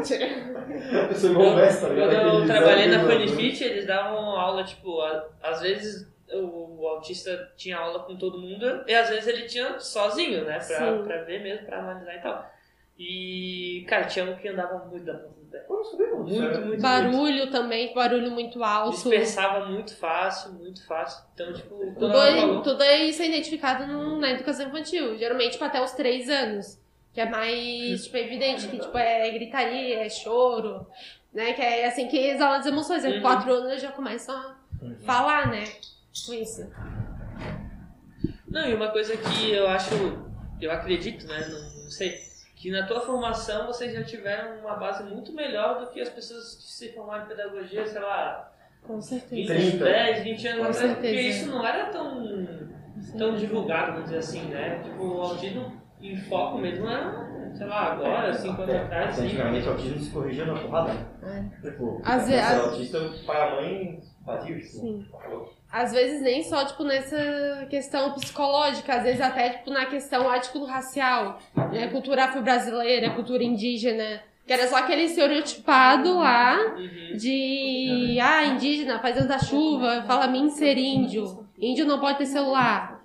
Eu 0.91 1.15
sou 1.15 1.35
tá 1.35 1.89
ligado? 1.89 2.11
Quando 2.11 2.41
eu 2.41 2.47
trabalhei 2.47 2.87
na 2.89 2.99
zero 2.99 3.07
vírgula 3.09 3.29
Funifit, 3.29 3.63
eles 3.65 3.87
davam 3.87 4.19
aula, 4.37 4.65
tipo, 4.65 5.01
a- 5.01 5.25
às 5.43 5.61
vezes 5.61 6.09
o, 6.33 6.81
o 6.81 6.87
autista 6.89 7.53
tinha 7.57 7.77
aula 7.79 8.01
com 8.01 8.17
todo 8.17 8.39
mundo 8.39 8.85
e 8.87 8.95
às 8.95 9.09
vezes 9.09 9.27
ele 9.27 9.47
tinha 9.47 9.79
sozinho, 9.81 10.45
né? 10.45 10.55
Pra, 10.59 10.61
Sim. 10.99 11.03
pra 11.05 11.23
ver 11.25 11.43
mesmo, 11.43 11.67
pra 11.67 11.79
analisar 11.79 12.15
e 12.15 12.19
tal. 12.21 12.51
E, 12.99 13.85
cara, 13.89 14.05
tinha 14.05 14.25
um 14.27 14.37
que 14.37 14.47
andava 14.49 14.85
muito 14.87 15.05
da 15.07 15.15
ponta 15.15 15.41
do 15.41 15.47
pé. 15.51 15.65
Muito, 15.69 15.97
muito, 16.33 16.61
muito. 16.67 16.83
Barulho 16.83 17.51
também, 17.51 17.95
barulho 17.95 18.31
muito 18.31 18.63
alto. 18.63 18.91
Dispersava 18.91 19.65
muito 19.67 19.97
fácil, 19.97 20.53
muito 20.53 20.87
fácil. 20.87 21.25
Então, 21.35 21.53
tipo, 21.53 21.77
Tudo, 21.99 22.21
é- 22.21 22.41
falou, 22.41 22.63
tudo 22.63 22.85
isso 22.85 23.23
é 23.23 23.27
identificado 23.29 23.87
no- 23.87 24.19
na 24.21 24.31
educação 24.33 24.67
infantil. 24.69 25.17
Geralmente 25.17 25.53
tipo, 25.53 25.65
até 25.65 25.83
os 25.83 25.93
três 25.93 26.29
anos. 26.29 26.79
Que 27.15 27.21
é 27.23 27.29
mais 27.29 28.05
tipo, 28.05 28.17
evidente 28.19 28.69
que 28.69 28.79
tipo, 28.79 28.97
é 28.97 29.31
gritaria, 29.31 30.01
é 30.05 30.09
choro. 30.11 30.87
Né? 31.33 31.55
Que 31.55 31.63
é 31.63 31.87
assim 31.87 32.07
que 32.07 32.17
exala 32.19 32.59
as 32.59 32.67
emoções. 32.67 33.05
É 33.05 33.09
Uhum. 33.09 33.21
quatro 33.23 33.53
anos 33.53 33.81
já 33.81 33.91
começam 33.93 34.37
a 34.37 34.57
falar, 35.07 35.51
né? 35.51 35.65
Com 36.27 36.35
isso. 36.35 36.69
Não, 38.49 38.69
e 38.69 38.75
uma 38.75 38.89
coisa 38.91 39.17
que 39.17 39.53
eu 39.53 39.69
acho, 39.69 39.95
eu 40.61 40.71
acredito, 40.73 41.27
né? 41.27 41.39
Não, 41.49 41.61
não 41.85 41.91
sei, 41.91 42.19
que 42.57 42.71
na 42.71 42.87
tua 42.87 43.01
formação 43.01 43.67
vocês 43.67 43.93
já 43.93 44.03
tiveram 44.03 44.59
uma 44.61 44.75
base 44.75 45.03
muito 45.05 45.33
melhor 45.33 45.81
do 45.81 45.87
que 45.93 46.01
as 46.01 46.09
pessoas 46.09 46.55
que 46.57 46.63
se 46.73 46.93
formaram 46.93 47.25
em 47.25 47.29
pedagogia, 47.29 47.87
sei 47.87 48.01
lá, 48.01 48.53
Com 48.83 48.95
20, 49.01 49.03
certeza. 49.05 49.55
30. 49.55 49.85
10, 49.85 50.25
20 50.25 50.49
anos 50.49 50.59
Com 50.67 50.71
atrás, 50.73 50.93
porque 50.95 51.09
certeza. 51.09 51.29
isso 51.39 51.51
não 51.51 51.67
era 51.67 51.87
tão, 51.91 52.49
tão 53.17 53.37
divulgado, 53.37 53.93
vamos 53.93 54.05
dizer 54.07 54.19
assim, 54.19 54.43
né? 54.49 54.81
Tipo, 54.83 55.03
o 55.05 55.21
autismo 55.23 55.81
em 56.01 56.17
foco 56.17 56.59
mesmo 56.59 56.89
era, 56.89 57.53
sei 57.55 57.67
lá, 57.67 57.93
agora, 57.93 58.35
5 58.35 58.63
anos 58.63 58.75
atrás, 58.75 59.11
assim. 59.11 59.27
Antigamente 59.27 59.69
o 59.69 59.71
autismo 59.73 60.01
se 60.01 60.11
corrigia 60.11 60.45
na 60.47 60.59
porrada. 60.59 60.93
Tipo, 61.63 62.01
Às 62.05 62.23
se 62.23 62.31
vezes- 62.33 62.51
era 62.51 62.61
autista, 62.63 62.99
o 63.01 63.25
pai 63.25 63.37
e 63.37 63.43
a 63.43 63.55
mãe 63.61 64.03
batiam. 64.23 64.59
Tipo, 64.59 64.71
Sim. 64.73 65.07
falou. 65.13 65.60
Às 65.73 65.93
vezes 65.93 66.21
nem 66.21 66.43
só, 66.43 66.65
tipo, 66.65 66.83
nessa 66.83 67.67
questão 67.71 68.13
psicológica, 68.13 68.95
às 68.95 69.05
vezes 69.05 69.21
até, 69.21 69.51
tipo, 69.51 69.71
na 69.71 69.87
questão 69.87 70.33
ético-racial, 70.33 71.39
né? 71.73 71.87
Cultura 71.89 72.25
afro-brasileira, 72.25 73.11
cultura 73.11 73.45
indígena, 73.45 74.21
que 74.45 74.53
era 74.53 74.67
só 74.67 74.77
aquele 74.79 75.03
estereotipado 75.03 76.19
lá 76.19 76.59
Uhum. 76.77 77.17
de, 77.17 78.19
ah, 78.21 78.45
indígena, 78.47 78.99
faz 78.99 79.25
da 79.27 79.39
chuva, 79.39 80.03
fala 80.07 80.27
mim 80.27 80.51
ser 80.51 80.77
índio, 80.77 81.47
índio 81.57 81.87
não 81.87 82.01
pode 82.01 82.19
ter 82.19 82.27
celular, 82.27 83.01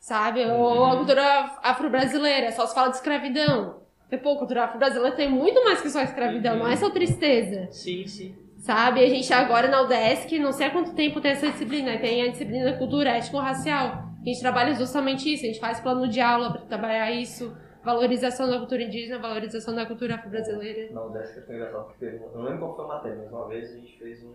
sabe? 0.00 0.44
Ou 0.44 0.86
a 0.86 0.96
cultura 0.96 1.52
afro-brasileira, 1.62 2.50
só 2.50 2.66
se 2.66 2.74
fala 2.74 2.88
de 2.88 2.96
escravidão. 2.96 3.76
Pô, 4.22 4.32
a 4.32 4.38
cultura 4.38 4.64
afro-brasileira 4.64 5.14
tem 5.14 5.28
muito 5.28 5.62
mais 5.64 5.80
que 5.80 5.90
só 5.90 6.00
escravidão, 6.00 6.56
não 6.56 6.66
é 6.66 6.74
só 6.74 6.90
tristeza. 6.90 7.68
Sim, 7.70 8.06
sim. 8.06 8.34
Sabe? 8.68 9.02
A 9.02 9.08
gente 9.08 9.32
agora 9.32 9.66
na 9.66 9.80
UDESC, 9.80 10.38
não 10.38 10.52
sei 10.52 10.66
há 10.66 10.70
quanto 10.70 10.94
tempo 10.94 11.22
tem 11.22 11.30
essa 11.30 11.50
disciplina, 11.50 11.98
tem 11.98 12.20
a 12.20 12.30
disciplina 12.30 12.76
cultura 12.76 13.16
étnico-racial. 13.16 14.04
A 14.20 14.22
gente 14.22 14.40
trabalha 14.40 14.74
justamente 14.74 15.32
isso, 15.32 15.44
a 15.44 15.46
gente 15.46 15.58
faz 15.58 15.80
plano 15.80 16.06
de 16.06 16.20
aula 16.20 16.52
para 16.52 16.60
trabalhar 16.66 17.10
isso, 17.10 17.56
valorização 17.82 18.46
da 18.46 18.58
cultura 18.58 18.82
indígena, 18.82 19.18
valorização 19.18 19.74
da 19.74 19.86
cultura 19.86 20.16
afro-brasileira. 20.16 20.92
Na 20.92 21.02
UDESC 21.02 21.46
foi 21.46 21.54
engraçado 21.54 21.86
porque 21.86 22.04
eu 22.04 22.30
não 22.34 22.42
lembro 22.42 22.58
qual 22.58 22.76
foi 22.76 22.84
a 22.84 22.88
matéria, 22.88 23.16
mas 23.16 23.32
uma 23.32 23.48
vez 23.48 23.72
a 23.72 23.76
gente 23.76 23.98
fez 23.98 24.22
um. 24.22 24.34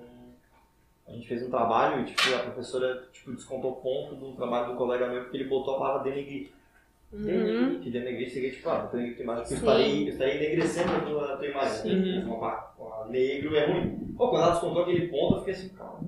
A 1.07 1.11
gente 1.11 1.27
fez 1.27 1.45
um 1.45 1.51
trabalho 1.51 2.01
e 2.01 2.05
tipo, 2.05 2.35
a 2.35 2.39
professora 2.39 3.03
tipo, 3.11 3.33
descontou 3.33 3.75
ponto 3.75 4.15
do 4.15 4.35
trabalho 4.35 4.71
do 4.71 4.77
colega 4.77 5.09
meu 5.09 5.21
porque 5.25 5.37
ele 5.37 5.47
botou 5.47 5.75
a 5.75 5.77
palavra 5.77 6.09
denegrir. 6.09 6.51
Uhum. 7.13 7.79
Que 7.79 7.91
denegrir 7.91 8.29
seria 8.31 8.51
tipo, 8.51 8.67
ah, 8.69 8.89
denegrir 8.91 9.15
tua 9.15 9.23
imagem, 9.23 9.43
porque 9.43 9.53
eu 9.53 9.59
Sim. 9.59 9.65
estaria, 9.67 10.01
eu 10.01 10.09
estaria 10.09 10.35
enegrecendo 10.35 10.95
a 10.95 10.99
tua, 11.01 11.33
a 11.33 11.37
tua 11.37 11.47
imagem. 11.47 11.81
Sim. 11.81 12.23
Uma, 12.23 12.39
pa- 12.39 12.73
uma, 12.79 13.05
negro 13.07 13.55
é 13.55 13.65
ruim. 13.65 14.13
Pô, 14.17 14.29
quando 14.29 14.43
ela 14.43 14.51
descontou 14.51 14.81
aquele 14.81 15.07
ponto, 15.07 15.35
eu 15.35 15.39
fiquei 15.39 15.53
assim, 15.53 15.69
calma. 15.69 15.99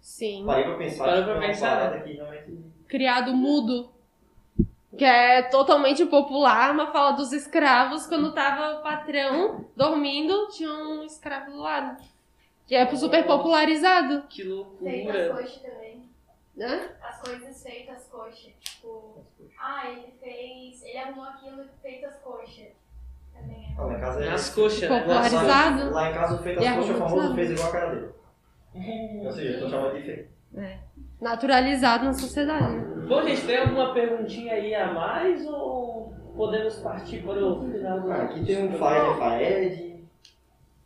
Sim. 0.00 0.42
Parei 0.44 0.64
pra 0.64 0.74
pensar, 0.76 1.04
Parou 1.04 1.22
tipo, 1.22 1.34
pra 1.36 1.44
é 1.44 1.46
pensar, 1.48 2.02
que 2.02 2.12
realmente. 2.12 2.58
Criado 2.86 3.34
mudo. 3.34 3.90
Que 4.96 5.04
é 5.04 5.42
totalmente 5.42 6.04
popular, 6.06 6.72
uma 6.72 6.90
fala 6.90 7.12
dos 7.12 7.32
escravos, 7.32 8.06
quando 8.06 8.32
tava 8.32 8.80
o 8.80 8.82
patrão 8.82 9.64
dormindo, 9.76 10.48
tinha 10.48 10.72
um 10.72 11.04
escravo 11.04 11.52
do 11.52 11.58
lado. 11.58 12.02
Que 12.66 12.74
é 12.74 12.86
super 12.96 13.24
popularizado. 13.24 14.24
Que 14.28 14.42
loucura. 14.42 15.30
coxas 15.30 15.56
também. 15.62 15.87
Né? 16.58 16.90
As 17.00 17.20
coisas 17.22 17.62
feitas 17.62 17.96
as 17.98 18.04
coxas. 18.08 18.52
Tipo, 18.60 19.24
ah, 19.60 19.88
ele 19.88 20.12
fez. 20.20 20.82
Ele 20.82 20.98
arrumou 20.98 21.24
aquilo 21.24 21.64
feito 21.80 22.04
as 22.06 22.16
coxas. 22.18 22.66
Também 23.32 23.64
é. 23.64 23.74
Ah, 23.78 23.84
lá 23.84 23.96
em 23.96 24.00
casa 24.00 24.24
é. 24.24 24.30
Nas 24.30 24.50
coxas, 24.50 24.90
né? 24.90 24.98
Popularizado. 24.98 25.90
Lá 25.94 26.10
em 26.10 26.14
casa 26.14 26.34
o 26.34 26.42
feito 26.42 26.60
E 26.60 26.66
as 26.66 26.74
coxas, 26.76 26.96
o 26.96 26.98
famoso 26.98 27.34
fez 27.36 27.50
igual 27.52 27.68
a 27.68 27.72
cara 27.72 27.94
dele. 27.94 28.12
Ou 29.24 29.32
seja, 29.32 29.50
eu 29.50 29.60
tô 29.60 29.68
chamando 29.70 29.96
de 29.96 30.02
feio. 30.02 30.28
Naturalizado 31.20 32.04
na 32.06 32.12
sociedade. 32.12 32.76
Bom, 33.06 33.22
gente, 33.22 33.46
tem 33.46 33.58
alguma 33.58 33.94
perguntinha 33.94 34.54
aí 34.54 34.74
a 34.74 34.92
mais 34.92 35.46
ou 35.46 36.12
podemos 36.36 36.74
partir 36.80 37.22
para 37.22 37.44
o 37.44 37.70
final 37.70 38.00
do 38.00 38.10
Ah, 38.12 38.22
aqui 38.24 38.44
tem 38.44 38.66
um 38.68 38.72
Faed, 38.76 39.18
Faed. 39.18 40.04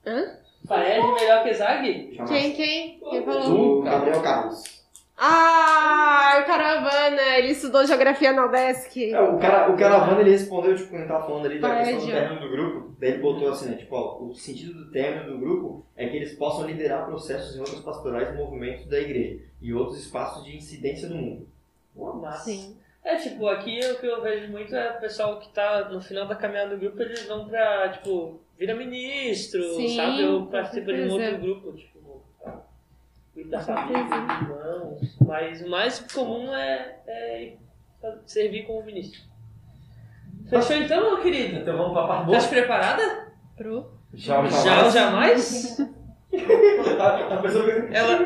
Hã? 0.07 0.37
Faed 0.67 1.03
melhor 1.15 1.43
que 1.45 1.55
Zag? 1.55 2.15
chama- 2.15 2.29
Quem, 2.29 2.53
quem? 2.55 3.01
Quem 3.01 3.25
falou? 3.25 3.83
Gabriel 3.83 4.23
Carlos. 4.23 4.82
Ah, 5.17 6.41
o 6.43 6.47
Caravana, 6.47 7.39
ele 7.39 7.49
estudou 7.49 7.87
geografia 7.87 8.33
na 8.33 8.47
UDESC. 8.47 9.13
É, 9.13 9.21
o, 9.21 9.39
cara, 9.39 9.71
o 9.71 9.77
caravana 9.77 10.21
ele 10.21 10.31
respondeu, 10.31 10.75
tipo, 10.75 10.89
quando 10.89 11.03
ele 11.03 11.09
tava 11.09 11.27
falando 11.27 11.47
ali 11.47 11.61
da 11.61 11.77
questão 11.79 12.01
do 12.01 12.07
término 12.07 12.41
do 12.41 12.51
grupo, 12.51 12.97
daí 12.99 13.11
ele 13.11 13.23
botou 13.23 13.49
assim, 13.49 13.71
né? 13.71 13.77
Tipo, 13.77 13.95
ó, 13.95 14.25
o 14.25 14.35
sentido 14.35 14.73
do 14.75 14.91
término 14.91 15.33
do 15.33 15.39
grupo 15.39 15.87
é 15.97 16.09
que 16.09 16.17
eles 16.17 16.35
possam 16.35 16.67
liderar 16.67 17.07
processos 17.07 17.55
em 17.55 17.61
outros 17.61 17.81
pastorais 17.81 18.31
e 18.31 18.37
movimentos 18.37 18.87
da 18.87 18.99
igreja 18.99 19.41
e 19.61 19.73
outros 19.73 19.99
espaços 19.99 20.45
de 20.45 20.57
incidência 20.57 21.09
do 21.09 21.15
mundo. 21.15 21.47
Pô, 21.95 22.13
massa. 22.15 22.45
Sim. 22.45 22.77
É, 23.05 23.17
tipo, 23.17 23.47
aqui 23.49 23.81
o 23.81 23.99
que 23.99 24.07
eu 24.07 24.23
vejo 24.23 24.51
muito 24.51 24.75
é 24.75 24.97
o 24.97 25.01
pessoal 25.01 25.39
que 25.41 25.53
tá 25.53 25.89
no 25.91 26.01
final 26.01 26.27
da 26.27 26.37
caminhada 26.37 26.77
do 26.77 26.81
grupo, 26.81 27.03
eles 27.03 27.27
vão 27.27 27.49
pra, 27.49 27.89
tipo, 27.91 28.41
vira 28.59 28.75
ministro, 28.77 29.63
Sim, 29.75 29.97
sabe? 29.97 30.25
Ou 30.25 30.47
participa 30.47 30.93
de 30.93 31.03
um 31.03 31.13
outro 31.13 31.39
grupo, 31.39 31.73
tipo, 31.73 31.92
cuidar 33.35 33.59
da 33.59 33.65
família, 33.65 34.05
dos 34.05 34.43
irmãos. 34.49 35.17
Mas 35.27 35.63
o 35.63 35.71
mais 35.71 35.99
comum 36.13 36.55
é, 36.55 36.97
é 37.07 37.55
servir 38.27 38.65
como 38.67 38.85
ministro. 38.85 39.21
Fechou 40.49 40.77
então, 40.77 41.01
meu 41.15 41.23
querido? 41.23 41.59
Então 41.61 41.77
vamos 41.77 41.93
pra 41.93 42.07
parte 42.07 42.31
Tá 42.31 42.41
se 42.41 42.49
preparada? 42.49 43.33
Pro. 43.57 43.91
Já, 44.15 44.45
Já 44.47 44.85
ou 44.85 44.91
jamais? 44.91 45.79
Tá, 46.97 47.29
tá 47.29 47.37
pensando 47.43 47.65
que... 47.67 47.95
Ela. 47.95 48.19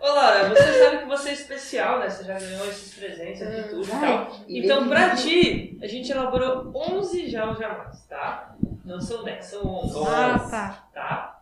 Ô 0.00 0.06
Laura, 0.14 0.48
você 0.48 0.72
sabe 0.82 0.98
que 0.98 1.04
você 1.04 1.28
é 1.28 1.32
especial, 1.34 1.98
né? 1.98 2.08
Você 2.08 2.24
já 2.24 2.38
ganhou 2.38 2.66
esses 2.66 2.94
presentes 2.94 3.42
aqui 3.42 3.68
tudo 3.68 3.84
e 3.86 3.90
tal. 4.00 4.36
Então, 4.48 4.88
pra 4.88 5.14
ti, 5.14 5.78
a 5.82 5.86
gente 5.86 6.10
elaborou 6.10 6.72
11 6.74 7.28
já 7.28 7.50
ou 7.50 7.54
jamais, 7.56 8.02
tá? 8.06 8.56
Não 8.82 8.98
são 8.98 9.22
10, 9.22 9.44
são 9.44 9.66
11, 9.66 9.98
Ah, 10.08 10.38
tá. 10.50 10.88
tá? 10.94 11.39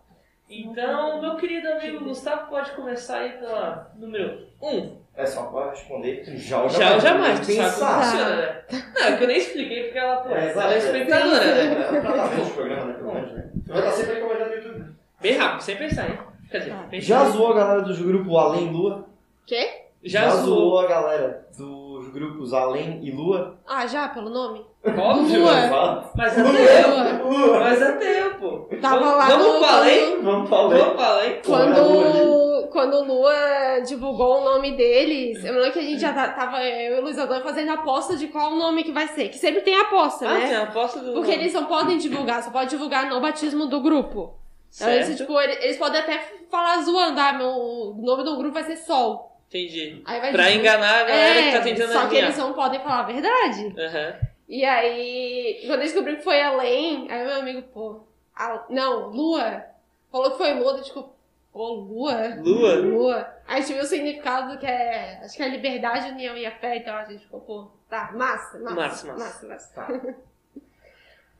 Então, 0.51 1.21
meu 1.21 1.37
querido 1.37 1.69
amigo 1.69 2.05
Gustavo, 2.05 2.49
pode 2.49 2.73
começar 2.73 3.19
aí 3.19 3.31
pela 3.33 3.91
número 3.97 4.47
1. 4.63 4.97
É 5.15 5.27
só 5.27 5.43
pra 5.47 5.71
responder 5.71 6.23
já 6.37 6.63
ou 6.63 6.69
Já 6.69 6.95
ou 6.95 7.01
jamais, 7.01 7.41
tu 7.41 7.47
sabe 7.47 7.59
como 7.59 7.69
pensar. 7.71 8.03
funciona, 8.03 8.37
né? 8.37 8.63
Não, 8.95 9.07
é 9.07 9.17
que 9.17 9.25
eu 9.25 9.29
nem 9.29 9.37
expliquei 9.39 9.83
porque 9.85 9.99
ela, 9.99 10.17
pô, 10.19 10.31
É, 10.31 10.51
ela 10.53 10.73
é 10.75 10.79
espectadora, 10.79 11.45
né? 11.45 11.73
É, 11.97 12.01
pra 12.01 12.13
tá 12.13 12.27
vendo 12.27 12.43
os 12.43 12.53
programas, 12.53 12.87
né? 12.87 12.93
Pelo 12.95 13.15
menos, 13.15 13.33
né? 13.33 13.51
Vai 13.67 13.79
estar 13.79 13.91
sempre 13.93 14.15
recomendando 14.15 14.51
no 14.51 14.55
YouTube. 14.57 14.95
Bem 15.21 15.37
rápido, 15.37 15.61
sem 15.63 15.77
pensar, 15.77 16.09
hein? 16.11 16.19
Quer 16.51 16.59
dizer, 16.61 16.71
Tá. 16.71 16.83
pensar. 16.89 17.07
Já 17.07 17.25
zoou 17.31 17.53
a 17.53 17.55
galera 17.57 17.83
dos 17.83 18.01
grupos 18.01 18.37
Além 18.37 18.71
Lua? 18.71 19.09
Quê? 19.45 19.69
Já 20.05 20.31
zoou. 20.31 20.79
a 20.79 20.87
galera 20.87 21.47
dos 21.59 22.09
grupos 22.13 22.53
Além 22.55 23.05
e 23.05 23.11
Lua? 23.11 23.59
Ah, 23.67 23.87
já, 23.87 24.09
pelo 24.09 24.31
nome? 24.31 24.65
Óbvio, 24.85 25.41
Lua. 25.41 25.69
Fala. 25.69 26.13
mas 26.15 26.39
até 26.39 26.83
eu. 26.85 27.29
Lua. 27.29 27.59
Mas 27.61 27.81
eu, 27.83 28.35
pô. 28.37 28.69
Tava 28.81 28.99
vamos, 29.01 29.17
lá 29.19 29.27
vamos 29.29 29.47
no- 29.47 29.59
pro 29.59 29.65
além? 29.67 30.23
Vamos 30.23 30.49
pra 30.49 30.59
Além. 30.59 30.79
Vamos 30.79 31.03
além? 31.03 31.41
Quando, 31.45 32.69
quando 32.71 32.95
o 32.95 33.05
Lua 33.05 33.81
divulgou 33.87 34.41
o 34.41 34.45
nome 34.45 34.73
deles, 34.77 35.45
eu 35.45 35.55
lembro 35.55 35.73
que 35.73 35.79
a 35.81 35.83
gente 35.83 36.01
já 36.01 36.13
tá- 36.13 36.29
tava, 36.29 36.63
eu 36.65 36.97
e 36.97 37.01
o 37.01 37.03
Luiz 37.03 37.19
Adão, 37.19 37.41
fazendo 37.43 37.73
aposta 37.73 38.17
de 38.17 38.29
qual 38.29 38.53
o 38.53 38.57
nome 38.57 38.85
que 38.85 38.93
vai 38.93 39.09
ser. 39.09 39.29
Que 39.29 39.39
sempre 39.39 39.63
tem 39.63 39.75
aposta, 39.79 40.29
Ah, 40.29 40.37
tem 40.37 40.49
né? 40.49 40.57
a 40.57 40.63
aposta 40.63 41.01
do. 41.01 41.13
Porque 41.13 41.33
eles 41.33 41.53
não 41.53 41.65
podem 41.65 41.99
divulgar, 41.99 42.43
só 42.43 42.51
pode 42.51 42.71
divulgar 42.71 43.07
no 43.11 43.21
batismo 43.21 43.67
do 43.67 43.81
grupo. 43.81 44.35
Então, 44.75 44.89
eles, 44.91 45.07
Certo. 45.07 45.19
tipo, 45.19 45.39
eles, 45.41 45.59
eles 45.65 45.77
podem 45.77 46.01
até 46.01 46.21
falar 46.51 46.81
zoando, 46.83 47.19
ah, 47.21 47.33
meu, 47.33 47.49
o 47.49 47.95
nome 48.05 48.23
do 48.23 48.37
grupo 48.37 48.55
vai 48.55 48.65
ser 48.65 48.77
Sol. 48.77 49.27
Entendi. 49.49 50.03
Aí 50.05 50.21
vai 50.21 50.31
Pra 50.31 50.45
dizer- 50.45 50.59
enganar 50.59 51.01
a 51.01 51.05
galera 51.05 51.43
que 51.43 51.53
tá 51.53 51.61
tentando 51.63 51.93
Só 51.93 52.07
que 52.07 52.17
eles 52.17 52.37
não 52.37 52.53
podem 52.53 52.81
falar 52.81 53.01
a 53.01 53.03
verdade. 53.05 53.75
Aham. 53.79 54.28
E 54.49 54.65
aí, 54.65 55.61
quando 55.67 55.81
eu 55.81 55.85
descobri 55.87 56.17
que 56.17 56.23
foi 56.25 56.41
além, 56.41 57.11
aí 57.11 57.25
meu 57.27 57.37
amigo, 57.41 57.63
pô, 57.69 58.01
a- 58.35 58.65
não, 58.71 59.09
Lua. 59.09 59.65
Falou 60.11 60.31
que 60.33 60.39
foi 60.39 60.55
Lua, 60.55 60.73
eu 60.79 60.83
tipo, 60.83 61.13
pô, 61.53 61.69
Lua? 61.75 62.35
Lua? 62.37 62.75
Lua. 62.77 63.35
Aí 63.47 63.59
a 63.59 63.61
gente 63.61 63.75
viu 63.75 63.83
o 63.83 63.87
significado 63.87 64.59
que 64.59 64.67
é, 64.67 65.21
acho 65.23 65.37
que 65.37 65.43
é 65.43 65.49
liberdade, 65.49 66.11
união 66.13 66.37
e 66.37 66.47
a 66.47 66.57
fé, 66.59 66.77
então 66.79 66.97
a 66.97 67.05
gente 67.05 67.25
ficou, 67.25 67.41
pô, 67.41 67.69
tá, 67.91 68.11
massa, 68.13 68.59
massa, 68.59 68.75
Massa, 68.75 69.07
massa, 69.07 69.47
massa. 69.49 69.81
massa. 69.83 70.17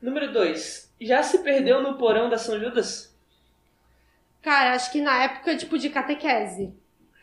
Número 0.01 0.31
2. 0.31 0.93
Já 1.01 1.23
se 1.23 1.39
perdeu 1.39 1.81
no 1.81 1.97
porão 1.97 2.29
da 2.29 2.37
São 2.37 2.59
Judas? 2.59 3.13
Cara, 4.41 4.73
acho 4.73 4.91
que 4.91 5.01
na 5.01 5.23
época, 5.23 5.57
tipo, 5.57 5.77
de 5.77 5.89
catequese. 5.89 6.73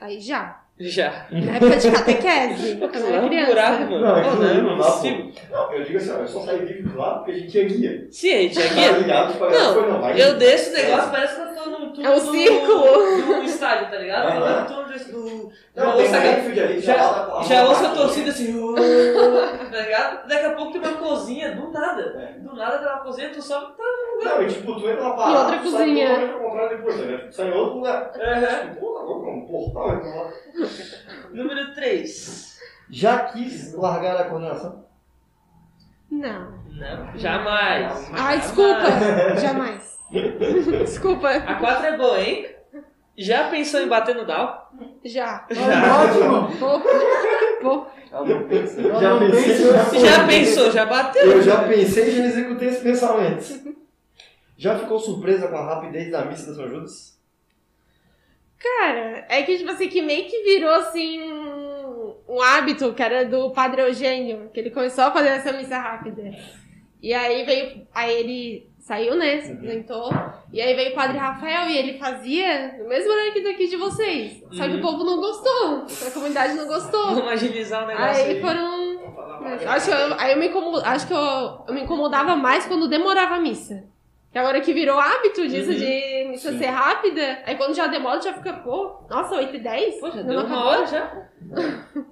Aí 0.00 0.20
já. 0.20 0.62
Já. 0.78 1.26
Na 1.30 1.56
época 1.56 1.76
de 1.76 1.90
catequese. 1.90 2.76
Pô, 2.76 2.84
eu 2.84 3.06
é 3.06 3.12
era 3.12 3.22
um 3.22 3.28
criança. 3.28 3.50
buraco, 3.50 3.80
mano. 3.84 4.00
Não, 4.00 4.14
aquilo 4.16 4.34
não, 4.36 4.48
ali 4.50 4.58
é 4.58 4.62
não 4.62 4.76
possível. 4.76 5.30
Não, 5.50 5.72
eu 5.72 5.84
digo 5.84 5.96
assim, 5.98 6.10
ó, 6.10 6.14
eu 6.18 6.28
só 6.28 6.40
saí 6.40 6.58
vivo 6.66 6.88
de 6.90 6.96
lá 6.96 7.14
porque 7.14 7.30
a 7.30 7.34
gente 7.34 7.50
tinha 7.50 7.64
guia. 7.64 8.08
Sim, 8.10 8.32
a 8.34 8.36
gente 8.42 8.60
é 8.60 8.68
Tá 8.68 8.74
guia. 8.74 8.90
ligado? 8.92 9.32
Tipo, 9.32 9.38
foi, 9.50 9.88
Não, 9.90 10.00
vai. 10.02 10.20
eu 10.22 10.36
desço 10.36 10.70
o 10.70 10.72
negócio, 10.74 11.10
parece 11.10 11.34
que 11.34 11.40
eu 11.40 11.46
tô 11.64 11.70
num 11.70 11.92
túnel 11.92 12.12
É 12.12 12.14
um 12.14 12.18
do- 12.18 12.30
círculo. 12.30 12.82
do 13.36 13.42
estádio, 13.44 13.90
tá 13.90 13.96
ligado? 13.96 14.26
Aham. 14.28 14.64
Tô 14.66 14.74
num 14.74 14.82
túnel 14.84 14.86
do-. 15.12 15.52
Já 15.76 15.84
Não, 15.84 15.92
tem 15.92 16.02
ouço 16.02 16.14
um 16.14 16.16
a- 16.16 16.20
ali, 16.64 16.80
Já, 16.80 16.94
lá, 16.96 17.42
já 17.42 17.62
lá, 17.62 17.68
ouço 17.68 17.84
a 17.86 17.88
torcida 17.90 18.30
assim, 18.30 18.74
tá 19.70 19.80
ligado? 19.80 20.26
Daqui 20.28 20.44
a 20.46 20.50
pouco 20.54 20.72
tem 20.72 20.80
uma 20.80 20.92
cozinha, 20.98 21.52
do 21.54 21.70
nada. 21.70 22.34
Do 22.38 22.54
nada 22.56 22.78
tem 22.78 22.88
uma 22.88 23.00
cozinha, 23.00 23.28
tu 23.30 23.42
sobe 23.42 23.66
e 23.72 23.76
tá. 23.76 23.84
Não, 24.36 24.42
e 24.42 24.46
tipo, 24.46 24.74
tu 24.80 24.88
entra 24.88 25.02
na 25.02 25.08
E 25.12 25.16
parada, 25.16 25.38
outra 25.40 25.58
tu 25.58 25.62
cozinha. 25.70 26.08
sai 26.16 26.30
ao 26.32 26.38
contrário 26.40 26.76
depois, 26.78 26.96
tá 26.96 27.02
ligado? 27.02 27.20
Tipo, 27.20 27.32
sai 27.32 27.48
em 27.48 27.52
outro 27.52 27.74
lugar. 27.76 28.12
Aham. 28.18 28.68
Tipo, 28.70 28.80
pô, 28.80 28.92
tá 28.94 29.00
é 29.00 29.32
um 29.34 29.46
portal, 29.46 29.96
então 29.96 30.16
lá. 30.16 30.32
Número 31.32 31.74
3. 31.74 32.56
Já 32.90 33.18
quis 33.26 33.74
largar 33.74 34.16
a 34.16 34.24
coordenação? 34.24 34.84
Não. 36.10 36.56
Não, 36.76 37.18
jamais. 37.18 38.10
Ai, 38.12 38.38
desculpa. 38.40 38.84
Jamais. 39.40 39.98
Desculpa. 40.84 41.30
A 41.30 41.54
4 41.56 41.86
é 41.86 41.96
boa, 41.96 42.20
hein? 42.20 42.46
Já 43.18 43.48
pensou 43.48 43.80
em 43.80 43.88
bater 43.88 44.14
no 44.14 44.26
Dow? 44.26 44.68
Já. 45.04 45.46
Ótimo! 45.50 46.56
Pô, 46.58 46.80
pô. 47.62 47.86
Já 48.10 48.44
pensei, 48.46 48.84
já 48.90 49.98
Já 49.98 50.26
pensou, 50.26 50.70
já 50.70 50.86
bateu? 50.86 51.22
Eu 51.24 51.42
já 51.42 51.64
pensei 51.64 52.08
e 52.08 52.16
já 52.16 52.24
executei 52.24 52.68
esse 52.68 52.82
pensamento. 52.82 53.76
Já 54.56 54.78
ficou 54.78 54.98
surpresa 54.98 55.48
com 55.48 55.56
a 55.56 55.74
rapidez 55.74 56.10
da 56.10 56.24
missa 56.26 56.50
da 56.50 56.54
São 56.54 56.68
Judas? 56.68 57.15
Cara, 58.78 59.26
é 59.28 59.42
que, 59.42 59.58
tipo 59.58 59.70
assim, 59.70 59.88
que 59.88 60.02
meio 60.02 60.26
que 60.26 60.42
virou, 60.42 60.70
assim, 60.74 61.22
um- 61.22 62.42
hábito, 62.42 62.92
que 62.92 63.02
era 63.02 63.24
do 63.24 63.50
Padre 63.50 63.82
Eugênio, 63.82 64.50
que 64.52 64.60
ele 64.60 64.70
começou 64.70 65.04
a 65.04 65.10
fazer 65.10 65.28
essa 65.28 65.52
missa 65.52 65.78
rápida. 65.78 66.22
E 67.02 67.12
aí 67.14 67.44
veio, 67.44 67.86
aí 67.94 68.12
ele 68.12 68.70
saiu, 68.78 69.16
né, 69.16 69.40
se 69.40 69.52
apresentou, 69.52 70.10
e 70.52 70.60
aí 70.60 70.74
veio 70.74 70.92
o 70.92 70.94
Padre 70.94 71.18
Rafael 71.18 71.68
e 71.68 71.76
ele 71.76 71.98
fazia 71.98 72.76
do 72.78 72.88
mesmo 72.88 73.10
horário 73.12 73.32
que 73.32 73.40
daqui 73.42 73.66
de 73.68 73.76
vocês. 73.76 74.42
Só 74.52 74.64
que 74.64 74.72
Uhum. 74.74 74.78
o 74.78 74.82
povo 74.82 75.04
não 75.04 75.16
gostou, 75.18 75.86
a 76.06 76.10
comunidade 76.12 76.54
não 76.54 76.66
gostou. 76.66 77.14
Vamos 77.14 77.32
agilizar 77.32 77.84
o 77.84 77.86
negócio 77.86 78.24
Aí 78.24 78.30
aí. 78.36 78.40
foram... 78.40 78.86
Acho 79.68 79.86
que 79.86 79.92
eu, 79.92 80.14
aí 80.20 80.32
eu 80.32 80.38
me 80.38 80.48
incomodo, 80.48 80.82
acho 80.84 81.06
que 81.06 81.12
eu, 81.12 81.64
eu 81.68 81.74
me 81.74 81.82
incomodava 81.82 82.34
mais 82.36 82.66
quando 82.66 82.88
demorava 82.88 83.36
a 83.36 83.40
missa. 83.40 83.84
Que 84.36 84.40
agora 84.40 84.60
que 84.60 84.74
virou 84.74 84.98
hábito 85.00 85.48
disso 85.48 85.70
Uhum. 85.70 85.76
de 85.78 86.26
missa 86.28 86.52
Sim. 86.52 86.58
ser 86.58 86.66
rápida, 86.66 87.38
aí 87.46 87.56
quando 87.56 87.74
já 87.74 87.86
demora 87.86 88.20
já 88.20 88.34
fica, 88.34 88.52
pô, 88.52 89.00
nossa, 89.08 89.34
8 89.34 89.56
e 89.56 89.60
10? 89.60 89.98
Pô, 89.98 90.10
já 90.10 90.16
Não 90.16 90.24
deu 90.26 90.40
uma 90.40 90.44
acabou? 90.44 90.64
hora 90.72 90.86
já. 90.86 91.28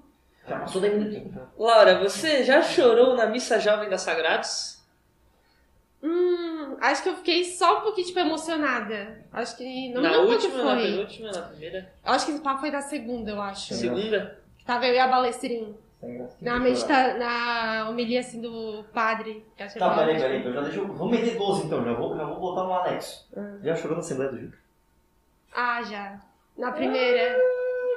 Já 0.49 0.59
passou 0.61 0.81
10 0.81 0.95
minutinhos. 0.95 1.35
Laura, 1.59 1.99
você 1.99 2.43
já 2.45 2.62
chorou 2.62 3.14
na 3.14 3.27
missa 3.27 3.59
jovem 3.61 3.91
da 3.91 3.99
Sagrados? 3.99 4.83
Hum, 6.03 6.77
acho 6.81 7.03
que 7.03 7.09
eu 7.11 7.16
fiquei 7.16 7.45
só 7.45 7.79
um 7.79 7.81
pouquinho, 7.83 8.07
tipo, 8.07 8.18
emocionada. 8.20 9.22
Acho 9.33 9.57
que. 9.59 9.93
Não 9.93 10.01
na 10.03 10.11
me 10.11 10.16
lembro 10.16 10.33
última, 10.33 10.53
quando 10.55 10.64
na 10.66 10.75
foi. 10.77 10.83
penúltima, 10.83 11.31
na 11.33 11.43
primeira? 11.43 11.93
Eu 12.07 12.12
acho 12.12 12.25
que 12.27 12.33
esse 12.33 12.41
papo 12.43 12.61
foi 12.61 12.70
da 12.70 12.81
segunda, 12.83 13.31
eu 13.33 13.41
acho. 13.41 13.75
Segunda? 13.75 14.39
Tava 14.66 14.87
eu 14.87 14.95
e 14.95 14.99
a 14.99 15.09
Balestrin. 15.09 15.75
Graça. 16.13 16.37
Na, 16.41 16.59
medita... 16.59 17.15
na 17.15 17.89
homilia, 17.89 18.21
assim, 18.21 18.41
do 18.41 18.85
padre. 18.93 19.45
que 19.57 19.65
Tá, 19.79 19.87
ele 19.87 19.95
peraí, 19.95 20.21
peraí. 20.21 20.41
Então 20.41 20.53
já 20.53 20.61
deixa 20.61 20.79
eu... 20.79 20.87
Vamos 20.87 21.19
meter 21.19 21.37
12 21.37 21.67
então, 21.67 21.85
já 21.85 21.93
vou, 21.93 22.17
já 22.17 22.25
vou 22.25 22.41
botar 22.41 22.69
um 22.69 22.75
anexo. 22.75 23.29
Hum. 23.37 23.59
Já 23.63 23.75
chorou 23.77 23.97
na 23.97 24.01
Assembleia 24.01 24.31
do 24.31 24.41
Juca? 24.41 24.59
Ah, 25.55 25.83
já. 25.83 26.21
Na 26.59 26.73
primeira. 26.73 27.37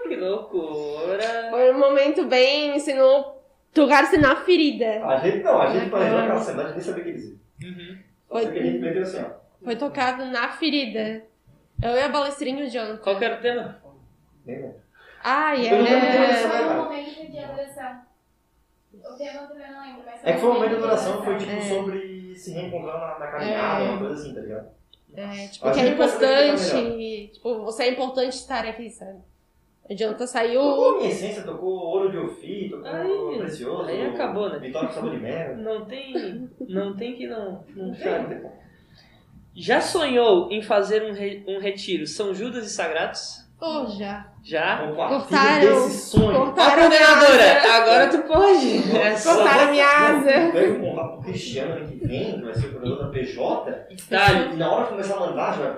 Que 0.08 0.16
loucura! 0.16 1.50
Foi 1.50 1.72
um 1.72 1.80
momento 1.80 2.26
bem, 2.26 2.76
ensinou. 2.76 3.44
Tocar-se 3.74 4.18
na 4.18 4.36
ferida. 4.38 5.06
A 5.06 5.18
gente 5.18 5.44
não, 5.44 5.62
a 5.62 5.68
gente 5.68 5.90
planejou 5.90 6.20
aquela 6.20 6.40
Assembleia, 6.40 6.72
nem 6.72 6.80
sabia 6.80 7.02
o 7.02 7.06
que 7.06 7.12
dizer. 7.14 7.38
Uhum. 7.62 7.98
Só 8.28 8.40
sei 8.40 8.52
que 8.52 8.60
a 8.60 8.64
gente 8.64 8.80
meteu 8.80 9.02
assim, 9.02 9.22
ó. 9.22 9.64
Foi 9.64 9.76
tocado 9.76 10.26
na 10.26 10.50
ferida. 10.50 11.24
Eu 11.82 11.92
e 11.92 12.02
a 12.02 12.10
Balestrinha 12.10 12.64
e 12.64 12.68
o 12.68 12.70
Jonathan. 12.70 12.98
Qual 12.98 13.18
que 13.18 13.26
era 13.26 13.38
o 13.38 13.42
tema? 13.42 13.82
Nem 14.46 14.58
lembro. 14.58 14.87
Ai, 15.30 15.68
Eu 15.68 15.78
não 15.78 15.84
lembro 15.84 16.08
é. 16.08 16.28
né, 16.28 16.34
Foi 16.36 16.48
um 16.48 16.52
cara? 16.52 16.74
momento 16.84 17.32
de 17.32 17.40
adoração. 17.40 18.02
O 18.94 19.18
tema 19.18 19.42
eu 19.42 19.48
também 19.48 19.72
não 19.72 19.82
lembro, 19.82 20.02
mas 20.06 20.22
É 20.24 20.34
que 20.34 20.40
foi 20.40 20.50
um 20.50 20.54
momento 20.54 20.70
de 20.70 20.76
adoração, 20.78 21.24
foi 21.24 21.38
tipo 21.38 21.52
É. 21.52 21.62
sobre 21.62 22.36
se 22.36 22.52
reencontrar 22.54 22.98
na, 23.00 23.20
na 23.20 23.28
caminhada, 23.32 23.84
É. 23.84 23.90
uma 23.90 23.98
coisa 24.00 24.14
assim, 24.16 24.34
tá 24.34 24.42
ligado? 24.42 24.68
É, 25.16 25.48
tipo, 25.48 25.72
que 25.72 25.80
é 25.80 25.88
importante. 25.88 27.30
Tipo, 27.34 27.64
você 27.66 27.84
é 27.84 27.92
importante 27.92 28.34
estar 28.34 28.66
aqui, 28.66 28.90
sabe? 28.90 29.20
Jonathan 29.90 30.28
saiu. 30.28 30.62
Tocou 30.62 30.98
minha 30.98 31.10
essência, 31.10 31.44
tocou 31.44 31.70
ouro 31.72 32.12
de 32.12 32.18
Ofi, 32.18 32.70
tocou 32.70 32.86
Aí, 32.88 33.38
precioso. 33.40 33.84
aí 33.90 34.06
acabou, 34.08 34.50
né? 34.50 34.60
Vitória 34.60 34.88
com 34.90 34.94
sabor 34.96 35.12
de 35.12 35.18
merda. 35.20 35.56
Não 35.64 35.86
tem. 35.86 36.50
Não 36.68 36.96
tem 36.96 37.16
que 37.16 37.26
não. 37.28 37.64
Não 37.76 37.88
Não 37.88 37.94
tem, 37.96 38.40
não. 38.42 38.52
Já 39.56 39.82
sonhou 39.82 40.52
em 40.52 40.62
fazer 40.62 41.04
um, 41.04 41.14
re- 41.14 41.44
um 41.48 41.60
retiro 41.60 42.06
São 42.06 42.34
Judas 42.36 42.66
e 42.66 42.70
Sagrados? 42.70 43.47
Ô, 43.60 43.88
já. 43.88 44.28
Já? 44.44 44.78
Compartilha 44.88 45.20
Cortaram. 45.20 45.78
Ó, 45.78 46.46
Cortaram 46.46 46.84
a 46.86 46.90
minha 46.90 47.02
asa. 47.02 47.26
coordenadora, 47.26 47.74
agora 47.76 48.08
tu 48.08 48.18
pode. 48.20 48.98
É 48.98 49.16
só- 49.18 49.36
Cortaram 49.36 49.64
a 49.68 49.72
minha 49.72 49.88
asa. 49.88 50.52
Pega 50.52 50.74
um 50.74 50.80
pro 51.14 51.22
Cristiano 51.24 51.74
ano 51.74 51.88
que 51.88 52.08
vem, 52.08 52.34
que 52.40 52.46
vai 52.46 52.54
ser 52.54 52.68
o 52.68 52.72
coordenador 52.74 53.06
da 53.06 53.12
PJ. 53.12 53.72
Tá. 54.10 54.32
E 54.54 54.56
na 54.58 54.72
hora 54.72 54.84
que 54.84 54.90
começar 54.92 55.16
a 55.16 55.20
mandar, 55.20 55.54
já 55.58 55.62
vai 55.64 55.72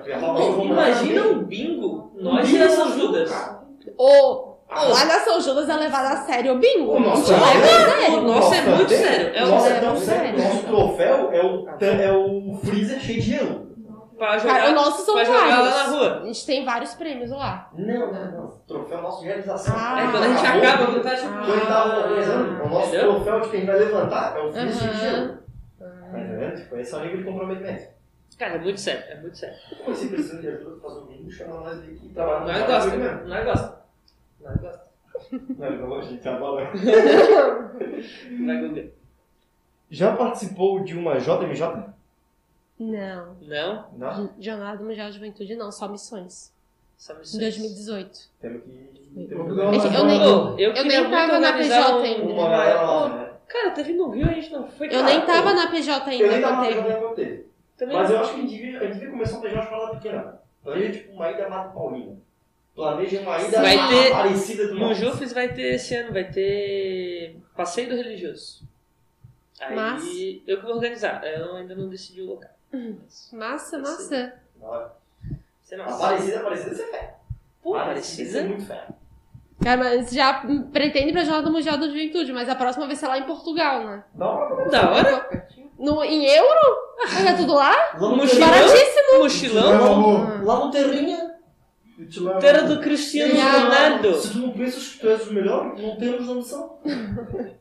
imagina 0.66 1.22
um 1.22 1.42
bingo, 1.44 2.12
nós 2.20 2.46
e 2.48 2.52
Bingo 2.52 2.64
a 2.64 2.68
São 2.68 2.88
São 2.88 2.98
Judas. 2.98 3.30
Ô, 3.96 4.56
lá 4.70 5.04
na 5.06 5.18
São 5.20 5.40
Judas 5.40 5.68
é 5.68 5.74
levado 5.76 6.12
a 6.12 6.16
sério 6.18 6.52
o 6.52 6.58
bingo. 6.58 6.92
O 6.96 7.00
nosso 7.00 7.32
leva 7.32 7.46
a 7.46 8.18
O 8.18 8.20
nosso 8.20 8.54
é 8.54 8.60
muito 8.62 8.90
sério. 8.90 9.30
É 9.34 9.42
o 9.42 9.46
o 9.46 9.50
nosso 9.52 9.66
é 9.66 9.70
é 9.70 9.80
tão 9.80 9.96
sério. 9.96 10.38
Nosso 10.38 10.62
troféu 10.64 11.32
é 11.32 11.42
o, 11.42 11.66
é 11.80 12.12
o 12.12 12.58
freezer 12.62 13.00
cheio 13.00 13.20
de 13.22 13.26
gelo. 13.30 13.69
Pra 14.20 14.38
jogar, 14.38 14.54
Cara, 14.60 14.70
o 14.70 14.74
nosso 14.74 15.04
são 15.04 15.14
pra 15.14 15.24
jogar 15.24 15.46
lá 15.48 15.56
vários. 15.56 15.74
na 15.76 15.84
rua. 15.98 16.20
A 16.20 16.26
gente 16.26 16.46
tem 16.46 16.64
vários 16.64 16.94
prêmios 16.94 17.30
lá. 17.30 17.70
Não, 17.76 18.12
não, 18.12 18.30
não. 18.32 18.48
Troféu 18.68 19.00
nosso 19.02 19.20
de 19.20 19.26
realização. 19.26 19.74
Ah. 19.76 20.00
É, 20.02 20.10
quando 20.10 20.22
a 20.24 20.28
gente 20.28 20.46
Acabou. 20.46 20.62
acaba, 20.68 20.86
quando 20.86 21.02
tá 21.02 21.16
tipo. 21.16 21.32
Quando 21.32 21.66
tava 21.68 21.96
organizando, 21.98 22.62
o 22.62 22.68
nosso 22.68 22.88
Entendeu? 22.88 23.14
troféu 23.14 23.40
de 23.40 23.48
quem 23.48 23.66
vai 23.66 23.78
levantar 23.78 24.36
é 24.36 24.40
o 24.42 24.52
cheio 24.52 24.68
de 24.68 24.96
gelo. 25.00 25.38
Tá 25.78 26.18
entendendo? 26.20 26.56
Tipo, 26.56 26.76
esse 26.76 26.94
é 26.94 26.98
o 26.98 27.00
nível 27.00 27.16
de 27.18 27.24
comprometimento. 27.24 28.00
Cara, 28.38 28.54
é 28.54 28.58
muito 28.58 28.80
sério, 28.80 29.04
é 29.10 29.20
muito 29.20 29.36
sério. 29.36 29.56
Pô, 29.84 29.94
se 29.94 30.08
precisa 30.08 30.40
de 30.40 30.48
ajuda 30.48 30.70
pra 30.76 30.88
fazer 30.88 31.00
o 31.00 31.06
bingo, 31.06 31.30
chama 31.30 31.60
nós 31.60 31.78
aqui 31.78 32.00
e 32.04 32.08
trabalha 32.10 32.40
Nós 32.52 32.66
gosta, 32.66 32.96
nós 33.26 33.44
gosta. 33.44 33.80
Nós 34.40 34.56
gosta. 34.60 34.80
Não, 35.58 35.70
não 35.72 35.88
gosto 35.88 36.08
de 36.14 36.18
trabalhar. 36.18 36.70
Vai 38.46 38.60
Guga. 38.68 38.84
Já 39.90 40.16
participou 40.16 40.80
de 40.84 40.96
uma 40.96 41.18
JMJ? 41.18 41.62
Não. 42.80 43.36
Não? 43.42 43.84
Não. 43.96 44.34
Jornada 44.40 44.82
Mundial 44.82 45.08
de 45.10 45.16
Juventude 45.16 45.54
não, 45.54 45.70
só 45.70 45.86
missões. 45.86 46.50
Só 46.96 47.12
me 47.14 47.20
Em 47.20 47.38
2018. 47.38 48.18
Temos 48.40 48.62
que. 48.64 48.70
É 48.70 49.26
Temos 49.26 49.82
que 49.82 49.88
que 49.90 49.96
eu 49.96 50.04
nem- 50.06 50.22
eu, 50.22 50.72
Eu 50.74 50.84
nem 50.84 51.10
tava 51.10 51.38
na 51.38 51.52
PJ 51.52 51.92
um- 51.98 52.02
ainda. 52.02 52.24
uma 52.32 52.48
lá, 52.48 53.08
né? 53.16 53.30
Cara, 53.48 53.70
teve 53.70 53.92
no 53.92 54.08
Rio, 54.10 54.26
a 54.28 54.32
gente 54.32 54.50
não 54.52 54.66
foi. 54.66 54.86
Eu 54.86 54.92
cara. 54.92 55.04
nem 55.04 55.20
tava 55.26 55.52
na 55.52 55.70
PJ 55.70 56.08
ainda 56.10 56.24
Eu 56.24 56.30
nem 56.32 56.40
tava 56.40 56.56
na. 56.56 56.66
PJ. 57.14 57.44
Também 57.76 57.96
Mas 57.96 58.10
eu 58.10 58.18
acho 58.20 58.34
que 58.34 58.38
a 58.38 58.42
gente 58.42 58.50
devia, 58.90 59.10
começar 59.10 59.36
a 59.36 59.40
planejar 59.40 59.60
uma 59.62 59.70
parada 59.70 59.96
pequena. 59.96 60.40
Planeja 60.62 60.92
tipo 60.92 61.12
uma 61.12 61.30
ida 61.30 61.48
Mato 61.48 61.74
Paulina. 61.74 62.16
Planeja 62.74 63.20
uma 63.20 63.40
ida 63.42 63.60
Vai 63.60 63.76
ter- 63.88 64.12
Aparecida 64.12 64.68
do 64.68 64.74
No. 64.78 64.94
Jufes 64.94 65.32
vai 65.32 65.52
ter 65.52 65.74
esse 65.74 65.94
ano, 65.96 66.12
vai 66.12 66.24
ter 66.30 67.36
passeio 67.56 67.88
do 67.88 67.96
religioso. 67.96 68.62
Aí 69.60 69.74
Mas- 69.74 70.04
eu 70.46 70.56
que 70.58 70.62
vou 70.62 70.76
organizar, 70.76 71.22
eu 71.26 71.56
ainda 71.56 71.74
não 71.74 71.88
decidi 71.88 72.22
o 72.22 72.26
local. 72.26 72.50
Massa, 73.32 73.78
massa. 73.78 74.34
Você 75.62 75.76
não. 75.76 75.84
Aparecida, 75.84 76.40
Aparecida, 76.40 76.74
você 76.74 76.86
fé. 76.86 77.14
Pô, 77.62 77.74
Aparecida, 77.76 78.30
você 78.30 78.38
é 78.38 78.42
muito 78.42 78.64
fé. 78.66 78.86
Cara, 79.62 79.76
mas 79.76 80.10
já 80.10 80.42
pretende 80.72 81.10
ir 81.10 81.12
pra 81.12 81.24
Jornada 81.24 81.50
Mundial 81.50 81.76
da 81.76 81.86
Juventude, 81.86 82.32
mas 82.32 82.48
a 82.48 82.54
próxima 82.54 82.86
vai 82.86 82.96
ser 82.96 83.08
lá 83.08 83.18
em 83.18 83.24
Portugal, 83.24 83.84
né? 83.84 84.04
Da 84.14 84.26
hora. 84.90 85.46
No, 85.78 86.02
em 86.04 86.24
euro? 86.26 86.78
Paga 87.14 87.36
tudo 87.36 87.54
lá? 87.54 87.70
Lá 87.94 88.00
no 88.00 88.16
Mochilão. 88.16 88.48
Baratíssimo. 88.48 89.18
Mochilão. 89.18 90.44
Lá 90.44 90.60
no 90.60 90.70
Terrinha. 90.70 91.34
Eu 91.98 92.08
te 92.08 92.20
levo. 92.20 92.38
Terra 92.38 92.62
do 92.62 92.80
Cristiano 92.80 93.34
Ah. 93.38 93.58
Ronaldo. 93.64 94.14
Se 94.14 94.32
tu 94.32 94.38
não 94.38 94.52
pensas 94.52 94.88
que 94.88 94.98
tu 95.00 95.08
és 95.10 95.26
o 95.28 95.32
melhor, 95.34 95.76
não 95.78 95.96
temos 95.96 96.26
noção. 96.26 96.78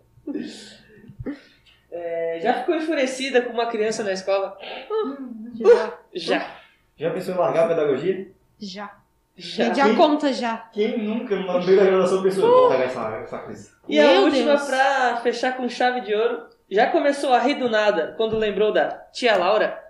É, 1.92 2.40
já 2.42 2.54
ficou 2.56 2.76
enfurecida 2.76 3.42
com 3.42 3.52
uma 3.54 3.66
criança 3.68 4.04
na 4.04 4.12
escola? 4.14 4.58
Já. 5.56 5.94
Já. 6.14 6.48
Já 6.98 7.10
pensou 7.12 7.34
em 7.34 7.38
largar 7.38 7.66
a 7.66 7.68
pedagogia? 7.70 8.28
Já. 8.60 8.92
Já. 9.38 9.86
A 9.86 9.96
conta 9.96 10.34
já. 10.34 10.58
Quem 10.74 10.98
nunca, 10.98 11.36
no 11.36 11.66
meio 11.66 11.78
da 11.80 11.86
graduação, 11.86 12.22
pensou, 12.22 12.46
vou 12.46 12.70
largar 12.70 12.86
essa, 12.88 13.20
essa 13.24 13.38
coisa? 13.40 13.72
E 13.88 14.00
a 14.00 14.04
Meu 14.04 14.22
última 14.24 14.56
Deus. 14.58 14.64
pra 14.66 15.18
fechar 15.24 15.56
com 15.56 15.70
chave 15.70 16.02
de 16.02 16.14
ouro. 16.14 16.44
Já 16.70 16.88
começou 16.88 17.34
a 17.34 17.40
rir 17.40 17.56
do 17.56 17.70
nada 17.70 18.14
quando 18.18 18.38
lembrou 18.38 18.72
da 18.74 18.90
tia 19.14 19.36
Laura? 19.38 19.82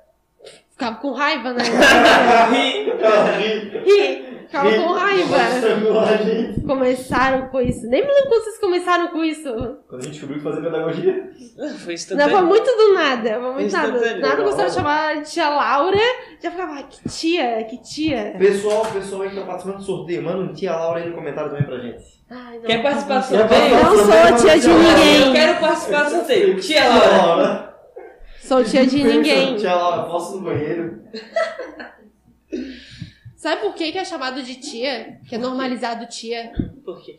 Ficava 0.71 0.95
com 0.97 1.11
raiva, 1.11 1.51
né? 1.51 1.63
Ri. 2.51 3.69
Ri. 3.83 4.28
Ficava 4.49 4.73
com 4.73 4.93
raiva. 4.93 5.35
A 5.35 6.17
gente. 6.17 6.61
Começaram 6.61 7.49
com 7.49 7.61
isso. 7.61 7.85
Nem 7.87 8.01
me 8.01 8.07
lembro 8.11 8.29
quando 8.29 8.43
vocês 8.45 8.57
começaram 8.59 9.07
com 9.09 9.23
isso. 9.23 9.43
Quando 9.87 10.01
a 10.01 10.03
gente 10.05 10.13
descobriu 10.13 10.37
que 10.39 10.43
fazia 10.43 10.61
pedagogia. 10.63 11.31
Foi 11.55 11.67
Não, 11.67 11.77
foi 11.77 11.93
instantâneo. 11.93 12.45
muito 12.47 12.65
do 12.65 12.93
nada. 12.95 13.29
Foi 13.39 13.53
muito 13.53 13.71
nada. 13.71 13.87
Instantâneo. 13.89 14.21
Nada 14.21 14.41
gostava 14.43 14.69
de 14.69 14.73
chamar 14.75 15.21
de 15.21 15.29
tia 15.29 15.49
Laura. 15.49 15.97
Já 16.41 16.49
ficava, 16.49 16.71
ai, 16.73 16.85
que 16.89 17.09
tia, 17.09 17.63
que 17.65 17.77
tia. 17.83 18.35
Pessoal, 18.39 18.85
pessoal 18.87 19.21
aí 19.21 19.29
que 19.29 19.35
tá 19.35 19.45
participando 19.45 19.77
do 19.77 19.83
sorteio, 19.83 20.23
manda 20.23 20.39
um 20.39 20.53
tia 20.53 20.75
Laura 20.75 20.99
aí 20.99 21.09
no 21.09 21.15
comentário 21.15 21.51
também 21.51 21.65
pra 21.67 21.77
gente. 21.77 22.03
Ai, 22.31 22.55
não. 22.57 22.63
Quer 22.63 22.81
participar 22.81 23.19
do 23.19 23.25
sorteio? 23.25 23.75
Não 23.75 23.95
sou 23.97 24.37
tia 24.47 24.59
de 24.59 24.67
Eu 24.69 24.79
ninguém. 24.79 25.33
quero 25.33 25.59
participar 25.59 26.03
do 26.05 26.09
sorteio. 26.09 26.59
Tia 26.59 26.89
Laura. 26.89 27.75
Sou 28.41 28.63
tia 28.63 28.83
de 28.87 29.03
ninguém. 29.03 29.57
Tia 29.57 29.75
Laura, 29.75 30.09
posso 30.09 30.37
no 30.37 30.41
banheiro? 30.45 31.03
Sabe 33.39 33.61
por 33.61 33.73
que, 33.73 33.89
que 33.93 33.97
é 33.97 34.03
chamado 34.03 34.43
de 34.43 34.55
tia? 34.55 35.17
Que 35.29 35.35
é 35.35 35.37
normalizado 35.37 36.05
tia? 36.07 36.51
Por 36.83 37.01
quê? 37.01 37.17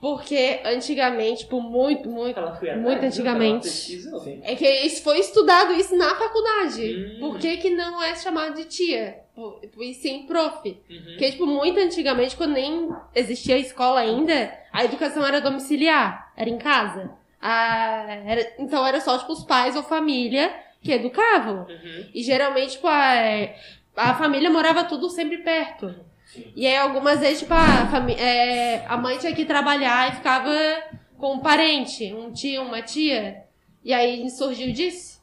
Porque 0.00 0.60
antigamente, 0.64 1.44
por 1.44 1.60
muito, 1.62 2.08
muito. 2.08 2.38
Ela 2.38 2.54
foi 2.56 2.70
Muito 2.76 2.88
atrás, 2.96 3.12
antigamente. 3.12 4.00
É 4.42 4.56
que 4.56 4.66
isso 4.66 5.02
foi 5.02 5.18
estudado 5.18 5.74
isso 5.74 5.94
na 5.94 6.14
faculdade. 6.14 6.82
Hum. 7.16 7.20
Por 7.20 7.38
que, 7.38 7.58
que 7.58 7.68
não 7.68 8.02
é 8.02 8.14
chamado 8.16 8.54
de 8.54 8.64
tia? 8.64 9.18
Por- 9.34 9.60
E 9.78 9.92
sim 9.92 10.22
prof. 10.26 10.66
Uhum. 10.88 11.02
Porque, 11.04 11.30
tipo, 11.32 11.44
muito 11.46 11.78
antigamente, 11.80 12.34
quando 12.34 12.54
nem 12.54 12.88
existia 13.14 13.58
escola 13.58 14.00
ainda, 14.00 14.50
a 14.72 14.86
educação 14.86 15.22
era 15.26 15.38
domiciliar, 15.42 16.32
era 16.34 16.48
em 16.48 16.56
casa. 16.56 17.10
Ah, 17.42 18.06
era- 18.24 18.54
então 18.58 18.86
era 18.86 19.02
só, 19.02 19.18
tipo, 19.18 19.32
os 19.34 19.44
pais 19.44 19.76
ou 19.76 19.82
família 19.82 20.50
que 20.82 20.92
educavam. 20.92 21.66
Uhum. 21.68 22.06
E 22.14 22.22
geralmente, 22.22 22.72
tipo, 22.72 22.86
a, 22.88 23.50
a 23.96 24.14
família 24.14 24.50
morava 24.50 24.84
tudo 24.84 25.08
sempre 25.08 25.38
perto. 25.38 25.94
E 26.54 26.66
aí, 26.66 26.76
algumas 26.76 27.20
vezes, 27.20 27.40
tipo, 27.40 27.54
a, 27.54 27.86
fami- 27.86 28.14
é, 28.14 28.84
a 28.86 28.96
mãe 28.96 29.16
tinha 29.18 29.34
que 29.34 29.44
trabalhar 29.44 30.08
e 30.10 30.16
ficava 30.16 30.50
com 31.18 31.34
um 31.34 31.38
parente, 31.40 32.12
um 32.12 32.30
tio, 32.32 32.62
uma 32.62 32.82
tia. 32.82 33.44
E 33.82 33.92
aí 33.94 34.28
surgiu 34.30 34.72
disso. 34.72 35.16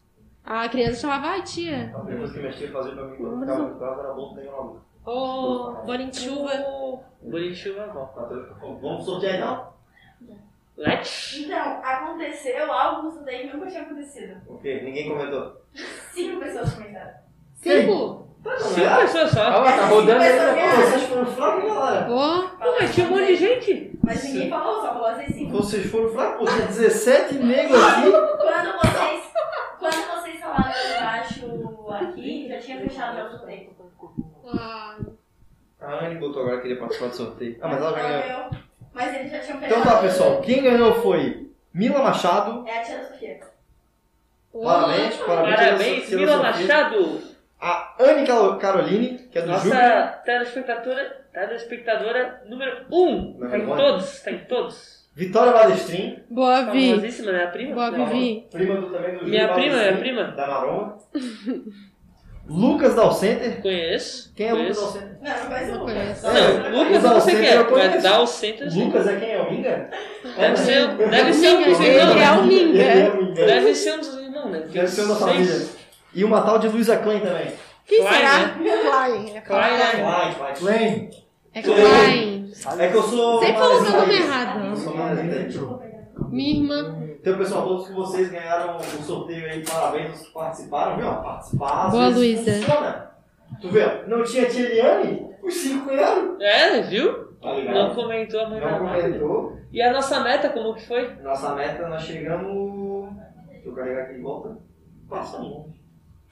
A 0.43 0.67
criança 0.67 1.01
chamava, 1.01 1.27
ai, 1.27 1.43
tia. 1.43 1.91
A 1.95 1.99
primeira 1.99 2.19
coisa 2.19 2.33
que 2.33 2.39
minha 2.39 2.51
tia 2.51 2.71
fazia 2.71 2.93
pra 2.93 3.03
mim 3.05 3.17
quando 3.17 3.39
ficava 3.41 3.63
em 3.69 3.79
casa 3.79 4.01
era 4.01 4.13
bolo 4.13 4.35
de 4.35 4.41
lua. 4.47 4.81
Ô, 5.05 5.71
bolinho 5.85 6.09
de 6.11 6.19
chuva. 6.19 6.51
Bolinho 7.21 7.51
de 7.53 7.55
chuva 7.57 7.87
bom. 7.87 8.79
Vamos 8.81 9.05
sortear 9.05 9.35
então? 9.35 9.73
Let. 10.75 11.07
Então, 11.45 11.81
aconteceu 11.83 12.71
algo 12.71 13.09
isso 13.09 13.23
daí 13.23 13.47
que 13.47 13.55
nunca 13.55 13.69
tinha 13.69 13.83
acontecido. 13.83 14.41
O 14.47 14.57
quê? 14.57 14.81
Ninguém 14.83 15.09
comentou. 15.09 15.61
Cinco 16.11 16.39
pessoas 16.39 16.73
comentaram. 16.73 17.13
Cinco? 17.55 18.27
Cinco 18.59 18.95
pessoas 19.01 19.31
só. 19.31 19.41
Ó, 19.41 19.63
tá 19.63 19.85
rodando 19.85 20.21
aí. 20.21 20.33
Né? 20.37 20.71
Vocês 20.75 21.03
foram 21.03 21.25
fracos, 21.27 21.63
galera. 21.73 22.05
Pô, 22.05 22.47
Pô, 22.63 22.75
mas 22.79 22.93
tinha 22.93 23.07
um 23.07 23.09
monte 23.11 23.25
de 23.27 23.35
gente. 23.37 23.99
Mas 24.03 24.23
ninguém 24.25 24.49
falou, 24.49 24.81
só 24.81 24.93
falou 24.93 25.13
vocês 25.15 25.33
cinco. 25.33 25.51
Vocês 25.51 25.85
foram 25.91 26.09
fracos. 26.09 26.49
Tinha 26.53 26.65
17 26.67 27.33
negros 27.35 27.83
aqui. 27.83 28.11
Quando 28.11 28.73
vocês, 28.81 29.23
quando 29.79 30.21
vocês 30.21 30.39
falaram 30.41 30.73
embaixo 30.97 31.45
aqui, 32.01 32.47
já 32.49 32.59
tinha 32.59 32.81
fechado 32.81 33.25
o 33.27 33.29
sorteio. 33.37 33.69
ah, 34.53 34.95
A 35.81 36.05
Anne 36.05 36.15
botou 36.15 36.41
agora 36.41 36.57
que 36.57 36.63
queria 36.63 36.79
participar 36.79 37.07
do 37.09 37.15
sorteio. 37.15 37.57
Ah, 37.61 37.67
mas 37.69 37.77
ela 37.81 37.97
já 37.97 38.07
ganhou. 38.21 38.49
Mas 38.93 39.15
eles 39.15 39.31
já 39.31 39.39
tinham 39.39 39.59
fechado. 39.59 39.79
Então 39.81 39.93
tá, 39.93 40.01
pessoal. 40.01 40.41
Quem 40.41 40.61
ganhou 40.63 40.95
foi 41.01 41.49
Mila 41.73 41.99
Machado. 42.03 42.67
É 42.67 42.79
a 42.79 42.83
tia 42.83 42.97
da 42.97 43.03
Sofia. 43.05 43.39
Parabéns, 44.51 45.15
parabéns. 45.17 45.55
Parabéns, 45.55 46.09
Mila 46.09 46.31
Sofia. 46.33 46.51
Machado. 46.67 47.32
A 47.65 47.95
Anne 47.97 48.27
Caroline, 48.59 49.19
que 49.31 49.39
é 49.39 49.41
do 49.41 49.53
Júlio. 49.53 49.73
Nossa 49.73 50.21
telespectadora, 50.25 51.25
telespectadora 51.31 52.41
número 52.49 52.85
1. 52.91 53.07
Um. 53.07 53.39
Tá 53.39 53.57
em 53.57 53.63
um. 53.65 53.75
todos, 53.77 54.19
tá 54.19 54.31
em 54.31 54.39
todos. 54.39 55.01
Vitória 55.15 55.53
Balestrin, 55.53 56.19
boa, 56.29 56.71
Vi. 56.71 56.89
Famosíssima, 56.89 57.31
né? 57.31 57.43
A 57.45 57.47
prima? 57.47 57.73
Boa, 57.75 57.91
Não. 57.91 58.05
Vivi. 58.07 58.47
prima 58.51 58.75
do, 58.81 58.89
também 58.89 59.11
do 59.13 59.19
Júlio 59.19 59.29
Minha 59.29 59.47
prima, 59.53 59.75
minha 59.77 59.97
prima. 59.97 60.23
Da 60.31 60.45
Maroma. 60.47 60.97
Lucas 62.49 62.95
Dalcenter. 62.95 63.61
Conheço. 63.61 64.33
Quem 64.35 64.47
é 64.47 64.53
Lucas 64.53 64.77
conheço. 64.77 64.99
Dalcenter? 64.99 65.17
Não, 65.21 65.39
não 65.39 65.47
conheço 65.47 65.71
o 65.71 65.73
Não 65.73 65.79
Lucas. 65.79 65.93
conheço. 65.95 66.27
É, 66.27 66.31
Não, 66.33 66.79
Lucas 66.79 67.03
eu 67.03 67.09
não 67.09 67.19
sei 67.21 67.35
Dalcenter 67.35 67.39
quem 67.39 67.47
é, 67.47 67.57
eu 67.57 67.63
mas 67.63 68.73
sim. 68.73 68.83
Lucas 68.85 69.07
é 69.07 69.15
quem 69.15 69.31
é 69.31 69.41
o 69.41 69.51
Minga? 69.51 69.89
Deve 70.37 70.57
ser, 70.57 70.87
deve 70.97 71.33
ser 71.33 71.49
um 71.55 71.63
dos 71.63 71.79
irmãos. 71.79 72.21
é 72.21 72.31
o 72.31 72.43
Minga. 72.43 72.79
Ele 72.83 72.99
é 73.01 73.09
o 73.09 73.23
Minga. 73.23 73.45
Deve 73.45 73.75
ser 73.75 73.93
um 73.93 73.97
dos 73.99 74.13
irmãos, 74.19 74.51
né? 74.51 74.59
Deve 74.69 74.87
ser 74.89 75.07
da 75.07 75.15
Sei. 75.15 75.27
família. 75.27 75.82
E 76.13 76.23
uma 76.23 76.41
tal 76.41 76.59
de 76.59 76.67
Luísa 76.67 76.97
Klein 76.97 77.19
também. 77.19 77.51
Quem 77.85 77.99
Klein, 78.01 78.13
será? 78.13 78.37
né? 78.37 78.53
Klein. 78.81 79.37
É 79.37 79.41
Klein, 79.41 79.77
né? 79.77 79.91
Klein, 79.91 80.33
Klein. 80.33 80.53
Klein. 80.55 81.09
É 81.53 81.61
Klein. 81.61 82.51
É 82.79 82.87
que 82.87 82.95
eu 82.97 83.03
sou. 83.03 83.39
Sempre 83.39 83.57
falou 83.57 83.81
meu 83.81 83.91
nome 83.91 84.13
errado. 84.15 84.65
Eu 84.65 84.75
sou 84.75 84.95
manezinho. 84.95 85.79
Minha 86.29 86.55
irmã. 86.55 86.99
Então, 87.19 87.37
pessoal, 87.37 87.67
todos 87.67 87.87
que 87.87 87.93
vocês 87.93 88.29
ganharam 88.29 88.77
o 88.77 88.83
sorteio 89.03 89.45
aí, 89.49 89.63
parabéns, 89.63 90.13
os 90.19 90.27
que 90.27 90.33
participaram, 90.33 90.97
viu? 90.97 91.05
Participar, 91.05 91.85
às 91.85 91.91
Boa, 91.93 92.07
Luísa. 92.09 92.51
funciona. 92.51 93.11
Tu 93.61 93.69
vê, 93.69 93.83
ó, 93.85 94.07
não 94.09 94.23
tinha 94.23 94.45
tia 94.49 94.65
Eliane, 94.69 95.29
os 95.41 95.53
cinco 95.53 95.85
ganharam. 95.87 96.37
É, 96.41 96.81
viu? 96.81 97.33
Tá? 97.41 97.53
Não 97.53 97.95
comentou 97.95 98.41
a 98.41 98.49
mãe 98.49 98.59
Não 98.59 98.79
comentou. 98.79 99.57
E 99.71 99.81
a 99.81 99.93
nossa 99.93 100.19
meta, 100.19 100.49
como 100.49 100.73
que 100.75 100.85
foi? 100.85 101.15
Nossa 101.21 101.55
meta, 101.55 101.87
nós 101.87 102.01
chegamos. 102.01 103.09
Deixa 103.49 103.69
eu 103.69 103.73
carregar 103.73 104.03
aqui 104.03 104.15
de 104.15 104.21
volta. 104.21 104.57
Passa 105.09 105.37
longe. 105.37 105.81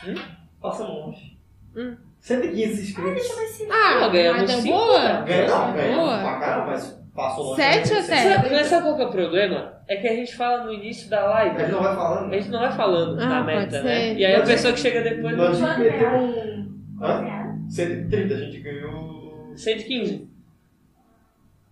Hum? 0.08 0.16
Passa 0.62 0.84
longe. 0.84 1.38
Hum. 1.76 1.96
115 2.20 2.82
inscritos. 2.84 3.68
Ah, 3.72 4.08
ganhamos 4.10 4.42
mas 4.42 4.52
deu 4.52 4.62
cinco, 4.62 4.78
boa. 4.78 5.00
né? 5.02 5.24
Ganhamos, 5.26 5.76
ganhamos 5.76 5.98
Boa. 6.06 6.18
pra 6.20 6.40
caramba, 6.40 6.68
mas 6.68 7.04
passou 7.16 7.44
longe. 7.46 7.62
Sete 7.62 7.94
até. 7.94 8.36
Sabe, 8.36 8.50
mas 8.52 8.68
sabe 8.68 8.84
qual 8.84 8.96
que 8.96 9.02
é 9.02 9.06
o 9.08 9.12
problema? 9.12 9.74
É 9.88 9.96
que 9.98 10.08
a 10.08 10.16
gente 10.16 10.36
fala 10.36 10.64
no 10.66 10.74
início 10.74 11.10
da 11.10 11.26
live. 11.26 11.56
A 11.56 11.60
gente 11.60 11.72
não 11.72 11.82
vai 11.84 11.96
falando. 11.96 12.32
A 12.34 12.38
gente 12.38 12.50
não 12.50 12.60
vai 12.60 12.72
falando 12.72 13.20
Ah, 13.22 13.26
na 13.26 13.44
meta, 13.44 13.72
ser. 13.72 13.84
né? 13.84 14.14
E 14.14 14.26
aí 14.26 14.36
a 14.36 14.44
pessoa 14.44 14.74
que 14.74 14.80
chega 14.80 15.02
depois 15.02 15.36
Nós 15.36 15.60
não 15.60 15.76
tínhamos 15.76 15.78
que 15.78 15.92
meter 15.98 16.14
um. 16.14 17.04
Hã? 17.04 17.58
130, 17.70 18.34
a 18.34 18.38
gente 18.38 18.60
ganhou. 18.60 19.52
115. 19.56 20.30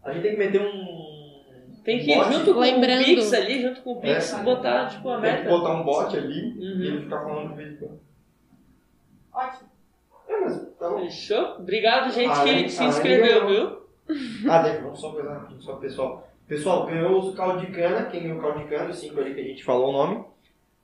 A 0.03 0.11
gente 0.13 0.21
tem 0.23 0.31
que 0.31 0.37
meter 0.39 0.61
um. 0.61 0.99
Tem 1.83 1.99
que 1.99 2.11
ir 2.11 2.15
bot. 2.17 2.33
junto 2.33 2.53
com 2.53 2.59
Lembrando. 2.59 3.01
o 3.01 3.05
Pix 3.05 3.33
ali, 3.33 3.61
junto 3.61 3.81
com 3.81 3.91
o 3.93 4.01
Pix, 4.01 4.33
É. 4.33 4.43
botar 4.43 4.87
tipo 4.87 5.09
a 5.09 5.21
Tem 5.21 5.31
que 5.31 5.37
meta. 5.43 5.49
botar 5.49 5.73
um 5.75 5.83
bot 5.83 6.17
ali 6.17 6.41
Uhum. 6.57 6.81
e 6.81 6.87
ele 6.87 7.01
ficar 7.03 7.19
falando 7.21 7.49
de 7.49 7.55
vez 7.55 7.73
em 7.73 7.75
quando. 7.77 7.99
Ótimo. 9.45 9.69
É, 10.27 10.39
mas 10.41 10.75
tá 10.77 10.89
bom. 10.89 10.99
Fechou? 10.99 11.55
Obrigado, 11.59 12.11
gente, 12.11 12.29
Ah, 12.31 12.43
que 12.43 12.69
se 12.69 12.83
inscreveu, 12.83 13.47
viu? 13.47 13.79
Ah, 14.49 14.61
deixa, 14.63 14.81
vamos 14.81 14.99
só 14.99 15.11
coisa 15.11 15.33
rapidinho, 15.33 15.61
só 15.61 15.75
pessoal. 15.75 16.27
Pessoal, 16.47 16.85
ganhou 16.87 17.19
o 17.29 17.33
caldo 17.33 17.59
de 17.65 17.71
cana. 17.71 18.05
Quem 18.05 18.23
ganhou 18.23 18.37
o 18.39 18.41
caldo 18.41 18.59
de 18.59 18.65
cana, 18.65 18.89
os 18.89 18.97
cinco 18.99 19.19
ali 19.19 19.33
que 19.35 19.41
a 19.41 19.43
gente 19.43 19.63
falou 19.63 19.89
o 19.89 19.93
nome. 19.93 20.23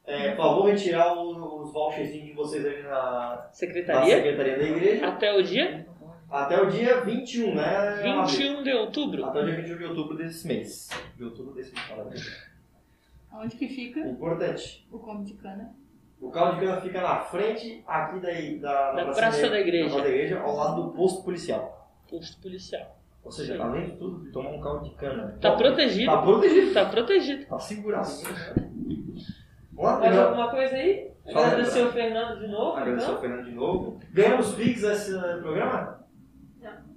É, 0.06 0.32
por 0.36 0.38
favor, 0.44 0.66
retirar 0.70 1.14
o- 1.18 1.64
os 1.64 1.74
voucherzinhos 1.74 2.28
de 2.28 2.34
vocês 2.34 2.64
ali 2.64 2.84
na, 2.84 2.90
na 2.90 3.50
Secretaria. 3.52 4.16
secretaria 4.18 4.58
da 4.58 4.64
igreja. 4.64 5.08
Até 5.08 5.34
o 5.36 5.42
dia 5.42 5.88
Até 6.30 6.62
o 6.62 6.70
dia 6.70 7.02
21, 7.02 7.56
né? 7.56 8.02
21 8.04 8.62
de 8.64 8.72
outubro. 8.74 9.26
Até 9.26 9.42
o 9.42 9.46
dia 9.46 9.56
21 9.56 9.78
de 9.78 9.84
outubro 9.86 10.18
desse 10.18 10.48
mês. 10.48 10.90
De 11.18 11.24
outubro 11.24 11.54
desse 11.54 11.74
mês, 11.74 11.86
fala. 11.88 12.12
Onde 13.34 13.56
que 13.56 13.68
fica 13.68 14.00
Importante. 14.02 14.88
o 14.92 15.00
come 15.00 15.26
de 15.26 15.34
cana? 15.34 15.74
O 16.22 16.30
caldo 16.32 16.60
de 16.60 16.66
cana 16.66 16.82
fica 16.82 17.02
na 17.02 17.18
frente 17.20 17.84
aqui 17.88 18.20
daí, 18.20 18.60
da, 18.60 18.92
Da 18.94 19.04
praça 19.04 19.20
Praça 19.20 19.42
da 19.44 19.50
da 19.50 19.60
Igreja. 19.60 20.02
da 20.02 20.08
igreja, 20.08 20.40
ao 20.40 20.56
lado 20.56 20.84
do 20.84 20.90
posto 20.92 21.24
policial. 21.24 21.90
Posto 22.10 22.42
policial. 22.42 22.98
Ou 23.24 23.32
seja, 23.32 23.56
Sim. 23.56 23.62
além 23.62 23.86
de 23.86 23.92
tudo, 23.94 24.32
tomar 24.32 24.52
um 24.52 24.62
caldo 24.62 24.86
de 24.86 24.92
cana. 24.96 25.38
Tá 25.42 25.52
protegido. 25.56 26.12
Tá 26.12 26.22
protegido. 26.22 26.74
Tá 26.74 26.86
protegido. 26.86 27.46
Tá 27.46 27.60
segurado. 27.60 28.10
Lá, 29.78 30.00
Mais 30.00 30.18
alguma 30.18 30.50
coisa 30.52 30.76
aí? 30.76 31.12
Agradecer 31.28 31.82
o 31.84 31.92
Fernando 31.92 32.40
de 32.40 32.48
novo. 32.48 32.78
Agradecer 32.78 33.08
Então. 33.10 33.22
Fernando 33.22 33.46
de 33.46 33.52
novo. 33.52 34.00
Ganhamos 34.14 34.54
Pix 34.54 34.84
esse 34.84 35.12
programa? 35.42 36.06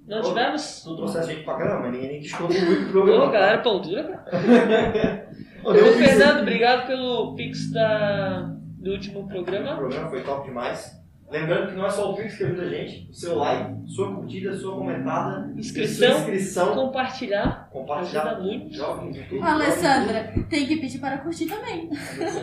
Não 0.07 0.21
tivemos? 0.23 0.81
Tu 0.83 0.95
trouxeste 0.95 1.33
gente 1.33 1.43
pra 1.45 1.55
caramba, 1.57 1.81
mas 1.83 1.91
ninguém 1.93 2.09
nem 2.09 2.19
quis 2.21 2.33
contribuir 2.33 2.89
pro 2.89 3.01
Ô, 3.01 3.03
programa. 3.05 3.31
galera, 3.31 3.57
pão 3.61 3.79
dura, 3.81 4.03
cara. 4.03 5.29
Ô, 5.63 5.69
Ô. 5.71 5.73
Fernando, 5.75 6.41
obrigado 6.41 6.87
pelo 6.87 7.35
Pix 7.35 7.71
da, 7.71 8.55
do 8.79 8.91
último 8.91 9.19
O 9.21 9.27
programa. 9.27 9.75
programa 9.77 10.09
foi 10.09 10.23
top 10.23 10.47
demais. 10.47 10.97
Lembrando 11.31 11.69
que 11.69 11.75
não 11.75 11.85
é 11.85 11.89
só 11.91 12.11
o 12.11 12.15
Pix 12.15 12.37
que 12.37 12.43
ajuda 12.43 12.63
a 12.63 12.69
gente, 12.69 13.07
o 13.11 13.13
seu 13.13 13.35
like, 13.35 13.87
sua 13.91 14.15
curtida, 14.15 14.51
sua 14.57 14.75
comentada, 14.75 15.53
Inscrição. 15.55 16.09
sua 16.09 16.17
inscrição, 16.21 16.73
Compartilhar. 16.75 17.69
compartilhar 17.71 18.23
Ajuda 18.23 18.41
muito. 18.41 18.73
Jovem. 18.75 19.13
Alessandra, 19.43 20.33
tem 20.49 20.65
que 20.65 20.77
pedir 20.77 20.97
para 20.97 21.19
curtir 21.19 21.45
também. 21.45 21.87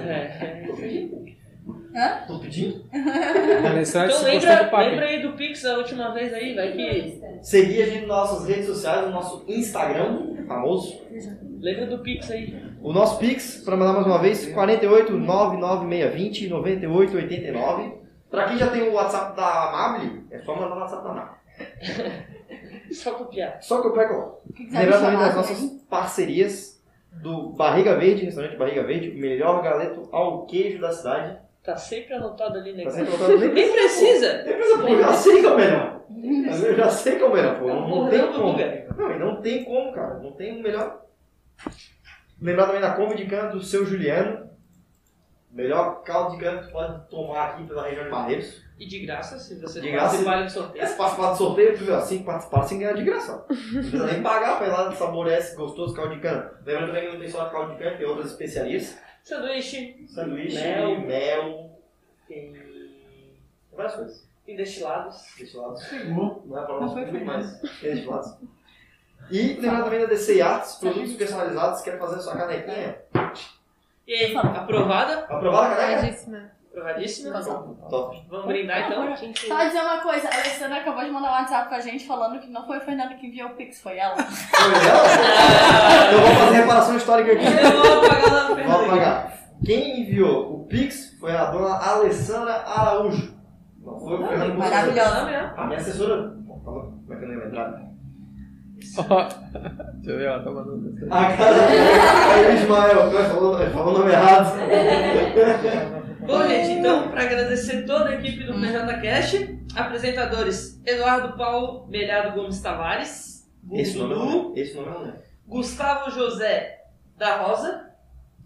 É. 0.06 0.68
Hã? 1.94 2.24
Tô 2.26 2.38
pedindo? 2.38 2.84
Alessandro 3.66 4.10
Então 4.10 4.24
lembra, 4.24 4.64
do 4.64 4.70
papo. 4.70 4.84
lembra 4.84 5.06
aí 5.06 5.22
do 5.22 5.32
Pix 5.32 5.62
da 5.62 5.78
última 5.78 6.12
vez 6.12 6.32
aí, 6.32 6.54
vai 6.54 6.72
que. 6.72 7.20
Seguir 7.42 7.82
a 7.82 7.86
gente 7.86 8.06
nas 8.06 8.08
nossas 8.08 8.48
redes 8.48 8.66
sociais, 8.66 9.06
no 9.06 9.12
nosso 9.12 9.44
Instagram, 9.48 10.44
famoso. 10.46 11.00
Lembra 11.60 11.86
do 11.86 11.98
Pix 11.98 12.30
aí. 12.30 12.54
O 12.82 12.92
nosso 12.92 13.18
Pix, 13.18 13.62
para 13.64 13.76
mandar 13.76 13.94
mais 13.94 14.06
uma 14.06 14.18
vez, 14.18 14.46
48 14.52 15.12
99620 15.12 16.48
9889. 16.48 17.92
Pra 18.30 18.48
quem 18.48 18.58
já 18.58 18.68
tem 18.68 18.82
o 18.82 18.92
WhatsApp 18.92 19.36
da 19.36 19.72
Mabli, 19.72 20.26
é 20.30 20.38
só 20.40 20.54
mandar 20.54 20.74
no 20.74 20.80
WhatsApp 20.80 21.04
da 21.04 21.14
Mabli. 21.14 21.36
Só 22.92 23.14
copiar. 23.14 23.60
Só 23.62 23.80
O 23.80 24.52
que 24.52 24.64
quiser 24.64 24.78
me 24.78 24.84
Lembrar 24.84 25.00
também 25.00 25.18
das 25.18 25.34
nossas 25.34 25.70
parcerias 25.88 26.82
do 27.10 27.50
Barriga 27.50 27.96
Verde, 27.96 28.24
restaurante 28.24 28.56
Barriga 28.56 28.84
Verde, 28.84 29.10
o 29.10 29.18
melhor 29.18 29.62
galeto 29.62 30.08
ao 30.12 30.46
queijo 30.46 30.80
da 30.80 30.92
cidade. 30.92 31.38
Tá 31.66 31.76
sempre 31.76 32.14
anotado 32.14 32.58
ali, 32.58 32.72
né? 32.72 32.84
Tá 32.84 32.90
sempre 32.92 33.38
nem 33.38 33.52
Nem 33.54 33.72
precisa. 33.72 34.42
Nem 34.44 34.54
precisa, 34.54 34.78
pô, 34.82 34.88
eu 34.88 35.00
já 35.00 35.12
sei 35.14 35.40
que 35.40 35.46
é. 35.46 35.96
Eu 36.68 36.76
já 36.76 36.88
sei 36.88 37.16
que 37.16 37.22
é 37.22 37.26
o 37.26 37.32
melhor, 37.32 37.58
pô. 37.58 37.66
Não, 37.66 37.88
não 37.88 38.08
tem 38.08 38.32
como. 38.32 38.52
lugar. 38.52 38.86
Não, 38.96 39.12
e 39.12 39.18
não 39.18 39.40
tem 39.42 39.64
como, 39.64 39.92
cara. 39.92 40.14
Não 40.20 40.32
tem 40.32 40.58
o 40.58 40.62
melhor. 40.62 41.02
Lembrar 42.40 42.66
também 42.66 42.80
da 42.80 42.92
Combi 42.92 43.16
de 43.16 43.26
Cana 43.26 43.50
do 43.50 43.60
seu 43.60 43.84
Juliano. 43.84 44.46
Melhor 45.50 46.02
caldo 46.02 46.32
de 46.36 46.44
cana 46.44 46.62
que 46.62 46.70
pode 46.70 47.08
tomar 47.08 47.46
aqui 47.46 47.64
pela 47.66 47.82
região 47.88 48.04
de 48.04 48.10
Barreiros. 48.10 48.62
E 48.78 48.86
de 48.86 49.06
graça, 49.06 49.38
se 49.38 49.58
você 49.58 49.80
De 49.80 49.90
graça. 49.90 50.22
participar 50.22 50.42
do 50.42 50.50
sorteio. 50.50 50.86
Se 50.86 50.96
participar 50.96 51.30
do 51.30 51.36
sorteio, 51.38 51.78
tu 51.78 51.84
viu? 51.84 51.94
Assim 51.96 52.22
participar, 52.22 52.62
sem 52.64 52.78
ganhar 52.78 52.92
de 52.92 53.04
graça. 53.04 53.32
Não 53.48 53.80
precisa 53.80 54.06
nem 54.06 54.22
pagar 54.22 54.58
pra 54.58 54.66
ir 54.66 54.70
lá 54.70 54.92
saborear 54.92 55.38
esse 55.38 55.56
gostoso 55.56 55.94
caldo 55.96 56.14
de 56.14 56.20
cana. 56.20 56.52
Lembrando 56.64 56.88
também 56.88 57.06
que 57.06 57.12
não 57.14 57.18
tem 57.20 57.28
só 57.30 57.46
caldo 57.48 57.72
de 57.72 57.78
cana, 57.78 57.96
tem 57.96 58.06
outras 58.06 58.30
especiarias. 58.32 58.98
Sanduíche, 59.26 60.06
Sanduíche, 60.06 60.56
Mel. 60.56 61.00
mel, 61.00 61.80
tem, 62.28 62.54
várias 63.72 63.96
coisas. 63.96 64.28
tem 64.46 64.54
destilados. 64.54 65.34
Destilados. 65.36 65.82
Não 66.44 66.56
é 66.56 66.64
pra 66.64 66.80
nós 66.80 66.92
foi 66.92 67.10
mas 67.24 67.60
tem 67.80 67.94
destilados. 67.96 68.36
E 69.28 69.54
lembrar 69.54 69.82
também 69.82 69.98
da 69.98 70.06
DC 70.06 70.40
Arts, 70.40 70.76
produtos 70.76 71.16
personalizados, 71.16 71.82
quer 71.82 71.98
fazer 71.98 72.20
sua 72.20 72.36
canequinha. 72.36 73.00
E 74.06 74.14
aí, 74.14 74.36
aprovada? 74.36 75.18
Aprovada 75.24 75.74
a 75.74 75.76
caneca? 75.76 75.96
Aprovadíssima. 75.96 76.55
Top. 77.90 78.26
Vamos 78.28 78.46
brindar 78.46 78.86
então? 78.86 79.16
Só 79.16 79.64
dizer 79.64 79.80
uma 79.80 80.00
coisa, 80.00 80.28
a 80.28 80.34
Alessandra 80.34 80.76
acabou 80.78 81.04
de 81.04 81.10
mandar 81.10 81.28
um 81.28 81.32
WhatsApp 81.32 81.68
pra 81.68 81.80
gente 81.80 82.06
falando 82.06 82.38
que 82.40 82.50
não 82.50 82.66
foi 82.66 82.78
o 82.78 82.80
Fernando 82.82 83.16
que 83.16 83.26
enviou 83.26 83.48
o 83.50 83.54
Pix, 83.54 83.80
foi 83.80 83.96
ela. 83.98 84.14
Foi 84.16 84.72
ela? 84.88 86.12
Eu 86.12 86.20
vou 86.20 86.34
fazer 86.36 86.56
reparação 86.56 86.96
histórica 86.96 87.32
aqui. 87.32 87.44
Eu 87.44 87.82
vou 87.82 88.04
apagar 88.04 88.32
lá 88.32 88.42
no 88.42 88.46
Vou 88.48 88.56
Fernando. 88.56 88.84
apagar. 88.86 89.38
Quem 89.64 90.00
enviou 90.02 90.54
o 90.54 90.66
Pix 90.66 91.16
foi 91.18 91.32
a 91.34 91.46
dona 91.46 91.76
Alessandra 91.78 92.52
Araújo. 92.66 93.34
Não 93.82 93.98
foi 93.98 94.14
o 94.22 94.26
Fernando 94.28 94.54
Bolsonaro. 94.56 94.94
Maravilhosa. 94.94 95.54
A 95.56 95.66
minha 95.66 95.78
assessora. 95.78 96.36
Como 96.46 97.06
é 97.10 97.16
que 97.16 97.24
eu 97.24 97.28
não 97.28 97.34
ia 97.36 97.44
lembrar? 97.44 97.86
Ó, 98.98 99.28
Deixa 99.94 100.10
eu 100.10 100.18
ver, 100.18 100.28
ó, 100.28 100.38
tá 100.44 100.50
mandando. 100.50 101.06
A 101.10 101.24
cara 101.36 101.66
Aí, 102.34 102.54
Ismael, 102.56 103.08
ele 103.08 103.24
falou, 103.28 103.60
ele 103.62 103.70
falou 103.70 103.94
o 103.94 103.98
nome 103.98 104.12
errado. 104.12 104.52
Bom, 106.26 106.48
gente, 106.48 106.72
então, 106.72 107.08
para 107.08 107.22
agradecer 107.22 107.86
toda 107.86 108.08
a 108.08 108.14
equipe 108.14 108.42
do 108.42 108.54
PJ 108.54 109.00
Cash, 109.00 109.34
apresentadores 109.76 110.82
Eduardo 110.84 111.36
Paulo 111.36 111.86
Melhado 111.86 112.34
Gomes 112.34 112.60
Tavares, 112.60 113.48
Esse 113.72 113.96
nome 113.96 114.14
não 114.14 114.26
lembro. 114.26 114.52
Esse 114.56 114.74
nome 114.74 114.90
não 114.90 115.02
lembro. 115.02 115.22
Gustavo 115.46 116.10
José 116.10 116.84
da 117.16 117.36
Rosa, 117.36 117.92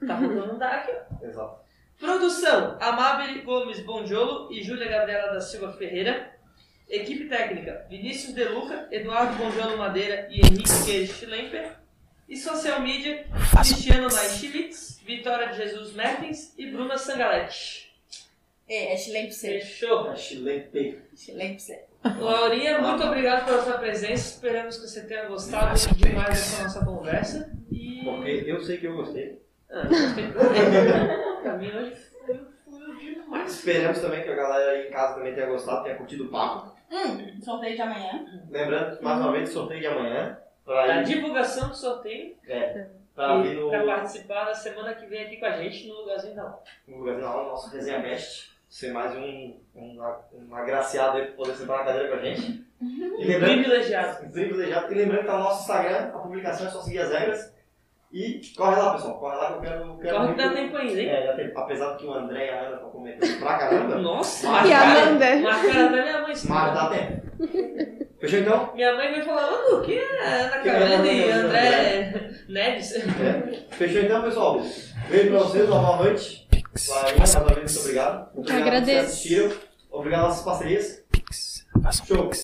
tá 0.07 0.15
faltando 0.19 0.55
um 0.55 0.59
da 0.59 0.69
aqui. 0.69 0.93
Exato. 1.23 1.59
Produção, 1.99 2.77
Amabile 2.81 3.41
Gomes 3.41 3.81
Bonjolo 3.81 4.53
e 4.53 4.63
Júlia 4.63 4.89
Gabriela 4.89 5.33
da 5.33 5.41
Silva 5.41 5.73
Ferreira. 5.73 6.35
Equipe 6.87 7.29
técnica, 7.29 7.87
Vinícius 7.89 8.35
De 8.35 8.45
Luca, 8.45 8.89
Eduardo 8.91 9.37
Bonjolo 9.37 9.79
Madeira 9.79 10.29
e 10.31 10.41
Henrique 10.41 11.07
Schlemper. 11.07 11.80
E 12.31 12.37
social 12.37 12.81
media, 12.81 13.27
Cristiano 13.57 14.07
Naishivitz, 14.09 15.01
Vitória 15.05 15.49
de 15.49 15.57
Jesus 15.57 15.93
Mertens 15.95 16.55
e 16.57 16.71
Bruna 16.71 16.97
Sangalete. 16.97 17.93
É, 18.69 18.95
é 18.95 18.97
chileno 18.97 19.27
pra 19.27 19.37
você. 19.37 19.59
Fechou? 19.59 20.17
Chilente. 20.17 20.99
Chileno 21.17 21.57
pra 21.57 21.59
você. 21.59 21.85
Laurinha, 22.23 22.79
muito 22.79 23.03
obrigado 23.03 23.47
pela 23.47 23.65
sua 23.65 23.79
presença. 23.79 24.35
Esperamos 24.35 24.77
que 24.79 24.87
você 24.87 25.01
tenha 25.07 25.27
gostado 25.27 25.77
demais 25.97 26.29
dessa 26.29 26.63
nossa 26.63 26.85
conversa. 26.85 27.53
E. 27.69 28.05
Porque 28.05 28.45
eu 28.47 28.61
sei 28.63 28.79
que 28.79 28.87
eu 28.87 28.95
gostei. 28.95 29.43
Ah, 29.69 29.89
foi 31.43 31.59
demais. 31.59 32.15
Esperamos 33.49 33.99
também 33.99 34.23
que 34.23 34.29
a 34.29 34.37
galera 34.37 34.71
aí 34.71 34.87
em 34.87 34.91
casa 34.93 35.15
também 35.15 35.35
tenha 35.35 35.49
gostado, 35.49 35.83
tenha 35.83 35.97
curtido 35.97 36.27
o 36.27 36.29
papo. 36.29 36.79
Hum, 36.93 37.41
sorteio 37.43 37.75
de 37.75 37.83
amanhã. 37.83 38.25
Lembrando 38.49 38.99
que 38.99 39.03
mais 39.03 39.21
uma 39.21 39.33
vez 39.33 39.49
sorteio 39.49 39.81
de 39.81 39.87
amanhã. 39.89 40.39
Pra 40.65 40.83
A 40.85 41.01
ir, 41.01 41.05
divulgação 41.05 41.69
do 41.69 41.75
sorteio 41.77 42.37
pra 43.15 43.39
vir 43.43 43.53
e 43.53 43.61
no, 43.61 43.71
pra 43.71 43.85
participar 43.85 44.45
da 44.45 44.55
semana 44.55 44.95
que 44.95 45.07
vem 45.07 45.23
aqui 45.25 45.37
com 45.39 45.47
a 45.47 45.53
gente 45.53 45.89
no 45.89 45.95
lugarzinho 45.95 46.35
da 46.37 46.43
aula. 46.43 46.63
no 46.87 46.97
lugarzinho 46.99 47.27
da 47.27 47.31
aula, 47.33 47.49
nosso 47.51 47.71
resenha 47.71 48.03
cast. 48.03 48.51
Ser 48.69 48.93
mais 48.93 49.17
um, 49.17 49.57
um, 49.75 50.01
um 50.33 50.55
agraciado 50.55 51.19
aí 51.19 51.27
pra 51.27 51.35
poder 51.35 51.55
sentar 51.57 51.79
na 51.79 51.85
cadeira 51.85 52.09
com 52.09 52.15
a 52.15 52.19
gente. 52.23 52.65
E 52.81 53.25
lembrando 53.27 53.55
Privilegiado. 53.63 54.31
Privilegiado. 54.31 54.93
E 54.93 54.97
lembrando 54.97 55.21
que 55.23 55.27
tá 55.27 55.33
no 55.39 55.43
nosso 55.45 55.63
Instagram, 55.63 55.99
a 56.15 56.19
publicação 56.19 56.67
é 56.69 56.71
só 56.71 56.81
seguir 56.81 57.01
as 57.01 57.11
regras. 57.11 57.53
E 58.13 58.41
corre 58.57 58.77
lá, 58.77 58.93
pessoal. 58.95 59.19
Corre 59.19 59.37
lá 59.37 59.47
que 59.49 59.55
eu 59.55 59.61
quero. 59.61 59.99
quero 59.99 60.17
Corre 60.17 60.29
que 60.35 60.39
dá 60.43 60.53
tempo 60.53 60.77
ainda, 60.77 61.01
hein? 61.01 61.09
É, 61.09 61.27
já 61.27 61.37
tem, 61.37 61.53
apesar 61.55 61.93
de 61.93 61.99
que 61.99 62.07
o 62.07 62.13
André 62.15 62.47
e 62.47 62.51
a 62.51 62.61
Ana 62.61 62.75
estão 62.77 62.91
comentando 62.91 63.39
pra 63.41 63.59
caramba. 63.59 63.95
Nossa, 63.99 64.47
E 64.67 64.73
a 64.73 64.83
Amanda? 64.83 65.37
marcaram 65.37 65.87
até 65.89 66.03
minha 66.03 66.13
mãe 66.23 66.23
mas. 66.29 66.45
Mas 66.45 66.75
dá 66.75 66.91
tempo. 66.91 67.21
Fechou 68.21 68.39
então? 68.41 68.71
Minha 68.75 68.95
mãe 68.97 69.13
vai 69.13 69.23
falar, 69.23 69.51
mano, 69.51 69.79
o 69.79 69.83
que 69.83 69.95
é 69.99 70.27
Ana 70.27 70.59
Que 70.59 70.69
é 70.69 70.77
Ana 70.77 70.89
Carolina 70.89 71.13
e 71.13 71.31
André 71.31 72.31
Neves? 72.49 72.93
É. 72.93 73.75
Fechou 73.77 74.03
então, 74.03 74.23
pessoal. 74.23 74.63
Beijo 75.09 75.31
pra 75.31 75.39
vocês, 75.39 75.69
uma 75.69 75.81
boa 75.81 75.97
noite. 75.97 76.47
Valeu, 76.89 77.19
mais 77.19 77.35
uma 77.35 77.45
vez, 77.47 77.57
muito 77.73 77.81
obrigado. 77.81 78.35
Muito 78.35 78.51
obrigado 78.51 78.67
Agradeço. 78.69 79.59
Obrigado 79.91 80.21
às 80.21 80.29
nossas 80.29 80.45
parcerias. 80.45 81.03
Pix. 81.11 81.67
Show. 82.07 82.29
Pix. 82.29 82.39